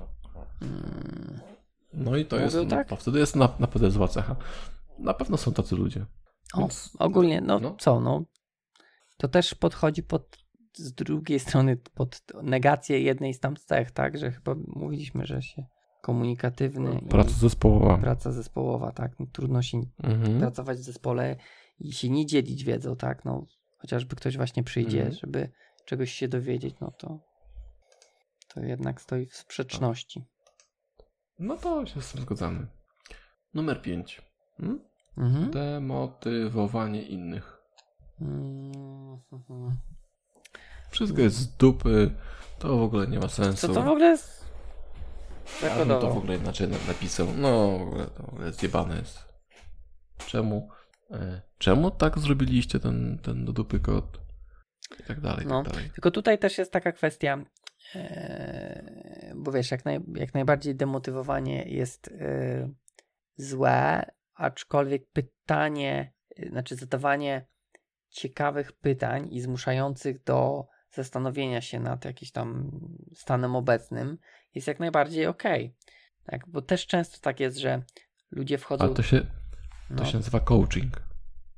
No 1.94 2.16
i 2.16 2.24
to 2.24 2.36
jest, 2.36 2.56
tak? 2.70 2.90
no, 2.90 2.96
wtedy 2.96 3.18
jest 3.18 3.36
na, 3.36 3.48
naprawdę 3.58 3.90
zła 3.90 4.08
cecha. 4.08 4.36
Na 4.98 5.14
pewno 5.14 5.36
są 5.36 5.52
tacy 5.52 5.76
ludzie. 5.76 6.06
O, 6.54 6.58
Więc- 6.60 6.96
ogólnie, 6.98 7.40
no, 7.40 7.58
no. 7.58 7.76
co, 7.80 8.00
no, 8.00 8.24
to 9.16 9.28
też 9.28 9.54
podchodzi 9.54 10.02
pod, 10.02 10.38
z 10.74 10.92
drugiej 10.92 11.40
strony 11.40 11.76
pod 11.76 12.22
negację 12.42 13.00
jednej 13.00 13.34
z 13.34 13.40
tam 13.40 13.56
cech, 13.56 13.90
tak, 13.90 14.18
że 14.18 14.30
chyba 14.32 14.54
mówiliśmy, 14.66 15.26
że 15.26 15.42
się 15.42 15.66
komunikatywny 16.02 17.00
Praca 17.08 17.30
zespołowa. 17.30 17.98
praca 17.98 18.32
zespołowa, 18.32 18.92
tak, 18.92 19.12
no, 19.20 19.26
trudno 19.32 19.62
się 19.62 19.80
Mhm. 20.02 20.38
pracować 20.40 20.78
w 20.78 20.82
zespole 20.82 21.36
i 21.78 21.92
się 21.92 22.08
nie 22.10 22.26
dzielić 22.26 22.64
wiedzą, 22.64 22.96
tak, 22.96 23.24
no, 23.24 23.46
chociażby 23.82 24.16
ktoś 24.16 24.36
właśnie 24.36 24.62
przyjdzie, 24.64 24.98
Mhm. 24.98 25.18
żeby 25.20 25.50
czegoś 25.84 26.12
się 26.12 26.28
dowiedzieć, 26.28 26.74
no 26.80 26.90
to 26.90 27.18
to 28.54 28.60
jednak 28.60 29.00
stoi 29.00 29.26
w 29.26 29.36
sprzeczności. 29.36 30.24
No 31.38 31.56
to 31.56 31.86
się 31.86 32.02
z 32.02 32.12
tym 32.12 32.20
zgadzamy. 32.22 32.66
Numer 33.54 33.82
5. 33.82 34.22
Hmm? 34.56 34.80
Mhm. 35.18 35.50
Demotywowanie 35.50 37.02
innych. 37.02 37.62
Mhm. 38.20 39.76
Wszystko 40.90 41.20
jest 41.20 41.36
z 41.36 41.56
dupy, 41.56 42.10
to 42.58 42.76
w 42.78 42.82
ogóle 42.82 43.06
nie 43.06 43.18
ma 43.18 43.28
sensu. 43.28 43.66
Co 43.66 43.74
to 43.74 43.82
w 43.82 43.88
ogóle 43.88 44.06
jest? 44.06 44.42
Ja 45.62 45.76
bym 45.76 45.88
to 45.88 46.14
w 46.14 46.16
ogóle 46.16 46.36
inaczej 46.36 46.68
na- 46.68 46.76
napisał. 46.88 47.26
No, 47.36 47.78
w 47.78 47.82
ogóle 47.82 48.06
to 48.06 48.22
w 48.22 48.28
ogóle 48.28 48.52
zjebane 48.52 48.96
jest. 48.96 49.18
Czemu? 50.26 50.68
E, 51.12 51.42
czemu 51.58 51.90
tak 51.90 52.18
zrobiliście 52.18 52.80
ten, 52.80 53.18
ten 53.22 53.44
do 53.44 53.52
dupy 53.52 53.80
kod? 53.80 54.20
I 55.00 55.02
tak 55.02 55.20
dalej, 55.20 55.44
i 55.44 55.48
No. 55.48 55.62
tak 55.62 55.72
dalej. 55.72 55.90
Tylko 55.90 56.10
tutaj 56.10 56.38
też 56.38 56.58
jest 56.58 56.72
taka 56.72 56.92
kwestia, 56.92 57.44
e, 57.94 59.32
bo 59.36 59.52
wiesz, 59.52 59.70
jak, 59.70 59.84
naj, 59.84 60.00
jak 60.14 60.34
najbardziej 60.34 60.74
demotywowanie 60.74 61.64
jest 61.64 62.08
e, 62.08 62.70
złe, 63.36 64.10
aczkolwiek 64.34 65.10
pytanie, 65.10 66.12
znaczy 66.50 66.76
zadawanie 66.76 67.46
ciekawych 68.08 68.72
pytań 68.72 69.28
i 69.30 69.40
zmuszających 69.40 70.24
do 70.24 70.66
zastanowienia 70.90 71.60
się 71.60 71.80
nad 71.80 72.04
jakimś 72.04 72.30
tam 72.32 72.70
stanem 73.14 73.56
obecnym 73.56 74.18
jest 74.54 74.68
jak 74.68 74.80
najbardziej 74.80 75.26
okej. 75.26 75.74
Tak, 76.26 76.48
bo 76.48 76.62
też 76.62 76.86
często 76.86 77.18
tak 77.20 77.40
jest, 77.40 77.56
że 77.56 77.82
ludzie 78.30 78.58
wchodzą... 78.58 78.84
Ale 78.84 78.94
to 78.94 79.02
się, 79.02 79.26
to 79.96 80.02
no, 80.04 80.10
się 80.10 80.16
nazywa 80.16 80.40
coaching. 80.40 81.02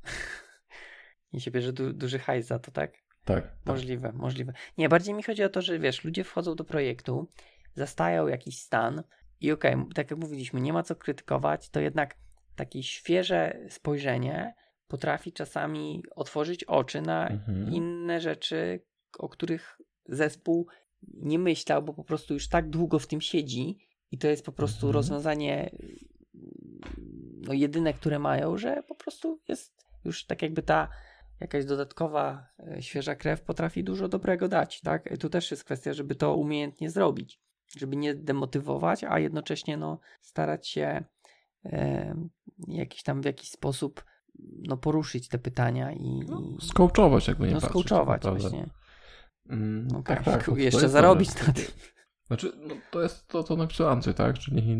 I 1.33 1.41
się 1.41 1.51
bierze 1.51 1.73
du- 1.73 1.93
duży 1.93 2.19
hajs 2.19 2.45
za 2.47 2.59
to, 2.59 2.71
tak? 2.71 2.91
Tak. 3.25 3.43
tak. 3.43 3.51
Możliwe, 3.65 4.11
możliwe. 4.13 4.53
Nie, 4.77 4.89
bardziej 4.89 5.13
mi 5.13 5.23
chodzi 5.23 5.43
o 5.43 5.49
to, 5.49 5.61
że 5.61 5.79
wiesz, 5.79 6.03
ludzie 6.03 6.23
wchodzą 6.23 6.55
do 6.55 6.63
projektu, 6.63 7.27
zastają 7.73 8.27
jakiś 8.27 8.59
stan 8.61 9.03
i 9.41 9.51
okej, 9.51 9.75
tak 9.95 10.11
jak 10.11 10.19
mówiliśmy, 10.19 10.61
nie 10.61 10.73
ma 10.73 10.83
co 10.83 10.95
krytykować, 10.95 11.69
to 11.69 11.79
jednak 11.79 12.15
takie 12.55 12.83
świeże 12.83 13.59
spojrzenie 13.69 14.55
potrafi 14.87 15.33
czasami 15.33 16.03
otworzyć 16.15 16.63
oczy 16.63 17.01
na 17.01 17.27
Mhm. 17.27 17.73
inne 17.73 18.21
rzeczy, 18.21 18.81
o 19.17 19.29
których 19.29 19.77
zespół 20.05 20.67
nie 21.13 21.39
myślał, 21.39 21.83
bo 21.83 21.93
po 21.93 22.03
prostu 22.03 22.33
już 22.33 22.49
tak 22.49 22.69
długo 22.69 22.99
w 22.99 23.07
tym 23.07 23.21
siedzi 23.21 23.77
i 24.11 24.17
to 24.17 24.27
jest 24.27 24.45
po 24.45 24.51
prostu 24.51 24.87
Mhm. 24.87 24.93
rozwiązanie 24.93 25.69
no 27.47 27.53
jedyne, 27.53 27.93
które 27.93 28.19
mają, 28.19 28.57
że 28.57 28.83
po 28.87 28.95
prostu 28.95 29.39
jest 29.47 29.85
już 30.05 30.25
tak 30.25 30.41
jakby 30.41 30.61
ta 30.63 30.87
jakaś 31.39 31.65
dodatkowa 31.65 32.47
e, 32.59 32.81
świeża 32.81 33.15
krew 33.15 33.41
potrafi 33.41 33.83
dużo 33.83 34.07
dobrego 34.07 34.47
dać, 34.47 34.81
tak? 34.81 35.11
I 35.11 35.17
tu 35.17 35.29
też 35.29 35.51
jest 35.51 35.63
kwestia, 35.63 35.93
żeby 35.93 36.15
to 36.15 36.35
umiejętnie 36.35 36.89
zrobić, 36.89 37.39
żeby 37.77 37.95
nie 37.95 38.15
demotywować, 38.15 39.03
a 39.03 39.19
jednocześnie 39.19 39.77
no 39.77 39.99
starać 40.21 40.67
się 40.67 41.03
e, 41.65 42.15
jakiś 42.67 43.03
tam 43.03 43.21
w 43.21 43.25
jakiś 43.25 43.49
sposób 43.51 44.03
no 44.67 44.77
poruszyć 44.77 45.27
te 45.29 45.37
pytania 45.39 45.91
i, 45.91 46.19
No, 46.29 46.41
skołczować, 46.61 47.27
jakby 47.27 47.47
nie 47.47 47.53
no 47.53 47.61
patrzeć. 47.61 47.69
skołczować 47.69 48.21
tak 48.21 48.39
właśnie. 48.39 48.69
Mm, 49.49 49.87
No 49.87 50.03
tak, 50.03 50.23
tak, 50.23 50.37
tak. 50.37 50.47
no 50.47 50.57
jeszcze 50.67 50.89
zarobić 50.89 51.47
na 51.47 51.53
tym. 51.53 51.65
Znaczy, 52.27 52.51
no, 52.67 52.75
to 52.91 53.01
jest 53.01 53.27
to, 53.27 53.43
co 53.43 53.55
napisał 53.55 53.89
Andrzej, 53.89 54.13
tak? 54.13 54.39
Czyli 54.39 54.77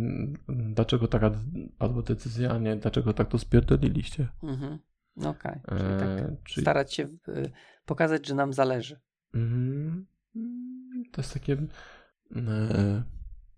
dlaczego 0.48 1.08
taka 1.08 1.32
albo 1.80 2.02
decyzja, 2.02 2.52
a 2.52 2.58
nie 2.58 2.76
dlaczego 2.76 3.14
tak 3.14 3.30
to 3.30 3.38
spierdoliliście. 3.38 4.28
Mhm. 4.44 4.80
No 5.16 5.30
okej. 5.30 5.62
Czyli 5.70 6.00
tak 6.00 6.10
E, 6.10 6.38
czyli, 6.44 6.64
starać 6.64 6.94
się 6.94 7.04
y, 7.04 7.52
pokazać, 7.86 8.28
że 8.28 8.36
nam 8.36 8.54
zależy. 8.54 9.00
Mhm. 9.34 10.06
Mm, 10.36 11.04
to 11.12 11.22
jest 11.22 11.34
takie 11.34 11.54
e, 12.36 13.04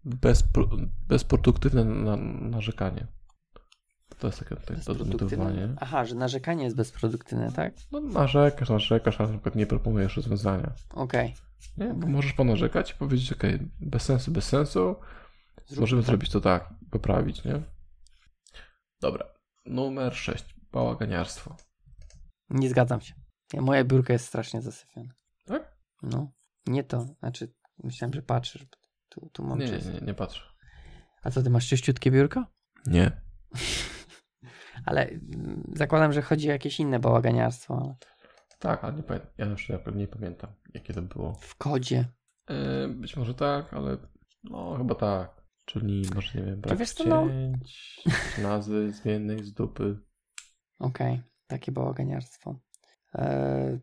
bezpro, 0.04 0.70
bezproduktywne 1.08 1.86
na, 1.86 2.16
narzekanie. 2.50 3.08
To 4.20 4.28
jest 4.28 4.40
takie 4.40 4.56
demotywowanie. 5.04 5.76
Aha, 5.80 6.06
że 6.06 6.16
narzekanie 6.16 6.64
jest 6.64 6.76
bezproduktywne, 6.76 7.52
tak? 7.52 7.74
No 7.92 8.00
narzekasz, 8.00 8.70
narzekasz, 8.70 9.22
a 9.22 9.24
na 9.24 9.30
przykład 9.30 9.56
nie 9.56 9.68
proponujesz 9.68 10.18
rozwiązania. 10.18 10.72
Okej. 10.90 11.36
Nie? 11.78 11.94
Bo 11.94 12.08
możesz 12.08 12.34
ponarzekać 12.34 12.92
i 12.92 12.96
powiedzieć, 12.96 13.34
okej, 13.34 13.60
bez 13.80 14.04
sensu, 14.04 14.32
bez 14.32 14.46
sensu, 14.46 14.96
Zrób 15.68 15.80
możemy 15.80 16.02
tak. 16.02 16.08
zrobić 16.08 16.30
to 16.30 16.42
tak, 16.42 16.70
poprawić, 16.92 17.44
nie? 17.44 17.62
Dobra. 19.02 19.26
Numer 19.66 20.16
6. 20.16 20.56
Bałaganiarstwo. 20.72 21.56
Nie 22.50 22.70
zgadzam 22.70 23.02
się. 23.02 23.14
Ja, 23.54 23.62
moja 23.62 23.84
biurka 23.84 24.14
jest 24.14 24.26
strasznie 24.26 24.62
zasyfiona. 24.62 25.14
Tak? 25.46 25.78
No. 26.04 26.32
Nie 26.68 26.84
to. 26.84 27.06
Znaczy, 27.20 27.54
myślałem, 27.84 28.14
że 28.14 28.22
patrzysz. 28.22 28.66
Tu, 29.10 29.30
tu 29.34 29.44
mam 29.44 29.60
Nie, 29.60 29.66
nie, 29.66 29.72
czysto. 29.72 29.92
nie, 29.92 30.00
nie 30.00 30.14
patrzę. 30.14 30.42
A 31.24 31.32
co, 31.32 31.44
ty 31.44 31.50
masz 31.50 31.68
czyściutkie 31.68 32.12
biurko? 32.12 32.46
Nie. 32.86 33.12
Ale 34.86 35.08
mm, 35.08 35.72
zakładam, 35.76 36.14
że 36.14 36.22
chodzi 36.22 36.50
o 36.50 36.52
jakieś 36.52 36.80
inne 36.80 37.00
bałaganiarstwo. 37.00 37.78
Ale 37.82 37.96
Tak, 38.60 38.84
ale 38.84 38.94
nie 38.94 39.04
pamiętam. 39.04 39.32
Ja 39.38 39.46
już 39.46 39.70
ja 39.70 39.80
nie 39.96 40.08
pamiętam, 40.08 40.50
jakie 40.74 40.94
to 40.94 41.02
było. 41.02 41.34
w 41.34 41.56
kodzie. 41.56 42.06
E, 42.50 42.88
być 42.88 43.18
może 43.18 43.34
tak, 43.34 43.74
ale 43.74 43.98
no 44.44 44.78
chyba 44.78 44.96
tak. 44.96 45.38
Czyli 45.66 46.04
może 46.16 46.40
nie 46.40 46.46
wiem, 46.46 46.62
brak 46.62 46.78
wiesz 46.78 46.94
co, 46.94 47.04
no- 47.04 47.28
cięć, 47.28 48.02
nazwy 48.42 48.92
zmiennej 48.92 49.44
z 49.44 49.54
dupy. 49.54 50.00
Okej, 50.80 51.22
takie 51.48 51.72
bałaganiarstwo. 51.72 52.60
Eee, 53.14 53.80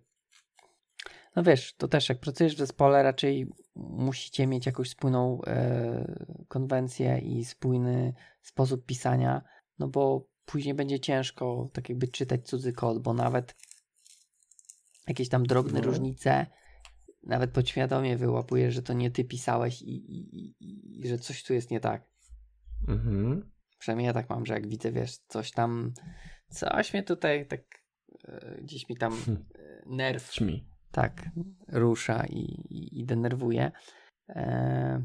no 1.37 1.43
wiesz, 1.43 1.75
to 1.77 1.89
też 1.89 2.09
jak 2.09 2.21
pracujesz 2.21 2.55
w 2.55 2.59
zespole, 2.59 3.03
raczej 3.03 3.51
musicie 3.77 4.47
mieć 4.47 4.67
jakąś 4.67 4.91
spójną 4.91 5.41
e, 5.47 6.29
konwencję 6.49 7.19
i 7.19 7.45
spójny 7.45 8.15
sposób 8.43 8.87
pisania, 8.87 9.43
no 9.79 9.89
bo 9.89 10.29
później 10.45 10.75
będzie 10.75 11.01
ciężko 11.01 11.71
tak 11.73 11.89
jakby 11.89 12.09
czytać 12.09 12.47
cudzy 12.47 12.73
kod, 12.73 13.03
bo 13.03 13.15
nawet 13.15 13.57
jakieś 15.09 15.29
tam 15.29 15.47
drobne 15.47 15.81
No. 15.81 15.87
różnice 15.87 16.47
nawet 17.23 17.51
podświadomie 17.51 18.17
wyłapujesz, 18.17 18.75
że 18.75 18.83
to 18.83 18.93
nie 18.93 19.11
ty 19.11 19.25
pisałeś 19.25 19.83
i, 19.83 19.95
i, 19.95 20.37
i, 20.61 21.01
i 21.01 21.09
że 21.09 21.19
coś 21.19 21.43
tu 21.45 21.55
jest 21.55 21.71
nie 21.71 21.81
tak. 21.81 22.03
Mhm. 22.89 23.51
Przynajmniej 23.79 24.07
ja 24.07 24.13
tak 24.13 24.31
mam, 24.31 24.47
że 24.47 24.55
jak 24.55 24.67
widzę, 24.69 24.93
wiesz, 24.93 25.19
coś 25.29 25.51
tam, 25.51 25.93
coś 26.49 26.93
mnie 26.93 27.03
tutaj 27.03 27.47
tak 27.47 27.61
e, 28.29 28.59
gdzieś 28.63 28.89
mi 28.89 28.97
tam 28.97 29.13
Hm. 29.13 29.45
e, 29.55 29.83
nerw 29.87 30.31
Ćmi. 30.31 30.67
tak 30.93 31.29
rusza 31.69 32.27
i, 32.27 32.67
i, 33.01 33.05
denerwuje. 33.07 33.73
E, 34.29 35.05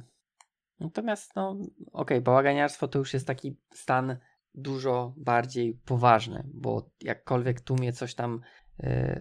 natomiast, 0.79 1.35
no, 1.35 1.57
okej, 1.91 2.21
bałaganiarstwo 2.21 2.87
to 2.87 2.99
już 2.99 3.13
jest 3.13 3.27
taki 3.27 3.57
stan 3.73 4.17
dużo 4.53 5.13
bardziej 5.17 5.73
poważny, 5.73 6.43
bo 6.53 6.89
jakkolwiek 7.01 7.61
tu 7.61 7.75
mnie 7.75 7.93
coś 7.93 8.15
tam 8.15 8.41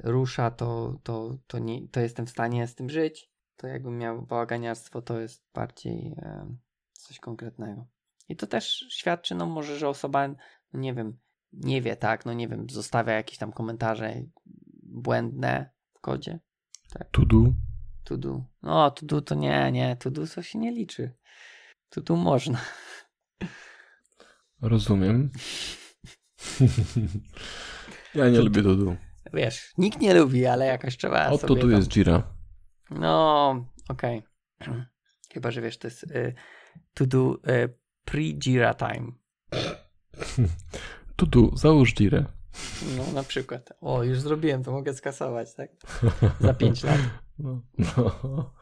rusza, 0.03 0.51
to, 0.51 0.99
to, 1.03 1.39
to, 1.47 1.59
nie, 1.59 1.89
to 1.89 2.01
jestem 2.01 2.27
w 2.27 2.31
stanie 2.31 2.67
z 2.67 2.75
tym 2.75 2.91
żyć. 2.91 3.31
To 3.57 3.67
jakbym 3.67 3.99
miał 3.99 4.23
bałaganiarstwo, 4.23 5.03
to 5.03 5.21
jest 5.21 5.45
bardziej 5.55 6.15
e, 6.19 6.57
coś 6.93 7.19
konkretnego. 7.19 7.87
I 8.29 8.37
to 8.37 8.47
też 8.47 8.87
świadczy, 8.91 9.35
no 9.35 9.47
może, 9.47 9.79
że 9.79 9.89
osoba, 9.89 10.29
no 10.73 10.81
nie 10.81 10.95
wiem, 10.95 11.19
nie 11.53 11.83
wie, 11.83 11.97
tak, 11.97 12.27
no 12.27 12.33
nie 12.33 12.49
wiem, 12.49 12.71
zostawia 12.71 13.13
jakieś 13.13 13.39
tam 13.39 13.53
komentarze 13.53 14.15
błędne 14.83 15.71
w 15.95 16.01
kodzie. 16.01 16.39
To 17.13 17.27
do. 17.27 17.53
To 18.05 18.17
do. 18.17 18.45
No, 18.63 18.91
to 18.91 19.07
do 19.07 19.23
to 19.23 19.35
nie, 19.35 19.73
nie, 19.73 19.97
to 19.97 20.11
do 20.11 20.27
to 20.27 20.43
się 20.43 20.59
nie 20.59 20.73
liczy. 20.73 21.13
To 21.89 22.01
do 22.01 22.17
można. 22.17 22.59
Rozumiem. 24.63 25.31
ja 28.15 28.29
nie 28.29 28.37
To- 28.37 28.45
lubię 28.45 28.63
to 28.63 28.75
do. 28.75 29.08
Wiesz, 29.33 29.73
nikt 29.79 30.01
nie 30.01 30.15
lubi, 30.15 30.47
ale 30.47 30.67
jakoś 30.67 30.97
trzeba 30.97 31.29
O, 31.29 31.39
to 31.39 31.47
tu 31.47 31.57
tam... 31.57 31.71
jest 31.71 31.89
Jira. 31.89 32.23
No, 32.91 33.65
okej. 33.89 34.23
Chyba, 35.33 35.51
że 35.51 35.61
wiesz, 35.61 35.79
to 35.79 35.87
jest 35.87 36.03
y, 36.03 36.35
to 36.95 37.07
do 37.07 37.35
y, 37.35 37.75
pre-Jira 38.07 38.75
time. 38.75 39.13
To 41.17 41.27
do, 41.27 41.57
załóż 41.57 41.95
Jirę. 41.95 42.25
No, 42.97 43.13
na 43.13 43.23
przykład. 43.23 43.73
O, 43.81 44.03
już 44.03 44.21
zrobiłem, 44.21 44.65
to 44.65 44.73
mogę 44.73 44.95
skasować, 44.95 45.55
tak? 45.55 45.71
Za 46.41 46.55
5 46.55 46.85
lat. 46.85 46.99
No. 47.39 47.63
no. 47.79 48.55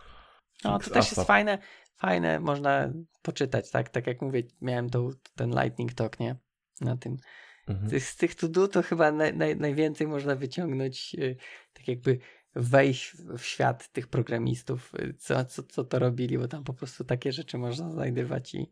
No, 0.64 0.78
to 0.78 0.90
też 0.90 1.10
jest 1.10 1.26
fajne, 1.26 1.58
fajne, 1.96 2.40
można 2.40 2.92
poczytać, 3.22 3.70
tak? 3.70 3.88
Tak 3.88 4.06
jak 4.06 4.22
mówię, 4.22 4.42
miałem 4.60 4.90
to, 4.90 5.10
ten 5.34 5.50
lightning 5.50 5.94
talk, 5.94 6.20
nie? 6.20 6.36
Na 6.80 6.96
tym. 6.96 7.16
Mhm. 7.66 8.00
Z, 8.00 8.16
tych 8.16 8.34
to 8.34 8.48
do 8.48 8.68
to 8.68 8.82
chyba 8.82 9.12
naj, 9.12 9.36
naj, 9.36 9.56
najwięcej 9.56 10.06
można 10.06 10.36
wyciągnąć, 10.36 11.16
y, 11.18 11.36
tak 11.72 11.88
jakby 11.88 12.18
wejść 12.54 13.12
w, 13.38 13.44
świat 13.44 13.92
tych 13.92 14.08
programistów, 14.08 14.94
y, 14.94 15.14
co, 15.18 15.44
co, 15.44 15.62
co 15.62 15.84
to 15.84 15.98
robili, 15.98 16.38
bo 16.38 16.48
tam 16.48 16.64
po 16.64 16.74
prostu 16.74 17.04
takie 17.04 17.32
rzeczy 17.32 17.58
można 17.58 17.90
znajdywać 17.90 18.54
i 18.54 18.66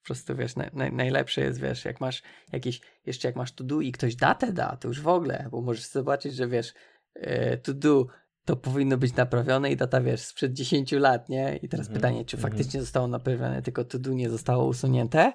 po 0.00 0.06
prostu 0.06 0.36
wiesz, 0.36 0.56
naj, 0.56 0.70
naj, 0.72 0.92
najlepsze 0.92 1.40
jest, 1.40 1.60
wiesz, 1.60 1.84
jak 1.84 2.00
masz 2.00 2.22
jakieś, 2.52 2.80
jeszcze 3.06 3.28
jak 3.28 3.36
masz 3.36 3.52
to 3.52 3.64
do 3.64 3.80
i 3.80 3.92
ktoś 3.92 4.16
datę 4.16 4.52
da, 4.52 4.76
to 4.76 4.88
już 4.88 5.00
w 5.00 5.08
ogóle, 5.08 5.48
bo 5.50 5.60
możesz 5.62 5.86
zobaczyć, 5.86 6.34
że 6.34 6.48
wiesz, 6.48 6.74
y, 7.16 7.60
to 7.62 7.74
do 7.74 8.06
to 8.46 8.56
powinno 8.56 8.96
być 8.96 9.14
naprawione 9.14 9.72
i 9.72 9.76
data, 9.76 10.00
wiesz, 10.00 10.20
sprzed 10.20 10.52
10 10.52 10.92
lat, 10.92 11.28
nie? 11.28 11.56
I 11.62 11.68
teraz 11.68 11.86
Mhm, 11.86 11.94
pytanie, 11.94 12.24
czy 12.24 12.36
mhm. 12.36 12.52
faktycznie 12.52 12.80
zostało 12.80 13.08
naprawione, 13.08 13.62
tylko 13.62 13.84
to 13.84 13.98
do 13.98 14.12
nie 14.12 14.30
zostało 14.30 14.66
usunięte, 14.66 15.32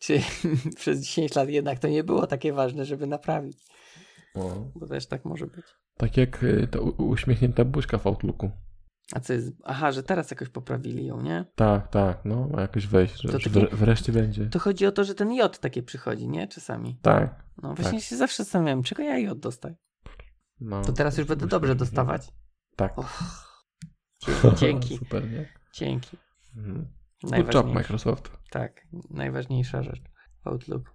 czy 0.00 0.20
przez 0.76 1.00
10 1.00 1.34
lat 1.34 1.48
jednak 1.48 1.78
to 1.78 1.88
nie 1.88 2.04
było 2.04 2.26
takie 2.26 2.52
ważne, 2.52 2.84
żeby 2.84 3.06
naprawić. 3.06 3.58
O. 4.34 4.70
Bo 4.74 4.86
też 4.86 5.06
tak 5.06 5.24
może 5.24 5.46
być. 5.46 5.64
Tak 5.96 6.16
jak 6.16 6.42
y, 6.42 6.68
ta 6.70 6.80
uśmiechnięta 6.80 7.64
buźka 7.64 7.98
w 7.98 8.06
Outlooku. 8.06 8.50
A 9.12 9.20
co 9.20 9.32
jest? 9.32 9.52
Aha, 9.64 9.92
że 9.92 10.02
teraz 10.02 10.30
jakoś 10.30 10.48
poprawili 10.48 11.06
ją, 11.06 11.22
nie? 11.22 11.44
Tak, 11.54 11.88
tak, 11.88 12.24
no, 12.24 12.48
ma 12.48 12.60
jakoś 12.60 12.86
wejść, 12.86 13.20
że, 13.22 13.28
wre- 13.28 13.74
wreszcie 13.74 14.12
będzie. 14.12 14.46
To 14.46 14.58
chodzi 14.58 14.86
o 14.86 14.92
to, 14.92 15.04
że 15.04 15.14
ten 15.14 15.32
J 15.32 15.58
takie 15.58 15.82
przychodzi, 15.82 16.28
nie? 16.28 16.48
Czasami. 16.48 16.98
Tak. 17.02 17.44
No 17.62 17.74
właśnie 17.74 18.00
się 18.00 18.16
zawsze 18.16 18.44
zastanawiałem, 18.44 18.82
czego 18.82 19.02
ja 19.02 19.18
J 19.18 19.38
dostaję. 19.38 19.74
No, 20.60 20.82
To 20.82 20.92
teraz 20.92 21.18
już 21.18 21.26
będę 21.26 21.46
dobrze 21.46 21.72
być, 21.74 21.78
dostawać. 21.78 22.28
Tak. 22.76 22.94
Dzięki, 24.56 24.98
Super, 24.98 25.30
nie? 25.30 25.48
dzięki. 25.74 26.16
Mhm. 26.56 26.86
Good 27.22 27.54
job, 27.54 27.66
Microsoft. 27.74 28.30
tak, 28.50 28.86
najważniejsza 29.10 29.82
rzecz 29.82 30.02
w 30.44 30.46
Outlook. 30.48 30.94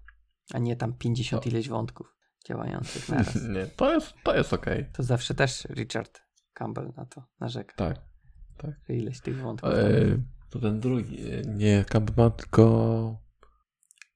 A 0.53 0.57
nie 0.59 0.75
tam 0.75 0.93
50 0.93 1.45
No. 1.45 1.51
ileś 1.51 1.69
wątków 1.69 2.07
działających 2.47 3.09
naraz. 3.09 3.35
Nie, 3.49 3.65
to 3.65 3.93
jest, 3.93 4.13
to 4.23 4.35
jest 4.35 4.53
okej. 4.53 4.85
To 4.93 5.03
zawsze 5.03 5.33
też 5.35 5.65
Richard 5.65 6.21
Campbell 6.53 6.91
na 6.97 7.05
to 7.05 7.23
narzeka, 7.39 7.75
Tak. 7.75 7.97
że 8.89 8.95
ileś 8.95 9.21
tych 9.21 9.41
wątków. 9.41 9.69
E, 9.69 9.75
to 10.49 10.59
ten 10.59 10.79
drugi, 10.79 11.31
e, 11.33 11.41
nie 11.41 11.85
Campbell, 11.89 12.31
tylko... 12.31 13.25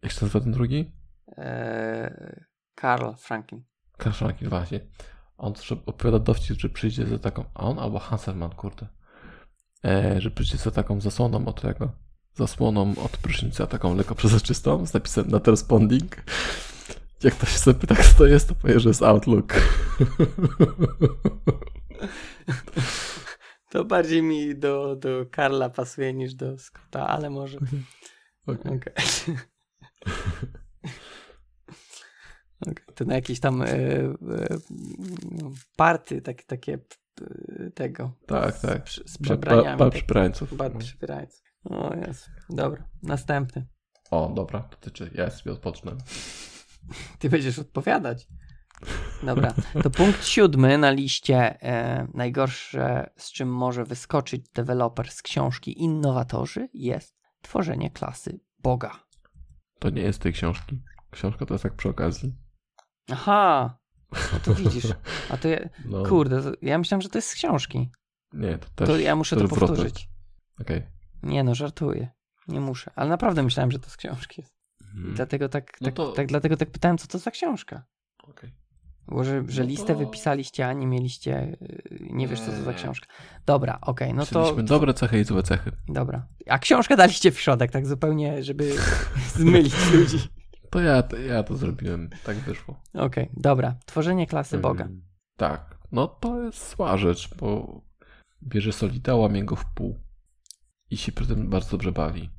Jak 0.04 0.12
się 0.12 0.26
nazywa 0.26 0.40
ten 0.44 0.52
drugi? 0.52 0.92
Eee, 1.38 2.44
Karl 2.76 3.14
Franklin. 3.18 3.64
Karl 3.98 4.16
Franklin, 4.16 4.50
właśnie. 4.50 4.80
On 5.38 5.54
opowiada 5.86 6.20
dowcip, 6.20 6.60
że 6.60 6.70
przyjdzie 6.70 7.06
za 7.06 7.20
taką... 7.20 7.44
A 7.54 7.64
on 7.64 7.80
albo 7.80 8.00
Hanselman, 8.00 8.50
kurde. 8.56 8.88
E, 9.86 10.22
że 10.22 10.32
przyjdzie 10.32 10.58
za 10.58 10.72
taką 10.72 11.02
zasłoną 11.02 11.46
od 11.46 11.62
tego. 11.62 11.92
Zasłoną 12.36 12.94
od 13.06 13.18
prysznica, 13.18 13.68
taką 13.68 13.96
lekko 13.96 14.16
przezroczystą, 14.16 14.86
z 14.86 14.94
napisem 14.94 15.28
not 15.28 15.48
responding. 15.48 16.16
Jak 17.24 17.34
ktoś 17.34 17.50
się 17.50 17.60
zapyta, 17.60 17.96
kto 17.96 18.18
to 18.18 18.26
jest, 18.26 18.48
to 18.48 18.56
powie, 18.56 18.80
że 18.80 18.90
jest 18.90 19.04
Outlook. 19.04 19.54
To 23.70 23.86
bardziej 23.86 24.22
mi 24.22 24.56
do, 24.56 24.96
do 24.96 25.26
Karla 25.32 25.70
pasuje 25.70 26.14
niż 26.14 26.34
do 26.34 26.58
Scotta, 26.58 27.08
ale 27.08 27.30
może. 27.30 27.58
Okej. 28.48 28.76
Okej. 28.76 28.94
Okej, 32.62 32.86
To 32.96 33.06
na 33.06 33.16
jakieś 33.16 33.40
tam 33.40 33.62
e, 33.62 33.68
e, 33.68 34.14
party, 35.76 36.22
tak, 36.22 36.44
takie 36.44 36.80
tego. 37.76 38.12
Tak, 38.28 38.56
z, 38.56 38.62
tak. 38.62 38.90
Z 38.90 39.18
Bal 39.18 39.24
przebraniami. 39.24 39.78
bal 39.80 39.92
przybrańców. 39.92 40.58
Bar 40.58 40.74
No. 40.74 40.80
przybrańców. 40.80 41.42
O 41.66 41.96
jest. 41.96 42.30
Dobra, 42.50 42.84
następny. 43.04 43.68
O, 44.12 44.32
dobra, 44.36 44.60
to 44.60 44.78
tyczy. 44.78 45.12
Ja 45.14 45.30
sobie 45.30 45.52
odpocznę. 45.52 45.92
Ty 47.20 47.30
będziesz 47.30 47.60
odpowiadać. 47.60 48.28
Dobra, 49.24 49.54
to 49.84 49.90
punkt 49.90 50.26
siódmy 50.26 50.78
na 50.78 50.92
liście 50.92 51.62
e, 51.64 52.08
najgorsze, 52.14 53.10
z 53.18 53.32
czym 53.32 53.50
może 53.54 53.84
wyskoczyć 53.86 54.50
deweloper 54.50 55.12
z 55.12 55.22
książki 55.22 55.82
Innowatorzy 55.84 56.70
jest 56.74 57.20
tworzenie 57.42 57.90
klasy 57.92 58.40
Boga. 58.60 58.92
To 59.80 59.90
nie 59.90 60.02
jest 60.02 60.22
tej 60.22 60.34
książki. 60.34 60.82
Książka 61.12 61.46
to 61.46 61.54
jest 61.54 61.64
tak 61.64 61.76
przy 61.76 61.90
okazji. 61.90 62.36
Aha, 63.12 63.78
no 64.34 64.40
to 64.44 64.54
widzisz. 64.56 64.88
A 65.30 65.38
to 65.38 65.48
ja, 65.48 65.60
No, 65.86 66.04
kurde, 66.04 66.42
to 66.44 66.52
ja 66.62 66.78
myślałem, 66.78 67.02
że 67.02 67.10
to 67.10 67.18
jest 67.18 67.30
z 67.30 67.34
książki. 67.36 67.90
Nie, 68.34 68.58
to 68.58 68.68
też. 68.76 68.88
To 68.90 69.00
ja 69.00 69.16
muszę 69.16 69.36
to 69.36 69.48
powtórzyć. 69.48 70.10
Okej. 70.62 70.84
Nie 71.24 71.44
no, 71.44 71.56
żartuję. 71.56 72.10
Nie 72.48 72.60
muszę. 72.62 72.92
Ale 72.96 73.10
naprawdę 73.10 73.44
myślałem, 73.44 73.72
że 73.72 73.80
to 73.80 73.90
z 73.90 73.98
książki 73.98 74.42
jest. 74.42 74.54
Mhm. 74.96 75.14
Dlatego 75.16 75.50
tak, 75.50 75.78
No 75.82 75.86
tak, 75.86 75.96
to- 75.96 76.12
tak, 76.12 76.28
dlatego 76.28 76.58
tak 76.58 76.72
pytałem, 76.72 76.98
co 76.98 77.08
to 77.08 77.20
za 77.20 77.32
książka. 77.32 77.84
Okej. 78.24 78.56
Bo 79.08 79.24
że, 79.24 79.44
że 79.48 79.62
No 79.64 79.70
listę 79.70 79.94
to- 79.94 80.00
wypisaliście, 80.00 80.68
a 80.68 80.74
nie 80.74 80.88
mieliście, 80.88 81.58
yy, 81.62 81.98
nie 82.02 82.28
wiesz 82.28 82.40
co 82.42 82.52
to 82.52 82.64
za 82.64 82.74
książka. 82.74 83.08
Dobra, 83.46 83.78
okej, 83.82 84.14
no 84.14 84.26
to, 84.26 84.30
Pisaliśmy 84.30 84.64
dobre 84.64 84.94
cechy 84.94 85.20
i 85.20 85.24
złe 85.24 85.44
cechy. 85.44 85.72
dobra. 85.88 86.28
A 86.48 86.60
książkę 86.60 86.98
daliście 86.98 87.32
w 87.32 87.40
środek, 87.40 87.72
tak 87.72 87.88
zupełnie, 87.88 88.44
żeby 88.44 88.76
zmylić 89.36 89.74
ludzi. 89.94 90.18
To 90.70 90.80
ja, 90.80 91.04
to 91.04 91.18
ja 91.18 91.44
to 91.44 91.58
zrobiłem. 91.58 92.10
Tak 92.24 92.38
wyszło. 92.38 92.82
Okej, 92.94 93.30
dobra. 93.38 93.76
Tworzenie 93.86 94.28
klasy 94.28 94.58
Boga. 94.58 94.88
Tak. 95.38 95.78
No 95.92 96.08
to 96.08 96.44
jest 96.44 96.70
zła 96.76 96.98
rzecz, 96.98 97.36
bo 97.36 97.82
bierze 98.44 98.72
solida, 98.74 99.16
łamie 99.16 99.44
go 99.44 99.56
w 99.56 99.66
pół. 99.66 100.00
I 100.92 100.98
się 100.98 101.12
przy 101.12 101.28
tym 101.28 101.50
bardzo 101.50 101.72
dobrze 101.72 101.92
bawi. 101.92 102.30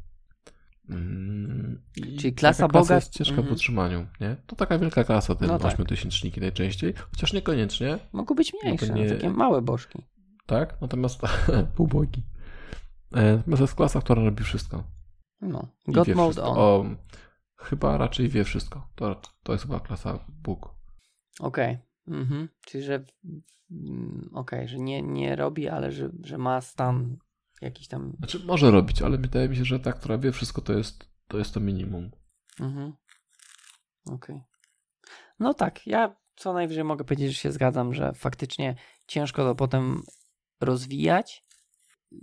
I 1.96 2.16
Czyli 2.18 2.34
klasa 2.34 2.62
taka 2.62 2.72
klasa 2.72 2.94
Boga- 2.94 2.94
jest 2.94 3.12
ciężka 3.12 3.30
Mhm. 3.34 3.48
w 3.48 3.52
utrzymaniu, 3.52 4.06
nie? 4.20 4.36
To 4.46 4.56
taka 4.56 4.78
wielka 4.78 5.04
klasa, 5.04 5.34
te 5.34 5.46
No 5.46 5.58
tak. 5.58 5.72
ośmiotysięczniki 5.72 6.40
najczęściej. 6.40 6.94
Chociaż 7.10 7.32
niekoniecznie, 7.32 7.98
Mogą 8.12 8.34
być 8.34 8.52
mniejsze, 8.62 8.86
No 8.86 8.94
nie- 8.94 9.08
takie 9.10 9.30
małe 9.30 9.62
bożki. 9.62 10.02
tak? 10.46 10.80
Natomiast 10.80 11.20
półbogi. 11.76 12.22
E, 13.14 13.36
Natomiast 13.36 13.58
to 13.58 13.64
jest 13.64 13.74
klasa, 13.74 14.00
która 14.00 14.24
robi 14.24 14.44
wszystko. 14.44 14.84
No. 15.40 15.68
God 15.88 16.08
Mode 16.08 16.32
wszystko. 16.32 16.50
On. 16.50 16.86
O, 16.86 16.96
chyba 17.60 17.98
raczej 17.98 18.28
wie 18.28 18.44
wszystko. 18.44 18.88
To, 18.94 19.20
to 19.42 19.52
jest 19.52 19.64
chyba 19.64 19.80
klasa 19.80 20.24
Bóg. 20.28 20.74
Okej. 21.40 21.78
Mhm. 22.08 22.48
Czyli, 22.66 22.84
że 22.84 23.04
okej, 24.32 24.68
że 24.68 24.78
nie, 24.78 25.02
nie 25.02 25.36
robi, 25.36 25.68
ale 25.68 25.92
że, 25.92 26.10
że 26.24 26.38
ma 26.38 26.60
stan 26.60 27.16
jakiś 27.60 27.88
tam. 27.88 28.12
Znaczy 28.18 28.44
może 28.44 28.70
robić, 28.70 29.02
ale 29.02 29.18
wydaje 29.18 29.48
mi 29.48 29.56
się, 29.56 29.64
że 29.64 29.80
ta, 29.80 29.92
która 29.92 30.18
wie 30.18 30.32
wszystko, 30.32 30.60
to 30.60 30.72
jest 30.72 31.10
to, 31.28 31.38
jest 31.38 31.54
to 31.54 31.60
minimum. 31.60 32.10
Mhm. 32.60 32.92
Okej. 34.06 34.42
No 35.38 35.54
tak, 35.54 35.86
ja 35.86 36.16
co 36.36 36.52
najwyżej 36.52 36.84
mogę 36.84 37.04
powiedzieć, 37.04 37.28
że 37.28 37.34
się 37.34 37.52
zgadzam, 37.52 37.94
że 37.94 38.12
faktycznie 38.14 38.74
ciężko 39.06 39.44
to 39.44 39.54
potem 39.54 40.02
rozwijać. 40.60 41.44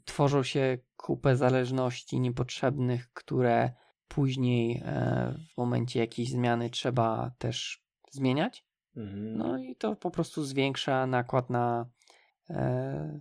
Tworzą 0.06 0.44
się 0.44 0.78
kupę 0.98 1.36
zależności 1.36 2.20
niepotrzebnych, 2.20 3.14
które 3.14 3.74
później 4.08 4.82
e, 4.86 5.34
w 5.54 5.58
momencie 5.58 6.00
jakiejś 6.00 6.30
zmiany 6.30 6.70
trzeba 6.70 7.32
też 7.38 7.84
zmieniać. 8.12 8.68
No 9.36 9.58
i 9.58 9.76
to 9.76 9.96
po 9.96 10.12
prostu 10.12 10.44
zwiększa 10.46 11.08
nakład 11.08 11.50
na, 11.50 11.90
e, 12.50 13.20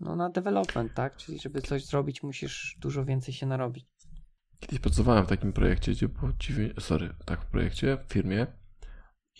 no, 0.00 0.16
na 0.16 0.30
development, 0.30 0.94
tak? 0.94 1.16
Czyli 1.16 1.38
żeby 1.38 1.62
coś 1.62 1.84
zrobić, 1.84 2.22
musisz 2.22 2.76
dużo 2.80 3.04
więcej 3.04 3.34
się 3.34 3.46
narobić. 3.46 3.86
Kiedyś 4.60 4.78
pracowałem 4.78 5.24
w 5.24 5.28
takim 5.28 5.52
projekcie, 5.52 5.92
gdzie 5.92 6.08
było 6.08 6.32
dziewię... 6.38 6.74
sorry, 6.80 7.14
tak 7.24 7.42
w 7.42 7.46
projekcie, 7.46 7.96
w 7.96 8.12
firmie 8.12 8.46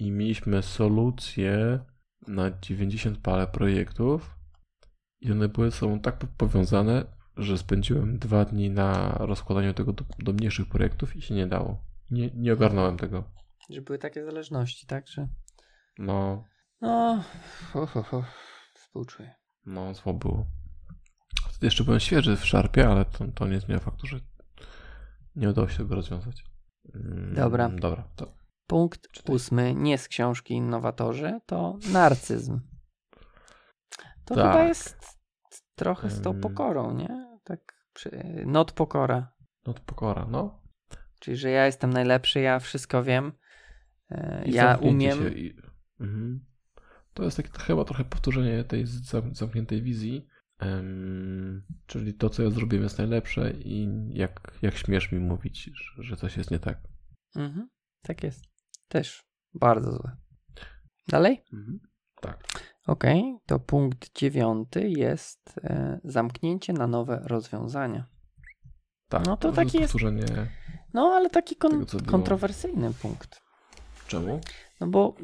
i 0.00 0.10
mieliśmy 0.10 0.62
solucję 0.62 1.78
na 2.28 2.50
90 2.60 3.18
parę 3.18 3.46
projektów 3.46 4.38
i 5.20 5.32
one 5.32 5.48
były 5.48 5.70
ze 5.70 5.76
sobą 5.76 6.00
tak 6.00 6.18
powiązane, 6.18 7.04
że 7.36 7.58
spędziłem 7.58 8.18
dwa 8.18 8.44
dni 8.44 8.70
na 8.70 9.08
rozkładaniu 9.18 9.74
tego 9.74 9.92
do, 9.92 10.04
do 10.18 10.32
mniejszych 10.32 10.68
projektów 10.68 11.16
i 11.16 11.22
się 11.22 11.34
nie 11.34 11.46
dało. 11.46 11.84
Nie, 12.10 12.30
nie 12.34 12.52
ogarnąłem 12.52 12.96
tego. 12.96 13.24
Że 13.70 13.82
były 13.82 13.98
takie 13.98 14.24
zależności, 14.24 14.86
tak? 14.86 15.08
Że 15.08 15.28
No, 15.98 16.44
no, 16.80 17.24
ho, 17.72 17.86
ho, 17.86 18.02
ho. 18.02 18.24
współczuję. 18.74 19.34
no, 19.66 19.94
zło 19.94 20.14
było. 20.14 20.46
Wtedy 21.48 21.66
jeszcze 21.66 21.84
byłem 21.84 22.00
świeży 22.00 22.36
w 22.36 22.46
szarpie, 22.46 22.88
ale 22.88 23.04
to, 23.04 23.24
to 23.34 23.46
nie 23.48 23.60
zmienia 23.60 23.80
faktu, 23.80 24.06
że 24.06 24.20
nie 25.36 25.50
udało 25.50 25.68
się 25.68 25.78
tego 25.78 25.94
rozwiązać. 25.94 26.44
Mm, 26.94 27.34
Dobra. 27.34 27.68
Dobra, 27.68 28.08
to 28.16 28.34
Punkt 28.66 29.10
Czytaj. 29.10 29.36
ósmy, 29.36 29.74
nie 29.74 29.98
z 29.98 30.08
książki 30.08 30.54
Innowatorzy, 30.54 31.40
to 31.46 31.78
narcyzm. 31.92 32.60
To 34.24 34.34
Tak. 34.34 34.52
chyba 34.52 34.64
jest 34.64 35.18
trochę 35.74 36.10
z 36.10 36.20
tą 36.20 36.40
pokorą, 36.40 36.94
nie? 36.94 37.23
Tak, 37.44 37.74
not 38.46 38.72
pokora. 38.72 39.32
no 39.66 39.74
to 39.74 39.82
pokora, 39.86 40.26
no. 40.30 40.62
Czyli, 41.20 41.36
że 41.36 41.50
ja 41.50 41.66
jestem 41.66 41.92
najlepszy, 41.92 42.40
ja 42.40 42.58
wszystko 42.58 43.02
wiem, 43.02 43.32
e, 44.10 44.44
I 44.46 44.52
ja 44.52 44.76
umiem. 44.76 45.36
I... 45.36 45.56
mhm. 46.00 46.44
To 47.14 47.24
jest 47.24 47.36
takie 47.36 47.58
chyba 47.58 47.84
trochę 47.84 48.04
powtórzenie 48.04 48.64
tej 48.64 48.84
zamkniętej 49.32 49.82
wizji. 49.82 50.26
Em, 50.58 51.66
czyli 51.86 52.14
to, 52.14 52.30
co 52.30 52.42
ja 52.42 52.50
zrobiłem, 52.50 52.82
jest 52.82 52.98
najlepsze 52.98 53.50
i 53.50 53.88
jak, 54.08 54.58
jak 54.62 54.76
śmiesz 54.76 55.12
mi 55.12 55.18
mówić, 55.18 55.64
że, 55.64 56.02
że 56.02 56.16
coś 56.16 56.36
jest 56.36 56.50
nie 56.50 56.58
tak. 56.58 56.78
Mhm, 57.36 57.68
tak 58.02 58.22
jest. 58.22 58.44
Też 58.88 59.24
bardzo 59.54 59.92
złe. 59.92 60.16
Dalej? 61.08 61.44
Mhm. 61.52 61.80
Tak. 62.20 62.44
Okej, 62.86 63.38
to 63.46 63.58
punkt 63.58 64.18
dziewiąty 64.18 64.88
jest 64.88 65.54
e, 65.64 66.00
zamknięcie 66.04 66.72
na 66.72 66.86
nowe 66.86 67.22
rozwiązania. 67.24 68.06
tak. 69.08 69.26
No 69.26 69.36
to 69.36 69.52
taki 69.52 69.80
jest-. 69.80 69.94
No, 70.94 71.02
ale 71.14 71.30
taki 71.30 71.56
kon- 71.56 71.86
Tego, 71.86 72.04
kontrowersyjny 72.04 72.92
punkt. 72.94 73.40
Czemu? 74.08 74.40
No 74.80 74.86
bo 74.86 75.14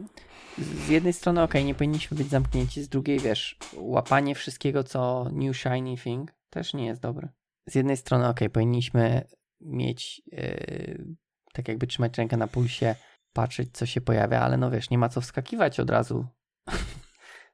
z 0.59 0.89
jednej 0.89 1.13
strony, 1.13 1.43
okej, 1.43 1.65
nie 1.65 1.75
powinniśmy 1.75 2.17
być 2.17 2.29
zamknięci, 2.29 2.83
z 2.83 2.89
drugiej, 2.89 3.19
wiesz, 3.21 3.59
łapanie 3.77 4.35
wszystkiego, 4.35 4.85
co 4.85 5.27
new 5.33 5.57
shiny 5.57 5.97
thing 5.97 6.33
też 6.51 6.75
nie 6.75 6.87
jest 6.87 7.01
dobre. 7.01 7.29
Z 7.69 7.75
jednej 7.75 7.97
strony, 7.97 8.29
okej, 8.29 8.51
powinniśmy 8.51 9.23
mieć, 9.61 10.23
yy, 10.27 11.05
tak 11.53 11.69
jakby 11.69 11.87
trzymać 11.87 12.19
rękę 12.19 12.37
na 12.37 12.47
pulsie, 12.47 12.95
patrzeć, 13.33 13.69
co 13.73 13.87
się 13.87 14.01
pojawia, 14.01 14.41
ale 14.41 14.57
no 14.57 14.71
wiesz, 14.71 14.91
nie 14.91 14.99
ma 14.99 15.09
co 15.09 15.21
wskakiwać 15.21 15.81
od 15.81 15.91
razu 15.91 16.27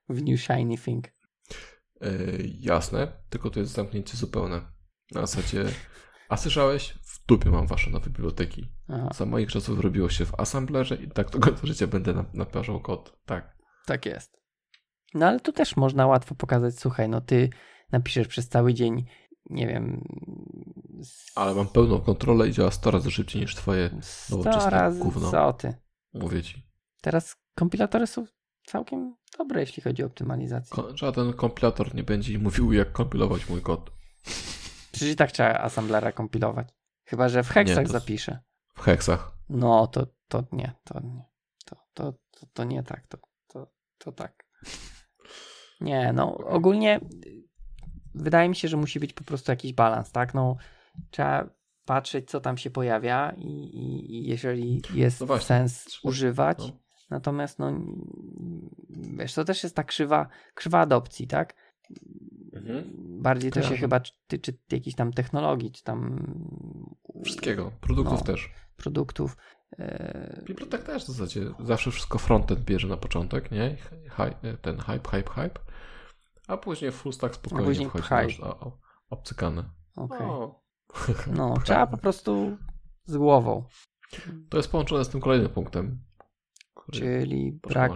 w 0.08 0.22
New 0.22 0.40
Shiny 0.40 0.78
Thing. 0.78 1.04
Yy, 2.00 2.50
jasne, 2.60 3.12
tylko 3.30 3.50
to 3.50 3.60
jest 3.60 3.72
zamknięcie 3.72 4.16
zupełne. 4.16 4.60
Na 5.12 5.20
zasadzie, 5.26 5.64
a 6.28 6.36
słyszałeś? 6.36 6.90
W 7.02 7.26
dupie 7.26 7.50
mam 7.50 7.66
wasze 7.66 7.90
nowe 7.90 8.10
biblioteki. 8.10 8.68
Aha, 8.88 9.08
Za 9.14 9.26
moich 9.26 9.50
czasów 9.50 9.80
robiło 9.80 10.08
się 10.08 10.26
w 10.26 10.34
assemblerze 10.40 10.94
i 10.96 11.08
tak 11.10 11.30
do 11.30 11.38
końca 11.40 11.66
życia 11.66 11.86
będę 11.86 12.14
nap- 12.14 12.34
naparzał 12.34 12.80
kod. 12.80 13.18
Tak. 13.26 13.56
tak 13.86 14.06
jest. 14.06 14.40
No 15.14 15.26
ale 15.26 15.40
tu 15.40 15.52
też 15.52 15.76
można 15.76 16.06
łatwo 16.06 16.34
pokazać, 16.34 16.78
słuchaj, 16.80 17.08
no 17.08 17.20
ty 17.20 17.50
napiszesz 17.92 18.28
przez 18.28 18.48
cały 18.48 18.74
dzień, 18.74 19.04
nie 19.50 19.66
wiem, 19.66 20.04
s- 21.00 21.26
Ale 21.34 21.54
mam 21.54 21.68
pełną 21.68 22.00
kontrolę 22.00 22.48
i 22.48 22.52
działa 22.52 22.70
100 22.70 22.90
razy 22.90 23.10
szybciej 23.10 23.42
niż 23.42 23.54
twoje, 23.54 23.90
nowoczesne 24.30 24.70
razy 24.70 25.00
gówno. 25.00 25.30
co 25.30 25.52
ty. 25.52 25.74
mówię 26.14 26.42
ci. 26.42 26.66
Teraz 27.02 27.36
kompilatory 27.54 28.06
są 28.06 28.26
całkiem 28.66 29.16
dobre, 29.38 29.60
jeśli 29.60 29.82
chodzi 29.82 30.02
o 30.02 30.06
optymalizację. 30.06 30.82
Żaden 30.94 31.32
kompilator 31.32 31.94
nie 31.94 32.02
będzie 32.02 32.38
mówił, 32.38 32.72
jak 32.72 32.92
kompilować 32.92 33.48
mój 33.48 33.62
kod. 33.62 33.90
Przecież 34.92 35.12
i 35.12 35.16
tak 35.16 35.32
trzeba 35.32 35.48
assemblera 35.54 36.12
kompilować. 36.12 36.68
Chyba, 37.04 37.28
że 37.28 37.42
w 37.42 37.48
heksach 37.48 37.86
to- 37.86 37.92
zapiszę. 37.92 38.38
W 38.74 38.80
heksach. 38.80 39.32
No, 39.48 39.86
to, 39.86 40.06
to 40.28 40.44
nie, 40.52 40.72
to 40.84 41.00
nie. 41.00 41.24
To, 41.64 41.76
to, 41.94 42.12
to, 42.30 42.46
to 42.52 42.64
nie 42.64 42.82
tak, 42.82 43.06
to, 43.06 43.18
to, 43.48 43.72
to 43.98 44.12
tak. 44.12 44.44
Nie, 45.80 46.12
no 46.12 46.36
ogólnie 46.36 47.00
y, 47.26 47.44
wydaje 48.14 48.48
mi 48.48 48.56
się, 48.56 48.68
że 48.68 48.76
musi 48.76 49.00
być 49.00 49.12
po 49.12 49.24
prostu 49.24 49.52
jakiś 49.52 49.72
balans, 49.72 50.12
tak? 50.12 50.34
No, 50.34 50.56
trzeba 51.10 51.48
patrzeć, 51.84 52.30
co 52.30 52.40
tam 52.40 52.56
się 52.58 52.70
pojawia 52.70 53.32
i, 53.36 53.48
i, 53.48 54.14
i 54.16 54.26
jeżeli 54.26 54.82
jest 54.94 55.20
No 55.20 55.26
właśnie. 55.26 55.46
sens 55.46 55.98
używać, 56.04 56.58
No. 56.58 56.70
Natomiast 57.10 57.58
no, 57.58 57.72
wiesz, 58.90 59.34
to 59.34 59.44
też 59.44 59.62
jest 59.62 59.76
ta 59.76 59.84
krzywa, 59.84 60.28
krzywa 60.54 60.80
adopcji, 60.80 61.26
tak? 61.26 61.54
Mhm. 62.52 62.84
Bardziej 63.22 63.52
to 63.52 63.62
się 63.62 63.76
chyba 63.76 64.00
tyczy 64.26 64.58
jakichś 64.72 64.96
tam 64.96 65.12
technologii, 65.12 65.72
czy 65.72 65.82
tam 65.82 66.26
Wszystkiego. 67.24 67.72
Produktów 67.80 68.20
No. 68.20 68.26
też. 68.26 68.50
produktów. 68.76 69.36
E, 69.78 70.42
Bibliotek 70.44 70.82
też 70.82 71.04
w 71.04 71.06
zasadzie 71.06 71.40
zawsze 71.60 71.90
wszystko 71.90 72.18
frontend 72.18 72.60
bierze 72.60 72.88
na 72.88 72.96
początek, 72.96 73.50
nie? 73.50 73.76
Hi, 74.16 74.56
ten 74.62 74.78
hype, 74.78 75.10
hype, 75.10 75.30
hype. 75.30 75.60
A 76.48 76.56
później 76.56 76.92
full 76.92 77.12
stack 77.12 77.34
spokojnie 77.34 77.66
później 77.66 77.88
wchodzi 77.88 78.24
już 78.24 78.40
o, 78.40 78.60
o, 78.60 78.78
obcykane. 79.10 79.64
Okej. 79.96 80.26
O. 80.26 80.62
No, 81.34 81.54
trzeba 81.64 81.86
po 81.86 81.96
prostu 81.96 82.56
z 83.04 83.16
głową. 83.16 83.64
To 84.50 84.56
jest 84.56 84.70
połączone 84.70 85.04
z 85.04 85.08
tym 85.08 85.20
kolejnym 85.20 85.50
punktem. 85.50 85.98
Który- 86.88 87.20
Czyli 87.20 87.52
brak 87.52 87.92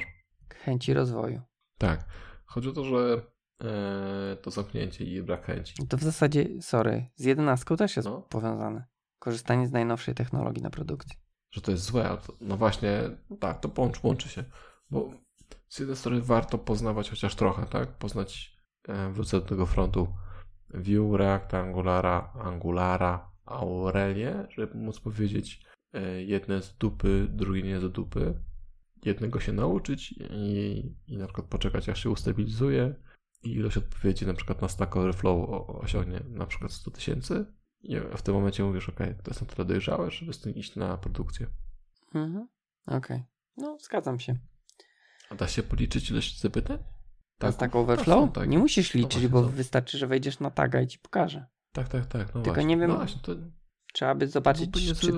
chęci 0.54 0.94
rozwoju. 0.94 1.40
Tak. 1.78 2.04
Chodzi 2.44 2.68
o 2.68 2.72
to, 2.72 2.84
że 2.84 3.22
e, 3.64 4.36
to 4.36 4.50
zamknięcie 4.50 5.04
i 5.04 5.22
brak 5.22 5.44
chęci. 5.44 5.74
To 5.88 5.96
w 5.96 6.02
zasadzie, 6.02 6.46
sorry, 6.62 7.06
z 7.16 7.24
jedenastką 7.24 7.76
też 7.76 7.96
jest 7.96 8.08
No. 8.08 8.20
powiązane. 8.22 8.84
Korzystanie 9.18 9.66
z 9.68 9.72
najnowszej 9.72 10.14
technologii 10.14 10.62
na 10.62 10.70
produkcji. 10.70 11.16
Że 11.50 11.60
to 11.60 11.70
jest 11.70 11.84
złe, 11.84 12.08
ale 12.08 12.18
to, 12.18 12.32
no 12.40 12.56
właśnie, 12.56 13.00
tak, 13.40 13.60
to 13.60 13.68
połączy, 13.68 14.00
łączy 14.02 14.28
się. 14.28 14.44
Bo 14.90 15.10
z 15.68 15.78
jednej 15.78 15.96
strony 15.96 16.20
warto 16.20 16.58
poznawać 16.58 17.10
chociaż 17.10 17.34
trochę, 17.34 17.66
tak? 17.66 17.88
Poznać, 17.88 18.56
e, 18.88 19.10
wrócę 19.12 19.40
do 19.40 19.46
tego 19.46 19.66
frontu, 19.66 20.08
Vue, 20.74 21.16
React, 21.16 21.54
Angulara, 21.54 22.32
Angulara, 22.34 23.30
Aurelię, 23.44 24.46
żeby 24.56 24.78
móc 24.78 25.00
powiedzieć 25.00 25.64
e, 25.92 26.22
jedne 26.22 26.62
z 26.62 26.76
dupy, 26.76 27.26
drugie 27.30 27.62
nie 27.62 27.80
z 27.80 27.92
dupy. 27.92 28.34
Jednego 29.04 29.40
się 29.40 29.52
nauczyć 29.52 30.12
i, 30.30 30.82
i 31.06 31.16
na 31.16 31.24
przykład 31.26 31.46
poczekać, 31.46 31.88
aż 31.88 32.02
się 32.02 32.10
ustabilizuje 32.10 32.94
i 33.42 33.50
ilość 33.52 33.76
odpowiedzi 33.76 34.26
na 34.26 34.34
przykład 34.34 34.62
na 34.62 34.68
Stack 34.68 34.96
Overflow 34.96 35.50
osiągnie 35.68 36.20
na 36.28 36.46
przykład 36.46 36.72
100 36.72 36.90
tysięcy. 36.90 37.46
I 37.82 37.96
w 38.16 38.22
tym 38.22 38.34
momencie 38.34 38.64
mówisz, 38.64 38.88
ok, 38.88 38.98
to 38.98 39.30
jest 39.30 39.40
na 39.40 39.46
tyle 39.46 39.64
dojrzałe, 39.68 40.10
żeby 40.10 40.32
z 40.32 40.40
tym 40.40 40.54
iść 40.54 40.76
na 40.76 40.96
produkcję. 40.98 41.46
Mhm. 42.14 42.48
Okej. 42.86 43.24
No, 43.56 43.78
zgadzam 43.80 44.20
się. 44.20 44.36
A 45.30 45.34
da 45.34 45.48
się 45.48 45.62
policzyć 45.62 46.10
ilość 46.10 46.40
zapytań? 46.40 46.78
Tak, 47.38 47.54
tak 47.56 47.72
są 47.72 47.78
overflow? 47.80 48.32
takie. 48.32 48.46
Nie 48.48 48.58
musisz 48.58 48.94
liczyć, 48.94 49.12
właśnie 49.12 49.28
bo 49.28 49.42
są. 49.42 49.48
wystarczy, 49.48 49.98
że 49.98 50.06
wejdziesz 50.06 50.40
na 50.40 50.50
taga 50.50 50.80
i 50.80 50.86
ci 50.86 50.98
pokaże. 50.98 51.46
Tak, 51.72 51.88
tak, 51.88 52.06
tak. 52.06 52.26
No 52.26 52.32
Tylko 52.32 52.44
właśnie. 52.44 52.64
nie 52.64 52.76
wiem, 52.76 52.90
No 52.90 52.96
właśnie, 52.96 53.20
to, 53.22 53.32
Trzeba 53.92 54.14
by 54.14 54.26
zobaczyć, 54.26 54.70
czy, 55.00 55.12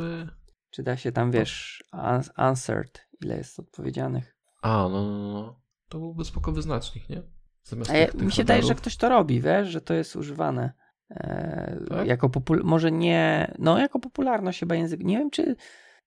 czy 0.71 0.83
da 0.83 0.97
się 0.97 1.13
tam, 1.13 1.31
wiesz, 1.31 1.85
ans- 1.93 2.31
answered, 2.35 3.09
ile 3.25 3.37
jest 3.37 3.61
odpowiedzianych. 3.61 4.37
A, 4.63 4.89
no, 4.89 4.89
no, 5.05 5.33
no. 5.33 5.61
To 5.89 5.99
byłby 5.99 6.25
spoko 6.25 6.53
wyznacznik, 6.53 7.09
nie? 7.09 7.23
Zamiast 7.63 7.91
A 7.91 7.97
ja, 7.97 8.07
tych, 8.07 8.21
mi 8.23 8.33
się 8.33 8.43
wydaje, 8.43 8.63
że 8.63 8.75
ktoś 8.75 8.97
to 8.97 9.09
robi, 9.09 9.41
wiesz, 9.41 9.69
że 9.69 9.81
to 9.81 9.95
jest 9.95 10.17
używane. 10.17 10.73
E, 11.11 11.81
Tak? 11.89 12.07
Jako 12.07 12.29
popul- 12.29 12.65
może 12.65 12.93
nie, 12.93 13.55
no 13.59 13.79
jako 13.79 13.99
popularność 14.01 14.61
chyba 14.61 14.75
język. 14.75 15.05
Nie 15.05 15.19
wiem, 15.19 15.31
czy 15.31 15.57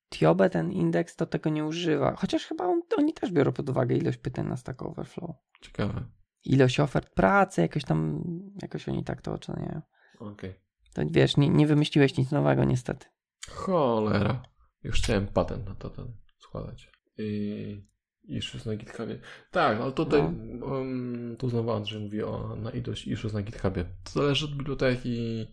Tiobe, 0.10 0.50
ten 0.50 0.72
indeks, 0.72 1.16
to 1.16 1.26
tego 1.26 1.50
nie 1.50 1.66
używa. 1.66 2.16
Chociaż 2.16 2.46
chyba 2.46 2.66
on, 2.66 2.82
oni 2.98 3.14
też 3.14 3.32
biorą 3.32 3.52
pod 3.52 3.70
uwagę 3.70 3.96
ilość 3.96 4.18
pytań 4.18 4.48
na 4.48 4.58
Stack 4.58 4.82
Overflow. 4.82 5.36
Ciekawe. 5.62 6.04
Ilość 6.46 6.80
ofert 6.80 7.10
pracy, 7.14 7.62
jakoś 7.62 7.84
tam, 7.84 8.24
jakoś 8.62 8.90
oni 8.90 9.04
tak 9.04 9.22
to 9.22 9.34
oceniają. 9.34 9.82
Okej. 10.20 10.54
To 10.94 11.02
wiesz, 11.06 11.38
nie, 11.38 11.50
nie 11.50 11.68
wymyśliłeś 11.68 12.18
nic 12.18 12.32
nowego 12.32 12.64
niestety. 12.64 13.08
Cholera. 13.50 14.44
Już 14.84 15.02
chciałem 15.02 15.28
patent 15.28 15.66
na 15.66 15.76
to 15.76 15.90
ten 15.90 16.14
składać. 16.38 16.92
I 17.18 17.82
issues 18.28 18.66
na 18.66 18.76
GitHubie. 18.76 19.20
Tak, 19.52 19.82
ale 19.82 19.92
tutaj 19.92 20.22
No. 20.22 20.66
um, 20.66 21.36
tu 21.40 21.50
znowu 21.50 21.72
Andrzej 21.72 22.02
mówi 22.02 22.24
o 22.24 22.56
na 22.56 22.72
ilość 22.72 23.08
issues 23.08 23.34
na 23.34 23.42
GitHubie. 23.42 23.86
To 24.04 24.12
zależy 24.12 24.46
od 24.46 24.56
biblioteki, 24.58 25.48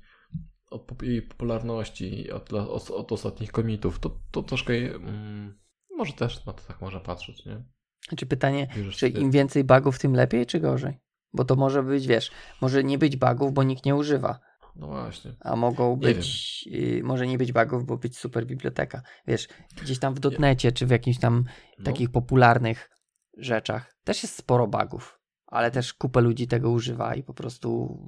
od 0.71 1.03
jej 1.03 1.23
popularności, 1.23 2.31
od, 2.31 2.53
od, 2.53 2.91
od 2.91 3.13
ostatnich 3.13 3.53
komitów. 3.53 3.99
To, 3.99 4.21
to 4.31 4.43
troszkę 4.43 4.75
mm, 4.75 5.59
może 5.97 6.13
też 6.13 6.47
na 6.47 6.53
to 6.53 6.63
tak 6.69 6.81
można 6.81 7.01
patrzeć, 7.01 7.47
nie? 7.47 7.65
Znaczy 8.09 8.27
pytanie, 8.27 8.69
Bierzesz 8.77 8.97
czy 8.97 9.09
im 9.09 9.31
więcej 9.31 9.65
bugów, 9.65 9.99
tym 9.99 10.15
lepiej, 10.15 10.47
czy 10.47 10.61
gorzej? 10.61 10.99
Bo 11.33 11.45
to 11.45 11.57
może 11.57 11.83
być, 11.83 12.07
wiesz, 12.07 12.31
może 12.61 12.85
nie 12.85 12.99
być 12.99 13.17
bugów, 13.17 13.53
bo 13.53 13.63
nikt 13.63 13.85
nie 13.85 13.95
używa. 13.95 14.41
No 14.77 14.86
właśnie. 14.86 15.35
A 15.40 15.57
mogą 15.57 15.97
być, 15.97 16.69
y, 16.73 17.01
może 17.05 17.27
nie 17.27 17.39
być 17.39 17.53
bugów, 17.53 17.86
bo 17.86 17.97
być 17.97 18.19
super 18.19 18.47
biblioteka. 18.47 19.03
Wiesz, 19.27 19.49
gdzieś 19.82 19.99
tam 19.99 20.15
w 20.15 20.20
dotnecie, 20.20 20.73
czy 20.73 20.86
w 20.86 20.90
jakimś 20.90 21.19
tam 21.19 21.44
No, 21.78 21.85
takich 21.85 22.11
popularnych 22.11 22.90
rzeczach 23.36 23.97
też 24.05 24.23
jest 24.23 24.36
sporo 24.36 24.66
bugów, 24.66 25.20
ale 25.47 25.70
też 25.70 25.94
kupę 25.94 26.20
ludzi 26.20 26.47
tego 26.47 26.70
używa 26.70 27.15
i 27.15 27.23
po 27.23 27.35
prostu 27.35 27.99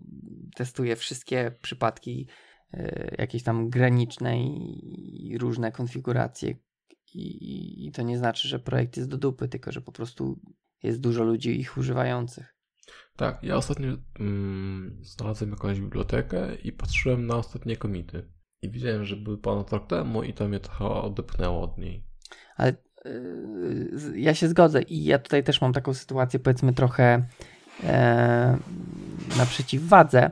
testuje 0.55 0.97
wszystkie 0.97 1.53
przypadki 1.63 2.29
y, 2.75 3.15
jakieś 3.19 3.43
tam 3.43 3.71
graniczne 3.71 4.41
i, 4.41 5.31
i 5.31 5.39
różne 5.39 5.73
konfiguracje. 5.73 6.55
I, 7.15 7.87
I 7.87 7.93
to 7.93 8.03
nie 8.03 8.19
znaczy, 8.19 8.49
że 8.49 8.59
projekt 8.59 8.97
jest 8.97 9.09
do 9.09 9.19
dupy, 9.19 9.49
tylko 9.49 9.73
że 9.73 9.81
po 9.81 9.93
prostu 9.93 10.41
jest 10.83 11.01
dużo 11.01 11.25
ludzi 11.25 11.61
ich 11.61 11.77
używających. 11.79 12.54
Tak, 13.17 13.43
ja 13.43 13.57
ostatnio 13.57 13.89
mm, 14.21 14.99
znalazłem 15.03 15.51
jakąś 15.51 15.81
bibliotekę 15.81 16.55
i 16.55 16.73
patrzyłem 16.73 17.27
na 17.27 17.37
ostatnie 17.37 17.77
komity. 17.77 18.29
I 18.63 18.71
widziałem, 18.71 19.05
że 19.05 19.17
były 19.17 19.39
ponad 19.39 19.73
rok 19.73 19.87
temu 19.87 20.23
i 20.23 20.35
to 20.35 20.49
mnie 20.49 20.61
trochę 20.61 20.85
odepchnęło 20.85 21.63
od 21.63 21.79
niej. 21.79 22.07
Ale 22.57 22.73
y, 23.07 23.91
z- 23.93 24.17
ja 24.17 24.35
się 24.35 24.49
zgodzę 24.49 24.83
i 24.83 25.05
ja 25.05 25.19
tutaj 25.19 25.45
też 25.45 25.61
mam 25.61 25.73
taką 25.73 25.95
sytuację, 25.95 26.41
powiedzmy 26.41 26.73
trochę 26.73 27.27
e, 27.85 28.59
na 29.39 29.47
przeciwwadze. 29.47 30.31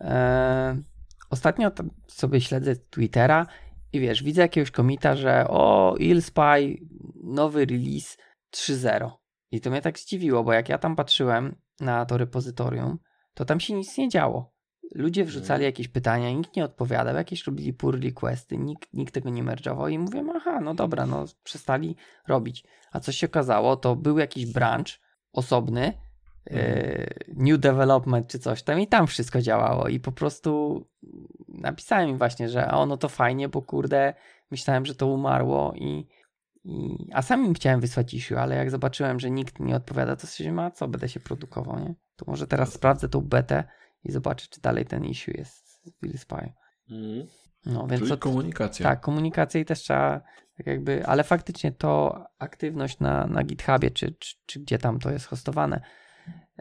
E, 0.00 0.82
ostatnio 1.30 1.70
sobie 2.08 2.40
śledzę 2.40 2.76
Twittera 2.76 3.46
i 3.92 4.00
wiesz, 4.00 4.22
widzę 4.22 4.42
jakiegoś 4.42 4.70
komita, 4.70 5.16
że 5.16 5.44
o, 5.48 5.94
IlSpy, 5.98 6.78
nowy 7.24 7.64
release 7.66 8.16
3.0. 8.56 9.10
I 9.50 9.60
to 9.60 9.70
mnie 9.70 9.82
tak 9.82 9.98
zdziwiło, 9.98 10.44
bo 10.44 10.52
jak 10.52 10.68
ja 10.68 10.78
tam 10.78 10.96
patrzyłem 10.96 11.56
na 11.80 12.06
to 12.06 12.18
repozytorium, 12.18 12.98
to 13.34 13.44
tam 13.44 13.60
się 13.60 13.74
nic 13.74 13.98
nie 13.98 14.08
działo. 14.08 14.52
Ludzie 14.94 15.24
wrzucali 15.24 15.64
jakieś 15.64 15.88
pytania, 15.88 16.30
nikt 16.30 16.56
nie 16.56 16.64
odpowiadał, 16.64 17.16
jakieś 17.16 17.46
robili 17.46 17.72
pull 17.72 18.00
requesty, 18.00 18.58
nikt, 18.58 18.94
nikt 18.94 19.14
tego 19.14 19.30
nie 19.30 19.44
merge'ował 19.44 19.90
i 19.90 19.98
mówię, 19.98 20.24
aha, 20.36 20.60
no 20.60 20.74
dobra, 20.74 21.06
no 21.06 21.24
przestali 21.44 21.96
robić. 22.28 22.64
A 22.92 23.00
co 23.00 23.12
się 23.12 23.26
okazało, 23.26 23.76
to 23.76 23.96
był 23.96 24.18
jakiś 24.18 24.52
branch 24.52 24.98
osobny, 25.32 25.92
e, 26.50 27.14
new 27.28 27.60
development 27.60 28.28
czy 28.28 28.38
coś 28.38 28.62
tam 28.62 28.80
i 28.80 28.86
tam 28.86 29.06
wszystko 29.06 29.42
działało 29.42 29.88
i 29.88 30.00
po 30.00 30.12
prostu 30.12 30.82
napisałem 31.48 32.08
im 32.08 32.18
właśnie, 32.18 32.48
że 32.48 32.70
o 32.70 32.86
no 32.86 32.96
to 32.96 33.08
fajnie, 33.08 33.48
bo 33.48 33.62
kurde, 33.62 34.14
myślałem, 34.50 34.86
że 34.86 34.94
to 34.94 35.06
umarło 35.06 35.72
i, 35.74 36.06
i 36.64 37.08
a 37.12 37.22
sam 37.22 37.44
im 37.44 37.54
chciałem 37.54 37.80
wysłać 37.80 38.14
issue, 38.14 38.34
ale 38.34 38.56
jak 38.56 38.70
zobaczyłem, 38.70 39.20
że 39.20 39.30
nikt 39.30 39.60
nie 39.60 39.76
odpowiada, 39.76 40.16
to 40.16 40.26
się 40.26 40.52
ma 40.52 40.70
co, 40.70 40.88
będę 40.88 41.08
się 41.08 41.20
produkował, 41.20 41.78
nie? 41.78 41.94
To 42.16 42.24
może 42.28 42.46
teraz 42.46 42.72
sprawdzę 42.72 43.08
tą 43.08 43.20
betę 43.20 43.64
i 44.04 44.12
zobaczę, 44.12 44.46
czy 44.50 44.60
dalej 44.60 44.86
ten 44.86 45.04
issue 45.04 45.30
jest 45.30 45.68
z 45.68 45.90
Willspy. 46.02 46.52
No, 47.66 47.86
więc 47.86 47.98
Czyli 47.98 48.10
to, 48.10 48.18
komunikacja. 48.18 48.84
tak, 48.84 49.00
komunikację 49.00 49.60
i 49.60 49.64
też 49.64 49.80
trzeba 49.80 50.20
tak 50.56 50.66
jakby, 50.66 51.06
ale 51.06 51.24
faktycznie 51.24 51.72
to 51.72 52.24
aktywność 52.38 52.98
na, 52.98 53.26
na 53.26 53.44
GitHubie, 53.44 53.90
czy, 53.90 54.14
czy, 54.18 54.34
czy 54.46 54.60
gdzie 54.60 54.78
tam 54.78 54.98
to 54.98 55.10
jest 55.10 55.26
hostowane, 55.26 55.80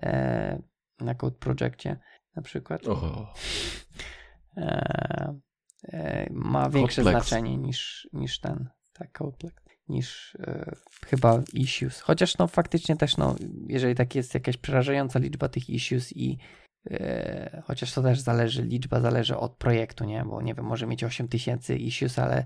e, 0.02 0.62
na 1.00 1.16
Code 1.16 1.38
Projectie 1.38 2.00
na 2.36 2.42
przykład. 2.42 2.82
E, 4.58 5.40
e, 5.84 6.28
ma 6.32 6.70
większe 6.70 7.04
znaczenie 7.04 7.58
niż, 7.58 8.10
niż 8.14 8.40
ten, 8.40 8.70
tak, 8.94 9.12
Codeplex, 9.12 9.56
niż 9.92 10.36
e, 10.40 10.76
chyba 11.06 11.42
issues. 11.54 12.00
Chociaż 12.02 12.38
no 12.38 12.48
faktycznie 12.48 12.96
też, 12.98 13.18
no, 13.18 13.36
jeżeli 13.68 13.96
tak 13.96 14.16
jest 14.16 14.34
jakaś 14.34 14.58
przerażająca 14.58 15.20
liczba 15.20 15.50
tych 15.50 15.70
issues 15.70 16.18
i 16.18 16.38
e, 16.92 17.62
chociaż 17.66 17.94
to 17.94 18.02
też 18.02 18.20
zależy, 18.20 18.64
liczba 18.64 19.00
zależy 19.00 19.38
od 19.38 19.56
projektu, 19.58 20.06
nie? 20.06 20.26
Bo 20.26 20.42
nie 20.42 20.54
wiem, 20.54 20.66
może 20.66 20.88
mieć 20.88 21.04
8000 21.04 21.76
issues, 21.76 22.20
ale 22.20 22.46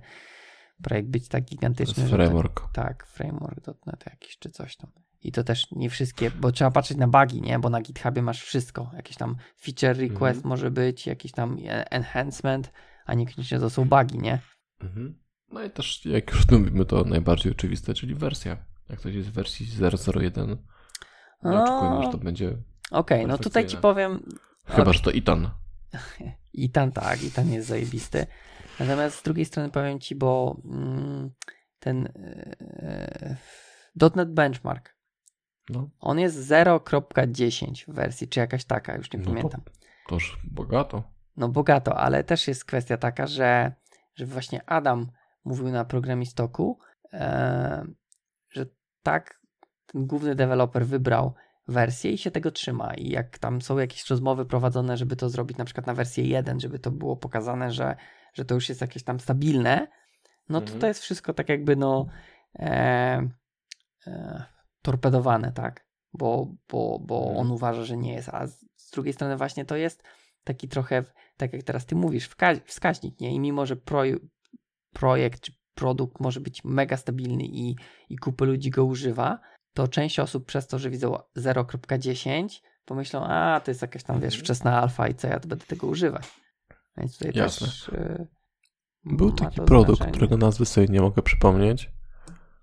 projekt 0.83 1.09
być 1.09 1.27
tak 1.27 1.43
to 1.43 1.49
gigantyczny, 1.49 2.03
jest 2.03 2.09
że 2.09 2.15
framework. 2.17 2.61
tak, 2.61 2.71
tak, 2.73 3.07
framework.net 3.07 4.05
jakiś 4.05 4.37
czy 4.39 4.49
coś 4.49 4.75
tam. 4.77 4.91
I 5.21 5.31
to 5.31 5.43
też 5.43 5.71
nie 5.71 5.89
wszystkie, 5.89 6.31
bo 6.31 6.51
trzeba 6.51 6.71
patrzeć 6.71 6.97
na 6.97 7.07
bugi, 7.07 7.41
nie? 7.41 7.59
Bo 7.59 7.69
na 7.69 7.81
GitHubie 7.81 8.21
masz 8.21 8.43
wszystko. 8.43 8.91
Jakiś 8.95 9.17
tam 9.17 9.35
feature 9.61 9.97
request 9.97 10.37
Mhm. 10.37 10.49
może 10.49 10.71
być, 10.71 11.07
jakiś 11.07 11.31
tam 11.31 11.57
e, 11.67 11.91
enhancement, 11.91 12.71
a 13.05 13.13
niekoniecznie 13.13 13.59
to 13.59 13.69
są 13.69 13.85
bugi, 13.85 14.19
nie? 14.19 14.39
Mhm. 14.81 15.19
No 15.55 15.63
i 15.63 15.69
też, 15.69 16.05
jak 16.05 16.31
już 16.31 16.49
mówimy, 16.51 16.85
to 16.85 17.03
najbardziej 17.03 17.51
oczywiste, 17.51 17.93
czyli 17.93 18.15
wersja. 18.15 18.57
Jak 18.89 18.99
ktoś 18.99 19.15
jest 19.15 19.29
w 19.29 19.33
wersji 19.33 19.67
001, 20.15 20.49
no 20.49 20.57
No, 21.51 21.63
oczekujemy, 21.63 22.03
że 22.03 22.11
to 22.11 22.17
będzie. 22.17 22.57
Okej, 22.91 23.27
no 23.27 23.37
tutaj 23.37 23.65
ci 23.67 23.77
powiem, 23.77 24.23
Chyba, 24.65 24.93
że 24.93 24.99
to 24.99 25.11
Itan. 25.11 25.49
Itan 26.53 26.91
tak, 27.01 27.23
Itan 27.23 27.49
jest 27.49 27.67
zajebisty. 27.67 28.27
Natomiast 28.79 29.19
z 29.19 29.23
drugiej 29.23 29.45
strony 29.45 29.69
powiem 29.69 29.99
ci, 29.99 30.15
bo 30.15 30.61
mm, 30.65 31.31
ten 31.79 32.09
e, 32.15 33.35
.NET 34.15 34.33
Benchmark, 34.33 34.95
No, 35.69 35.89
on 35.99 36.19
jest 36.19 36.37
0.10 36.37 37.91
w 37.91 37.95
wersji, 37.95 38.27
czy 38.27 38.39
jakaś 38.39 38.65
taka, 38.65 38.95
już 38.95 39.13
nie 39.13 39.19
No 39.19 39.25
pamiętam. 39.25 39.61
to 40.07 40.15
już 40.15 40.39
bogato. 40.43 41.03
No 41.37 41.49
bogato, 41.49 41.97
ale 41.97 42.23
też 42.23 42.47
jest 42.47 42.65
kwestia 42.65 42.97
taka, 42.97 43.27
że, 43.27 43.71
że 44.15 44.25
właśnie 44.25 44.69
Adam 44.69 45.11
mówił 45.45 45.67
na 45.71 45.85
programistoku, 45.85 46.79
e, 47.13 47.85
że 48.49 48.65
tak 49.03 49.41
ten 49.85 50.07
główny 50.07 50.35
deweloper 50.35 50.85
wybrał 50.85 51.33
wersję 51.67 52.11
i 52.11 52.17
się 52.17 52.31
tego 52.31 52.51
trzyma. 52.51 52.93
I 52.93 53.09
jak 53.09 53.37
tam 53.37 53.61
są 53.61 53.77
jakieś 53.77 54.09
rozmowy 54.09 54.45
prowadzone, 54.45 54.97
żeby 54.97 55.15
to 55.15 55.29
zrobić 55.29 55.57
na 55.57 55.65
przykład 55.65 55.87
na 55.87 55.93
wersję 55.93 56.23
1, 56.23 56.59
żeby 56.59 56.79
to 56.79 56.91
było 56.91 57.17
pokazane, 57.17 57.71
że, 57.71 57.95
że 58.33 58.45
to 58.45 58.55
już 58.55 58.69
jest 58.69 58.81
jakieś 58.81 59.03
tam 59.03 59.19
stabilne, 59.19 59.87
no 60.49 60.59
to 60.59 60.65
Mhm. 60.65 60.81
to 60.81 60.87
jest 60.87 60.99
wszystko 60.99 61.33
tak 61.33 61.49
jakby 61.49 61.75
no 61.75 62.05
e, 62.59 63.29
e, 64.07 64.43
torpedowane, 64.81 65.51
tak? 65.51 65.85
Bo, 66.13 66.55
bo, 66.69 66.99
bo 66.99 67.19
Mhm. 67.19 67.37
on 67.37 67.51
uważa, 67.51 67.83
że 67.83 67.97
nie 67.97 68.13
jest. 68.13 68.29
A 68.29 68.47
z, 68.47 68.65
z 68.75 68.91
drugiej 68.91 69.13
strony 69.13 69.37
właśnie 69.37 69.65
to 69.65 69.75
jest 69.75 70.03
taki 70.43 70.67
trochę, 70.67 71.03
tak 71.37 71.53
jak 71.53 71.63
teraz 71.63 71.85
ty 71.85 71.95
mówisz, 71.95 72.29
wskaźnik, 72.65 73.19
nie? 73.19 73.31
I 73.35 73.39
mimo, 73.39 73.65
że 73.65 73.75
proj- 73.75 74.19
projekt 74.99 75.41
czy 75.41 75.51
produkt 75.75 76.19
może 76.19 76.39
być 76.39 76.63
mega 76.63 76.97
stabilny 76.97 77.43
i, 77.43 77.75
i 78.09 78.17
kupy 78.17 78.45
ludzi 78.45 78.69
go 78.69 78.85
używa, 78.85 79.39
to 79.73 79.87
część 79.87 80.19
osób 80.19 80.45
przez 80.45 80.67
to, 80.67 80.79
że 80.79 80.89
widzą 80.89 81.17
0.10 81.37 82.47
pomyślą, 82.85 83.23
a 83.23 83.59
to 83.65 83.71
jest 83.71 83.81
jakaś 83.81 84.03
tam, 84.03 84.15
wiesz, 84.19 84.33
Mhm. 84.33 84.43
wczesna 84.43 84.81
alfa 84.81 85.07
i 85.07 85.15
co 85.15 85.27
ja 85.27 85.39
to 85.39 85.47
będę 85.47 85.65
tego 85.65 85.87
używać. 85.87 86.27
Więc 86.97 87.17
tutaj 87.17 87.31
Jasne. 87.35 87.67
też 87.67 87.87
y, 87.89 88.27
Był 89.05 89.31
taki 89.31 89.61
produkt, 89.61 89.97
znaczenie. 89.97 90.11
którego 90.11 90.37
nazwy 90.37 90.65
sobie 90.65 90.87
nie 90.87 91.01
mogę 91.01 91.21
przypomnieć, 91.21 91.91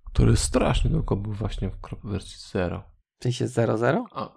który 0.04 0.36
strasznie 0.36 0.90
długo 0.90 1.16
był 1.16 1.32
właśnie 1.32 1.70
w 1.70 1.78
wersji 2.10 2.36
0. 2.52 2.82
W 3.20 3.22
sensie 3.22 3.44
0.0? 3.46 4.04
A, 4.14 4.28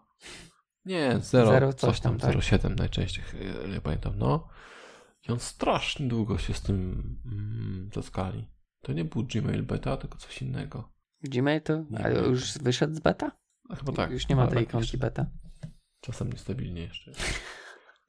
nie, 0.86 1.20
0, 1.22 1.52
Zero 1.52 1.74
coś 1.74 1.82
coś 1.92 2.00
tam, 2.00 2.18
tam, 2.18 2.32
tak? 2.34 2.40
0,7 2.42 2.78
najczęściej, 2.78 3.24
nie 3.74 3.82
pamiętam, 3.82 4.14
no. 4.18 4.48
I 5.30 5.31
on 5.31 5.39
strasznie 5.39 6.07
długo 6.07 6.38
się 6.38 6.53
z 6.53 6.61
tym 6.61 7.02
mm, 7.26 7.89
zaskali. 7.93 8.47
To 8.81 8.93
nie 8.93 9.06
był 9.06 9.23
Gmail 9.23 9.64
Beta, 9.64 9.97
tylko 9.97 10.18
coś 10.18 10.41
innego. 10.41 10.91
Gmail 11.23 11.61
to 11.61 11.77
Nie 11.89 11.99
a 11.99 12.03
pamiętam. 12.03 12.26
już 12.31 12.57
wyszedł 12.57 12.95
z 12.95 12.99
beta? 12.99 13.31
A 13.69 13.76
chyba 13.76 13.91
tak. 13.93 14.11
już 14.11 14.27
nie 14.30 14.35
ma 14.35 14.41
ale 14.41 14.52
tej 14.52 14.60
tak 14.65 14.69
ikonki 14.69 14.97
beta. 14.97 15.26
Czasem 16.02 16.30
niestabilnie 16.30 16.81
jeszcze. 16.81 17.11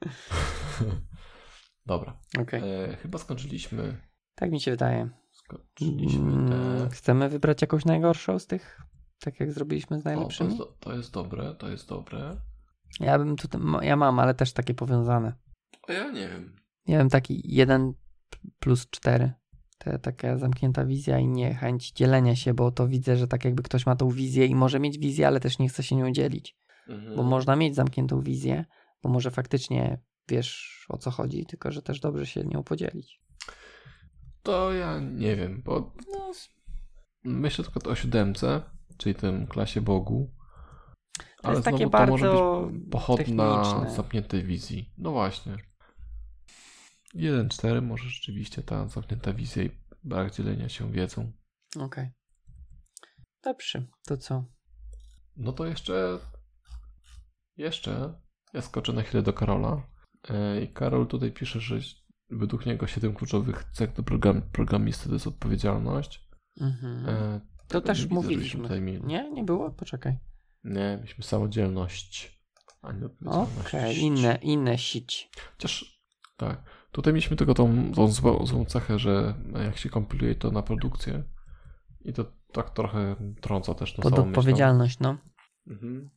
Dobra. 1.87 2.21
Okej, 2.41 2.63
E, 2.85 2.97
chyba 2.97 3.19
skończyliśmy. 3.19 3.97
tak 4.35 4.51
mi 4.51 4.61
się 4.61 4.71
wydaje. 4.71 5.09
Skończyliśmy 5.33 6.33
Mm, 6.33 6.49
te. 6.89 6.89
Chcemy 6.97 7.29
wybrać 7.29 7.63
jakąś 7.63 7.85
najgorszą 7.85 8.39
z 8.39 8.47
tych, 8.47 8.83
tak 9.21 9.41
jak 9.41 9.53
zrobiliśmy 9.53 9.97
z 9.99 10.01
O, 10.01 10.03
to, 10.03 10.09
najlepszymi? 10.11 10.51
jest, 10.59 10.81
to 10.81 10.93
jest 10.97 11.13
dobre, 11.13 11.55
to 11.55 11.69
jest 11.69 11.89
dobre. 11.89 12.37
Ja 13.01 13.19
bym 13.19 13.37
tutaj, 13.37 13.61
ja 13.83 13.97
mam, 13.97 14.19
ale 14.19 14.35
też 14.35 14.53
takie 14.53 14.75
powiązane. 14.75 15.33
A 15.89 15.93
ja 15.93 16.11
nie 16.11 16.29
wiem. 16.29 16.57
Nie 16.89 16.99
wiem, 16.99 17.09
taki 17.09 17.55
1 17.55 17.93
plus 18.59 18.91
4. 18.91 19.33
To 19.79 19.99
taka 19.99 20.39
zamknięta 20.39 20.85
wizja 20.85 21.19
i 21.19 21.27
nie 21.27 21.55
chęć 21.55 21.93
dzielenia 21.93 22.37
się, 22.37 22.55
bo 22.55 22.73
to 22.73 22.89
widzę, 22.89 23.17
że 23.17 23.29
tak 23.29 23.45
jakby 23.45 23.63
ktoś 23.63 23.87
ma 23.87 23.97
tą 23.97 24.11
wizję 24.11 24.47
i 24.47 24.55
może 24.55 24.81
mieć 24.81 24.99
wizję, 24.99 25.27
ale 25.27 25.41
też 25.41 25.59
nie 25.59 25.69
chce 25.69 25.83
się 25.83 25.97
nią 25.97 26.13
dzielić. 26.13 26.57
Mhm. 26.89 27.17
Bo 27.17 27.23
można 27.23 27.57
mieć 27.57 27.75
zamkniętą 27.75 28.21
wizję, 28.21 28.65
bo 29.03 29.09
może 29.09 29.31
faktycznie 29.31 30.01
wiesz 30.29 30.87
o 30.89 30.99
co 30.99 31.11
chodzi, 31.11 31.47
tylko 31.47 31.73
że 31.73 31.83
też 31.83 32.01
dobrze 32.01 32.27
się 32.27 32.45
nią 32.45 32.63
podzielić. 32.63 33.21
To 34.43 34.73
ja 34.73 35.01
nie 35.01 35.37
wiem, 35.37 35.63
bo 35.65 35.93
No, 36.13 36.33
myślę 37.25 37.65
tylko 37.65 37.91
o 37.91 37.95
siódemce, 37.95 38.63
czyli 38.97 39.15
tym 39.15 39.47
klasie 39.47 39.81
Bogu. 39.81 40.31
to 41.43 41.51
jest 41.51 41.65
takie 41.65 41.77
znowu 41.77 41.91
bardzo 41.91 42.13
może 42.13 42.31
być 42.73 42.91
pochodna 42.91 43.65
techniczne. 43.65 43.95
zamkniętej 43.97 44.45
wizji. 44.45 44.93
No 44.99 45.11
właśnie. 45.11 45.57
1.4 47.17 47.83
może 47.83 48.09
rzeczywiście 48.09 48.63
ta 48.63 48.89
zamknięta 48.89 49.33
wizja 49.33 49.63
i 49.63 49.71
brak 50.05 50.33
dzielenia 50.33 50.69
się 50.69 50.93
wiedzą. 50.93 51.33
Okej. 51.81 52.11
Dobrze, 53.45 53.87
to 54.07 54.17
co? 54.17 54.45
No 55.37 55.53
to 55.53 55.67
jeszcze. 55.67 56.19
Jeszcze. 57.57 58.21
Ja 58.53 58.63
skoczę 58.63 58.93
na 58.93 59.03
chwilę 59.03 59.23
do 59.23 59.33
Karola. 59.33 59.83
E, 60.29 60.63
I 60.63 60.69
Karol 60.69 61.07
tutaj 61.07 61.33
pisze, 61.33 61.61
że 61.61 61.79
według 62.31 62.67
niego 62.67 62.87
7 62.87 63.15
kluczowych 63.15 63.65
cech 63.65 63.93
do 63.93 64.03
program, 64.03 64.43
programisty 64.43 65.09
to 65.09 65.15
jest 65.15 65.27
odpowiedzialność. 65.27 66.29
Mhm. 66.61 67.09
E, 67.09 67.41
to 67.41 67.67
tego 67.69 67.81
też 67.81 68.03
widzę, 68.03 68.15
mówiliśmy. 68.15 68.81
Nie, 68.81 69.31
nie 69.31 69.45
było? 69.45 69.71
Poczekaj. 69.71 70.19
Nie, 70.65 70.97
mieliśmy 70.97 71.25
samodzielność. 71.25 72.41
A 72.83 72.93
nie 72.93 73.07
odpowiedzialność. 73.07 73.67
Okej, 73.67 73.99
inne, 73.99 74.39
inne 74.43 74.79
sieć. 74.79 75.31
Chociaż 75.53 76.01
tak. 76.37 76.76
Tutaj 76.97 77.13
mieliśmy 77.13 77.37
tylko 77.37 77.55
tą, 77.55 77.93
tą 77.93 78.09
złą, 78.09 78.47
złą 78.47 78.65
cechę, 78.65 78.99
że 78.99 79.35
jak 79.65 79.77
się 79.79 79.89
kompiluje 79.91 80.35
to 80.35 80.51
na 80.51 80.63
produkcję 80.63 81.23
i 82.05 82.13
to 82.13 82.25
tak 82.53 82.71
trochę 82.71 83.17
trąca 83.41 83.75
też 83.75 83.93
tą 83.95 84.03
Pod 84.03 84.13
samą 84.15 84.27
myślą. 84.27 84.41
odpowiedzialność, 84.41 84.99
no. 85.01 85.19
Mhm. 85.67 86.11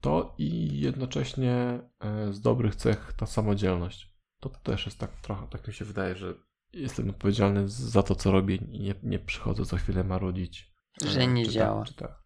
To 0.00 0.34
i 0.38 0.80
jednocześnie 0.80 1.80
e, 2.00 2.32
z 2.32 2.40
dobrych 2.40 2.76
cech 2.76 3.12
ta 3.16 3.26
samodzielność. 3.26 4.14
To 4.40 4.48
też 4.48 4.86
jest 4.86 4.98
tak 4.98 5.10
trochę, 5.20 5.46
tak 5.46 5.68
mi 5.68 5.74
się 5.74 5.84
wydaje, 5.84 6.16
że 6.16 6.34
jestem 6.72 7.10
odpowiedzialny 7.10 7.68
za 7.68 8.02
to, 8.02 8.14
co 8.14 8.32
robię 8.32 8.54
i 8.54 8.80
nie, 8.80 8.94
nie 9.02 9.18
przychodzę 9.18 9.64
co 9.64 9.76
chwilę 9.76 10.04
marudzić. 10.04 10.72
e, 11.04 11.08
Że 11.08 11.26
nie 11.26 11.44
czy 11.46 11.50
działa. 11.52 11.84
Tak, 11.84 11.94
tak. 11.94 12.22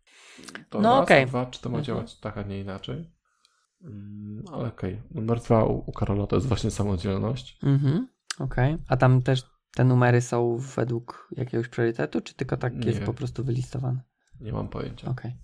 To 0.70 0.80
No 0.80 1.00
raz, 1.00 1.10
a 1.10 1.26
dwa, 1.26 1.46
czy 1.46 1.60
to 1.60 1.68
ma 1.70 1.78
Mhm. 1.78 1.84
działać 1.84 2.20
tak, 2.20 2.38
a 2.38 2.42
nie 2.42 2.60
inaczej. 2.60 3.10
Mm, 3.86 4.44
ale 4.52 4.68
okej. 4.68 5.02
Numer 5.10 5.40
dwa 5.40 5.64
u, 5.64 5.82
u 5.86 5.92
Karola 5.92 6.26
to 6.26 6.36
jest 6.36 6.48
właśnie 6.48 6.70
samodzielność. 6.70 7.58
Mhm, 7.62 8.08
okej. 8.38 8.78
A 8.88 8.96
tam 8.96 9.22
też 9.22 9.42
te 9.74 9.84
numery 9.84 10.20
są 10.20 10.56
według 10.76 11.28
jakiegoś 11.36 11.68
priorytetu, 11.68 12.20
czy 12.20 12.34
tylko 12.34 12.56
tak 12.56 12.74
Nie. 12.76 12.86
jest 12.90 13.02
po 13.02 13.14
prostu 13.14 13.44
wylistowane? 13.44 14.00
Nie 14.40 14.52
mam 14.52 14.68
pojęcia. 14.68 15.10
Okej. 15.10 15.36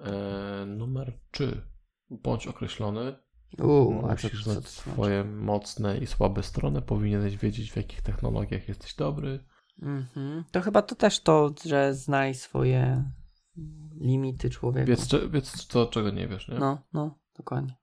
E, 0.00 0.66
numer 0.66 1.12
trzy. 1.30 1.62
Bądź 2.10 2.46
określony. 2.46 3.16
Co, 3.56 3.64
Musisz 3.90 4.44
znać 4.44 4.56
to 4.56 4.60
znaczy? 4.60 4.68
swoje 4.68 5.24
mocne 5.24 5.98
i 5.98 6.06
słabe 6.06 6.42
strony. 6.42 6.82
Powinieneś 6.82 7.36
wiedzieć, 7.36 7.72
w 7.72 7.76
jakich 7.76 8.02
technologiach 8.02 8.68
jesteś 8.68 8.94
dobry. 8.94 9.44
Mhm. 9.82 10.44
To 10.50 10.60
chyba 10.60 10.82
to 10.82 10.94
też 10.94 11.20
to, 11.20 11.54
że 11.64 11.94
znaj 11.94 12.34
swoje 12.34 13.04
limity 14.00 14.50
człowieka. 14.50 14.86
Wiedz, 14.86 15.06
cze- 15.08 15.28
wiedz 15.28 15.66
co, 15.66 15.86
czego 15.86 16.10
nie 16.10 16.28
wiesz, 16.28 16.48
nie? 16.48 16.58
No, 16.58 16.78
no, 16.92 17.18
dokładnie. 17.36 17.74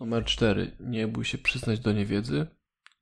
Numer 0.00 0.24
cztery. 0.24 0.76
Nie 0.80 1.08
bój 1.08 1.24
się 1.24 1.38
przyznać 1.38 1.80
do 1.80 1.92
niewiedzy. 1.92 2.46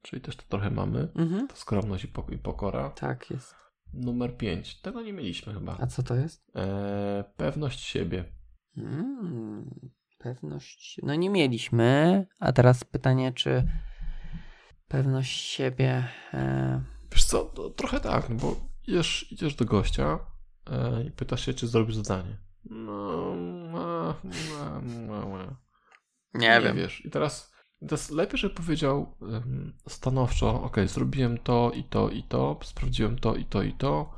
Czyli 0.02 0.22
też 0.22 0.36
to 0.36 0.42
trochę 0.48 0.70
mamy. 0.70 1.08
Mhm. 1.14 1.48
To 1.48 1.56
skromność 1.56 2.04
i, 2.04 2.08
pok- 2.08 2.32
i 2.32 2.38
pokora. 2.38 2.90
Tak 2.90 3.30
jest. 3.30 3.54
Numer 3.92 4.36
pięć. 4.36 4.80
Tego 4.80 5.02
nie 5.02 5.12
mieliśmy 5.12 5.54
chyba. 5.54 5.76
A 5.80 5.86
co 5.86 6.02
to 6.02 6.14
jest? 6.14 6.56
E, 6.56 7.24
pewność 7.36 7.80
siebie. 7.80 8.24
Mm, 8.76 9.90
pewność. 10.18 11.00
No 11.02 11.14
nie 11.14 11.30
mieliśmy. 11.30 12.26
A 12.40 12.52
teraz 12.52 12.84
pytanie, 12.84 13.32
czy 13.32 13.68
pewność 14.88 15.40
siebie. 15.40 16.08
E... 16.34 16.82
Wiesz 17.12 17.24
co, 17.24 17.44
to 17.44 17.70
trochę 17.70 18.00
tak, 18.00 18.28
no 18.28 18.36
bo 18.36 18.56
idziesz, 18.88 19.32
idziesz 19.32 19.54
do 19.54 19.64
gościa 19.64 20.18
e, 20.70 21.04
i 21.04 21.10
pytasz 21.10 21.46
się, 21.46 21.54
czy 21.54 21.68
zrobisz 21.68 21.96
zadanie. 21.96 22.38
No, 22.64 23.34
no, 23.72 24.14
no, 24.24 24.80
no, 25.06 25.28
no. 25.28 25.56
Nie, 26.34 26.60
wiem. 26.60 26.76
wiesz. 26.76 27.04
I 27.06 27.10
teraz, 27.10 27.52
teraz 27.80 28.10
lepiej, 28.10 28.38
żeby 28.38 28.54
powiedział 28.54 29.16
um, 29.20 29.78
stanowczo, 29.88 30.62
ok, 30.62 30.76
zrobiłem 30.86 31.38
to 31.38 31.72
i 31.74 31.84
to 31.84 32.10
i 32.10 32.22
to, 32.22 32.60
sprawdziłem 32.62 33.18
to 33.18 33.34
i 33.34 33.44
to 33.44 33.62
i 33.62 33.72
to, 33.72 34.14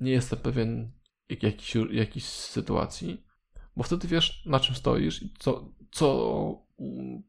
nie 0.00 0.12
jestem 0.12 0.38
pewien 0.38 0.92
jak, 1.28 1.42
jakiejś, 1.42 1.74
jakiejś 1.90 2.24
sytuacji, 2.24 3.24
bo 3.76 3.82
wtedy 3.82 4.08
wiesz, 4.08 4.46
na 4.46 4.60
czym 4.60 4.74
stoisz 4.74 5.22
i 5.22 5.34
co, 5.38 5.72
co 5.90 6.06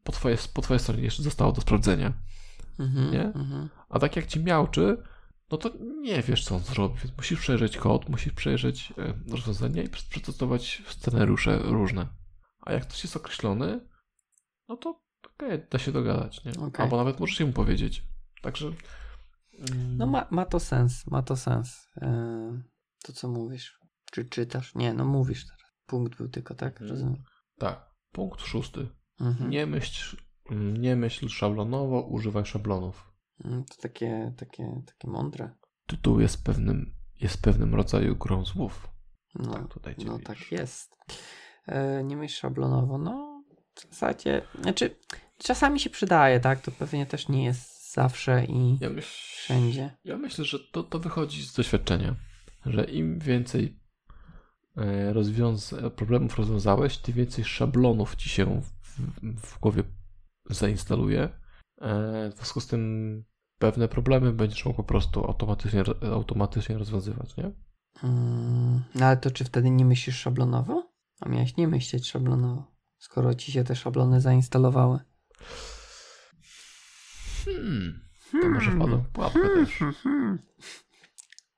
po, 0.04 0.12
twojej, 0.12 0.38
po 0.54 0.62
twojej 0.62 0.80
stronie 0.80 1.04
jeszcze 1.04 1.24
zostało 1.24 1.52
do 1.52 1.62
sprawdzenia. 1.62 2.14
Mhm, 2.80 3.12
Nie? 3.12 3.24
mhm. 3.26 3.70
A 3.90 4.00
tak 4.00 4.16
jak 4.16 4.28
ci 4.28 4.40
miałczy, 4.40 4.98
no 5.52 5.58
to 5.58 5.72
nie 6.02 6.22
wiesz, 6.22 6.46
co 6.46 6.56
on 6.56 6.62
zrobi, 6.62 7.00
więc 7.00 7.18
musisz 7.18 7.40
przejrzeć 7.40 7.78
kod, 7.78 8.10
musisz 8.10 8.34
przejrzeć 8.34 8.94
rozwiązania 9.30 9.84
i 9.84 9.90
przetestować 9.90 10.82
scenariusze 10.88 11.58
różne. 11.58 12.08
A 12.62 12.74
jak 12.74 12.88
ktoś 12.88 13.04
jest 13.04 13.16
określony, 13.16 13.80
no 14.72 14.78
to 14.78 14.90
okej, 15.36 15.48
okay, 15.56 15.68
da 15.72 15.80
się 15.80 15.92
dogadać, 15.92 16.46
nie? 16.46 16.52
Okej. 16.52 16.84
Albo 16.86 16.98
nawet 16.98 17.20
możesz 17.20 17.40
mu 17.40 17.54
powiedzieć. 17.54 18.04
Także... 18.42 18.68
mm, 18.68 19.98
No 19.98 20.06
ma, 20.08 20.28
ma 20.32 20.46
to 20.46 20.60
sens, 20.60 21.08
ma 21.08 21.22
to 21.22 21.36
sens. 21.36 21.88
Yy, 22.02 22.64
to 23.04 23.14
co 23.14 23.28
mówisz? 23.28 23.80
Czy 24.12 24.26
czytasz? 24.26 24.76
Nie, 24.76 24.94
no 24.94 25.06
mówisz 25.06 25.46
teraz. 25.48 25.62
Punkt 25.86 26.18
był 26.18 26.30
tylko, 26.30 26.56
tak? 26.56 26.72
Mhm. 26.74 26.90
Rozumiem. 26.90 27.24
Tak. 27.58 27.90
Punkt 28.12 28.42
szósty. 28.42 28.88
Mhm. 29.20 29.50
Nie 29.50 29.66
myśl, 29.66 30.18
nie 30.80 30.96
myśl 30.96 31.28
szablonowo, 31.28 32.02
używaj 32.02 32.46
szablonów. 32.46 33.12
Mm, 33.46 33.64
To 33.66 33.76
takie, 33.82 34.34
takie, 34.38 34.82
takie 34.86 35.08
mądre. 35.08 35.52
Tytuł 35.88 36.20
jest 36.20 36.44
pewnym, 36.44 36.94
jest 37.22 37.42
pewnym 37.42 37.76
rodzaju 37.76 38.16
grą 38.16 38.46
słów. 38.46 38.88
No, 39.36 39.54
Tak 39.54 39.68
tutaj 39.68 39.96
no 40.06 40.14
widzisz. 40.14 40.28
tak 40.28 40.52
jest. 40.52 40.98
E, 41.68 42.04
nie 42.04 42.18
myśl 42.18 42.36
szablonowo. 42.40 42.98
No, 42.98 43.31
w 43.76 43.82
zasadzie, 43.90 44.42
znaczy, 44.62 44.96
czasami 45.38 45.80
się 45.80 45.90
przydaje, 45.90 46.40
tak? 46.40 46.62
To 46.62 46.72
pewnie 46.72 47.06
też 47.06 47.28
nie 47.30 47.44
jest 47.46 47.94
zawsze 47.94 48.46
i 48.46 48.78
Ja, 48.82 48.90
myśl, 48.90 49.10
wszędzie. 49.38 49.98
ja 50.04 50.18
myślę, 50.18 50.46
że 50.46 50.60
to, 50.72 50.84
to 50.84 51.00
wychodzi 51.00 51.44
z 51.44 51.54
doświadczenia, 51.54 52.16
że 52.66 52.84
im 52.84 53.20
więcej 53.20 53.80
e, 54.78 55.14
rozwiąza- 55.14 55.90
problemów 55.90 56.38
rozwiązałeś, 56.38 56.98
tym 56.98 57.16
więcej 57.16 57.44
szablonów 57.44 58.16
ci 58.16 58.30
się 58.30 58.62
w, 58.62 59.00
w 59.42 59.60
głowie 59.60 59.84
zainstaluje. 60.50 61.22
E, 61.82 62.30
W 62.32 62.36
związku 62.36 62.62
z 62.62 62.68
tym 62.68 63.24
pewne 63.58 63.88
problemy 63.88 64.34
będziesz 64.34 64.66
mógł 64.66 64.78
po 64.78 64.84
prostu 64.84 65.26
automatycznie, 65.26 65.84
automatycznie 66.12 66.78
rozwiązywać, 66.78 67.38
nie? 67.38 67.52
Mm, 68.04 68.84
no 68.96 69.06
ale 69.06 69.18
to 69.18 69.32
czy 69.32 69.44
wtedy 69.44 69.70
nie 69.70 69.86
myślisz 69.86 70.18
szablonowo? 70.20 70.92
A 71.20 71.30
miałeś 71.30 71.58
nie 71.58 71.68
myśleć 71.68 72.10
szablonowo, 72.10 72.71
skoro 73.02 73.34
ci 73.36 73.52
się 73.52 73.64
te 73.64 73.76
szablony 73.76 74.22
zainstalowały. 74.22 75.00
Hmm. 77.46 78.00
To 78.42 78.50
może 78.50 78.72
wpadłem 78.72 79.02
w 79.02 79.10
pułapkę 79.10 79.40
też. 79.42 79.80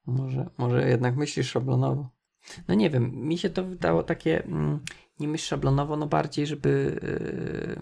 Może, 0.06 0.50
może 0.58 0.90
jednak 0.90 1.16
myślisz 1.16 1.52
szablonowo. 1.52 2.10
No 2.68 2.76
nie 2.76 2.90
wiem, 2.90 3.12
mi 3.16 3.38
się 3.38 3.50
to 3.50 3.64
wydało 3.64 4.04
takie, 4.04 4.44
mm, 4.44 4.80
nie 5.20 5.28
myśl 5.28 5.46
szablonowo, 5.46 5.98
no 5.98 6.08
bardziej, 6.08 6.48
żeby, 6.48 7.00
yy, 7.04 7.82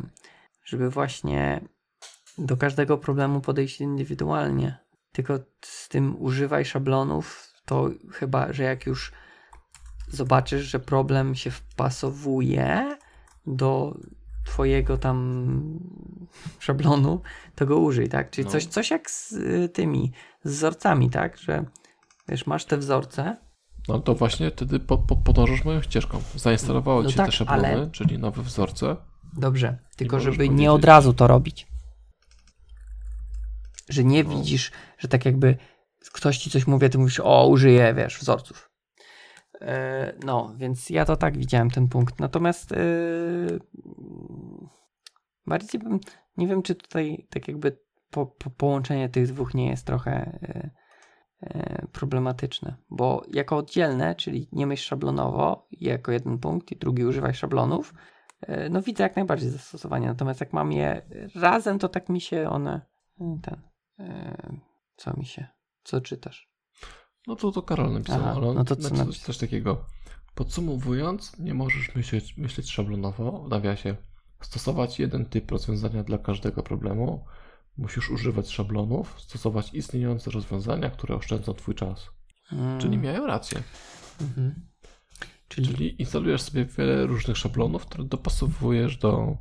żeby 0.63 0.89
właśnie 0.89 1.61
do 2.37 2.57
każdego 2.57 2.97
problemu 2.97 3.41
podejść 3.41 3.81
indywidualnie. 3.81 4.77
Tylko 5.11 5.39
z 5.61 5.89
tym 5.89 6.21
używaj 6.21 6.65
szablonów, 6.65 7.53
to 7.65 7.89
chyba, 8.11 8.53
że 8.53 8.63
jak 8.63 8.85
już 8.85 9.11
zobaczysz, 10.07 10.65
że 10.65 10.79
problem 10.79 11.35
się 11.35 11.51
wpasowuje 11.51 12.97
do 13.47 13.97
twojego 14.45 14.97
tam 14.97 15.79
szablonu, 16.59 17.21
to 17.55 17.65
go 17.65 17.77
użyj, 17.77 18.09
tak? 18.09 18.29
Czyli 18.29 18.45
No. 18.45 18.51
coś, 18.51 18.65
coś 18.65 18.91
jak 18.91 19.11
z 19.11 19.31
y, 19.31 19.69
tymi, 19.73 20.11
z 20.43 20.51
wzorcami, 20.51 21.09
tak? 21.09 21.37
Że 21.37 21.65
wiesz, 22.29 22.47
masz 22.47 22.65
te 22.65 22.77
wzorce, 22.77 23.37
No 23.87 23.99
to 23.99 24.15
właśnie 24.15 24.51
wtedy 24.51 24.79
po, 24.79 24.97
po, 24.97 25.15
podążasz 25.15 25.65
moją 25.65 25.81
ścieżką. 25.81 26.21
Zainstalowało 26.35 27.03
No 27.03 27.09
ci 27.09 27.15
tak, 27.17 27.25
te 27.25 27.31
szablony, 27.31 27.67
ale- 27.67 27.89
czyli 27.91 28.17
nowe 28.19 28.41
wzorce. 28.43 28.95
Dobrze, 29.37 29.77
tylko 29.95 30.19
żeby 30.19 30.37
nie 30.37 30.47
powiedzieć- 30.49 30.67
od 30.67 30.85
razu 30.85 31.13
to 31.13 31.27
robić. 31.27 31.67
Że 33.89 34.03
nie 34.03 34.23
No. 34.23 34.29
widzisz, 34.29 34.71
że 34.97 35.07
tak 35.07 35.25
jakby 35.25 35.57
ktoś 36.13 36.37
ci 36.37 36.49
coś 36.49 36.67
mówi, 36.67 36.89
ty 36.89 36.97
mówisz, 36.97 37.19
o, 37.23 37.47
użyję, 37.47 37.93
wiesz, 37.93 38.19
wzorców. 38.19 38.70
E, 39.61 40.13
no, 40.25 40.53
więc 40.57 40.89
ja 40.89 41.05
to 41.05 41.15
tak 41.15 41.37
widziałem 41.37 41.69
ten 41.69 41.87
punkt. 41.87 42.19
Natomiast 42.19 42.71
e, 42.71 42.77
bardziej 45.45 45.81
bym, 45.81 45.99
nie 46.37 46.47
wiem, 46.47 46.61
czy 46.61 46.75
tutaj 46.75 47.27
tak 47.29 47.47
jakby 47.47 47.77
po, 48.09 48.25
po, 48.25 48.49
połączenie 48.49 49.09
tych 49.09 49.27
dwóch 49.27 49.53
nie 49.53 49.69
jest 49.69 49.87
trochę 49.87 50.11
e, 50.11 50.69
e, 51.41 51.87
problematyczne, 51.91 52.75
bo 52.89 53.23
jako 53.33 53.57
oddzielne, 53.57 54.15
czyli 54.15 54.49
nie 54.51 54.67
myśl 54.67 54.83
szablonowo 54.83 55.67
jako 55.71 56.11
jeden 56.11 56.37
punkt 56.37 56.71
i 56.71 56.75
drugi 56.75 57.05
używaj 57.05 57.33
szablonów, 57.33 57.93
No 58.69 58.81
widzę 58.81 59.03
jak 59.03 59.15
najbardziej 59.15 59.49
zastosowanie, 59.49 60.07
natomiast 60.07 60.39
jak 60.39 60.53
mam 60.53 60.71
je 60.71 61.01
razem, 61.35 61.79
to 61.79 61.89
tak 61.89 62.09
mi 62.09 62.21
się 62.21 62.49
one, 62.49 62.81
ten, 63.41 63.61
co 64.95 65.17
mi 65.17 65.25
się, 65.25 65.47
co 65.83 66.01
czytasz? 66.01 66.50
No 67.27 67.35
to 67.35 67.51
to 67.51 67.61
Karol 67.61 67.93
napisał, 67.93 68.19
Aha, 68.21 68.33
ale 68.35 68.47
on 68.47 68.55
no 68.55 68.63
to 68.63 68.75
co 68.75 68.81
napisał 68.95 69.13
coś 69.13 69.37
takiego. 69.37 69.85
Podsumowując, 70.35 71.39
nie 71.39 71.53
możesz 71.53 71.95
myśleć, 71.95 72.37
myśleć 72.37 72.71
szablonowo, 72.71 73.43
w 73.43 73.49
nawiasie. 73.49 73.95
Stosować 74.41 74.99
jeden 74.99 75.25
typ 75.25 75.51
rozwiązania 75.51 76.03
dla 76.03 76.17
każdego 76.17 76.63
problemu. 76.63 77.25
Musisz 77.77 78.09
używać 78.09 78.49
szablonów, 78.49 79.15
stosować 79.21 79.73
istniejące 79.73 80.31
rozwiązania, 80.31 80.89
które 80.89 81.15
oszczędzą 81.15 81.53
twój 81.53 81.75
czas. 81.75 82.09
Mm, 82.51 82.79
Czyli 82.79 82.97
miałem 82.97 83.25
rację. 83.25 83.63
mhm. 84.21 84.55
Czyli, 85.47 85.67
Czyli 85.67 86.01
instalujesz 86.01 86.41
sobie 86.41 86.65
wiele 86.65 87.07
różnych 87.07 87.37
szablonów, 87.37 87.85
które 87.85 88.03
dopasowujesz 88.03 88.97
do. 88.97 89.37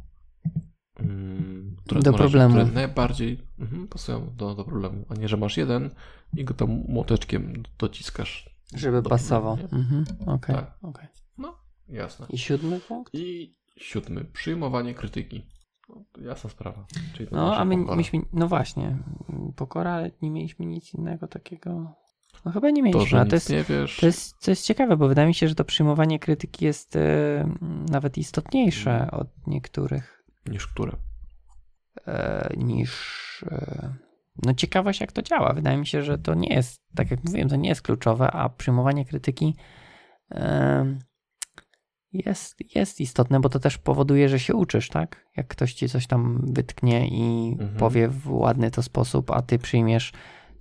Mm, 1.00 1.76
które 1.84 2.00
Do 2.02 2.12
problemu. 2.12 2.54
Które 2.54 2.72
najbardziej 2.72 3.38
mhm, 3.58 3.88
pasują 3.88 4.32
do, 4.36 4.54
do 4.54 4.64
problemu, 4.64 5.04
a 5.08 5.14
nie, 5.14 5.28
że 5.28 5.36
masz 5.36 5.56
jeden 5.56 5.90
i 6.36 6.44
go 6.44 6.54
tam 6.54 6.68
młoteczkiem 6.88 7.62
dociskasz. 7.78 8.50
żeby 8.74 9.02
do 9.02 9.10
pasował. 9.10 9.58
Mhm. 9.72 10.04
Okej, 10.26 10.54
Tak. 10.56 10.74
okej. 10.82 11.06
No, 11.38 11.54
jasne. 11.88 12.26
I 12.30 12.38
siódmy 12.38 12.80
punkt? 12.80 13.14
I 13.14 13.54
siódmy, 13.76 14.24
przyjmowanie 14.24 14.94
krytyki. 14.94 15.46
No, 15.88 16.04
to 16.12 16.20
jasna 16.20 16.50
sprawa. 16.50 16.86
Czyli 17.14 17.28
to 17.28 17.36
No, 17.36 17.56
a 17.56 17.64
my, 17.64 17.76
pokora. 17.78 17.96
myśmy, 17.96 18.20
no 18.32 18.48
właśnie, 18.48 18.96
pokora, 19.56 19.92
ale 19.92 20.10
nie 20.22 20.30
mieliśmy 20.30 20.66
nic 20.66 20.94
innego 20.94 21.28
takiego. 21.28 21.94
No 22.44 22.52
chyba 22.52 22.70
nie 22.70 22.82
To, 22.82 22.84
mieliśmy, 22.86 23.06
że 23.10 23.20
a 23.20 23.24
nic 23.24 23.30
to 23.30 23.36
jest, 23.36 23.50
nie 23.50 23.64
wiesz. 23.64 23.96
to 24.00 24.06
jest, 24.06 24.40
to 24.44 24.50
jest 24.50 24.64
ciekawe, 24.66 24.96
bo 24.96 25.08
wydaje 25.08 25.28
mi 25.28 25.34
się, 25.34 25.48
że 25.48 25.54
to 25.54 25.64
przyjmowanie 25.64 26.18
krytyki 26.18 26.64
jest 26.64 26.96
e, 26.96 27.00
nawet 27.90 28.18
istotniejsze 28.18 28.90
Mhm. 29.00 29.20
od 29.20 29.28
niektórych 29.46 30.19
Niż 30.50 30.66
które. 30.66 30.96
e, 32.06 32.50
niż. 32.56 33.44
E, 33.50 33.94
no 34.44 34.54
ciekawość, 34.54 35.00
jak 35.00 35.12
to 35.12 35.22
działa. 35.22 35.52
Wydaje 35.52 35.76
mi 35.76 35.86
się, 35.86 36.02
że 36.02 36.18
to 36.18 36.34
nie 36.34 36.54
jest, 36.54 36.82
tak 36.94 37.10
jak 37.10 37.24
mówiłem, 37.24 37.48
to 37.48 37.56
nie 37.56 37.68
jest 37.68 37.82
kluczowe, 37.82 38.30
a 38.30 38.48
przyjmowanie 38.48 39.04
krytyki 39.04 39.56
e, 40.30 40.98
jest, 42.12 42.74
jest 42.74 43.00
istotne, 43.00 43.40
bo 43.40 43.48
to 43.48 43.58
też 43.60 43.78
powoduje, 43.78 44.28
że 44.28 44.38
się 44.38 44.54
uczysz, 44.54 44.88
tak? 44.88 45.26
Jak 45.36 45.48
ktoś 45.48 45.74
ci 45.74 45.88
coś 45.88 46.06
tam 46.06 46.40
wytknie 46.52 47.08
i 47.08 47.52
Mhm. 47.52 47.78
powie 47.78 48.08
w 48.08 48.32
ładny 48.32 48.70
to 48.70 48.82
sposób, 48.82 49.30
a 49.30 49.42
ty 49.42 49.58
przyjmiesz 49.58 50.12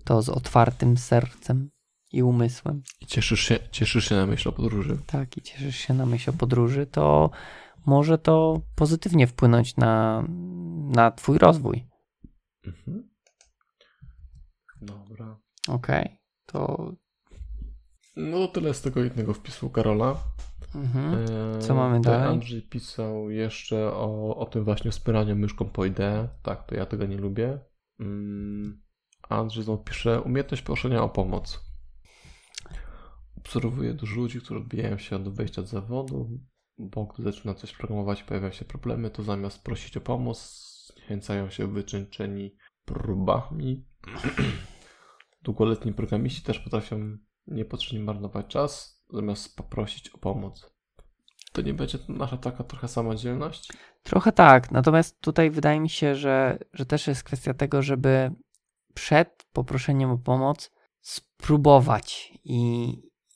to 0.03 0.21
z 0.21 0.29
otwartym 0.29 0.97
sercem 0.97 1.69
i 2.11 2.23
umysłem, 2.23 2.81
I 3.01 3.05
cieszysz 3.05 3.39
się, 3.39 3.59
cieszysz 3.71 4.09
się 4.09 4.15
na 4.15 4.25
myśl 4.25 4.49
o 4.49 4.51
podróży. 4.51 4.97
tak, 5.07 5.37
i 5.37 5.41
cieszysz 5.41 5.75
się 5.75 5.93
na 5.93 6.05
myśl 6.05 6.29
o 6.29 6.33
podróży, 6.33 6.85
to 6.85 7.29
może 7.89 8.17
to 8.17 8.61
pozytywnie 8.75 9.27
wpłynąć 9.27 9.77
na, 9.77 10.23
na 10.95 11.11
twój 11.11 11.37
rozwój. 11.37 11.85
Mhm. 12.65 13.09
Dobra. 14.81 15.39
Okej, 15.67 16.17
to 16.45 16.91
No 18.15 18.47
tyle 18.47 18.73
z 18.73 18.81
tego 18.81 19.03
jednego 19.03 19.33
wpisu 19.33 19.69
Karola. 19.69 20.15
mhm. 20.75 21.13
Eee, 21.13 21.61
Co 21.61 21.75
mamy 21.75 22.01
dalej? 22.01 22.27
Andrzej 22.27 22.61
pisał 22.61 23.29
jeszcze 23.29 23.87
o, 23.93 24.35
o 24.37 24.45
tym 24.45 24.63
właśnie 24.63 24.91
wspieraniu 24.91 25.35
myszką 25.35 25.65
po 25.65 25.85
ideę. 25.85 26.29
Tak, 26.43 26.63
to 26.67 26.75
ja 26.75 26.85
tego 26.85 27.05
nie 27.05 27.17
lubię. 27.17 27.59
Mm, 27.99 28.81
Andrzej 29.29 29.63
znowu 29.63 29.83
pisze 29.83 30.21
umiejętność 30.21 30.63
proszenia 30.63 31.03
o 31.03 31.09
pomoc. 31.09 31.69
Obserwuję 33.37 33.93
dużo 33.93 34.15
ludzi, 34.15 34.39
którzy 34.41 34.59
odbijają 34.59 34.97
się 34.97 35.15
od 35.15 35.29
wejścia 35.35 35.61
do 35.61 35.67
zawodu, 35.67 36.29
bo 36.79 37.05
gdy 37.05 37.23
zaczyna 37.23 37.53
coś 37.53 37.73
programować, 37.73 38.23
pojawiają 38.23 38.53
się 38.53 38.65
problemy, 38.65 39.11
to 39.11 39.23
zamiast 39.23 39.63
prosić 39.63 39.97
o 39.97 40.01
pomoc, 40.01 40.37
zniechęcają 40.93 41.49
się 41.49 41.67
wycieńczeni 41.67 42.55
próbami. 42.85 43.85
Długoletni 45.43 45.93
programiści 45.93 46.41
też 46.41 46.59
potrafią 46.59 47.17
niepotrzebnie 47.47 48.05
marnować 48.05 48.47
czas, 48.47 49.03
zamiast 49.13 49.55
poprosić 49.55 50.09
o 50.09 50.17
pomoc. 50.17 50.73
To 51.51 51.61
nie 51.61 51.73
będzie 51.73 51.97
nasza 52.09 52.37
taka 52.37 52.63
trochę 52.63 52.87
samodzielność? 52.87 53.71
Trochę 54.03 54.31
tak, 54.31 54.71
natomiast 54.71 55.21
tutaj 55.21 55.51
wydaje 55.51 55.79
mi 55.79 55.89
się, 55.89 56.15
że, 56.15 56.59
że 56.73 56.85
też 56.85 57.07
jest 57.07 57.23
kwestia 57.23 57.53
tego, 57.53 57.81
żeby 57.81 58.31
przed 58.93 59.45
poproszeniem 59.53 60.11
o 60.11 60.17
pomoc 60.17 60.71
spróbować 61.01 62.33
i, 62.43 62.93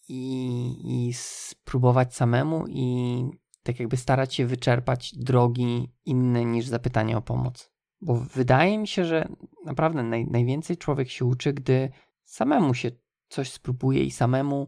i, 0.10 1.08
i 1.08 1.14
spróbować 1.14 2.16
samemu 2.16 2.66
i 2.68 3.24
tak 3.64 3.80
jakby 3.80 3.98
starać 3.98 4.36
się 4.36 4.46
wyczerpać 4.46 5.14
drogi 5.18 5.90
inne 6.06 6.46
niż 6.46 6.68
zapytanie 6.68 7.18
o 7.18 7.22
pomoc. 7.22 7.72
Bo 8.02 8.16
wydaje 8.16 8.78
mi 8.78 8.88
się, 8.88 9.06
że 9.06 9.28
naprawdę 9.66 10.04
naj, 10.04 10.26
najwięcej 10.26 10.78
człowiek 10.78 11.10
się 11.10 11.26
uczy, 11.26 11.54
gdy 11.54 11.90
samemu 12.26 12.74
się 12.74 12.92
coś 13.30 13.52
spróbuje 13.52 14.04
i 14.04 14.12
samemu 14.12 14.68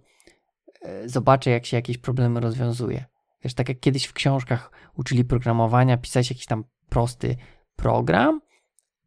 e, 0.81 1.09
zobaczy, 1.09 1.49
jak 1.49 1.65
się 1.65 1.77
jakieś 1.77 1.97
problemy 1.97 2.39
rozwiązuje. 2.39 3.05
Wiesz, 3.43 3.53
tak 3.53 3.69
jak 3.69 3.79
kiedyś 3.79 4.05
w 4.05 4.13
książkach 4.13 4.71
uczyli 4.97 5.25
programowania, 5.25 5.97
pisać 5.97 6.29
jakiś 6.29 6.45
tam 6.45 6.63
prosty 6.89 7.35
program, 7.75 8.41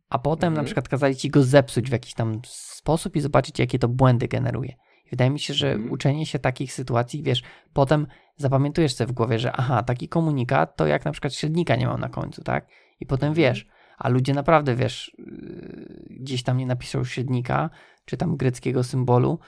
a 0.09 0.19
potem 0.19 0.53
na 0.53 0.61
Mhm. 0.61 0.65
przykład 0.65 0.89
kazali 0.89 1.17
ci 1.17 1.31
go 1.31 1.43
zepsuć 1.43 1.89
w 1.89 1.93
jakiś 1.93 2.15
tam 2.15 2.41
sposób 2.47 3.17
i 3.17 3.21
zobaczyć, 3.21 3.59
jakie 3.59 3.79
to 3.79 3.89
błędy 3.89 4.29
generuje. 4.29 4.75
I 5.09 5.11
wydaje 5.11 5.31
mi 5.31 5.41
się, 5.41 5.55
że 5.55 5.73
Mhm. 5.73 5.93
uczenie 5.93 6.27
się 6.27 6.39
takich 6.39 6.73
sytuacji, 6.73 7.23
wiesz, 7.23 7.43
potem 7.73 8.07
zapamiętujesz 8.37 8.95
sobie 8.95 9.09
w 9.09 9.13
głowie, 9.13 9.39
że 9.39 9.53
aha, 9.53 9.83
taki 9.83 10.09
komunikat 10.09 10.77
to 10.77 10.87
jak 10.87 11.05
na 11.05 11.13
przykład 11.13 11.35
średnika 11.35 11.77
nie 11.77 11.87
mam 11.87 12.01
na 12.01 12.09
końcu, 12.09 12.43
tak? 12.43 12.67
I 13.01 13.07
potem 13.07 13.29
Mhm. 13.29 13.35
wiesz, 13.35 13.67
a 13.99 14.09
ludzie 14.09 14.35
naprawdę, 14.35 14.75
wiesz, 14.77 15.17
yy, 15.19 16.17
gdzieś 16.21 16.43
tam 16.43 16.57
nie 16.57 16.67
napiszą 16.67 17.05
średnika, 17.05 17.71
czy 18.05 18.17
tam 18.17 18.37
greckiego 18.37 18.85
symbolu, 18.85 19.39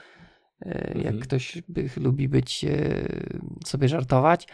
yy, 0.65 0.71
jak 0.87 0.97
Mhm. 0.97 1.19
ktoś 1.19 1.61
by, 1.69 1.89
lubi 1.97 2.29
być, 2.29 2.63
yy, 2.63 3.39
sobie 3.65 3.87
żartować, 3.87 4.47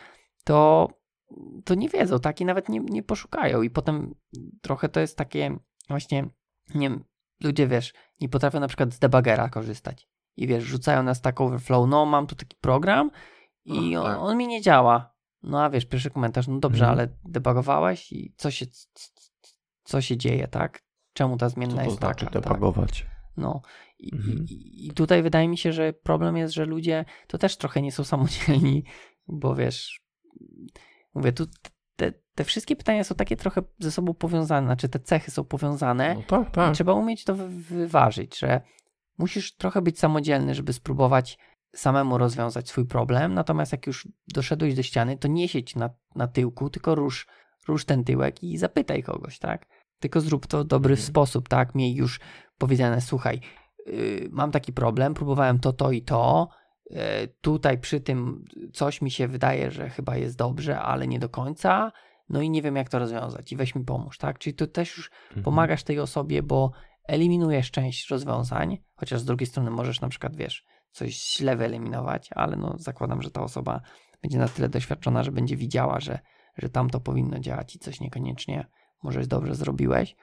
to, 0.43 0.89
to 1.65 1.75
nie 1.75 1.89
wiedzą, 1.89 2.19
tak? 2.19 2.41
I 2.41 2.45
nawet 2.45 2.69
nie, 2.69 2.79
nie 2.79 3.03
poszukają. 3.03 3.61
I 3.61 3.69
potem 3.69 4.15
trochę 4.61 4.89
to 4.89 4.99
jest 4.99 5.17
takie 5.17 5.57
właśnie, 5.89 6.23
nie 6.75 6.89
wiem, 6.89 7.03
ludzie, 7.43 7.67
wiesz, 7.67 7.93
nie 8.21 8.29
potrafią 8.29 8.59
na 8.59 8.67
przykład 8.67 8.93
z 8.93 8.99
debugera 8.99 9.49
korzystać. 9.49 10.07
I 10.37 10.47
wiesz, 10.47 10.63
rzucają 10.63 11.03
na 11.03 11.13
Stack 11.13 11.41
Overflow, 11.41 11.89
no 11.89 12.05
mam 12.05 12.27
tu 12.27 12.35
taki 12.35 12.57
program 12.61 13.11
i 13.65 13.95
on, 13.95 14.05
tak. 14.05 14.17
on 14.19 14.37
mi 14.37 14.47
nie 14.47 14.61
działa. 14.61 15.13
No 15.43 15.63
a 15.63 15.69
wiesz, 15.69 15.85
pierwszy 15.85 16.09
komentarz, 16.09 16.47
no 16.47 16.59
dobrze, 16.59 16.85
Mhm. 16.85 16.99
ale 16.99 17.17
debugowałeś 17.25 18.11
i 18.11 18.33
co 18.37 18.51
się, 18.51 18.65
co 19.83 20.01
się 20.01 20.17
dzieje, 20.17 20.47
tak? 20.47 20.83
Czemu 21.13 21.37
ta 21.37 21.49
Co 21.49 21.53
zmienna 21.55 21.75
to 21.75 21.81
jest 21.83 21.97
znaczy 21.97 22.25
taka? 22.25 22.39
Tak? 22.39 22.43
debugować? 22.43 23.05
No 23.37 23.61
i, 23.99 24.15
Mhm. 24.15 24.45
i, 24.49 24.87
i 24.87 24.91
tutaj 24.91 25.23
wydaje 25.23 25.47
mi 25.47 25.57
się, 25.57 25.73
że 25.73 25.93
problem 25.93 26.37
jest, 26.37 26.53
że 26.53 26.65
ludzie 26.65 27.05
to 27.27 27.37
też 27.37 27.57
trochę 27.57 27.81
nie 27.81 27.91
są 27.91 28.03
samodzielni, 28.03 28.83
bo 29.27 29.55
wiesz, 29.55 30.01
mówię, 31.13 31.31
tu 31.33 31.45
te, 31.95 32.13
te 32.35 32.43
wszystkie 32.43 32.75
pytania 32.75 33.03
są 33.03 33.15
takie 33.15 33.35
trochę 33.37 33.61
ze 33.79 33.91
sobą 33.91 34.13
powiązane, 34.13 34.67
znaczy 34.67 34.89
te 34.89 34.99
cechy 34.99 35.31
są 35.31 35.43
powiązane 35.43 36.15
No 36.15 36.21
tak, 36.27 36.47
i 36.49 36.51
tak. 36.51 36.73
trzeba 36.73 36.93
umieć 36.93 37.23
to 37.23 37.35
wy- 37.35 37.49
wyważyć, 37.49 38.39
że 38.39 38.61
musisz 39.17 39.55
trochę 39.55 39.81
być 39.81 39.99
samodzielny, 39.99 40.55
żeby 40.55 40.73
spróbować 40.73 41.37
samemu 41.75 42.17
rozwiązać 42.17 42.69
swój 42.69 42.85
problem, 42.85 43.33
natomiast 43.33 43.71
jak 43.71 43.87
już 43.87 44.07
doszedłeś 44.27 44.75
do 44.75 44.83
ściany, 44.83 45.17
to 45.17 45.27
nie 45.27 45.47
siedź 45.47 45.75
na, 45.75 45.89
na 46.15 46.27
tyłku, 46.27 46.69
tylko 46.69 46.95
rusz, 46.95 47.27
rusz 47.67 47.85
ten 47.85 48.03
tyłek 48.03 48.43
i 48.43 48.57
zapytaj 48.57 49.03
kogoś, 49.03 49.39
tak? 49.39 49.67
Tylko 49.99 50.21
zrób 50.21 50.47
to 50.47 50.63
w 50.63 50.67
dobry 50.67 50.93
Mhm. 50.93 51.07
sposób, 51.07 51.49
tak? 51.49 51.75
Miej 51.75 51.95
już 51.95 52.19
powiedziane, 52.57 53.01
słuchaj, 53.01 53.41
yy, 53.85 54.29
mam 54.31 54.51
taki 54.51 54.73
problem, 54.73 55.13
próbowałem 55.13 55.59
to, 55.59 55.73
to 55.73 55.91
i 55.91 56.01
to, 56.01 56.49
yy, 56.89 56.97
tutaj 57.41 57.77
przy 57.77 58.01
tym 58.01 58.45
coś 58.73 59.01
mi 59.01 59.11
się 59.11 59.27
wydaje, 59.27 59.71
że 59.71 59.89
chyba 59.89 60.17
jest 60.17 60.37
dobrze, 60.37 60.79
ale 60.79 61.07
nie 61.07 61.19
do 61.19 61.29
końca, 61.29 61.91
no 62.29 62.41
i 62.41 62.49
nie 62.49 62.61
wiem 62.61 62.75
jak 62.75 62.89
to 62.89 62.99
rozwiązać 62.99 63.51
i 63.51 63.55
weź 63.55 63.75
mi 63.75 63.83
pomóż, 63.85 64.17
tak? 64.17 64.39
Czyli 64.39 64.53
to 64.53 64.67
też 64.67 64.97
już 64.97 65.11
Mhm. 65.27 65.43
pomagasz 65.43 65.83
tej 65.83 65.99
osobie, 65.99 66.43
bo 66.43 66.71
eliminujesz 67.07 67.71
część 67.71 68.09
rozwiązań, 68.09 68.77
chociaż 68.95 69.19
z 69.19 69.25
drugiej 69.25 69.47
strony 69.47 69.71
możesz 69.71 70.01
na 70.01 70.09
przykład, 70.09 70.35
wiesz, 70.35 70.65
coś 70.91 71.35
źle 71.37 71.55
wyeliminować, 71.55 72.29
ale 72.35 72.55
no 72.55 72.75
zakładam, 72.77 73.21
że 73.21 73.31
ta 73.31 73.41
osoba 73.41 73.81
będzie 74.21 74.37
na 74.37 74.47
tyle 74.47 74.69
doświadczona, 74.69 75.23
że 75.23 75.31
będzie 75.31 75.57
widziała, 75.57 75.99
że, 75.99 76.19
że 76.57 76.69
tam 76.69 76.89
to 76.89 76.99
powinno 76.99 77.39
działać 77.39 77.75
i 77.75 77.79
coś 77.79 77.99
niekoniecznie 77.99 78.67
może 79.03 79.27
dobrze 79.27 79.55
zrobiłeś. 79.55 80.15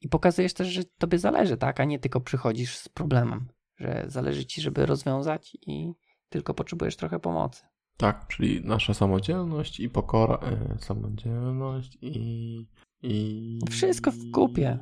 I 0.00 0.08
pokazujesz 0.08 0.54
też, 0.54 0.68
że 0.68 0.84
tobie 0.84 1.18
zależy, 1.18 1.56
tak, 1.56 1.80
a 1.80 1.84
nie 1.84 1.98
tylko 1.98 2.20
przychodzisz 2.20 2.76
z 2.76 2.88
problemem, 2.88 3.48
że 3.76 4.04
zależy 4.06 4.46
ci, 4.46 4.60
żeby 4.60 4.86
rozwiązać 4.86 5.56
i 5.66 5.92
tylko 6.28 6.54
potrzebujesz 6.54 6.96
trochę 6.96 7.20
pomocy. 7.20 7.62
Tak, 7.96 8.26
czyli 8.26 8.64
nasza 8.64 8.94
samodzielność 8.94 9.80
i 9.80 9.88
pokora. 9.88 10.34
E, 10.34 10.78
samodzielność 10.78 11.98
i. 12.00 12.66
i 13.02 13.58
Wszystko 13.70 14.10
w 14.10 14.30
kupie. 14.32 14.78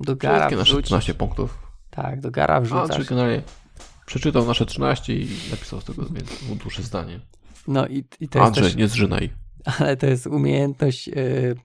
Do 0.00 0.16
gara 0.16 0.36
Wszystkie 0.38 0.56
nasze 0.56 0.72
wrzucisz. 0.72 0.86
13 0.86 1.14
punktów. 1.14 1.58
Tak, 1.90 2.20
do 2.20 2.30
gara 2.30 2.54
A, 2.54 2.60
wrzucasz. 2.60 2.96
czyli 2.96 3.06
generalnie 3.08 3.42
przeczytał 4.06 4.46
nasze 4.46 4.66
13 4.66 5.14
i 5.14 5.28
napisał 5.50 5.80
z 5.80 5.84
tego 5.84 6.02
dłuższe 6.62 6.82
zdanie. 6.82 7.20
No 7.68 7.86
i, 7.86 7.98
i 8.20 8.28
to 8.28 8.38
jest 8.38 8.46
Andrzej, 8.46 8.64
też, 8.64 8.76
nie 8.76 8.88
zrzynaj. 8.88 9.30
ale 9.78 9.96
to 9.96 10.06
jest 10.06 10.26
umiejętność 10.26 11.08
y, 11.08 11.56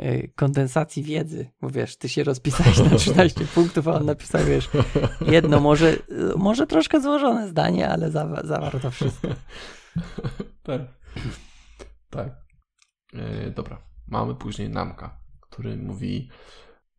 y, 0.00 0.32
kondensacji 0.36 1.02
wiedzy, 1.02 1.50
bo 1.60 1.70
wiesz, 1.70 1.96
ty 1.96 2.08
się 2.08 2.24
rozpisałeś 2.24 2.78
na 2.78 2.96
13 2.98 3.44
punktów, 3.44 3.88
a 3.88 3.94
on 3.94 4.04
napisał, 4.06 4.44
wiesz, 4.44 4.68
jedno 5.26 5.60
może, 5.60 5.96
może 6.36 6.66
troszkę 6.66 7.00
złożone 7.00 7.48
zdanie, 7.48 7.88
ale 7.88 8.10
zawa 8.10 8.42
zawarto 8.46 8.90
wszystko. 8.90 9.28
tak. 10.62 10.80
tak. 12.10 12.28
E, 13.14 13.50
dobra. 13.50 13.93
Mamy 14.06 14.34
później 14.34 14.68
Namka, 14.68 15.20
który 15.40 15.76
mówi, 15.76 16.30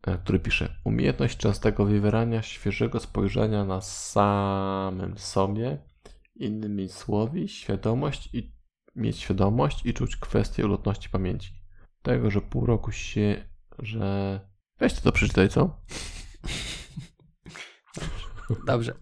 e, 0.06 0.18
który 0.18 0.38
pisze 0.38 0.76
umiejętność 0.84 1.38
częstego 1.38 1.84
wywierania 1.84 2.42
świeżego 2.42 3.00
spojrzenia 3.00 3.64
na 3.64 3.80
samym 3.80 5.18
sobie, 5.18 5.78
innymi 6.34 6.88
słowy, 6.88 7.48
świadomość 7.48 8.34
i 8.34 8.56
mieć 8.96 9.18
świadomość 9.18 9.86
i 9.86 9.94
czuć 9.94 10.16
kwestię 10.16 10.64
ulotności 10.64 11.08
pamięci. 11.08 11.52
Tego, 12.02 12.30
że 12.30 12.40
pół 12.40 12.66
roku 12.66 12.92
się, 12.92 13.44
że... 13.78 14.40
Weź 14.78 14.94
to 14.94 15.12
przeczytaj, 15.12 15.48
co? 15.48 15.80
Dobrze. 18.66 18.94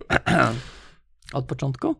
Od 1.33 1.47
początku? 1.47 1.95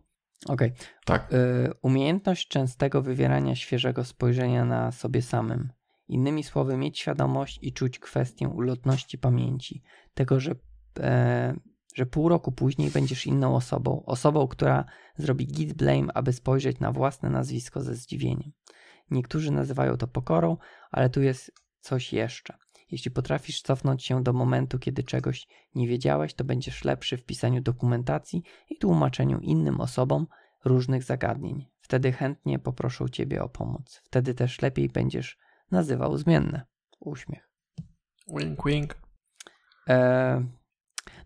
Okej. 0.47 0.73
Tak. 1.05 1.33
Y, 1.33 1.73
umiejętność 1.81 2.47
częstego 2.47 3.01
wywierania 3.01 3.55
świeżego 3.55 4.03
spojrzenia 4.03 4.65
na 4.65 4.91
sobie 4.91 5.21
samym. 5.21 5.69
Innymi 6.07 6.43
słowy, 6.43 6.77
mieć 6.77 6.99
świadomość 6.99 7.59
i 7.61 7.73
czuć 7.73 7.99
kwestię 7.99 8.49
ulotności 8.49 9.17
pamięci. 9.17 9.83
Tego, 10.13 10.39
że, 10.39 10.55
e, 10.99 11.55
że 11.95 12.05
pół 12.05 12.29
roku 12.29 12.51
później 12.51 12.91
będziesz 12.91 13.27
inną 13.27 13.55
osobą. 13.55 14.03
Osobą, 14.05 14.47
która 14.47 14.85
zrobi 15.17 15.47
git 15.47 15.73
blame, 15.73 16.13
aby 16.13 16.33
spojrzeć 16.33 16.79
na 16.79 16.91
własne 16.91 17.29
nazwisko 17.29 17.81
ze 17.81 17.95
zdziwieniem. 17.95 18.51
Niektórzy 19.11 19.51
nazywają 19.51 19.97
to 19.97 20.07
pokorą, 20.07 20.57
ale 20.91 21.09
tu 21.09 21.21
jest 21.21 21.51
coś 21.79 22.13
jeszcze. 22.13 22.57
Jeśli 22.91 23.11
potrafisz 23.11 23.61
cofnąć 23.61 24.03
się 24.03 24.23
do 24.23 24.33
momentu, 24.33 24.79
kiedy 24.79 25.03
czegoś 25.03 25.47
nie 25.75 25.87
wiedziałeś, 25.87 26.33
to 26.33 26.43
będziesz 26.43 26.83
lepszy 26.83 27.17
w 27.17 27.25
pisaniu 27.25 27.61
dokumentacji 27.61 28.43
i 28.69 28.77
tłumaczeniu 28.77 29.39
innym 29.39 29.81
osobom 29.81 30.27
różnych 30.65 31.03
zagadnień. 31.03 31.65
Wtedy 31.79 32.11
chętnie 32.11 32.59
poproszą 32.59 33.07
ciebie 33.07 33.43
o 33.43 33.49
pomoc. 33.49 34.01
Wtedy 34.03 34.33
też 34.33 34.61
lepiej 34.61 34.89
będziesz 34.89 35.37
nazywał 35.75 36.17
zmienne. 36.17 36.65
Uśmiech. 36.99 37.49
Wink, 38.27 38.65
wink. 38.65 38.97
E, 39.89 40.47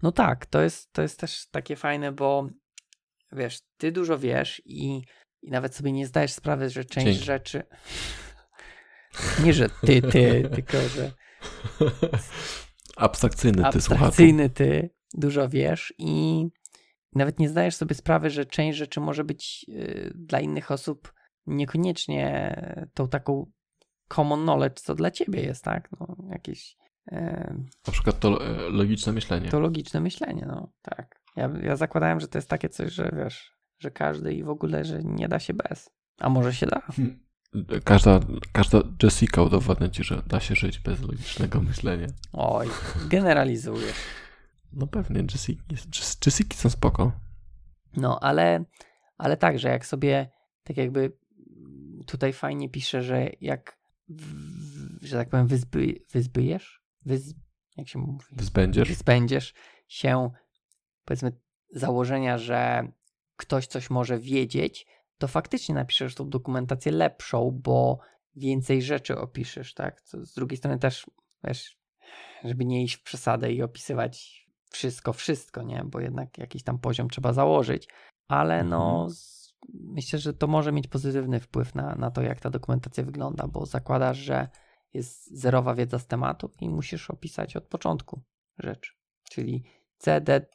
no 0.03 0.11
tak, 0.11 0.45
to 0.45 0.61
jest, 0.61 0.93
to 0.93 1.01
jest 1.01 1.19
też 1.19 1.47
takie 1.51 1.75
fajne, 1.75 2.11
bo 2.11 2.49
wiesz, 3.31 3.59
ty 3.77 3.91
dużo 3.91 4.17
wiesz 4.17 4.61
i, 4.65 5.01
i 5.41 5.51
nawet 5.51 5.75
sobie 5.75 5.91
nie 5.91 6.07
zdajesz 6.07 6.31
sprawy, 6.31 6.69
że 6.69 6.85
część 6.85 7.19
rzeczy. 7.19 7.63
Nie, 9.43 9.53
że 9.53 9.69
ty, 9.69 10.01
ty, 10.01 10.49
tylko 10.53 10.81
że 10.81 11.11
Abstrakcyjny 12.99 13.57
ty, 13.57 13.67
abstrakcyjny 13.67 14.49
ty 14.49 14.89
dużo 15.13 15.49
wiesz 15.49 15.93
i 15.97 16.45
nawet 17.15 17.39
nie 17.39 17.49
zdajesz 17.49 17.75
sobie 17.75 17.95
sprawy, 17.95 18.29
że 18.29 18.45
część 18.45 18.77
rzeczy 18.77 18.99
może 18.99 19.23
być 19.23 19.65
y, 19.69 20.11
dla 20.15 20.39
innych 20.39 20.71
osób 20.71 21.13
niekoniecznie 21.47 22.55
tą 22.93 23.07
taką 23.07 23.51
common 24.15 24.41
knowledge, 24.43 24.79
co 24.79 24.95
dla 24.95 25.11
ciebie 25.11 25.41
jest, 25.41 25.63
tak? 25.63 25.89
No, 25.99 26.15
jakieś 26.29 26.77
e, 27.11 27.53
Na 27.87 27.93
przykład 27.93 28.19
to 28.19 28.45
e, 28.45 28.69
logiczne 28.69 29.13
myślenie. 29.13 29.49
to 29.49 29.59
logiczne 29.59 29.99
myślenie, 29.99 30.45
no 30.47 30.71
tak. 30.81 31.21
Ja, 31.35 31.49
ja 31.63 31.75
zakładałem, 31.75 32.19
że 32.19 32.27
to 32.27 32.37
jest 32.37 32.49
takie 32.49 32.69
coś, 32.69 32.93
że 32.93 33.11
wiesz, 33.17 33.55
że 33.79 33.91
każdy 33.91 34.33
i 34.33 34.43
w 34.43 34.49
ogóle, 34.49 34.85
że 34.85 35.03
nie 35.03 35.27
da 35.27 35.39
się 35.39 35.53
bez. 35.53 35.89
A 36.19 36.29
może 36.29 36.53
się 36.53 36.65
da? 36.65 36.81
Każda, 37.83 38.19
każda 38.51 38.81
Jessica 39.03 39.41
udowodnia 39.41 39.89
ci, 39.89 40.03
że 40.03 40.21
da 40.27 40.39
się 40.39 40.55
żyć 40.55 40.79
bez 40.79 41.01
logicznego 41.01 41.61
myślenia. 41.61 42.07
Oj, 42.33 42.67
generalizujesz. 43.07 43.95
No 44.73 44.87
pewnie, 44.87 45.21
Jessica, 45.21 45.63
Jessica 46.25 46.55
są 46.57 46.69
spoko. 46.69 47.11
No, 47.97 48.19
ale, 48.19 48.63
ale 49.17 49.37
tak, 49.37 49.59
że 49.59 49.69
jak 49.69 49.85
sobie 49.85 50.29
tak 50.63 50.77
jakby 50.77 51.17
tutaj 52.05 52.33
fajnie 52.33 52.69
pisze, 52.69 53.01
że 53.01 53.29
jak, 53.41 53.78
że 55.01 55.17
tak 55.17 55.29
powiem, 55.29 55.47
wyzby, 55.47 55.95
wyzbyjesz, 56.11 56.81
wyz, 57.05 57.33
jak 57.77 57.87
się 57.87 57.99
mówi? 57.99 58.25
Wzbędziesz. 58.31 58.87
Wyzbędziesz 58.87 59.53
się, 59.87 60.31
powiedzmy, 61.05 61.31
założenia, 61.73 62.37
że 62.37 62.91
ktoś 63.35 63.67
coś 63.67 63.89
może 63.89 64.19
wiedzieć, 64.19 64.87
to 65.17 65.27
faktycznie 65.27 65.75
napiszesz 65.75 66.15
tą 66.15 66.29
dokumentację 66.29 66.91
lepszą, 66.91 67.59
bo 67.63 67.99
więcej 68.35 68.81
rzeczy 68.81 69.17
opiszesz, 69.17 69.73
tak? 69.73 70.01
Co 70.01 70.25
z 70.25 70.33
drugiej 70.33 70.57
strony 70.57 70.79
też, 70.79 71.05
wiesz, 71.43 71.79
żeby 72.43 72.65
nie 72.65 72.83
iść 72.83 72.95
w 72.95 73.03
przesadę 73.03 73.53
i 73.53 73.61
opisywać 73.61 74.45
wszystko, 74.71 75.13
wszystko, 75.13 75.63
nie? 75.63 75.83
Bo 75.85 75.99
jednak 75.99 76.37
jakiś 76.37 76.63
tam 76.63 76.79
poziom 76.79 77.09
trzeba 77.09 77.33
założyć, 77.33 77.87
ale 78.27 78.63
no 78.63 79.01
Mhm. 79.01 79.09
Myślę, 79.73 80.19
że 80.19 80.33
to 80.33 80.47
może 80.47 80.71
mieć 80.71 80.87
pozytywny 80.87 81.39
wpływ 81.39 81.75
na, 81.75 81.95
na 81.95 82.11
to, 82.11 82.21
jak 82.21 82.39
ta 82.39 82.49
dokumentacja 82.49 83.03
wygląda, 83.03 83.47
bo 83.47 83.65
zakładasz, 83.65 84.17
że 84.17 84.47
jest 84.93 85.39
zerowa 85.39 85.75
wiedza 85.75 85.99
z 85.99 86.07
tematu 86.07 86.51
i 86.61 86.69
musisz 86.69 87.09
opisać 87.09 87.55
od 87.55 87.67
początku 87.67 88.21
rzecz, 88.57 88.97
czyli 89.29 89.63
CD 89.97 90.45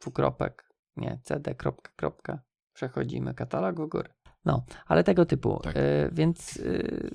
dwukropek, 0.00 0.74
nie, 0.96 1.20
CD 1.22 1.54
kropka, 1.54 1.92
kropka, 1.96 2.42
przechodzimy 2.72 3.34
katalog 3.34 3.80
w 3.80 3.88
górę. 3.88 4.14
No, 4.44 4.64
ale 4.86 5.04
tego 5.04 5.26
typu, 5.26 5.60
Tak. 5.62 5.76
y, 5.76 6.10
więc 6.12 6.56
y, 6.56 7.10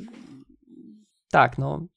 tak, 1.31 1.57
no, 1.57 1.87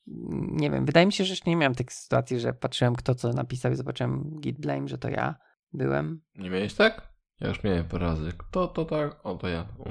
nie 0.50 0.70
wiem, 0.70 0.86
wydaje 0.86 1.06
mi 1.06 1.12
się, 1.12 1.24
że 1.24 1.32
jeszcze 1.32 1.50
nie 1.50 1.56
miałem 1.56 1.74
tych 1.74 1.92
sytuacji, 1.92 2.40
że 2.40 2.52
patrzyłem 2.52 2.94
kto 2.94 3.14
co 3.14 3.32
napisał 3.32 3.72
i 3.72 3.76
zobaczyłem 3.76 4.40
git 4.40 4.60
blame, 4.60 4.88
że 4.88 4.98
to 4.98 5.08
ja 5.08 5.34
byłem. 5.72 6.22
Nie 6.34 6.50
miałeś 6.50 6.74
tak? 6.74 7.15
Ja 7.40 7.48
już 7.48 7.64
miałem 7.64 7.84
parę 7.88 8.06
razy. 8.06 8.32
Kto 8.38 8.68
to 8.68 8.84
tak? 8.84 9.26
O, 9.26 9.34
to 9.34 9.48
ja. 9.48 9.60
O. 9.78 9.84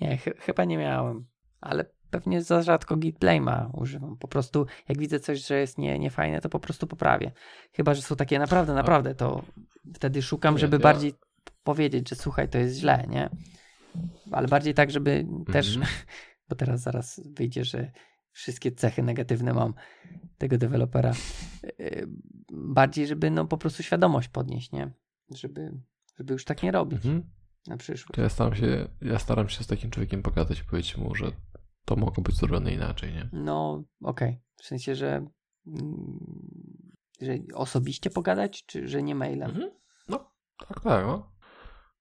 Nie, 0.00 0.16
ch- 0.18 0.38
chyba 0.38 0.64
nie 0.64 0.78
miałem, 0.78 1.26
ale 1.60 1.84
pewnie 2.10 2.42
za 2.42 2.62
rzadko 2.62 2.96
git 2.96 3.18
blame'a 3.18 3.70
używam. 3.72 4.16
Po 4.16 4.28
prostu 4.28 4.66
jak 4.88 4.98
widzę 4.98 5.20
coś, 5.20 5.46
że 5.46 5.60
jest 5.60 5.78
nie, 5.78 5.98
niefajne, 5.98 6.40
to 6.40 6.48
po 6.48 6.60
prostu 6.60 6.86
poprawię. 6.86 7.32
Chyba, 7.72 7.94
że 7.94 8.02
są 8.02 8.16
takie 8.16 8.38
naprawdę, 8.38 8.74
naprawdę, 8.74 9.14
to 9.14 9.42
wtedy 9.94 10.22
szukam, 10.22 10.54
Nie, 10.54 10.60
żeby 10.60 10.76
ja- 10.76 10.82
bardziej 10.82 11.14
powiedzieć, 11.64 12.08
że 12.08 12.16
słuchaj, 12.16 12.48
to 12.48 12.58
jest 12.58 12.76
źle, 12.78 13.06
nie? 13.08 13.30
Ale 14.32 14.48
bardziej 14.48 14.74
tak, 14.74 14.90
żeby 14.90 15.26
też, 15.52 15.76
Mhm. 15.76 15.92
bo 16.48 16.56
teraz 16.56 16.80
zaraz 16.80 17.20
wyjdzie, 17.36 17.64
że 17.64 17.90
wszystkie 18.32 18.72
cechy 18.72 19.02
negatywne 19.02 19.52
mam 19.54 19.74
tego 20.38 20.58
dewelopera. 20.58 21.12
Yy, 21.78 22.06
Bardziej, 22.52 23.06
żeby 23.06 23.30
no 23.30 23.46
po 23.46 23.58
prostu 23.58 23.82
świadomość 23.82 24.28
podnieść, 24.28 24.72
nie? 24.72 24.90
Żeby, 25.30 25.72
żeby 26.18 26.32
już 26.32 26.44
tak 26.44 26.62
nie 26.62 26.72
robić 26.72 27.06
Mhm. 27.06 27.30
na 27.66 27.76
przyszłość. 27.76 28.14
To 28.14 28.20
ja 28.22 28.28
staram 28.28 28.54
się, 28.54 28.88
ja 29.02 29.18
staram 29.18 29.48
się 29.48 29.64
z 29.64 29.66
takim 29.66 29.90
człowiekiem 29.90 30.22
pogadać 30.22 30.60
i 30.60 30.64
powiedzieć 30.64 30.96
mu, 30.96 31.14
że 31.14 31.32
to 31.84 31.96
mogło 31.96 32.22
być 32.24 32.36
zrobione 32.36 32.72
inaczej, 32.74 33.12
nie? 33.12 33.28
No, 33.32 33.84
okej. 34.02 34.40
W 34.56 34.64
sensie, 34.66 34.94
że, 34.94 35.26
mm, 35.66 36.18
że 37.20 37.32
osobiście 37.54 38.10
pogadać, 38.10 38.66
czy 38.66 38.88
że 38.88 39.02
nie 39.02 39.14
mailem? 39.14 39.50
Mhm. 39.50 39.70
No, 40.08 40.30
tak, 40.68 40.80
tak, 40.80 41.06
no. 41.06 41.32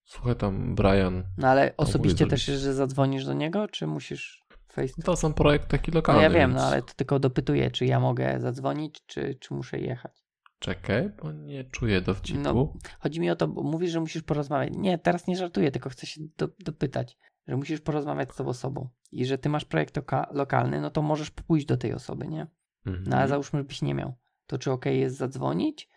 Słuchaj 0.05 0.35
tam, 0.35 0.75
Brian, 0.75 1.23
No 1.37 1.47
ale 1.47 1.73
osobiście 1.77 2.27
też, 2.27 2.45
zrobić. 2.45 2.61
że 2.61 2.73
zadzwonisz 2.73 3.25
do 3.25 3.33
niego, 3.33 3.67
czy 3.67 3.87
musisz 3.87 4.43
face 4.67 5.01
to 5.03 5.15
są 5.15 5.33
projekt 5.33 5.67
taki 5.67 5.91
No 5.91 5.95
lokalny, 5.97 6.21
ja 6.23 6.29
wiem, 6.29 6.49
więc... 6.51 6.61
no 6.61 6.67
ale 6.67 6.81
to 6.81 6.93
tylko 6.93 7.19
dopytuję, 7.19 7.71
czy 7.71 7.85
ja 7.85 7.99
mogę 7.99 8.39
zadzwonić, 8.39 9.05
czy, 9.05 9.35
czy 9.35 9.53
muszę 9.53 9.79
jechać. 9.79 10.26
Czekaj, 10.59 11.09
bo 11.23 11.31
nie 11.31 11.63
czuję 11.63 12.01
dowcipu. 12.01 12.39
No, 12.39 12.73
chodzi 12.99 13.19
mi 13.19 13.29
o 13.29 13.35
to, 13.35 13.47
bo 13.47 13.63
mówisz, 13.63 13.91
że 13.91 13.99
musisz 13.99 14.23
porozmawiać. 14.23 14.73
Nie, 14.77 14.97
teraz 14.97 15.27
nie 15.27 15.37
żartuję, 15.37 15.71
tylko 15.71 15.89
chcę 15.89 16.07
się 16.07 16.21
do, 16.37 16.49
dopytać, 16.59 17.17
że 17.47 17.57
musisz 17.57 17.81
porozmawiać 17.81 18.31
z 18.33 18.35
tą 18.35 18.47
osobą 18.47 18.89
i 19.11 19.25
że 19.25 19.37
ty 19.37 19.49
masz 19.49 19.65
projekt 19.65 19.97
loka- 19.97 20.27
lokalny, 20.35 20.81
no 20.81 20.89
to 20.89 21.01
możesz 21.01 21.31
pójść 21.31 21.65
do 21.65 21.77
tej 21.77 21.93
osoby, 21.93 22.27
nie? 22.27 22.47
Mhm. 22.85 23.05
No 23.07 23.17
ale 23.17 23.27
załóżmy, 23.27 23.59
żebyś 23.59 23.81
nie 23.81 23.93
miał. 23.93 24.13
To 24.47 24.57
czy 24.57 24.71
ok 24.71 24.85
jest 24.85 25.17
zadzwonić? 25.17 25.89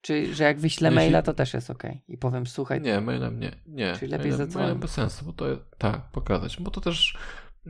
Czy 0.00 0.34
że 0.34 0.44
jak 0.44 0.58
wyślę 0.60 0.88
Jeśli- 0.88 0.96
maila, 0.96 1.22
to 1.22 1.34
też 1.34 1.54
jest 1.54 1.70
ok? 1.70 1.82
I 2.08 2.18
powiem, 2.18 2.46
słuchaj, 2.46 2.80
Nie, 2.80 3.00
mailem 3.00 3.40
nie. 3.40 3.50
nie. 3.66 3.94
Czyli 3.96 4.10
lepiej 4.10 4.30
mailem, 4.30 4.38
zadzwonić. 4.38 4.64
mailem 4.64 4.80
bez 4.80 4.90
sensu, 4.90 5.24
bo 5.24 5.32
to 5.32 5.44
tak, 5.78 6.10
pokazać, 6.10 6.60
bo 6.60 6.70
to 6.70 6.80
też 6.80 7.16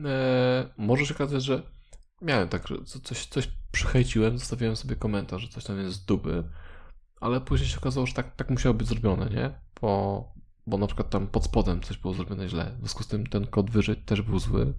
e, 0.05 0.69
może 0.77 1.05
się 1.05 1.13
okazać, 1.13 1.43
że 1.43 1.63
miałem 2.23 2.49
tak, 2.49 2.67
że 2.67 2.83
co- 2.85 2.99
coś, 2.99 3.25
coś 3.25 3.49
przychejciłem, 3.71 4.37
zostawiłem 4.37 4.75
sobie 4.75 4.95
komentarz, 4.95 5.41
że 5.41 5.47
coś 5.47 5.63
tam 5.63 5.79
jest 5.79 5.95
z 5.95 6.05
dupy, 6.05 6.43
ale 7.21 7.41
później 7.41 7.69
się 7.69 7.77
okazało, 7.77 8.05
że 8.05 8.13
tak, 8.13 8.35
tak 8.35 8.49
musiało 8.49 8.73
być 8.73 8.87
zrobione, 8.87 9.29
nie? 9.29 9.59
Bo, 9.81 10.33
bo 10.67 10.77
na 10.77 10.87
przykład 10.87 11.09
tam 11.09 11.27
pod 11.27 11.43
spodem 11.45 11.81
coś 11.81 11.97
było 11.97 12.13
zrobione 12.13 12.49
źle, 12.49 12.71
w 12.75 12.79
związku 12.79 13.03
z 13.03 13.07
tym 13.07 13.27
ten 13.27 13.47
kod 13.47 13.71
wyżej 13.71 13.95
też 13.95 14.21
był 14.21 14.39
zły, 14.39 14.73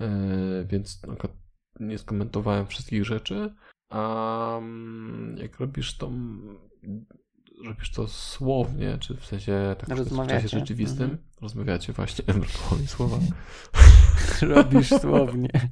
e, 0.00 0.08
więc 0.64 1.02
na 1.02 1.08
przykład 1.12 1.32
nie 1.80 1.98
skomentowałem 1.98 2.66
wszystkich 2.66 3.04
rzeczy, 3.04 3.54
a 3.88 4.58
mm, 4.58 5.36
jak 5.38 5.60
robisz 5.60 5.96
to 5.96 6.10
robisz 7.64 7.90
to 7.90 8.08
słownie, 8.08 8.98
czy 8.98 9.16
w 9.16 9.26
sensie 9.26 9.76
tak 9.78 9.98
w 9.98 10.26
czasie 10.28 10.48
rzeczywistym, 10.48 11.02
Mhm. 11.10 11.22
rozmawiacie 11.40 11.92
właśnie, 11.92 12.24
brakowało 12.34 12.80
mi 12.80 12.86
słowa, 12.86 13.18
robisz 14.54 14.88
słownie. 15.00 15.50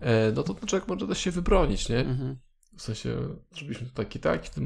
e, 0.00 0.32
no 0.32 0.42
to 0.42 0.54
ten 0.54 0.68
człowiek 0.68 0.88
może 0.88 1.06
też 1.08 1.18
się 1.18 1.30
wybronić, 1.30 1.88
nie? 1.88 1.98
Mhm. 1.98 2.36
W 2.76 2.82
sensie, 2.82 3.16
zrobiliśmy 3.56 3.86
to 3.86 3.92
tak 3.94 4.16
i 4.16 4.20
tak 4.20 4.46
i 4.46 4.50
ty 4.50 4.60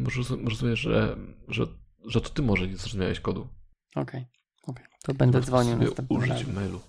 rozumiesz, 0.47 0.79
że, 0.79 1.17
że, 1.49 1.67
że 2.07 2.21
to 2.21 2.29
ty 2.31 2.43
może 2.43 2.69
nie 2.69 2.77
zrozumiałeś 2.77 3.21
kodu. 3.21 3.49
Okej, 3.97 4.27
okej. 4.67 4.85
To 5.05 5.15
będę 5.15 5.39
Możesz 5.39 5.47
dzwonił 5.49 5.77
następnym 5.77 6.19
użyć 6.19 6.31
razem. 6.33 6.55
mailu. 6.55 6.81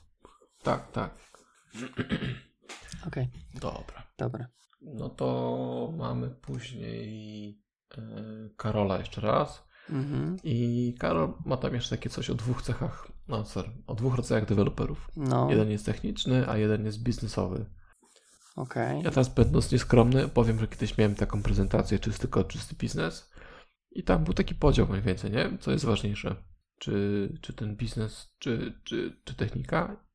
Tak, 0.63 0.91
tak. 0.91 1.15
Okej, 3.07 3.29
Dobra. 3.53 4.03
dobra. 4.17 4.47
No 4.81 5.09
to 5.09 5.93
mamy 5.97 6.29
później 6.29 7.62
Karola 8.57 8.97
jeszcze 8.99 9.21
raz. 9.21 9.63
Mhm. 9.89 10.37
I 10.43 10.95
Karol 10.99 11.33
ma 11.45 11.57
tam 11.57 11.73
jeszcze 11.73 11.97
takie 11.97 12.09
coś 12.09 12.29
o 12.29 12.35
dwóch 12.35 12.61
cechach, 12.61 13.07
no 13.27 13.45
sorry, 13.45 13.69
o 13.87 13.95
dwóch 13.95 14.15
rodzajach 14.15 14.45
deweloperów. 14.45 15.11
No, 15.15 15.49
Jeden 15.49 15.71
jest 15.71 15.85
techniczny, 15.85 16.49
a 16.49 16.57
jeden 16.57 16.85
jest 16.85 17.03
biznesowy. 17.03 17.65
okej. 18.55 19.01
Ja 19.01 19.09
teraz 19.09 19.29
będąc 19.29 19.71
nieskromny, 19.71 20.27
powiem, 20.27 20.59
że 20.59 20.67
kiedyś 20.67 20.97
miałem 20.97 21.15
taką 21.15 21.43
prezentację 21.43 21.99
czysty 21.99 22.27
kod, 22.27 22.47
czysty 22.47 22.75
biznes 22.75 23.31
i 23.91 24.03
tam 24.03 24.23
był 24.23 24.33
taki 24.33 24.55
podział 24.55 24.87
mniej 24.87 25.01
więcej, 25.01 25.31
nie? 25.31 25.57
Co 25.59 25.71
jest 25.71 25.85
ważniejsze? 25.85 26.35
Czy, 26.79 27.29
czy 27.41 27.53
ten 27.53 27.75
biznes, 27.75 28.35
czy, 28.39 28.79
czy, 28.83 29.21
czy 29.23 29.33
technika? 29.35 30.05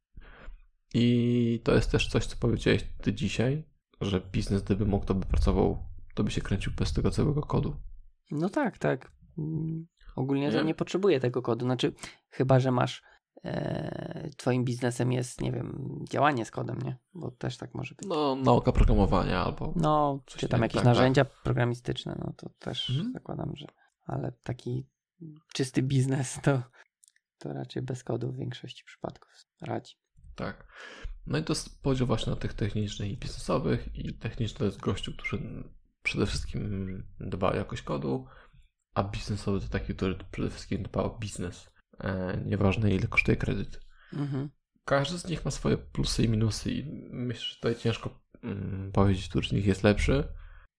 I 0.95 1.61
to 1.65 1.75
jest 1.75 1.91
też 1.91 2.09
coś, 2.09 2.27
co 2.27 2.37
powiedziałeś 2.41 2.85
ty 3.03 3.13
dzisiaj, 3.15 3.65
że 4.01 4.21
biznes, 4.21 4.63
gdyby 4.63 4.87
mógł, 4.87 5.07
to 5.07 5.15
by 5.15 5.27
pracował, 5.27 5.88
to 6.19 6.25
by 6.25 6.31
się 6.31 6.41
kręcił 6.41 6.73
bez 6.73 6.93
tego 6.93 7.11
całego 7.11 7.43
kodu. 7.43 7.77
No 8.31 8.49
tak, 8.49 8.79
tak. 8.79 9.13
Mm, 9.39 9.87
Ogólnie 10.17 10.51
to 10.51 10.59
Nie? 10.59 10.65
nie 10.65 10.75
potrzebuję 10.75 11.21
tego 11.21 11.43
kodu. 11.43 11.67
Znaczy, 11.67 11.93
chyba, 12.31 12.61
że 12.61 12.71
masz 12.71 13.03
e, 13.45 14.31
twoim 14.37 14.65
biznesem 14.65 15.13
jest, 15.13 15.41
nie 15.41 15.53
wiem, 15.53 15.99
działanie 16.11 16.45
z 16.45 16.51
kodem, 16.51 16.79
nie? 16.85 16.99
Bo 17.15 17.31
też 17.31 17.57
tak 17.57 17.75
może 17.75 17.95
być. 17.95 18.09
No, 18.09 18.37
nauka 18.37 18.73
programowania 18.73 19.45
albo... 19.45 19.73
No, 19.77 20.23
Coś 20.27 20.41
czy 20.41 20.49
tam 20.49 20.63
jakieś 20.63 20.75
tak, 20.75 20.85
narzędzia 20.85 21.25
programistyczne, 21.25 22.19
no 22.25 22.33
to 22.37 22.51
też 22.59 22.91
Mhm. 22.91 23.13
zakładam, 23.13 23.57
że. 23.57 23.67
Ale 24.07 24.33
taki 24.43 24.87
czysty 25.55 25.83
biznes 25.83 26.39
to, 26.43 26.63
to 27.39 27.53
raczej 27.53 27.83
bez 27.83 28.05
kodu 28.05 28.33
w 28.33 28.37
większości 28.37 28.85
przypadków 28.85 29.31
radzi. 29.61 29.95
Tak. 30.35 30.67
No 31.27 31.39
i 31.39 31.45
to 31.45 31.53
jest 31.53 31.83
podział 31.83 32.07
właśnie 32.07 32.31
na 32.31 32.37
tych 32.37 32.55
technicznych 32.55 33.11
i 33.11 33.17
biznesowych 33.17 33.89
i 33.95 34.15
techniczny 34.15 34.59
to 34.59 34.65
jest 34.65 34.81
gościu, 34.81 35.13
który 35.19 35.65
przede 36.03 36.27
wszystkim 36.27 37.03
dba 37.21 37.51
o 37.51 37.57
jakość 37.57 37.83
kodu, 37.83 38.27
a 38.95 39.03
biznesowy 39.03 39.61
to 39.61 39.69
taki, 39.69 39.95
który 39.95 40.19
przede 40.31 40.51
wszystkim 40.51 40.83
dba 40.83 41.03
o 41.03 41.19
biznes. 41.19 41.71
E, 42.01 42.41
nieważne 42.47 42.91
ile 42.91 43.07
kosztuje 43.07 43.37
kredyt. 43.37 43.81
Mhm. 44.13 44.51
Każdy 44.85 45.19
z 45.19 45.27
nich 45.29 45.45
ma 45.45 45.51
swoje 45.51 45.79
plusy 45.79 46.23
i 46.25 46.29
minusy 46.29 46.73
i 46.73 46.85
myślę, 47.11 47.45
że 47.45 47.55
tutaj 47.55 47.77
ciężko 47.77 48.23
mm, 48.43 48.93
powiedzieć, 48.93 49.29
który 49.29 49.49
z 49.49 49.53
nich 49.53 49.67
jest 49.67 49.83
lepszy. 49.83 50.29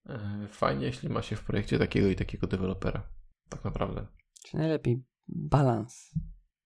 E, 0.05 0.47
fajnie, 0.51 0.85
jeśli 0.85 1.09
ma 1.09 1.21
się 1.21 1.35
w 1.35 1.43
projekcie 1.43 1.79
takiego 1.79 2.07
i 2.07 2.15
takiego 2.15 2.47
dewelopera. 2.47 3.09
Tak 3.49 3.63
naprawdę. 3.63 4.07
Czy 4.43 4.57
najlepiej 4.57 5.03
balans. 5.27 6.11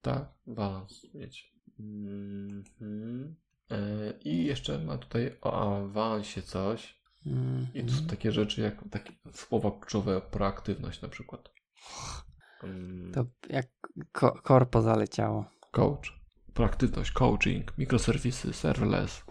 Tak, 0.02 0.34
balans 0.48 1.14
mieć. 1.14 1.54
Mhm. 1.80 3.36
E, 3.72 4.14
I 4.20 4.46
jeszcze 4.46 4.80
ma 4.80 4.98
tutaj 4.98 5.38
o 5.42 5.78
awansie 5.84 6.42
coś. 6.42 7.03
Mhm. 7.26 7.68
I 7.74 7.84
to 7.84 7.94
są 7.94 8.06
takie 8.06 8.32
rzeczy 8.32 8.62
jak 8.62 8.76
takie 8.92 9.12
słowa 9.34 9.72
kluczowe, 9.72 10.22
proaktywność 10.22 11.02
na 11.02 11.10
przykład. 11.10 11.50
Mm, 12.64 13.12
To 13.14 13.26
jak 13.50 13.68
ko- 14.12 14.40
korpo 14.44 14.82
zaleciało. 14.82 15.46
Coach. 15.72 16.24
Proaktywność, 16.54 17.12
coaching, 17.12 17.78
mikroserwisy, 17.78 18.54
serverless. 18.54 19.24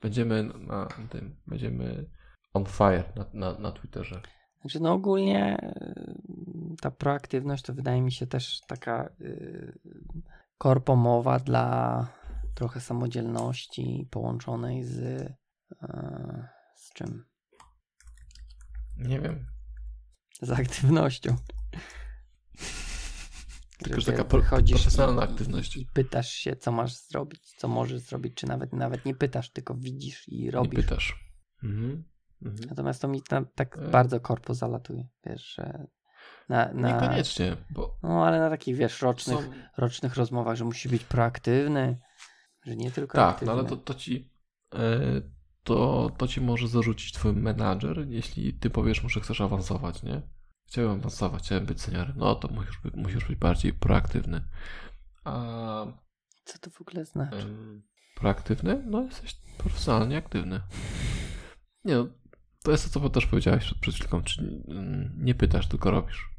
Będziemy 0.00 0.42
na 0.66 0.88
tym, 1.10 1.36
będziemy 1.46 2.10
on 2.54 2.64
fire 2.66 3.04
na, 3.16 3.24
na, 3.32 3.58
na 3.58 3.72
Twitterze. 3.72 4.20
Znaczy, 4.60 4.80
no 4.80 4.92
ogólnie 4.92 5.56
y, 5.62 6.76
ta 6.80 6.90
proaktywność 6.90 7.62
to 7.64 7.74
wydaje 7.74 8.02
mi 8.02 8.12
się 8.12 8.26
też 8.26 8.60
taka 8.68 9.10
y, 9.20 9.78
korpomowa 10.58 11.38
dla 11.38 12.06
trochę 12.54 12.80
samodzielności 12.80 14.08
połączonej 14.10 14.84
z 14.84 14.98
e, 15.82 16.48
z 16.74 16.92
czym? 16.92 17.24
Nie 19.00 19.20
wiem. 19.20 19.46
Z 20.42 20.50
aktywnością. 20.50 21.36
Tylko, 23.78 24.02
taka 24.02 24.24
pro- 24.24 24.42
profesjonalna 24.42 25.22
aktywność. 25.22 25.76
I 25.76 25.86
pytasz 25.86 26.30
się, 26.30 26.56
co 26.56 26.72
masz 26.72 26.94
zrobić, 26.96 27.54
co 27.56 27.68
możesz 27.68 28.00
zrobić, 28.00 28.34
czy 28.34 28.46
nawet 28.46 28.72
nawet 28.72 29.04
nie 29.04 29.14
pytasz, 29.14 29.50
tylko 29.50 29.74
widzisz 29.74 30.28
i 30.28 30.44
Nie 30.44 30.50
robisz. 30.50 30.84
pytasz. 30.84 31.24
Mhm. 31.62 32.04
Mhm. 32.42 32.68
Natomiast 32.68 33.02
to 33.02 33.08
mi 33.08 33.22
tam 33.22 33.46
tak 33.54 33.78
E. 33.78 33.88
bardzo 33.90 34.20
korpo 34.20 34.54
zalatuje, 34.54 35.08
wiesz, 35.26 35.54
że 35.54 35.86
na, 36.48 36.72
na, 36.72 36.88
Niekoniecznie, 36.92 37.56
bo 37.70 37.98
no 38.02 38.26
ale 38.26 38.38
na 38.40 38.50
takich, 38.50 38.76
wiesz, 38.76 39.02
rocznych, 39.02 39.38
są... 39.44 39.52
rocznych 39.76 40.16
rozmowach, 40.16 40.56
że 40.56 40.64
musi 40.64 40.88
być 40.88 41.04
proaktywny, 41.04 41.98
że 42.66 42.76
nie 42.76 42.90
tylko 42.90 43.18
Tak, 43.18 43.30
aktywny. 43.34 43.54
no 43.54 43.60
ale 43.60 43.68
to, 43.68 43.76
to 43.76 43.94
ci 43.94 44.30
e, 44.74 44.78
to, 45.64 46.10
to 46.18 46.28
ci 46.28 46.40
może 46.40 46.68
zarzucić 46.68 47.12
twój 47.12 47.32
menadżer, 47.32 48.06
jeśli 48.08 48.54
ty 48.54 48.70
powiesz 48.70 49.02
mu, 49.02 49.08
że 49.08 49.20
chcesz 49.20 49.40
awansować, 49.40 50.02
nie? 50.02 50.22
Chciałem 50.66 50.90
awansować, 50.90 51.42
chciałem 51.42 51.66
być 51.66 51.80
seniorem. 51.80 52.14
No 52.16 52.34
to 52.34 52.48
musisz, 52.48 52.78
być- 52.84 52.94
musisz 52.94 53.24
być 53.24 53.38
bardziej 53.38 53.72
proaktywny. 53.72 54.44
A 55.24 55.32
Co 56.44 56.58
to 56.58 56.70
w 56.70 56.80
ogóle 56.80 57.04
znaczy? 57.04 57.36
em, 57.36 57.82
proaktywny? 58.16 58.82
No 58.86 59.02
jesteś 59.02 59.36
profesjonalnie 59.58 60.16
aktywny. 60.16 60.60
Nie 61.84 61.94
no, 61.94 62.06
to 62.62 62.70
jest 62.70 62.92
to, 62.94 63.00
co 63.00 63.10
też 63.10 63.26
powiedziałeś 63.26 63.64
przed, 63.64 63.78
przed 63.78 63.94
chwilką, 63.94 64.22
czyli 64.22 64.62
mm, 64.68 65.12
nie 65.16 65.34
pytasz, 65.34 65.68
tylko 65.68 65.90
robisz. 65.90 66.30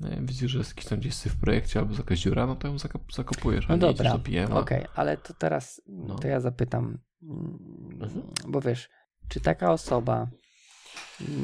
Nie? 0.00 0.18
Widzisz, 0.22 0.50
że 0.50 0.58
jest 0.58 0.70
jakiś 0.70 0.84
tam 0.84 0.98
gdzieś 0.98 1.14
syf 1.14 1.32
w 1.32 1.40
projekcie 1.40 1.78
albo 1.78 1.94
jakaś 1.94 2.18
dziura, 2.20 2.46
no 2.46 2.56
to 2.56 2.68
ją 2.68 2.76
zakop- 2.76 3.14
zakopujesz, 3.14 3.68
No 3.68 3.78
dobra. 3.78 4.10
Okej, 4.58 4.84
ale 4.94 5.16
to 5.16 5.34
teraz 5.34 5.82
No. 5.86 6.14
to 6.14 6.28
ja 6.28 6.40
zapytam, 6.40 6.98
mm, 7.22 7.58
Mhm. 8.02 8.22
bo 8.48 8.60
wiesz, 8.60 8.88
czy 9.28 9.40
taka 9.40 9.72
osoba 9.72 10.28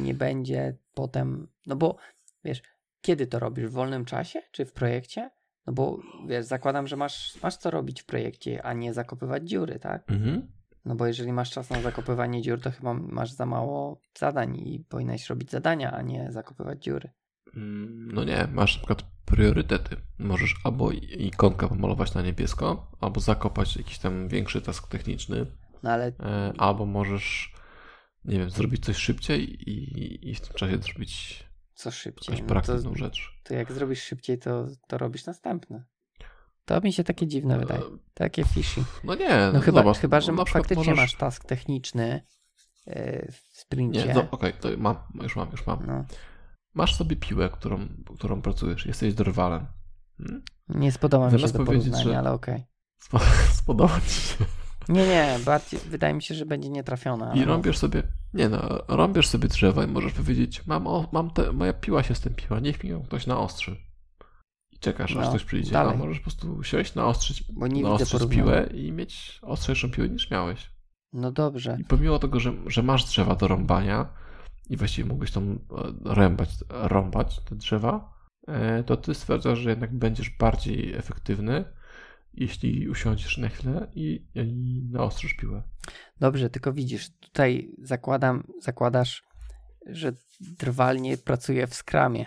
nie 0.03 0.15
będzie 0.15 0.77
potem, 0.95 1.49
no 1.67 1.77
bo 1.77 1.97
wiesz, 2.45 2.63
kiedy 3.01 3.27
to 3.27 3.39
robisz? 3.39 3.67
W 3.67 3.73
wolnym 3.73 4.05
czasie 4.05 4.43
czy 4.53 4.65
w 4.65 4.73
projekcie? 4.73 5.31
No 5.67 5.73
bo 5.73 5.99
wiesz, 6.29 6.45
zakładam, 6.47 6.87
że 6.87 6.97
masz, 6.97 7.43
masz 7.43 7.57
co 7.57 7.71
robić 7.71 8.03
w 8.03 8.07
projekcie, 8.07 8.63
a 8.63 8.73
nie 8.73 8.95
zakopywać 8.95 9.49
dziury, 9.49 9.79
tak? 9.79 10.11
Mhm. 10.11 10.53
No 10.85 10.95
bo 10.95 11.07
jeżeli 11.07 11.33
masz 11.33 11.51
czas 11.51 11.71
na 11.71 11.81
zakopywanie 11.83 12.43
dziur, 12.43 12.61
to 12.61 12.71
chyba 12.71 12.95
masz 12.95 13.31
za 13.33 13.47
mało 13.47 14.01
zadań 14.19 14.57
i 14.57 14.81
powinieneś 14.89 15.29
robić 15.31 15.51
zadania, 15.51 15.93
a 15.93 16.03
nie 16.03 16.33
zakopywać 16.33 16.83
dziury. 16.85 17.11
Mm, 17.57 18.13
No 18.13 18.25
nie, 18.25 18.49
masz 18.53 18.75
na 18.75 18.79
przykład 18.79 19.03
priorytety. 19.25 19.97
Możesz 20.19 20.55
albo 20.65 20.91
ikonkę 21.19 21.69
pomalować 21.69 22.15
na 22.15 22.23
niebiesko, 22.23 22.91
albo 23.01 23.21
zakopać 23.21 23.77
jakiś 23.77 23.99
tam 23.99 24.29
większy 24.29 24.63
task 24.63 24.89
techniczny, 24.89 25.47
No 25.83 25.91
ale 25.91 26.07
e, 26.21 26.53
albo 26.59 26.87
możesz, 26.87 27.55
nie 28.25 28.39
wiem, 28.39 28.51
zrobić 28.51 28.85
coś 28.85 28.97
szybciej 28.97 29.71
i, 29.71 30.31
i 30.31 30.35
w 30.35 30.41
tym 30.41 30.55
czasie 30.57 30.79
zrobić 30.79 31.45
co 31.75 31.91
szybciej? 31.91 32.33
jakąś 32.33 32.41
No 32.43 32.47
to, 32.49 32.53
praktyczną 32.55 32.95
rzecz. 32.95 33.33
to 33.45 33.55
jak 33.55 33.73
zrobisz 33.73 34.03
szybciej, 34.03 34.39
to, 34.39 34.67
to 34.89 34.99
robisz 34.99 35.27
następne. 35.27 35.85
To 36.65 36.81
mi 36.81 36.93
się 36.93 37.05
takie 37.05 37.27
dziwne 37.27 37.59
wydaje. 37.59 37.81
E, 37.81 37.85
Takie 38.15 38.45
fishy. 38.45 38.85
No 39.05 39.15
nie, 39.15 39.51
No 39.53 39.61
chyba, 39.61 39.81
zobacz, 39.81 39.99
chyba 39.99 40.21
że 40.21 40.33
no, 40.33 40.45
faktycznie 40.45 40.77
możesz... 40.77 40.97
masz 40.97 41.15
task 41.15 41.45
techniczny 41.45 42.23
yy, 42.87 43.29
w 43.33 43.59
sprincie. 43.61 44.07
Nie, 44.07 44.15
no 44.15 44.27
okej, 44.31 44.53
to 44.61 44.69
mam, 44.79 44.97
już 45.23 45.37
mam, 45.37 45.51
już 45.51 45.67
mam. 45.67 45.87
No, 45.87 46.05
Masz 46.75 46.95
sobie 46.95 47.17
piłę, 47.17 47.51
którą, 47.51 47.89
którą 48.19 48.43
pracujesz, 48.43 48.87
jesteś 48.87 49.15
drwalem. 49.15 49.67
Hmm? 50.19 50.43
nie 50.69 50.93
spodoba 50.93 51.31
mi 51.31 51.41
się 51.41 51.49
to 51.49 51.65
porównanie, 51.65 52.05
że- 52.05 52.19
ale 52.19 52.33
okej. 52.33 52.65
Spo- 53.03 53.21
Spodoba 53.63 54.01
ci 54.01 54.21
się. 54.21 54.45
Nie, 54.89 55.07
nie, 55.07 55.39
bardziej 55.45 55.81
wydaje 55.81 56.15
mi 56.15 56.23
się, 56.23 56.35
że 56.35 56.47
będzie 56.47 56.69
nietrafiona. 56.69 57.35
I 57.35 57.41
no. 57.41 57.47
rąbiesz 57.47 57.79
sobie, 57.79 58.03
nie 58.35 58.49
no, 58.49 58.85
rąbiesz 58.89 59.29
sobie 59.29 59.49
drzewa 59.49 59.85
i 59.85 59.87
możesz 59.87 60.13
powiedzieć, 60.13 60.67
mam, 60.67 60.87
o, 60.87 61.09
mam 61.13 61.31
te, 61.31 61.53
moja 61.53 61.73
piła 61.73 62.03
się 62.03 62.15
stępiła, 62.15 62.61
niech 62.61 62.85
mi 62.85 62.91
ją 62.91 63.03
ktoś 63.03 63.27
naostrzy. 63.27 63.77
I 64.73 64.79
czekasz, 64.79 65.11
aż 65.11 65.25
No, 65.25 65.29
ktoś 65.29 65.45
przyjdzie, 65.45 65.73
dalej. 65.73 65.95
a 65.95 65.97
możesz 65.97 66.19
po 66.19 66.23
prostu 66.23 66.63
siąść, 66.63 66.95
naostrzyć, 66.95 67.45
Bo 67.53 67.67
nie 67.67 67.83
naostrzyć 67.83 68.29
piłę 68.31 68.69
i 68.75 68.93
mieć 68.93 69.39
ostrzejszą 69.43 69.91
piłę 69.91 70.09
niż 70.09 70.31
miałeś. 70.31 70.71
No 71.13 71.33
dobrze. 71.33 71.77
I 71.81 71.85
pomimo 71.85 72.19
tego, 72.19 72.41
że, 72.41 72.53
że 72.67 72.83
masz 72.83 73.05
drzewa 73.05 73.35
do 73.35 73.49
rąbania 73.49 74.09
i 74.71 74.77
właściwie 74.77 75.09
mógłbyś 75.09 75.31
tam 75.31 75.53
e, 75.53 76.15
rębać, 76.15 76.49
rąbać 76.69 77.41
te 77.41 77.55
drzewa, 77.55 78.15
e, 78.49 78.85
to 78.85 78.97
ty 78.97 79.15
stwierdzasz, 79.15 79.59
że 79.59 79.71
jednak 79.71 79.95
będziesz 79.95 80.31
bardziej 80.31 80.95
efektywny, 80.95 81.65
jeśli 82.35 82.89
usiądziesz 82.89 83.39
na 83.39 83.49
chwilę 83.49 83.91
i, 83.95 84.27
i 84.35 84.83
naostrzysz 84.91 85.35
piłę. 85.35 85.63
Dobrze, 86.21 86.51
tylko 86.51 86.73
widzisz, 86.73 87.11
tutaj 87.21 87.75
zakładam, 87.83 88.45
zakładasz, 88.61 89.25
że 89.87 90.13
drwalnie 90.41 91.19
pracuje 91.19 91.67
w 91.67 91.75
skramie. 91.75 92.27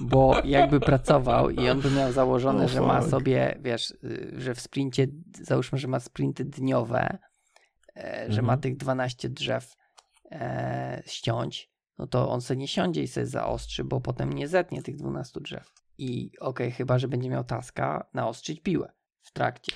Bo 0.00 0.40
jakby 0.44 0.80
pracował 0.80 1.50
i 1.50 1.68
on 1.68 1.80
by 1.80 1.90
miał 1.90 2.12
założone, 2.12 2.68
że 2.68 2.80
ma 2.80 3.02
sobie, 3.02 3.58
wiesz, 3.60 3.90
y, 3.90 4.34
że 4.36 4.54
w 4.54 4.60
sprincie, 4.60 5.06
załóżmy, 5.42 5.78
że 5.78 5.88
ma 5.88 6.00
sprinty 6.00 6.44
dniowe, 6.44 7.18
e, 7.96 8.26
że 8.28 8.42
ma 8.42 8.52
Mhm. 8.52 8.60
tych 8.60 8.76
12 8.76 9.28
drzew 9.28 9.76
e, 10.30 11.02
ściąć, 11.06 11.70
no 11.98 12.06
to 12.06 12.30
on 12.30 12.40
sobie 12.40 12.60
nie 12.60 12.68
siądzie 12.68 13.02
i 13.02 13.08
sobie 13.08 13.26
zaostrzy, 13.26 13.84
bo 13.84 14.00
potem 14.00 14.32
nie 14.32 14.48
zetnie 14.48 14.82
tych 14.82 14.96
12 14.96 15.40
drzew. 15.40 15.72
I 15.98 16.30
okej, 16.40 16.72
chyba, 16.72 16.98
że 16.98 17.08
będzie 17.08 17.30
miał 17.30 17.44
taska 17.44 18.08
naostrzyć 18.14 18.60
piłę 18.60 18.92
w 19.20 19.32
trakcie. 19.32 19.72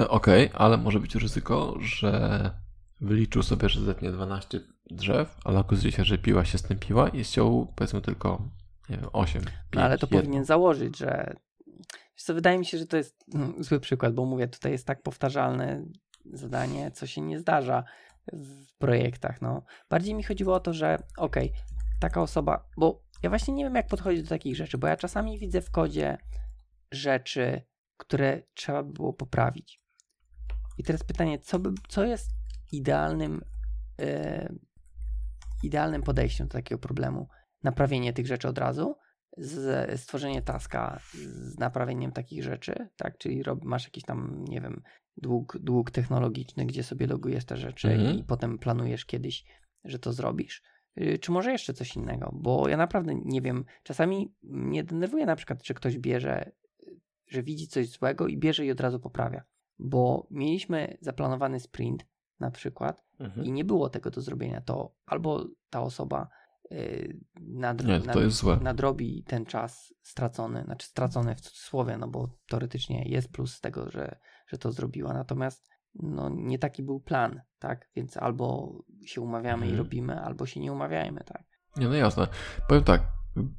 E, 0.00 0.08
Okej, 0.08 0.50
ale 0.54 0.76
może 0.76 1.00
być 1.00 1.14
ryzyko, 1.14 1.76
że 1.80 2.50
wyliczył 3.00 3.42
sobie, 3.42 3.68
że 3.68 3.80
zetnie 3.80 4.12
12 4.12 4.60
drzew, 4.90 5.38
ale 5.44 5.58
okazuje 5.58 5.92
się, 5.92 6.04
że 6.04 6.18
piła 6.18 6.44
się 6.44 6.58
stępiła 6.58 7.08
i 7.08 7.24
ściął 7.24 7.72
powiedzmy 7.76 8.00
tylko, 8.00 8.48
nie 8.88 8.96
wiem, 8.96 9.06
8. 9.12 9.42
No 9.74 9.82
ale 9.82 9.98
to 9.98 10.06
jedno. 10.06 10.20
powinien 10.20 10.44
założyć, 10.44 10.98
że. 10.98 11.34
Wiesz 12.16 12.24
co, 12.24 12.34
wydaje 12.34 12.58
mi 12.58 12.66
się, 12.66 12.78
że 12.78 12.86
to 12.86 12.96
jest 12.96 13.24
mm, 13.34 13.64
zły 13.64 13.80
przykład, 13.80 14.14
bo 14.14 14.24
mówię, 14.24 14.48
tutaj 14.48 14.72
jest 14.72 14.86
tak 14.86 15.02
powtarzalne 15.02 15.84
zadanie, 16.24 16.90
co 16.90 17.06
się 17.06 17.20
nie 17.20 17.38
zdarza 17.38 17.84
w 18.32 18.74
projektach. 18.78 19.42
No. 19.42 19.62
Bardziej 19.90 20.14
mi 20.14 20.22
chodziło 20.22 20.54
o 20.54 20.60
to, 20.60 20.72
że 20.72 20.98
okej, 21.16 21.52
taka 22.00 22.22
osoba, 22.22 22.68
bo 22.76 23.02
ja 23.22 23.30
właśnie 23.30 23.54
nie 23.54 23.64
wiem, 23.64 23.74
jak 23.74 23.86
podchodzić 23.86 24.22
do 24.22 24.28
takich 24.28 24.56
rzeczy, 24.56 24.78
bo 24.78 24.86
ja 24.86 24.96
czasami 24.96 25.38
widzę 25.38 25.60
w 25.60 25.70
kodzie 25.70 26.18
rzeczy, 26.92 27.62
które 27.96 28.42
trzeba 28.54 28.82
by 28.82 28.92
było 28.92 29.12
poprawić. 29.12 29.80
I 30.78 30.84
teraz 30.84 31.04
pytanie, 31.04 31.38
co, 31.38 31.58
by, 31.58 31.70
co 31.88 32.04
jest 32.04 32.30
idealnym, 32.72 33.44
e, 34.00 34.52
idealnym 35.62 36.02
podejściem 36.02 36.48
do 36.48 36.52
takiego 36.52 36.78
problemu? 36.78 37.28
Naprawienie 37.62 38.12
tych 38.12 38.26
rzeczy 38.26 38.48
od 38.48 38.58
razu, 38.58 38.96
z, 39.36 40.00
stworzenie 40.00 40.42
taska 40.42 41.00
z 41.12 41.58
naprawieniem 41.58 42.12
takich 42.12 42.44
rzeczy, 42.44 42.88
tak? 42.96 43.18
Czyli 43.18 43.42
rob, 43.42 43.64
masz 43.64 43.84
jakiś 43.84 44.04
tam, 44.04 44.44
nie 44.48 44.60
wiem, 44.60 44.82
dług, 45.20 45.58
dług 45.60 45.90
technologiczny, 45.90 46.66
gdzie 46.66 46.82
sobie 46.82 47.06
logujesz 47.06 47.44
te 47.44 47.56
rzeczy 47.56 47.88
Mhm. 47.92 48.18
i 48.18 48.24
potem 48.24 48.58
planujesz 48.58 49.04
kiedyś, 49.04 49.44
że 49.84 49.98
to 49.98 50.12
zrobisz. 50.12 50.62
Y, 51.00 51.18
Czy 51.18 51.32
może 51.32 51.52
jeszcze 51.52 51.74
coś 51.74 51.96
innego? 51.96 52.30
Bo 52.34 52.68
ja 52.68 52.76
naprawdę 52.76 53.14
nie 53.14 53.40
wiem. 53.42 53.64
Czasami 53.82 54.34
mnie 54.42 54.84
denerwuje 54.84 55.26
na 55.26 55.36
przykład, 55.36 55.62
czy 55.62 55.74
ktoś 55.74 55.98
bierze, 55.98 56.52
y, 56.82 57.00
że 57.26 57.42
widzi 57.42 57.68
coś 57.68 57.88
złego 57.88 58.26
i 58.26 58.36
bierze 58.38 58.66
i 58.66 58.70
od 58.70 58.80
razu 58.80 59.00
poprawia. 59.00 59.42
Bo 59.78 60.26
mieliśmy 60.30 60.96
zaplanowany 61.00 61.60
sprint 61.60 62.06
na 62.40 62.50
przykład 62.50 63.04
Mhm. 63.18 63.46
i 63.46 63.52
nie 63.52 63.64
było 63.64 63.88
tego 63.88 64.10
do 64.10 64.20
zrobienia. 64.20 64.60
To 64.60 64.94
albo 65.06 65.46
ta 65.70 65.80
osoba 65.82 66.28
y, 66.72 67.18
nadr- 67.40 67.86
Nie, 67.86 68.00
to 68.12 68.20
jest 68.20 68.36
złe. 68.36 68.56
nadrobi 68.62 69.24
ten 69.24 69.46
czas 69.46 69.94
stracony, 70.02 70.62
znaczy 70.64 70.86
stracony 70.86 71.34
w 71.34 71.40
cudzysłowie, 71.40 71.96
no 71.98 72.08
bo 72.08 72.28
teoretycznie 72.48 73.04
jest 73.08 73.28
plus 73.32 73.54
z 73.54 73.60
tego, 73.60 73.90
że, 73.90 74.18
że 74.50 74.58
to 74.58 74.72
zrobiła, 74.72 75.12
natomiast 75.12 75.68
no, 75.94 76.28
nie 76.28 76.58
taki 76.58 76.82
był 76.82 77.00
plan, 77.00 77.40
tak? 77.58 77.88
Więc 77.96 78.16
albo 78.16 78.74
się 79.06 79.20
umawiamy 79.20 79.66
i 79.66 79.70
Mhm. 79.70 79.78
robimy, 79.78 80.20
albo 80.20 80.46
się 80.46 80.60
nie 80.60 80.72
umawiajmy, 80.72 81.20
tak? 81.24 81.44
Nie, 81.76 81.88
no 81.88 81.94
jasne. 81.94 82.26
Powiem 82.68 82.84
tak, 82.84 83.02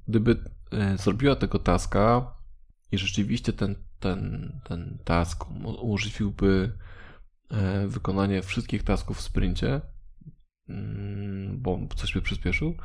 gdyby 0.07 0.43
e, 0.71 0.97
zrobiła 0.97 1.35
tego 1.35 1.59
taska 1.59 2.35
i 2.91 2.97
rzeczywiście 2.97 3.53
ten, 3.53 3.75
ten, 3.99 4.51
ten 4.63 4.97
task 5.03 5.49
um- 5.49 5.65
umożliwiłby 5.65 6.77
e, 7.51 7.87
wykonanie 7.87 8.41
wszystkich 8.41 8.83
tasków 8.83 9.17
w 9.17 9.21
sprincie, 9.21 9.81
mm, 10.69 11.61
bo 11.61 11.79
coś 11.95 12.13
by 12.13 12.21
przyspieszył 12.21 12.75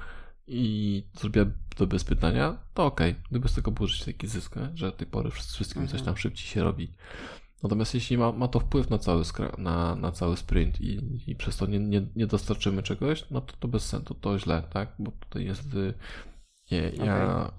i 0.47 1.03
zrobiła 1.21 1.47
to 1.77 1.87
bez 1.87 2.05
pytania, 2.05 2.59
to 2.75 2.85
okej. 2.87 3.15
Gdyby 3.31 3.49
z 3.49 3.55
tego 3.55 3.73
rzeczywiście 3.81 4.13
taki 4.13 4.27
zysk, 4.27 4.55
że 4.75 4.87
do 4.87 4.93
tej 4.97 5.07
pory 5.07 5.31
wszystkim 5.31 5.83
coś 5.83 6.01
Mhm. 6.01 6.05
tam 6.05 6.17
szybciej 6.17 6.47
się 6.47 6.63
robi. 6.63 6.93
Natomiast 7.63 7.95
jeśli 7.95 8.19
ma, 8.19 8.33
ma 8.33 8.49
to 8.49 8.61
wpływ 8.61 8.91
na 8.91 8.99
cały, 8.99 9.23
na, 9.59 9.95
na 9.95 10.13
cały 10.13 10.37
sprint 10.37 10.81
i, 10.81 11.21
i 11.27 11.37
przez 11.37 11.57
to 11.57 11.67
nie, 11.67 11.79
nie, 11.79 12.07
nie 12.17 12.27
dostarczymy 12.27 12.83
czegoś, 12.83 13.25
no 13.31 13.41
to 13.41 13.57
to 13.57 13.69
bez 13.69 13.87
sensu, 13.89 14.15
to 14.15 14.39
źle, 14.39 14.63
tak? 14.73 14.95
Bo 14.99 15.11
tutaj 15.11 15.45
niestety 15.45 15.95
Nie, 16.71 16.93
ja 17.05 17.51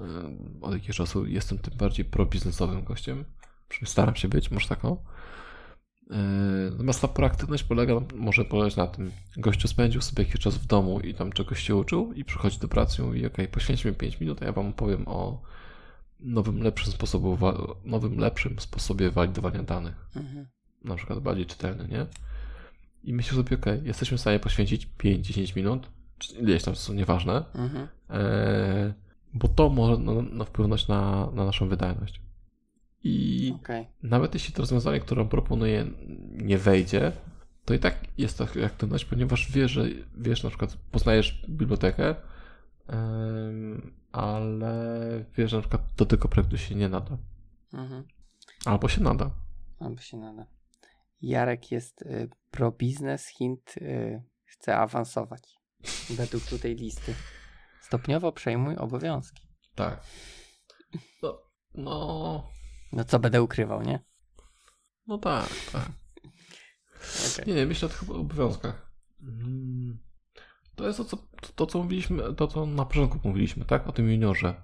y, 0.60 0.62
od 0.62 0.74
jakiegoś 0.74 0.96
czasu 0.96 1.26
jestem 1.26 1.58
tym 1.58 1.78
bardziej 1.78 2.06
probiznesowym 2.06 2.84
gościem. 2.84 3.26
Staram 3.86 4.16
się 4.16 4.28
być, 4.28 4.52
może 4.52 4.68
taką. 4.68 4.98
Y, 6.12 6.72
Natomiast 6.72 7.02
ta 7.02 7.08
proaktywność 7.08 7.64
polega, 7.64 7.94
może 8.16 8.46
polegać 8.46 8.76
na 8.76 8.88
tym, 8.88 9.12
gościu 9.38 9.68
spędził 9.68 10.02
sobie 10.02 10.24
jakiś 10.24 10.42
czas 10.42 10.58
w 10.58 10.66
domu 10.66 11.00
i 11.00 11.14
tam 11.14 11.32
czegoś 11.32 11.64
się 11.64 11.76
uczył 11.76 12.14
i 12.14 12.26
przychodzi 12.26 12.60
do 12.60 12.68
pracy 12.68 13.02
i 13.02 13.06
mówi, 13.06 13.26
ok, 13.26 13.38
poświęćmy 13.52 13.94
5 13.94 14.20
minut, 14.20 14.42
a 14.42 14.46
ja 14.46 14.52
wam 14.52 14.68
opowiem 14.68 15.08
o 15.08 15.42
nowym, 16.20 16.64
lepszym 16.64 16.94
sposobie, 16.94 17.36
wa- 17.38 17.76
nowym, 17.86 18.18
lepszym 18.20 18.60
sposobie 18.60 19.12
walidowania 19.12 19.64
danych. 19.64 20.08
Mhm. 20.16 20.46
Na 20.84 20.96
przykład 20.96 21.20
bardziej 21.20 21.46
czytelny, 21.46 21.88
nie? 21.88 22.06
I 23.04 23.14
myślę 23.14 23.38
sobie, 23.38 23.58
ok, 23.58 23.66
jesteśmy 23.84 24.18
w 24.18 24.22
stanie 24.22 24.40
poświęcić 24.40 24.88
5-10 25.04 25.56
minut, 25.56 25.90
czy 26.18 26.34
ileś 26.34 26.64
tam 26.64 26.76
są 26.76 26.94
nieważne, 26.94 27.44
Mhm. 27.56 27.88
e, 28.10 28.94
bo 29.34 29.48
to 29.48 29.70
może 29.70 29.98
na, 29.98 30.12
na 30.22 30.46
wpłynąć 30.46 30.88
na, 30.88 31.32
na 31.34 31.46
naszą 31.46 31.70
wydajność. 31.70 32.22
I 33.04 33.54
Okej. 33.56 33.88
nawet 34.04 34.34
jeśli 34.34 34.54
to 34.54 34.62
rozwiązanie, 34.62 35.00
które 35.00 35.22
on 35.22 35.30
proponuje, 35.30 35.86
nie 36.32 36.58
wejdzie, 36.58 37.12
to 37.66 37.74
i 37.74 37.80
tak 37.80 37.96
jest 38.18 38.38
to 38.38 38.48
aktywność, 38.66 39.06
ponieważ 39.06 39.52
wiesz, 39.52 39.72
że 39.72 39.86
wiesz, 40.18 40.44
na 40.44 40.50
przykład 40.50 40.78
poznajesz 40.92 41.46
bibliotekę, 41.50 42.16
em, 42.88 43.92
ale 44.18 45.26
wiesz, 45.38 45.52
że 45.52 45.58
na 45.58 45.62
przykład 45.62 45.82
do 45.98 46.06
tego 46.06 46.28
projektu 46.28 46.58
się 46.58 46.76
nie 46.76 46.90
nada. 46.90 47.18
Mhm. 47.74 48.08
Albo 48.66 48.90
się 48.90 49.02
nada. 49.04 49.32
Albo 49.80 50.02
się 50.02 50.18
nada. 50.18 50.46
Jarek 51.22 51.72
jest 51.72 52.02
y, 52.02 52.30
pro 52.52 52.72
biznes, 52.72 53.28
Hint 53.28 53.78
y, 53.78 54.24
chce 54.46 54.78
awansować. 54.78 55.58
Według 56.10 56.44
tutaj 56.44 56.76
listy. 56.76 57.16
Stopniowo 57.82 58.32
przejmuj 58.32 58.76
obowiązki. 58.76 59.48
Tak. 59.76 60.04
No, 61.24 61.42
no, 61.76 62.50
No 62.92 63.04
co 63.04 63.20
będę 63.20 63.42
ukrywał, 63.42 63.82
nie? 63.82 64.00
no 65.08 65.18
tak, 65.18 65.50
tak. 65.72 65.90
Okej. 67.34 67.46
Nie, 67.48 67.54
nie, 67.54 67.66
myślę 67.66 67.90
o 68.10 68.14
obowiązkach. 68.14 68.92
Mm, 69.22 70.00
To 70.78 70.88
jest 70.88 70.98
to 70.98 71.06
co, 71.06 71.18
to, 71.56 71.66
co 71.66 71.84
mówiliśmy, 71.84 72.34
to, 72.34 72.48
co 72.48 72.66
na 72.66 72.86
początku 72.86 73.20
mówiliśmy, 73.24 73.66
tak? 73.66 73.88
O 73.88 73.92
tym 73.92 74.10
juniorze. 74.10 74.64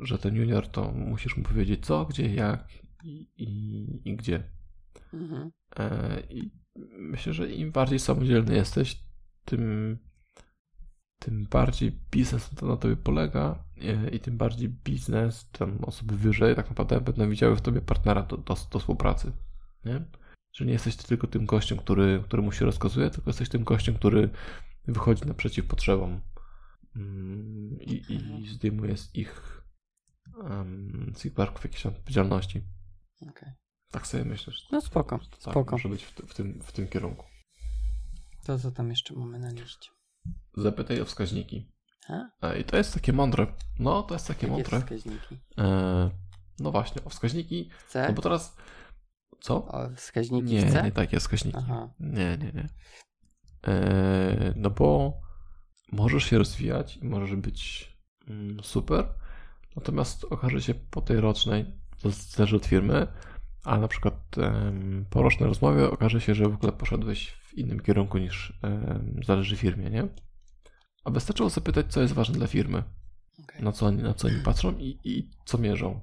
Że 0.00 0.18
ten 0.18 0.36
junior 0.36 0.68
to 0.68 0.92
musisz 0.92 1.36
mu 1.36 1.42
powiedzieć 1.42 1.86
co, 1.86 2.04
gdzie, 2.04 2.34
jak 2.34 2.68
i, 3.04 3.28
i, 3.36 4.10
i 4.10 4.16
gdzie. 4.16 4.50
Mhm. 5.12 5.50
E, 5.78 6.20
I 6.30 6.50
myślę, 6.98 7.32
że 7.32 7.52
im 7.52 7.72
bardziej 7.72 7.98
samodzielny 7.98 8.54
jesteś, 8.54 9.02
tym, 9.44 9.98
tym 11.18 11.46
bardziej 11.50 11.92
biznes 12.10 12.50
to 12.50 12.66
na 12.66 12.76
tobie 12.76 12.96
polega 12.96 13.64
e, 13.82 14.10
i 14.10 14.20
tym 14.20 14.36
bardziej 14.36 14.68
biznes, 14.68 15.50
tam 15.50 15.84
osoby 15.84 16.16
wyżej 16.16 16.56
tak 16.56 16.68
naprawdę 16.68 17.00
będą 17.00 17.30
widziały 17.30 17.56
w 17.56 17.60
tobie 17.60 17.80
partnera 17.80 18.22
do, 18.22 18.36
do, 18.36 18.56
do 18.72 18.78
współpracy. 18.78 19.32
Nie? 19.84 20.04
Że 20.52 20.64
nie 20.64 20.72
jesteś 20.72 20.96
tylko 20.96 21.26
tym 21.26 21.46
gościem, 21.46 21.78
który, 21.78 22.22
który 22.24 22.42
mu 22.42 22.52
się 22.52 22.64
rozkazuje, 22.64 23.10
tylko 23.10 23.30
jesteś 23.30 23.48
tym 23.48 23.64
gościem, 23.64 23.94
który 23.94 24.30
wychodzi 24.88 25.26
naprzeciw 25.26 25.66
potrzebom 25.66 26.20
mm, 26.96 27.80
i, 27.80 28.04
i 28.42 28.48
zdejmuje 28.48 28.96
z 28.96 29.14
ich, 29.14 29.62
um, 30.36 31.12
z 31.16 31.24
ich 31.24 31.34
barków 31.34 31.64
jakieś 31.64 31.86
odpowiedzialności. 31.86 32.62
Okej. 33.22 33.52
Tak 33.90 34.06
sobie 34.06 34.24
myślę, 34.24 34.52
że 34.52 34.62
No 34.72 34.80
spoko. 34.80 35.18
tak, 35.18 35.40
Spoko. 35.40 35.76
może 35.76 35.88
być 35.88 36.04
w, 36.04 36.12
w, 36.12 36.34
tym, 36.34 36.60
w 36.62 36.72
tym 36.72 36.88
kierunku. 36.88 37.24
To 38.44 38.58
co 38.58 38.70
tam 38.70 38.90
jeszcze 38.90 39.14
mamy 39.14 39.38
na 39.38 39.50
liście? 39.50 39.90
Zapytaj 40.56 41.00
o 41.00 41.04
wskaźniki. 41.04 41.72
A? 42.40 42.52
I 42.54 42.64
to 42.64 42.76
jest 42.76 42.94
takie 42.94 43.12
mądre. 43.12 43.46
No, 43.78 44.02
to 44.02 44.14
jest 44.14 44.28
takie 44.28 44.46
mądre. 44.46 44.80
wskaźniki? 44.80 45.38
E, 45.58 46.10
no 46.58 46.70
właśnie, 46.72 47.04
o 47.04 47.10
wskaźniki. 47.10 47.70
C? 47.88 48.08
No 48.08 48.14
bo 48.14 48.22
teraz. 48.22 48.56
Co? 49.40 49.66
O 49.66 49.88
wskaźniki 49.96 50.54
Nie, 50.54 50.82
nie 50.82 50.92
takie 50.92 51.20
wskaźniki. 51.20 51.58
Aha. 51.58 51.88
Nie, 52.00 52.38
nie, 52.38 52.52
nie. 52.52 52.68
E, 53.68 54.52
no 54.56 54.70
bo 54.70 55.20
możesz 55.92 56.24
się 56.24 56.38
rozwijać 56.38 56.96
i 56.96 57.04
możesz 57.04 57.36
być 57.36 57.90
mm, 58.28 58.62
super. 58.62 59.04
Natomiast 59.76 60.24
okaże 60.24 60.62
się 60.62 60.74
po 60.74 61.00
tej 61.00 61.20
rocznej, 61.20 61.64
to 62.02 62.10
zależy 62.10 62.56
od 62.56 62.66
firmy, 62.66 63.06
ale 63.64 63.80
na 63.80 63.88
przykład 63.88 64.14
po 65.10 65.22
rocznej 65.22 65.48
rozmowie 65.48 65.90
okaże 65.90 66.20
się, 66.20 66.34
że 66.34 66.48
w 66.48 66.54
ogóle 66.54 66.72
poszedłeś 66.72 67.30
w 67.30 67.54
innym 67.54 67.80
kierunku 67.80 68.18
niż 68.18 68.58
zależy 69.24 69.56
firmie, 69.56 69.90
nie? 69.90 70.08
A 71.04 71.10
wystarczyło 71.10 71.50
zapytać, 71.50 71.86
co 71.92 72.00
jest 72.02 72.14
ważne 72.14 72.34
dla 72.34 72.46
firmy, 72.46 72.82
Okej. 73.42 73.62
na 73.62 73.72
co 73.72 73.86
oni, 73.86 74.02
na 74.02 74.14
co 74.14 74.28
oni 74.28 74.40
patrzą 74.40 74.78
i, 74.78 74.98
i 75.04 75.30
co 75.44 75.58
mierzą. 75.58 76.00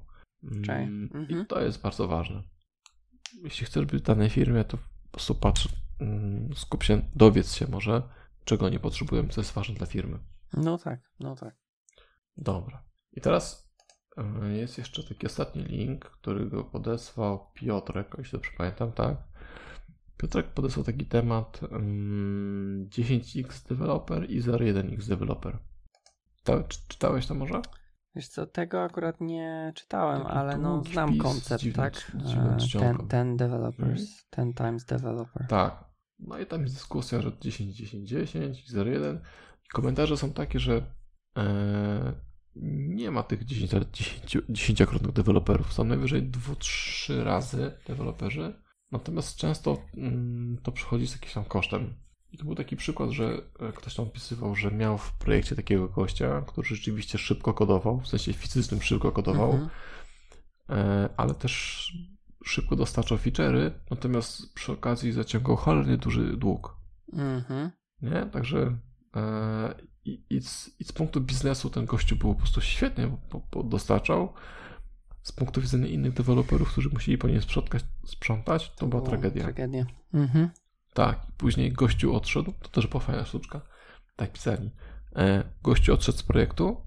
Czaj. 0.64 0.82
Mm, 0.84 1.10
Mhm. 1.14 1.42
I 1.42 1.46
to 1.46 1.60
jest 1.60 1.82
bardzo 1.82 2.08
ważne. 2.08 2.42
Jeśli 3.44 3.66
chcesz 3.66 3.84
być 3.86 4.02
w 4.02 4.04
danej 4.06 4.30
firmie, 4.30 4.64
to 4.64 4.76
po 4.76 5.10
prostu 5.10 5.34
patrz, 5.34 5.68
skup 6.54 6.82
się, 6.82 7.02
dowiedz 7.14 7.54
się 7.54 7.66
może, 7.66 8.02
czego 8.44 8.68
nie 8.68 8.78
potrzebują, 8.78 9.28
co 9.28 9.40
jest 9.40 9.52
ważne 9.52 9.74
dla 9.74 9.86
firmy. 9.86 10.18
No 10.52 10.78
tak, 10.78 11.00
no 11.20 11.36
tak. 11.36 11.56
Dobra. 12.36 12.84
I 13.12 13.20
teraz 13.20 13.72
e, 14.16 14.48
jest 14.48 14.78
jeszcze 14.78 15.02
taki 15.02 15.26
ostatni 15.26 15.64
link, 15.64 16.04
który 16.04 16.46
go 16.46 16.64
podesłał 16.64 17.50
Piotrek, 17.54 18.14
o 18.14 18.18
jeśli 18.18 18.32
dobrze 18.38 18.50
pamiętam, 18.58 18.92
tak? 18.92 19.16
Piotrek 20.16 20.46
podesłał 20.46 20.84
taki 20.84 21.06
temat 21.06 21.60
mm, 21.62 22.88
10x 22.88 23.68
developer 23.68 24.30
i 24.30 24.42
01x 24.42 25.08
developer. 25.08 25.58
Ta, 26.44 26.62
czy, 26.62 26.78
czytałeś 26.88 27.26
to 27.26 27.34
może? 27.34 27.62
Wiesz 28.16 28.28
co, 28.28 28.46
tego 28.46 28.82
akurat 28.82 29.20
nie 29.20 29.72
czytałem, 29.74 30.22
Taki 30.22 30.34
ale 30.34 30.58
no 30.58 30.84
znam 30.84 31.08
wpis 31.10 31.22
koncept, 31.22 31.64
tak? 31.76 32.12
E. 32.74 32.78
Ten, 32.78 33.08
ten 33.08 33.36
developers, 33.36 34.00
Mhm. 34.00 34.08
ten 34.30 34.54
times 34.54 34.84
developer. 34.84 35.46
Tak. 35.48 35.84
No 36.18 36.38
i 36.38 36.46
tam 36.46 36.62
jest 36.62 36.74
dyskusja, 36.74 37.20
że 37.22 37.32
10, 37.40 37.76
10, 37.76 38.08
10 38.08 38.72
i 38.72 38.76
01. 38.76 39.16
I 39.64 39.68
komentarze 39.72 40.16
są 40.16 40.32
takie, 40.32 40.58
że 40.60 40.82
e, 41.38 42.12
nie 42.86 43.10
ma 43.10 43.22
tych 43.22 43.44
10, 43.44 43.74
ale 43.74 43.84
10, 43.92 44.36
10-krotnych 44.36 45.12
deweloperów. 45.12 45.72
Są 45.72 45.84
najwyżej 45.84 46.30
2-3 46.30 47.22
razy 47.24 47.72
deweloperzy. 47.86 48.54
Natomiast 48.92 49.36
często 49.36 49.76
mm, 49.96 50.58
to 50.62 50.72
przychodzi 50.72 51.08
z 51.08 51.12
jakimś 51.12 51.32
tam 51.32 51.44
kosztem. 51.44 51.94
I 52.34 52.38
to 52.38 52.44
był 52.44 52.54
taki 52.54 52.76
przykład, 52.76 53.10
że 53.10 53.42
e, 53.60 53.72
ktoś 53.72 53.94
tam 53.94 54.06
opisywał, 54.06 54.54
że 54.54 54.70
miał 54.70 54.98
w 54.98 55.12
projekcie 55.12 55.56
takiego 55.56 55.88
gościa, 55.88 56.42
który 56.46 56.68
rzeczywiście 56.68 57.18
szybko 57.18 57.54
kodował, 57.54 58.00
w 58.00 58.08
sensie 58.08 58.32
fizycznym 58.32 58.82
szybko 58.82 59.12
kodował, 59.12 59.52
Mhm. 59.52 59.70
e, 60.70 61.08
ale 61.16 61.34
też 61.34 61.92
szybko 62.44 62.76
dostarczał 62.76 63.18
feature'y, 63.18 63.70
natomiast 63.90 64.54
przy 64.54 64.72
okazji 64.72 65.12
zaciągał 65.12 65.56
cholernie 65.56 65.96
duży 65.96 66.36
dług. 66.36 66.76
Mhm. 67.12 67.70
Nie? 68.02 68.26
Także 68.32 68.78
e, 69.16 69.74
i, 70.04 70.40
z, 70.40 70.80
i 70.80 70.84
z 70.84 70.92
punktu 70.92 71.20
biznesu 71.20 71.70
ten 71.70 71.84
gościu 71.84 72.16
był 72.16 72.34
po 72.34 72.40
prostu 72.40 72.60
świetnie, 72.60 73.16
bo, 73.32 73.42
bo 73.52 73.62
dostarczał. 73.62 74.32
Z 75.22 75.32
punktu 75.32 75.60
widzenia 75.60 75.86
innych 75.86 76.12
deweloperów, 76.12 76.72
którzy 76.72 76.88
musieli 76.88 77.18
po 77.18 77.28
nim 77.28 77.42
sprzątać, 77.42 77.84
sprzątać 78.06 78.72
to 78.76 78.86
była 78.86 79.02
O, 79.02 79.06
tragedia. 79.06 79.42
Tragedia. 79.42 79.86
Mhm. 80.14 80.50
Tak, 80.94 81.26
i 81.28 81.32
później 81.32 81.72
gościu 81.72 82.14
odszedł, 82.14 82.52
to 82.62 82.68
też 82.68 82.86
była 82.86 83.00
fajna 83.02 83.24
sztuczka, 83.24 83.60
tak 84.16 84.32
pisali. 84.32 84.70
E, 85.16 85.44
gościu 85.62 85.94
odszedł 85.94 86.18
z 86.18 86.22
projektu, 86.22 86.86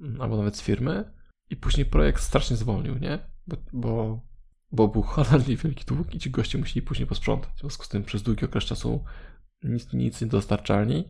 mm, 0.00 0.20
albo 0.20 0.36
nawet 0.36 0.56
z 0.56 0.62
firmy 0.62 1.12
i 1.50 1.56
później 1.56 1.86
projekt 1.86 2.22
strasznie 2.22 2.56
zwolnił, 2.56 2.98
nie? 2.98 3.18
Bo, 3.46 3.56
bo, 3.72 4.20
bo 4.72 4.88
był 4.88 5.02
cholernie 5.02 5.56
wielki 5.56 5.84
dług 5.84 6.14
i 6.14 6.18
ci 6.18 6.30
goście 6.30 6.58
musieli 6.58 6.82
później 6.86 7.06
posprzątać. 7.06 7.50
W 7.56 7.60
związku 7.60 7.84
z 7.84 7.88
tym 7.88 8.04
przez 8.04 8.22
długi 8.22 8.44
okres 8.44 8.64
czasu 8.64 9.04
nic, 9.62 9.92
nic 9.92 10.20
nie 10.20 10.26
dostarczali. 10.26 11.04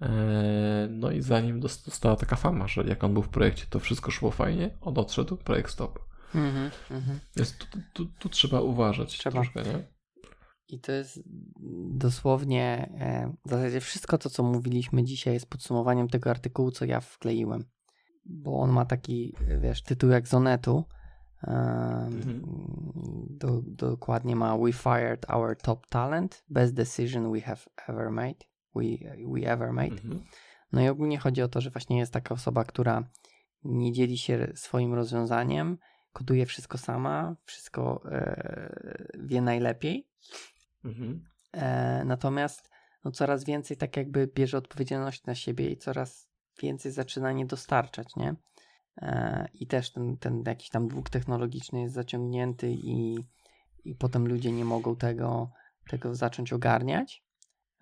E, 0.00 0.88
no 0.90 1.10
i 1.10 1.22
zanim 1.22 1.60
dos- 1.60 1.84
dostała 1.84 2.16
taka 2.16 2.36
fama, 2.36 2.68
że 2.68 2.84
jak 2.84 3.04
on 3.04 3.12
był 3.12 3.22
w 3.22 3.28
projekcie, 3.28 3.66
to 3.70 3.80
wszystko 3.80 4.10
szło 4.10 4.30
fajnie, 4.30 4.78
on 4.80 4.98
odszedł, 4.98 5.36
projekt 5.36 5.70
stop. 5.70 5.98
Mhm. 6.34 6.70
Mhm. 6.90 7.20
Więc 7.36 7.58
tu, 7.58 7.66
tu, 7.66 7.78
tu, 7.92 8.06
tu 8.18 8.28
trzeba 8.28 8.60
uważać 8.60 9.18
Trzeba. 9.18 9.32
troszkę, 9.34 9.62
nie? 9.62 9.93
I 10.68 10.80
to 10.80 10.92
jest 10.92 11.20
dosłownie 11.90 12.90
e, 13.00 13.32
w 13.46 13.50
zasadzie 13.50 13.80
wszystko 13.80 14.18
to, 14.18 14.30
co 14.30 14.42
mówiliśmy 14.42 15.04
dzisiaj, 15.04 15.34
jest 15.34 15.50
podsumowaniem 15.50 16.08
tego 16.08 16.30
artykułu, 16.30 16.70
co 16.70 16.84
ja 16.84 17.00
wkleiłem. 17.00 17.64
Bo 18.24 18.60
on 18.60 18.70
ma 18.70 18.84
taki, 18.84 19.34
e, 19.48 19.58
wiesz, 19.58 19.82
tytuł 19.82 20.10
jak 20.10 20.28
Zonetu. 20.28 20.84
E, 21.42 22.10
do, 23.30 23.62
dokładnie 23.64 24.36
ma 24.36 24.58
We 24.58 24.72
fired 24.72 25.30
our 25.30 25.56
top 25.56 25.86
talent. 25.86 26.44
Best 26.48 26.74
decision 26.74 27.32
we 27.32 27.40
have 27.40 27.60
ever 27.88 28.10
made. 28.10 28.38
We, 28.74 28.82
we 29.32 29.52
ever 29.52 29.72
made. 29.72 29.92
Mhm. 29.92 30.22
No 30.72 30.80
i 30.82 30.88
ogólnie 30.88 31.18
chodzi 31.18 31.42
o 31.42 31.48
to, 31.48 31.60
że 31.60 31.70
właśnie 31.70 31.98
jest 31.98 32.12
taka 32.12 32.34
osoba, 32.34 32.64
która 32.64 33.10
nie 33.64 33.92
dzieli 33.92 34.18
się 34.18 34.52
swoim 34.54 34.94
rozwiązaniem, 34.94 35.78
koduje 36.12 36.46
wszystko 36.46 36.78
sama, 36.78 37.36
wszystko 37.44 38.02
e, 38.10 39.10
wie 39.24 39.40
najlepiej. 39.40 40.08
Mhm. 40.84 41.24
E, 41.52 42.04
natomiast 42.04 42.70
no, 43.04 43.10
coraz 43.10 43.44
więcej 43.44 43.76
tak 43.76 43.96
jakby 43.96 44.26
bierze 44.26 44.58
odpowiedzialność 44.58 45.24
na 45.24 45.34
siebie 45.34 45.70
i 45.70 45.76
coraz 45.76 46.28
więcej 46.62 46.92
zaczyna 46.92 47.32
nie 47.32 47.46
dostarczać, 47.46 48.16
nie? 48.16 48.34
E, 49.02 49.48
I 49.54 49.66
też 49.66 49.92
ten, 49.92 50.16
ten 50.16 50.42
jakiś 50.46 50.68
tam 50.68 50.88
dług 50.88 51.10
technologiczny 51.10 51.80
jest 51.80 51.94
zaciągnięty 51.94 52.70
i, 52.70 53.18
i 53.84 53.94
potem 53.94 54.28
ludzie 54.28 54.52
nie 54.52 54.64
mogą 54.64 54.96
tego, 54.96 55.50
tego 55.88 56.14
zacząć 56.14 56.52
ogarniać. 56.52 57.24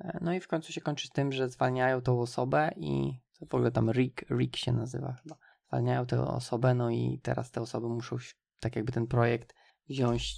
E, 0.00 0.18
no 0.20 0.34
i 0.34 0.40
w 0.40 0.48
końcu 0.48 0.72
się 0.72 0.80
kończy 0.80 1.08
tym, 1.12 1.32
że 1.32 1.48
zwalniają 1.48 2.00
tą 2.00 2.20
osobę 2.20 2.70
i 2.76 3.20
w 3.50 3.54
ogóle 3.54 3.70
tam 3.70 3.90
Rick, 3.90 4.30
Rick 4.30 4.56
się 4.56 4.72
nazywa 4.72 5.12
chyba. 5.12 5.36
Zwalniają 5.68 6.06
tę 6.06 6.26
osobę, 6.26 6.74
no 6.74 6.90
i 6.90 7.20
teraz 7.22 7.50
te 7.50 7.60
osoby 7.60 7.88
muszą 7.88 8.16
tak 8.60 8.76
jakby 8.76 8.92
ten 8.92 9.06
projekt 9.06 9.54
wziąć, 9.88 10.34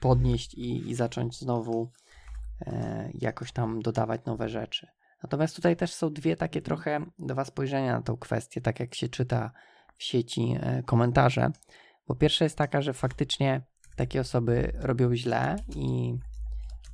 podnieść 0.00 0.54
i, 0.54 0.90
i 0.90 0.94
zacząć 0.94 1.38
znowu 1.38 1.90
jakoś 3.14 3.52
tam 3.52 3.82
dodawać 3.82 4.24
nowe 4.24 4.48
rzeczy. 4.48 4.86
Natomiast 5.22 5.56
tutaj 5.56 5.76
też 5.76 5.94
są 5.94 6.12
dwie 6.12 6.36
takie 6.36 6.62
trochę 6.62 7.06
dwa 7.18 7.44
spojrzenia 7.44 7.92
na 7.92 8.02
tą 8.02 8.16
kwestię, 8.16 8.60
tak 8.60 8.80
jak 8.80 8.94
się 8.94 9.08
czyta 9.08 9.52
w 9.96 10.02
sieci 10.02 10.56
e, 10.60 10.82
komentarze. 10.82 11.50
Bo 12.06 12.14
pierwsza 12.14 12.44
jest 12.44 12.58
taka, 12.58 12.82
że 12.82 12.92
faktycznie 12.92 13.62
takie 13.96 14.20
osoby 14.20 14.72
robią 14.74 15.14
źle 15.14 15.56
i, 15.76 16.14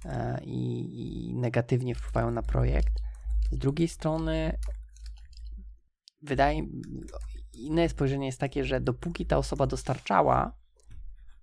e, 0.04 0.40
i, 0.44 1.28
i 1.28 1.34
negatywnie 1.34 1.94
wpływają 1.94 2.30
na 2.30 2.42
projekt. 2.42 2.92
Z 3.52 3.58
drugiej 3.58 3.88
strony 3.88 4.58
wydaje 6.22 6.66
inne 7.52 7.88
spojrzenie 7.88 8.26
jest 8.26 8.40
takie, 8.40 8.64
że 8.64 8.80
dopóki 8.80 9.26
ta 9.26 9.36
osoba 9.36 9.66
dostarczała, 9.66 10.56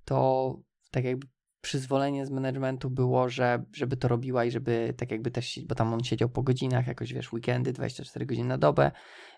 to 0.06 0.56
tak 0.92 1.04
jakby 1.04 1.28
przyzwolenie 1.62 2.26
z 2.26 2.30
managementu 2.30 2.90
było, 2.90 3.30
że, 3.30 3.64
żeby 3.74 3.98
to 3.98 4.08
robiła 4.08 4.46
i 4.46 4.52
żeby 4.52 4.94
tak 4.98 5.12
jakby 5.12 5.32
też, 5.32 5.60
bo 5.68 5.76
tam 5.76 5.94
on 5.94 6.04
siedział 6.04 6.30
po 6.30 6.44
godzinach, 6.44 6.88
jakoś 6.88 7.14
wiesz, 7.14 7.34
weekendy, 7.34 7.74
24 7.74 8.26
godziny 8.26 8.48
na 8.48 8.58
dobę, 8.58 8.92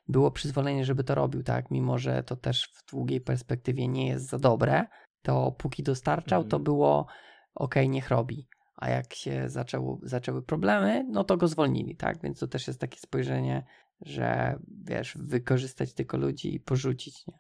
było 0.08 0.32
przyzwolenie, 0.32 0.86
żeby 0.86 1.04
to 1.04 1.16
robił, 1.16 1.44
tak, 1.44 1.72
mimo 1.72 1.98
że 1.98 2.24
to 2.24 2.36
też 2.36 2.70
w 2.74 2.92
długiej 2.92 3.22
perspektywie 3.22 3.88
nie 3.88 4.08
jest 4.08 4.30
za 4.30 4.40
dobre, 4.40 4.86
to 5.22 5.52
póki 5.52 5.84
dostarczał, 5.84 6.42
to 6.42 6.58
mhm. 6.58 6.64
było 6.64 7.08
ok, 7.56 7.76
niech 7.88 8.10
robi. 8.10 8.48
A 8.76 8.90
jak 8.90 9.14
się 9.14 9.50
zaczęło, 9.50 10.00
zaczęły 10.04 10.44
problemy, 10.44 11.06
no 11.12 11.24
to 11.24 11.38
go 11.38 11.48
zwolnili, 11.48 11.96
tak? 11.96 12.22
Więc 12.22 12.40
to 12.40 12.48
też 12.48 12.68
jest 12.68 12.80
takie 12.80 13.00
spojrzenie, 13.00 13.66
że 14.02 14.60
wiesz, 14.86 15.18
wykorzystać 15.18 15.94
tylko 15.94 16.18
ludzi 16.18 16.56
i 16.56 16.60
porzucić, 16.60 17.28
nie? 17.28 17.40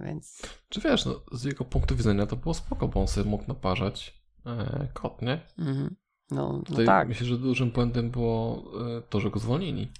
Więc... 0.00 0.42
Czy 0.68 0.80
wiesz, 0.80 1.06
no, 1.06 1.20
z 1.32 1.44
jego 1.44 1.64
punktu 1.64 1.96
widzenia 1.96 2.26
to 2.26 2.36
było 2.36 2.54
spoko, 2.54 2.88
bo 2.88 3.00
on 3.00 3.08
sobie 3.08 3.30
mógł 3.30 3.44
naparzać 3.48 4.22
e, 4.46 4.88
kot, 4.92 5.22
nie? 5.22 5.40
Mhm. 5.58 5.96
No, 6.30 6.62
no 6.70 6.84
tak. 6.86 7.08
Myślę, 7.08 7.26
że 7.26 7.38
dużym 7.38 7.70
błędem 7.70 8.10
było 8.10 8.64
e, 8.98 9.02
to, 9.02 9.20
że 9.20 9.30
go 9.30 9.40
zwolnili. 9.40 9.92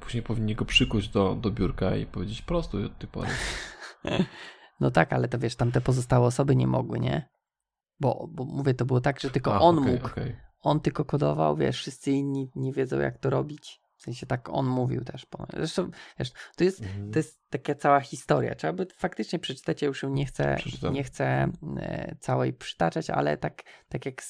Później 0.00 0.22
powinni 0.22 0.54
go 0.54 0.64
przykuć 0.64 1.08
do, 1.08 1.34
do 1.34 1.50
biurka 1.50 1.96
i 1.96 2.06
powiedzieć 2.06 2.42
prosto 2.42 2.78
od 2.78 2.98
tej 2.98 3.08
pory. 3.08 3.28
No 4.80 4.90
tak, 4.90 5.12
ale 5.12 5.28
to 5.28 5.38
wiesz, 5.38 5.56
tam 5.56 5.72
te 5.72 5.80
pozostałe 5.80 6.26
osoby 6.26 6.56
nie 6.56 6.66
mogły, 6.66 7.00
nie? 7.00 7.28
Bo, 8.00 8.28
bo 8.32 8.44
mówię, 8.44 8.74
to 8.74 8.84
było 8.84 9.00
tak, 9.00 9.20
że 9.20 9.30
tylko 9.30 9.54
A, 9.54 9.60
on 9.60 9.78
okay, 9.78 9.92
mógł. 9.92 10.06
Okay. 10.06 10.36
On 10.60 10.80
tylko 10.80 11.04
kodował, 11.04 11.56
wiesz, 11.56 11.76
wszyscy 11.76 12.10
inni 12.10 12.50
nie 12.54 12.72
wiedzą, 12.72 12.98
jak 12.98 13.18
to 13.18 13.30
robić. 13.30 13.80
W 14.00 14.02
sensie 14.02 14.26
tak 14.26 14.48
on 14.48 14.66
mówił 14.66 15.04
też. 15.04 15.26
Zresztą, 15.56 15.90
wiesz, 16.18 16.32
to 16.56 16.64
jest, 16.64 16.82
mhm. 16.82 17.12
to 17.12 17.18
jest 17.18 17.50
taka 17.50 17.74
cała 17.74 18.00
historia. 18.00 18.54
Trzeba 18.54 18.72
by 18.72 18.86
faktycznie 18.96 19.38
przeczytać, 19.38 19.82
ja 19.82 19.88
już 19.88 20.02
ją 20.02 20.10
nie 20.10 20.26
chcę, 20.26 20.56
nie 20.92 21.04
chcę 21.04 21.48
e, 21.76 22.16
całej 22.20 22.52
przytaczać, 22.52 23.10
ale 23.10 23.36
tak, 23.36 23.62
tak 23.88 24.06
jak 24.06 24.22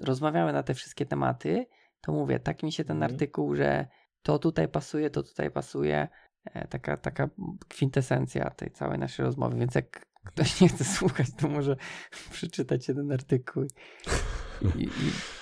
rozmawiamy 0.00 0.52
na 0.52 0.62
te 0.62 0.74
wszystkie 0.74 1.06
tematy, 1.06 1.66
to 2.00 2.12
mówię, 2.12 2.40
tak 2.40 2.62
mi 2.62 2.72
się 2.72 2.84
ten 2.84 2.96
mhm. 2.96 3.12
artykuł, 3.12 3.54
że 3.54 3.86
to 4.22 4.38
tutaj 4.38 4.68
pasuje, 4.68 5.10
to 5.10 5.22
tutaj 5.22 5.50
pasuje, 5.50 6.08
e, 6.44 6.68
taka, 6.68 6.96
taka 6.96 7.28
kwintesencja 7.68 8.50
tej 8.50 8.70
całej 8.70 8.98
naszej 8.98 9.24
rozmowy, 9.24 9.56
więc 9.56 9.74
jak 9.74 10.06
ktoś 10.24 10.60
nie 10.60 10.68
chce 10.68 10.84
słuchać, 10.84 11.26
to 11.38 11.48
może 11.48 11.76
przeczytać 12.30 12.88
jeden 12.88 13.12
artykuł 13.12 13.64
i, 14.76 14.82
i 14.82 14.88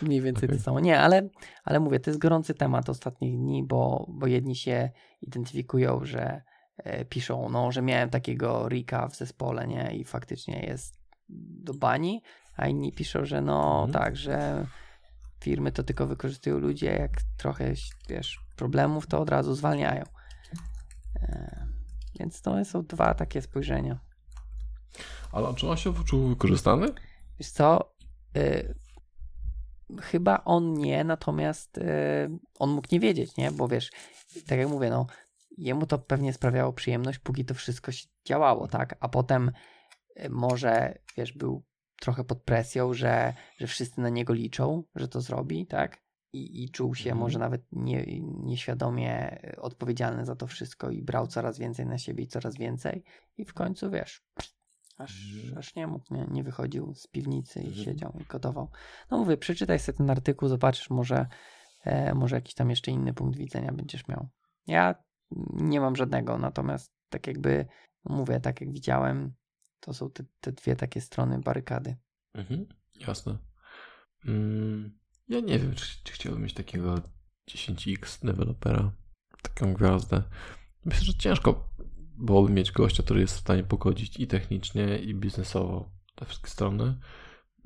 mniej 0.03 0.21
więcej 0.21 0.49
okay. 0.49 0.59
to 0.59 0.65
samo. 0.65 0.81
Nie, 0.81 1.01
ale, 1.01 1.29
ale 1.65 1.81
mówię, 1.81 2.01
to 2.01 2.11
jest 2.11 2.21
gorący 2.21 2.55
temat 2.55 2.89
ostatnich 2.89 3.37
dni, 3.39 3.65
bo, 3.65 4.07
bo 4.09 4.27
jedni 4.27 4.57
się 4.57 4.91
identyfikują, 5.23 6.05
że 6.05 6.43
e, 6.77 7.05
piszą, 7.05 7.49
no, 7.49 7.73
że 7.73 7.83
miałem 7.83 8.11
takiego 8.11 8.69
Rika 8.69 9.09
w 9.09 9.17
zespole, 9.17 9.67
nie, 9.67 9.97
i 9.97 10.05
faktycznie 10.05 10.61
jest 10.61 11.01
do 11.29 11.75
bani, 11.75 12.23
a 12.57 12.67
inni 12.67 12.93
piszą, 12.93 13.25
że 13.25 13.41
no 13.41 13.85
mhm. 13.87 13.93
tak, 13.93 14.17
że 14.17 14.67
firmy 15.41 15.73
to 15.73 15.83
tylko 15.83 16.07
wykorzystują 16.07 16.59
ludzie, 16.59 16.87
jak 16.87 17.11
trochę, 17.37 17.73
wiesz, 18.09 18.41
problemów, 18.57 19.07
to 19.07 19.21
od 19.21 19.31
razu 19.31 19.55
zwalniają. 19.55 20.05
E, 21.23 21.67
więc 22.19 22.43
to 22.43 22.65
są 22.65 22.83
dwa 22.83 23.15
takie 23.15 23.43
spojrzenia. 23.43 24.10
Ale 25.33 25.55
czy 25.55 25.69
on 25.69 25.77
się 25.77 25.95
poczuł 25.95 26.29
wykorzystany? 26.29 26.87
Wiesz 27.39 27.51
co, 27.51 27.95
y, 28.37 28.75
chyba 30.01 30.45
on 30.45 30.75
nie, 30.75 31.05
natomiast 31.05 31.79
y, 31.79 31.83
on 32.59 32.71
mógł 32.71 32.89
nie 32.93 33.01
wiedzieć, 33.01 33.37
nie? 33.37 33.51
Bo 33.51 33.69
wiesz, 33.69 33.91
tak 34.47 34.59
jak 34.59 34.69
mówię, 34.69 34.91
no, 34.91 35.07
jemu 35.59 35.87
to 35.87 35.99
pewnie 35.99 36.33
sprawiało 36.33 36.73
przyjemność, 36.73 37.19
póki 37.19 37.45
to 37.45 37.55
wszystko 37.55 37.93
się 37.93 38.09
działało, 38.25 38.69
tak? 38.69 38.97
A 39.01 39.09
potem 39.09 39.51
y, 40.21 40.31
może, 40.31 40.99
wiesz, 41.17 41.33
był 41.33 41.65
trochę 42.01 42.25
pod 42.25 42.43
presją, 42.43 42.95
że, 42.95 43.35
że 43.59 43.67
wszyscy 43.67 44.01
na 44.01 44.09
niego 44.09 44.33
liczą, 44.33 44.85
że 44.95 45.09
to 45.09 45.21
zrobi, 45.21 45.67
tak? 45.67 45.99
I, 46.33 46.65
i 46.65 46.71
czuł 46.71 46.95
się 46.95 47.11
mhm. 47.11 47.19
może 47.19 47.39
nawet 47.39 47.63
nie, 47.73 48.05
nieświadomie 48.21 49.41
odpowiedzialny 49.57 50.25
za 50.25 50.37
to 50.37 50.47
wszystko 50.47 50.91
i 50.91 51.03
brał 51.03 51.27
coraz 51.27 51.59
więcej 51.59 51.87
na 51.87 51.99
siebie 51.99 52.25
i 52.25 52.29
coraz 52.29 52.57
więcej. 52.57 53.05
I 53.37 53.45
w 53.45 53.55
końcu, 53.55 53.91
wiesz, 53.91 54.23
Aż, 55.01 55.13
aż 55.57 55.75
nie 55.75 55.87
mógł, 55.87 56.15
nie, 56.15 56.27
nie 56.31 56.43
wychodził 56.43 56.95
z 56.95 57.07
piwnicy 57.07 57.61
i 57.61 57.85
siedział 57.85 58.13
i 58.21 58.25
gotował. 58.25 58.71
No 59.11 59.19
mówię, 59.19 59.37
przeczytaj 59.37 59.79
sobie 59.79 59.99
ten 59.99 60.11
artykuł, 60.11 60.49
zobaczysz, 60.49 60.91
może, 60.91 61.27
e, 61.85 62.15
może 62.15 62.37
jakiś 62.37 62.55
tam 62.55 62.71
jeszcze 62.71 62.91
inny 62.91 63.15
punkt 63.15 63.39
widzenia 63.39 63.73
będziesz 63.73 64.09
miał. 64.09 64.29
Ja 64.67 64.95
nie 65.53 65.81
mam 65.81 65.97
żadnego, 65.97 66.39
natomiast 66.39 66.93
tak 67.09 67.27
jakby, 67.27 67.67
mówię, 68.05 68.41
tak 68.41 68.61
jak 68.61 68.73
widziałem, 68.73 69.33
to 69.81 69.95
są 69.95 70.11
te, 70.11 70.25
te 70.41 70.53
dwie 70.53 70.77
takie 70.77 71.01
strony 71.01 71.39
barykady. 71.39 71.97
Mhm, 72.35 72.67
jasne. 72.95 73.39
Mm, 74.25 74.99
ja 75.29 75.41
nie 75.41 75.59
wiem, 75.59 75.75
czy, 75.75 76.05
czy 76.05 76.13
chciałbym 76.13 76.43
mieć 76.43 76.55
takiego 76.55 76.95
10x 77.51 78.27
dewelopera, 78.27 78.93
taką 79.43 79.75
gwiazdę. 79.75 80.23
Myślę, 80.85 81.05
że 81.05 81.15
ciężko 81.15 81.71
byłoby 82.21 82.53
mieć 82.53 82.73
gościa, 82.73 83.03
który 83.03 83.21
jest 83.21 83.35
w 83.35 83.41
stanie 83.41 83.63
pogodzić 83.63 84.21
i 84.21 84.27
technicznie, 84.27 84.99
i 84.99 85.15
biznesowo 85.15 85.91
te 86.15 86.25
wszystkie 86.25 86.51
strony, 86.51 86.99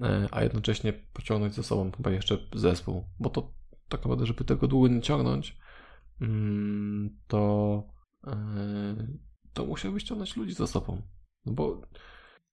e, 0.00 0.28
a 0.30 0.42
jednocześnie 0.42 0.92
pociągnąć 0.92 1.54
ze 1.54 1.62
sobą 1.62 1.90
chyba 1.96 2.10
jeszcze 2.10 2.38
zespół, 2.54 3.04
bo 3.20 3.30
to 3.30 3.52
tak 3.88 4.00
naprawdę, 4.00 4.26
żeby 4.26 4.44
tego 4.44 4.68
długo 4.68 4.88
nie 4.88 5.00
ciągnąć, 5.00 5.56
mm, 6.20 7.18
to 7.26 7.82
e, 8.26 8.34
to 9.52 9.66
musiałby 9.66 10.00
ściągnąć 10.00 10.36
ludzi 10.36 10.54
ze 10.54 10.66
sobą. 10.66 11.02
No 11.46 11.52
bo 11.52 11.80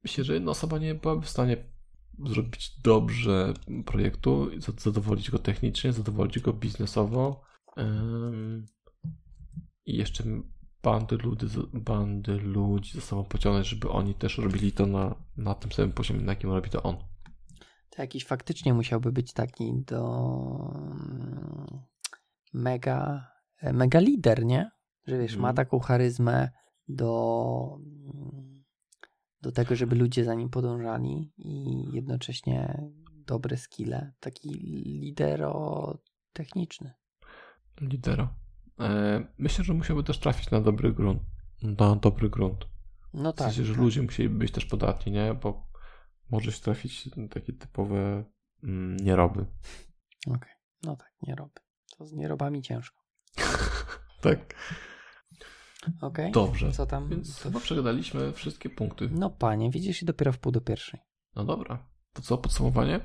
myślę, 0.04 0.24
że 0.24 0.34
jedna 0.34 0.52
osoba 0.52 0.78
nie 0.78 0.96
byłaby 0.96 1.22
w 1.22 1.30
stanie 1.30 1.72
zrobić 2.26 2.82
dobrze 2.84 3.54
projektu, 3.86 4.50
zadowolić 4.78 5.32
go 5.32 5.40
technicznie, 5.40 5.94
zadowolić 5.94 6.40
go 6.40 6.54
biznesowo 6.54 7.44
i 9.86 9.98
jeszcze 9.98 10.24
bandy 10.84 11.18
ludzi, 11.18 11.48
bandy 11.74 12.38
ludzi 12.38 12.94
ze 12.94 13.02
sobą 13.02 13.24
pociągnąć, 13.24 13.68
żeby 13.68 13.90
oni 13.90 14.16
też 14.16 14.38
robili 14.38 14.72
to 14.72 14.86
na, 14.86 15.16
na 15.38 15.56
tym 15.56 15.72
samym 15.72 15.92
poziomie, 15.92 16.22
na 16.22 16.32
jakim 16.32 16.52
robi 16.52 16.70
to 16.70 16.84
on. 16.84 16.98
To 17.90 18.02
jakiś 18.02 18.26
faktycznie 18.26 18.74
musiałby 18.74 19.12
być 19.12 19.34
taki 19.34 19.84
do 19.88 20.04
mm, 20.86 21.82
mega, 22.54 23.28
e, 23.58 23.74
mega 23.74 24.00
lider, 24.00 24.46
nie? 24.46 24.72
Że 25.08 25.18
wiesz, 25.18 25.32
hmm. 25.32 25.42
ma 25.42 25.50
mhm. 25.50 25.66
taką 25.66 25.80
charyzmę 25.80 26.50
do, 26.88 27.78
do 29.42 29.52
tego, 29.52 29.76
żeby 29.76 29.96
ludzie 29.96 30.26
za 30.26 30.34
nim 30.34 30.50
podążali 30.50 31.34
i 31.38 31.86
jednocześnie 31.94 32.92
dobre 33.26 33.58
skille. 33.58 34.14
Taki 34.20 34.50
lidero 35.02 35.98
techniczny. 36.34 36.94
Lidero. 37.82 38.41
E, 38.82 39.24
myślę, 39.38 39.64
że 39.64 39.74
musiałby 39.74 40.04
też 40.04 40.20
trafić 40.20 40.52
na 40.52 40.62
dobry 40.62 40.94
grunt. 40.94 41.22
Na 41.62 41.96
dobry 41.96 42.30
grunt. 42.30 42.68
No 43.14 43.34
tak. 43.34 43.48
W 43.48 43.52
sensie, 43.52 43.66
że 43.66 43.74
tak. 43.74 43.82
ludzie 43.82 44.02
musieli 44.02 44.30
być 44.30 44.52
też 44.52 44.66
podatni, 44.66 45.12
nie? 45.12 45.34
Bo 45.34 45.68
może 46.30 46.52
się 46.52 46.62
trafić 46.62 47.10
takie 47.30 47.54
typowe 47.54 48.24
mm, 48.64 48.98
nieroby. 48.98 49.42
Okej, 49.42 50.36
okay. 50.36 50.56
no 50.84 50.96
tak, 50.96 51.14
nieroby. 51.22 51.60
To 51.98 52.06
z 52.06 52.14
nierobami 52.14 52.62
ciężko. 52.62 53.02
tak. 54.22 54.56
Okej. 55.88 56.02
Okay. 56.02 56.32
Dobrze. 56.32 56.72
Co 56.72 56.86
tam? 56.86 57.10
Więc 57.10 57.42
chyba 57.42 57.60
przegadaliśmy 57.60 58.34
wszystkie 58.34 58.70
punkty. 58.70 59.10
No 59.12 59.30
panie, 59.30 59.72
widzisz 59.72 60.02
i 60.02 60.06
dopiero 60.06 60.32
w 60.34 60.40
pół 60.40 60.52
do 60.52 60.62
pierwszej. 60.62 61.00
No 61.36 61.44
dobra. 61.44 61.90
To 62.14 62.22
co, 62.22 62.38
podsumowanie? 62.38 63.00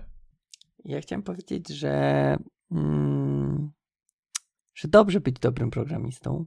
Ja 0.85 1.01
chciałem 1.01 1.23
powiedzieć, 1.23 1.69
że 1.69 2.37
mm, 2.71 3.73
że 4.77 4.89
dobrze 4.89 5.21
być 5.21 5.39
dobrym 5.39 5.71
programistą 5.71 6.47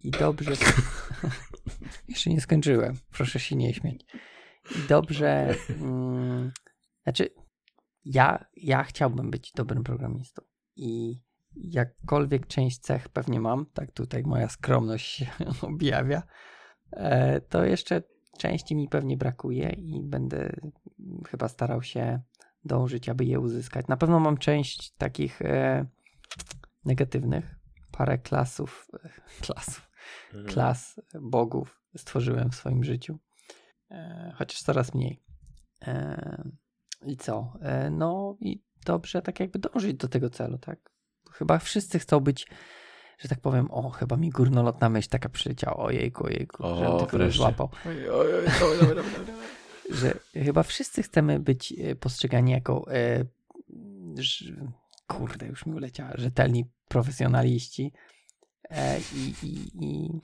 I 0.00 0.10
dobrze. 0.10 0.52
Jeszcze 2.08 2.30
nie 2.30 2.40
skończyłem. 2.40 2.96
Proszę 3.12 3.40
się 3.40 3.56
nie 3.56 3.74
śmiać. 3.74 4.04
I 4.76 4.88
dobrze. 4.88 5.54
Mm, 5.80 6.52
znaczy, 7.02 7.30
ja, 8.04 8.44
ja 8.56 8.82
chciałbym 8.82 9.30
być 9.30 9.52
dobrym 9.52 9.84
programistą. 9.84 10.42
I 10.76 11.20
jakkolwiek 11.56 12.46
część 12.46 12.78
cech 12.78 13.08
pewnie 13.08 13.40
mam, 13.40 13.66
tak 13.66 13.92
tutaj 13.92 14.22
moja 14.22 14.48
skromność 14.48 15.06
się 15.06 15.26
objawia, 15.62 16.22
e, 16.92 17.40
to 17.40 17.64
jeszcze 17.64 18.02
części 18.38 18.76
mi 18.76 18.88
pewnie 18.88 19.16
brakuje 19.16 19.70
i 19.70 20.02
będę 20.02 20.56
chyba 21.28 21.48
starał 21.48 21.82
się 21.82 22.20
dążyć, 22.64 23.08
aby 23.08 23.24
je 23.24 23.40
uzyskać. 23.40 23.86
Na 23.86 23.96
pewno 23.96 24.20
mam 24.20 24.38
część 24.38 24.92
takich 24.92 25.42
e, 25.42 25.86
negatywnych, 26.86 27.54
parę 27.92 28.18
klasów, 28.18 28.86
klasów, 29.46 29.90
mhm. 30.28 30.46
klas 30.46 31.00
bogów 31.20 31.82
stworzyłem 31.96 32.50
w 32.50 32.54
swoim 32.54 32.84
życiu, 32.84 33.18
e, 33.90 34.32
chociaż 34.38 34.62
coraz 34.62 34.94
mniej. 34.94 35.22
E, 35.82 36.50
I 37.02 37.16
co? 37.16 37.52
E, 37.62 37.90
no 37.90 38.36
i 38.40 38.62
dobrze 38.84 39.22
tak 39.22 39.40
jakby 39.40 39.58
dążyć 39.58 39.96
do 39.96 40.08
tego 40.08 40.30
celu, 40.30 40.58
tak? 40.58 40.78
Chyba 41.32 41.58
wszyscy 41.58 41.98
chcą 41.98 42.20
być 42.20 42.46
że 43.18 43.28
tak 43.28 43.40
powiem, 43.40 43.70
o, 43.70 43.90
chyba 43.90 44.16
mi 44.16 44.30
górnolotna 44.30 44.88
myśl 44.88 45.08
taka 45.08 45.28
przyleciała, 45.28 45.76
ojejku, 45.76 46.26
ojejku, 46.26 46.66
o, 46.66 46.76
żebym 46.76 46.98
tylko 46.98 47.18
nie 47.18 47.30
złapał. 47.30 47.70
Oj, 47.86 48.10
oj, 48.10 48.34
oj, 48.34 48.44
dobra, 48.60 48.94
dobra, 48.94 49.18
dobra. 49.18 49.34
że 49.90 50.14
chyba 50.44 50.62
wszyscy 50.62 51.02
chcemy 51.02 51.40
być 51.40 51.74
postrzegani 52.00 52.52
jako 52.52 52.86
kurde, 55.06 55.46
już 55.46 55.66
mi 55.66 55.74
uleciała, 55.74 56.12
rzetelni 56.14 56.64
profesjonaliści 56.88 57.92
e, 58.70 58.98
i, 59.00 59.34
i, 59.42 59.84
i, 59.84 60.20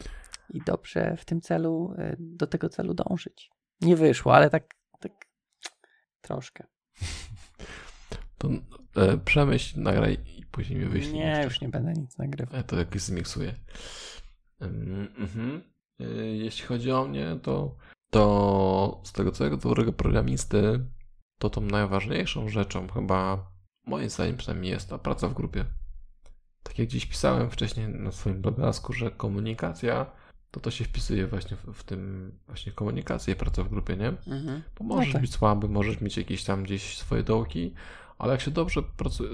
i 0.50 0.60
dobrze 0.66 1.16
w 1.16 1.24
tym 1.24 1.40
celu, 1.40 1.94
e, 1.98 2.16
do 2.18 2.46
tego 2.46 2.68
celu 2.68 2.94
dążyć. 2.94 3.50
Nie 3.80 3.96
wyszło, 3.96 4.34
ale 4.34 4.50
tak, 4.50 4.74
tak 5.00 5.12
troszkę. 6.20 6.66
To 8.38 8.48
e, 8.96 9.18
przemyśl, 9.18 9.80
nagraj 9.80 10.18
i 10.38 10.46
później 10.46 10.78
mi 10.78 10.86
wyślij. 10.86 11.14
Nie, 11.14 11.26
jeszcze. 11.26 11.44
już 11.44 11.60
nie 11.60 11.68
będę 11.68 11.92
nic 11.92 12.18
nagrywał. 12.18 12.56
Ja 12.56 12.62
to 12.62 12.78
jakoś 12.78 13.02
zmiksuję. 13.02 13.54
E, 16.00 16.04
jeśli 16.16 16.66
chodzi 16.66 16.92
o 16.92 17.04
mnie, 17.04 17.36
to, 17.42 17.76
to 18.10 19.00
z 19.04 19.12
tego 19.12 19.32
całego 19.32 19.56
dobrego 19.56 19.92
programisty, 19.92 20.80
to 21.38 21.50
tą 21.50 21.60
najważniejszą 21.60 22.48
rzeczą 22.48 22.88
chyba, 22.88 23.51
moim 23.86 24.10
zdaniem 24.10 24.36
przynajmniej 24.36 24.72
jest 24.72 24.88
ta 24.88 24.98
praca 24.98 25.28
w 25.28 25.34
grupie. 25.34 25.64
Tak 26.62 26.78
jak 26.78 26.88
gdzieś 26.88 27.06
pisałem 27.06 27.50
wcześniej 27.50 27.88
na 27.88 28.12
swoim 28.12 28.42
blogasku, 28.42 28.92
że 28.92 29.10
komunikacja 29.10 30.06
to 30.52 30.60
to 30.60 30.70
się 30.70 30.84
wpisuje 30.84 31.26
właśnie 31.26 31.56
w, 31.56 31.72
w 31.72 31.84
tym 31.84 32.32
właśnie 32.46 32.72
komunikację, 32.72 33.36
praca 33.36 33.62
w 33.62 33.68
grupie, 33.68 33.96
nie? 33.96 34.09
Mhm. 34.09 34.62
Bo 34.78 34.84
możesz 34.84 35.06
no 35.06 35.12
tak. 35.12 35.22
być 35.22 35.32
słaby, 35.32 35.68
możesz 35.68 36.00
mieć 36.00 36.16
jakieś 36.16 36.44
tam 36.44 36.62
gdzieś 36.62 36.98
swoje 36.98 37.22
dołki, 37.22 37.74
ale 38.18 38.32
jak 38.32 38.40
się 38.40 38.50
dobrze, 38.50 38.82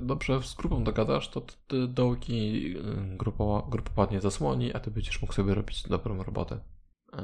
dobrze 0.02 0.42
z 0.42 0.54
grupą 0.54 0.84
dogadasz, 0.84 1.28
to 1.28 1.40
te 1.40 1.88
dołki 1.88 2.66
y, 2.76 3.16
grupa, 3.16 3.44
grupa 3.68 3.90
ładnie 3.96 4.20
zasłoni, 4.20 4.74
a 4.74 4.80
ty 4.80 4.90
będziesz 4.90 5.22
mógł 5.22 5.34
sobie 5.34 5.54
robić 5.54 5.82
dobrą 5.82 6.22
robotę. 6.22 6.60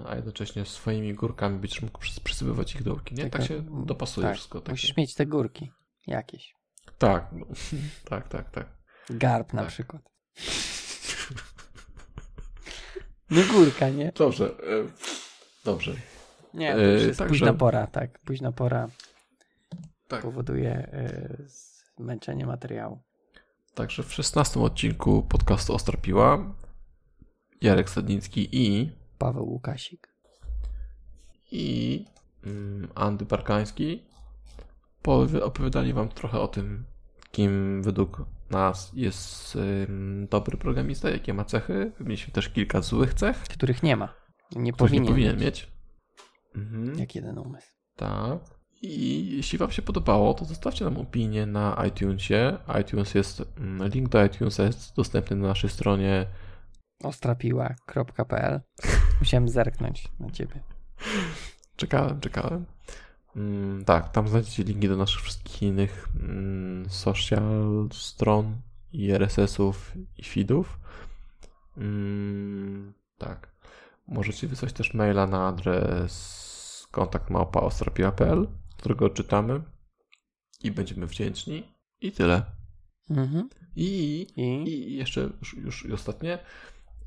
A 0.07 0.17
jednocześnie 0.17 0.65
swoimi 0.65 1.15
górkami 1.15 1.59
będziesz 1.59 1.83
mógł 1.83 1.99
przysypywać 2.25 2.75
ich 2.75 2.83
dołki, 2.83 3.15
nie? 3.15 3.31
tak 3.31 3.45
się 3.45 3.63
dopasuje 3.87 4.27
tak, 4.27 4.37
wszystko. 4.37 4.61
Takie. 4.61 4.73
Musisz 4.73 4.97
mieć 4.97 5.15
te 5.15 5.27
górki 5.27 5.71
jakieś. 6.07 6.55
Tak, 6.99 7.33
no. 7.33 7.47
tak, 8.11 8.29
tak, 8.29 8.51
tak. 8.51 8.67
Garb 9.11 9.53
na 9.53 9.63
tak. 9.63 9.71
przykład. 9.71 10.03
No 13.31 13.41
górka, 13.53 13.89
nie? 13.89 14.13
Dobrze, 14.13 14.45
e, 14.47 14.89
dobrze. 15.65 15.95
Nie, 16.55 16.73
to 16.73 16.81
już 16.81 17.03
jest 17.03 17.21
e, 17.21 17.27
późna 17.27 17.55
pora, 17.55 17.87
tak. 17.87 18.19
Późna 18.19 18.53
pora 18.53 18.89
tak. 20.09 20.23
powoduje 20.23 20.71
e, 20.71 21.37
zmęczenie 21.99 22.47
materiału. 22.47 23.03
Także 23.75 24.03
w 24.03 24.13
16 24.13 24.61
odcinku 24.61 25.23
podcastu 25.23 25.75
Ostra 25.75 25.97
Piła 25.97 26.55
Jarek 27.61 27.91
Sadnicki 27.91 28.49
i 28.53 28.93
Paweł 29.19 29.45
Łukasik 29.49 30.15
i 31.51 32.05
mm, 32.47 32.89
Andy 32.95 33.25
Barkański 33.25 34.05
opowiadali 35.43 35.93
wam 35.93 36.09
trochę 36.09 36.41
o 36.41 36.49
tym, 36.49 36.85
kim 37.31 37.83
według 37.83 38.23
nas 38.51 38.91
jest 38.95 39.59
dobry 40.31 40.59
programista, 40.59 41.11
jakie 41.11 41.35
ma 41.35 41.45
cechy. 41.45 41.93
Mieliśmy 42.01 42.33
też 42.33 42.49
kilka 42.49 42.81
złych 42.81 43.15
cech. 43.15 43.37
Których 43.43 43.83
nie 43.83 43.97
ma. 43.97 44.15
Nie 44.57 44.73
powinien, 44.73 45.03
nie 45.03 45.09
powinien 45.09 45.37
mieć. 45.37 45.45
mieć. 45.45 45.73
Mhm. 46.57 46.99
Jak 46.99 47.15
jeden 47.15 47.39
umysł. 47.39 47.69
Tak. 47.97 48.39
I 48.83 49.37
jeśli 49.37 49.59
Wam 49.59 49.71
się 49.71 49.83
podobało, 49.83 50.35
to 50.35 50.45
zostawcie 50.45 50.85
nam 50.85 50.97
opinię 50.97 51.47
na 51.47 51.87
iTunesie. 51.89 52.59
iTunes 52.81 53.15
jest, 53.15 53.43
mm, 53.59 53.89
link 53.89 54.09
do 54.09 54.25
iTunesa 54.25 54.63
jest 54.63 54.97
dostępny 54.97 55.37
na 55.37 55.49
naszej 55.49 55.71
stronie 55.71 56.27
ostrapiła.pl 57.05 58.61
Musiałem 59.21 59.49
zerknąć 59.49 60.09
na 60.21 60.31
Ciebie. 60.31 60.61
Czekałem, 61.77 62.21
czekałem. 62.21 62.67
Mm, 63.37 63.85
tak, 63.85 64.09
tam 64.09 64.29
znajdziecie 64.29 64.65
linki 64.65 64.89
do 64.89 64.97
naszych 64.97 65.23
wszystkich 65.23 65.63
innych 65.63 66.09
mm, 66.21 66.91
social 66.91 67.89
stron 67.93 68.57
i 68.93 69.11
RSS-ów 69.11 69.93
i 70.19 70.25
feedów. 70.25 70.79
Mm, 71.77 72.95
tak. 73.19 73.55
Możecie 74.09 74.49
wysłać 74.49 74.73
też 74.73 74.95
maila 74.95 75.27
na 75.27 75.49
adres 75.49 76.87
kontakt 76.91 77.31
którego 78.77 79.11
czytamy 79.11 79.61
i 80.63 80.71
będziemy 80.71 81.07
wdzięczni. 81.07 81.75
I 82.01 82.13
tyle. 82.13 82.43
Mhm. 83.11 83.49
I, 83.77 84.27
I? 84.37 84.43
I 84.69 84.97
jeszcze 84.97 85.31
już, 85.41 85.55
już 85.55 85.87
ostatnie. 85.87 86.39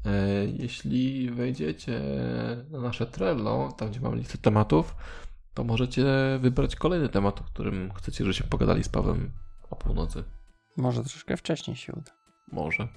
E, 0.06 0.46
jeśli 0.46 1.32
wejdziecie 1.32 2.02
na 2.72 2.80
nasze 2.82 3.06
Trello, 3.06 3.72
tam 3.78 3.90
gdzie 3.90 4.00
mamy 4.00 4.18
listę 4.18 4.38
tematów, 4.38 4.96
to 5.58 5.64
możecie 5.64 6.06
wybrać 6.40 6.76
kolejny 6.76 7.10
temat, 7.10 7.42
o 7.42 7.44
którym 7.44 7.94
chcecie, 7.94 8.24
żebyśmy 8.24 8.48
pogadali 8.48 8.84
z 8.84 8.90
Pawem 8.90 9.32
o 9.70 9.76
północy. 9.76 10.24
Może 10.78 11.04
troszkę 11.04 11.38
wcześniej 11.38 11.78
się 11.78 11.94
uda. 11.94 12.12
Może. 12.52 12.88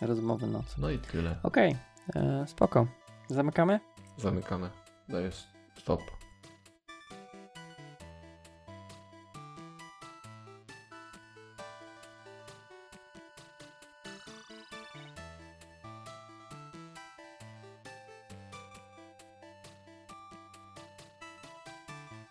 Rozmowy 0.00 0.46
nocy. 0.46 0.74
No 0.78 0.90
i 0.90 0.98
tyle. 0.98 1.38
Okej, 1.42 1.76
okay. 2.08 2.22
E, 2.22 2.46
spoko. 2.46 2.86
Zamykamy? 3.28 3.80
Zamykamy. 4.18 4.70
Dajesz 5.08 5.46
stop. 5.78 6.00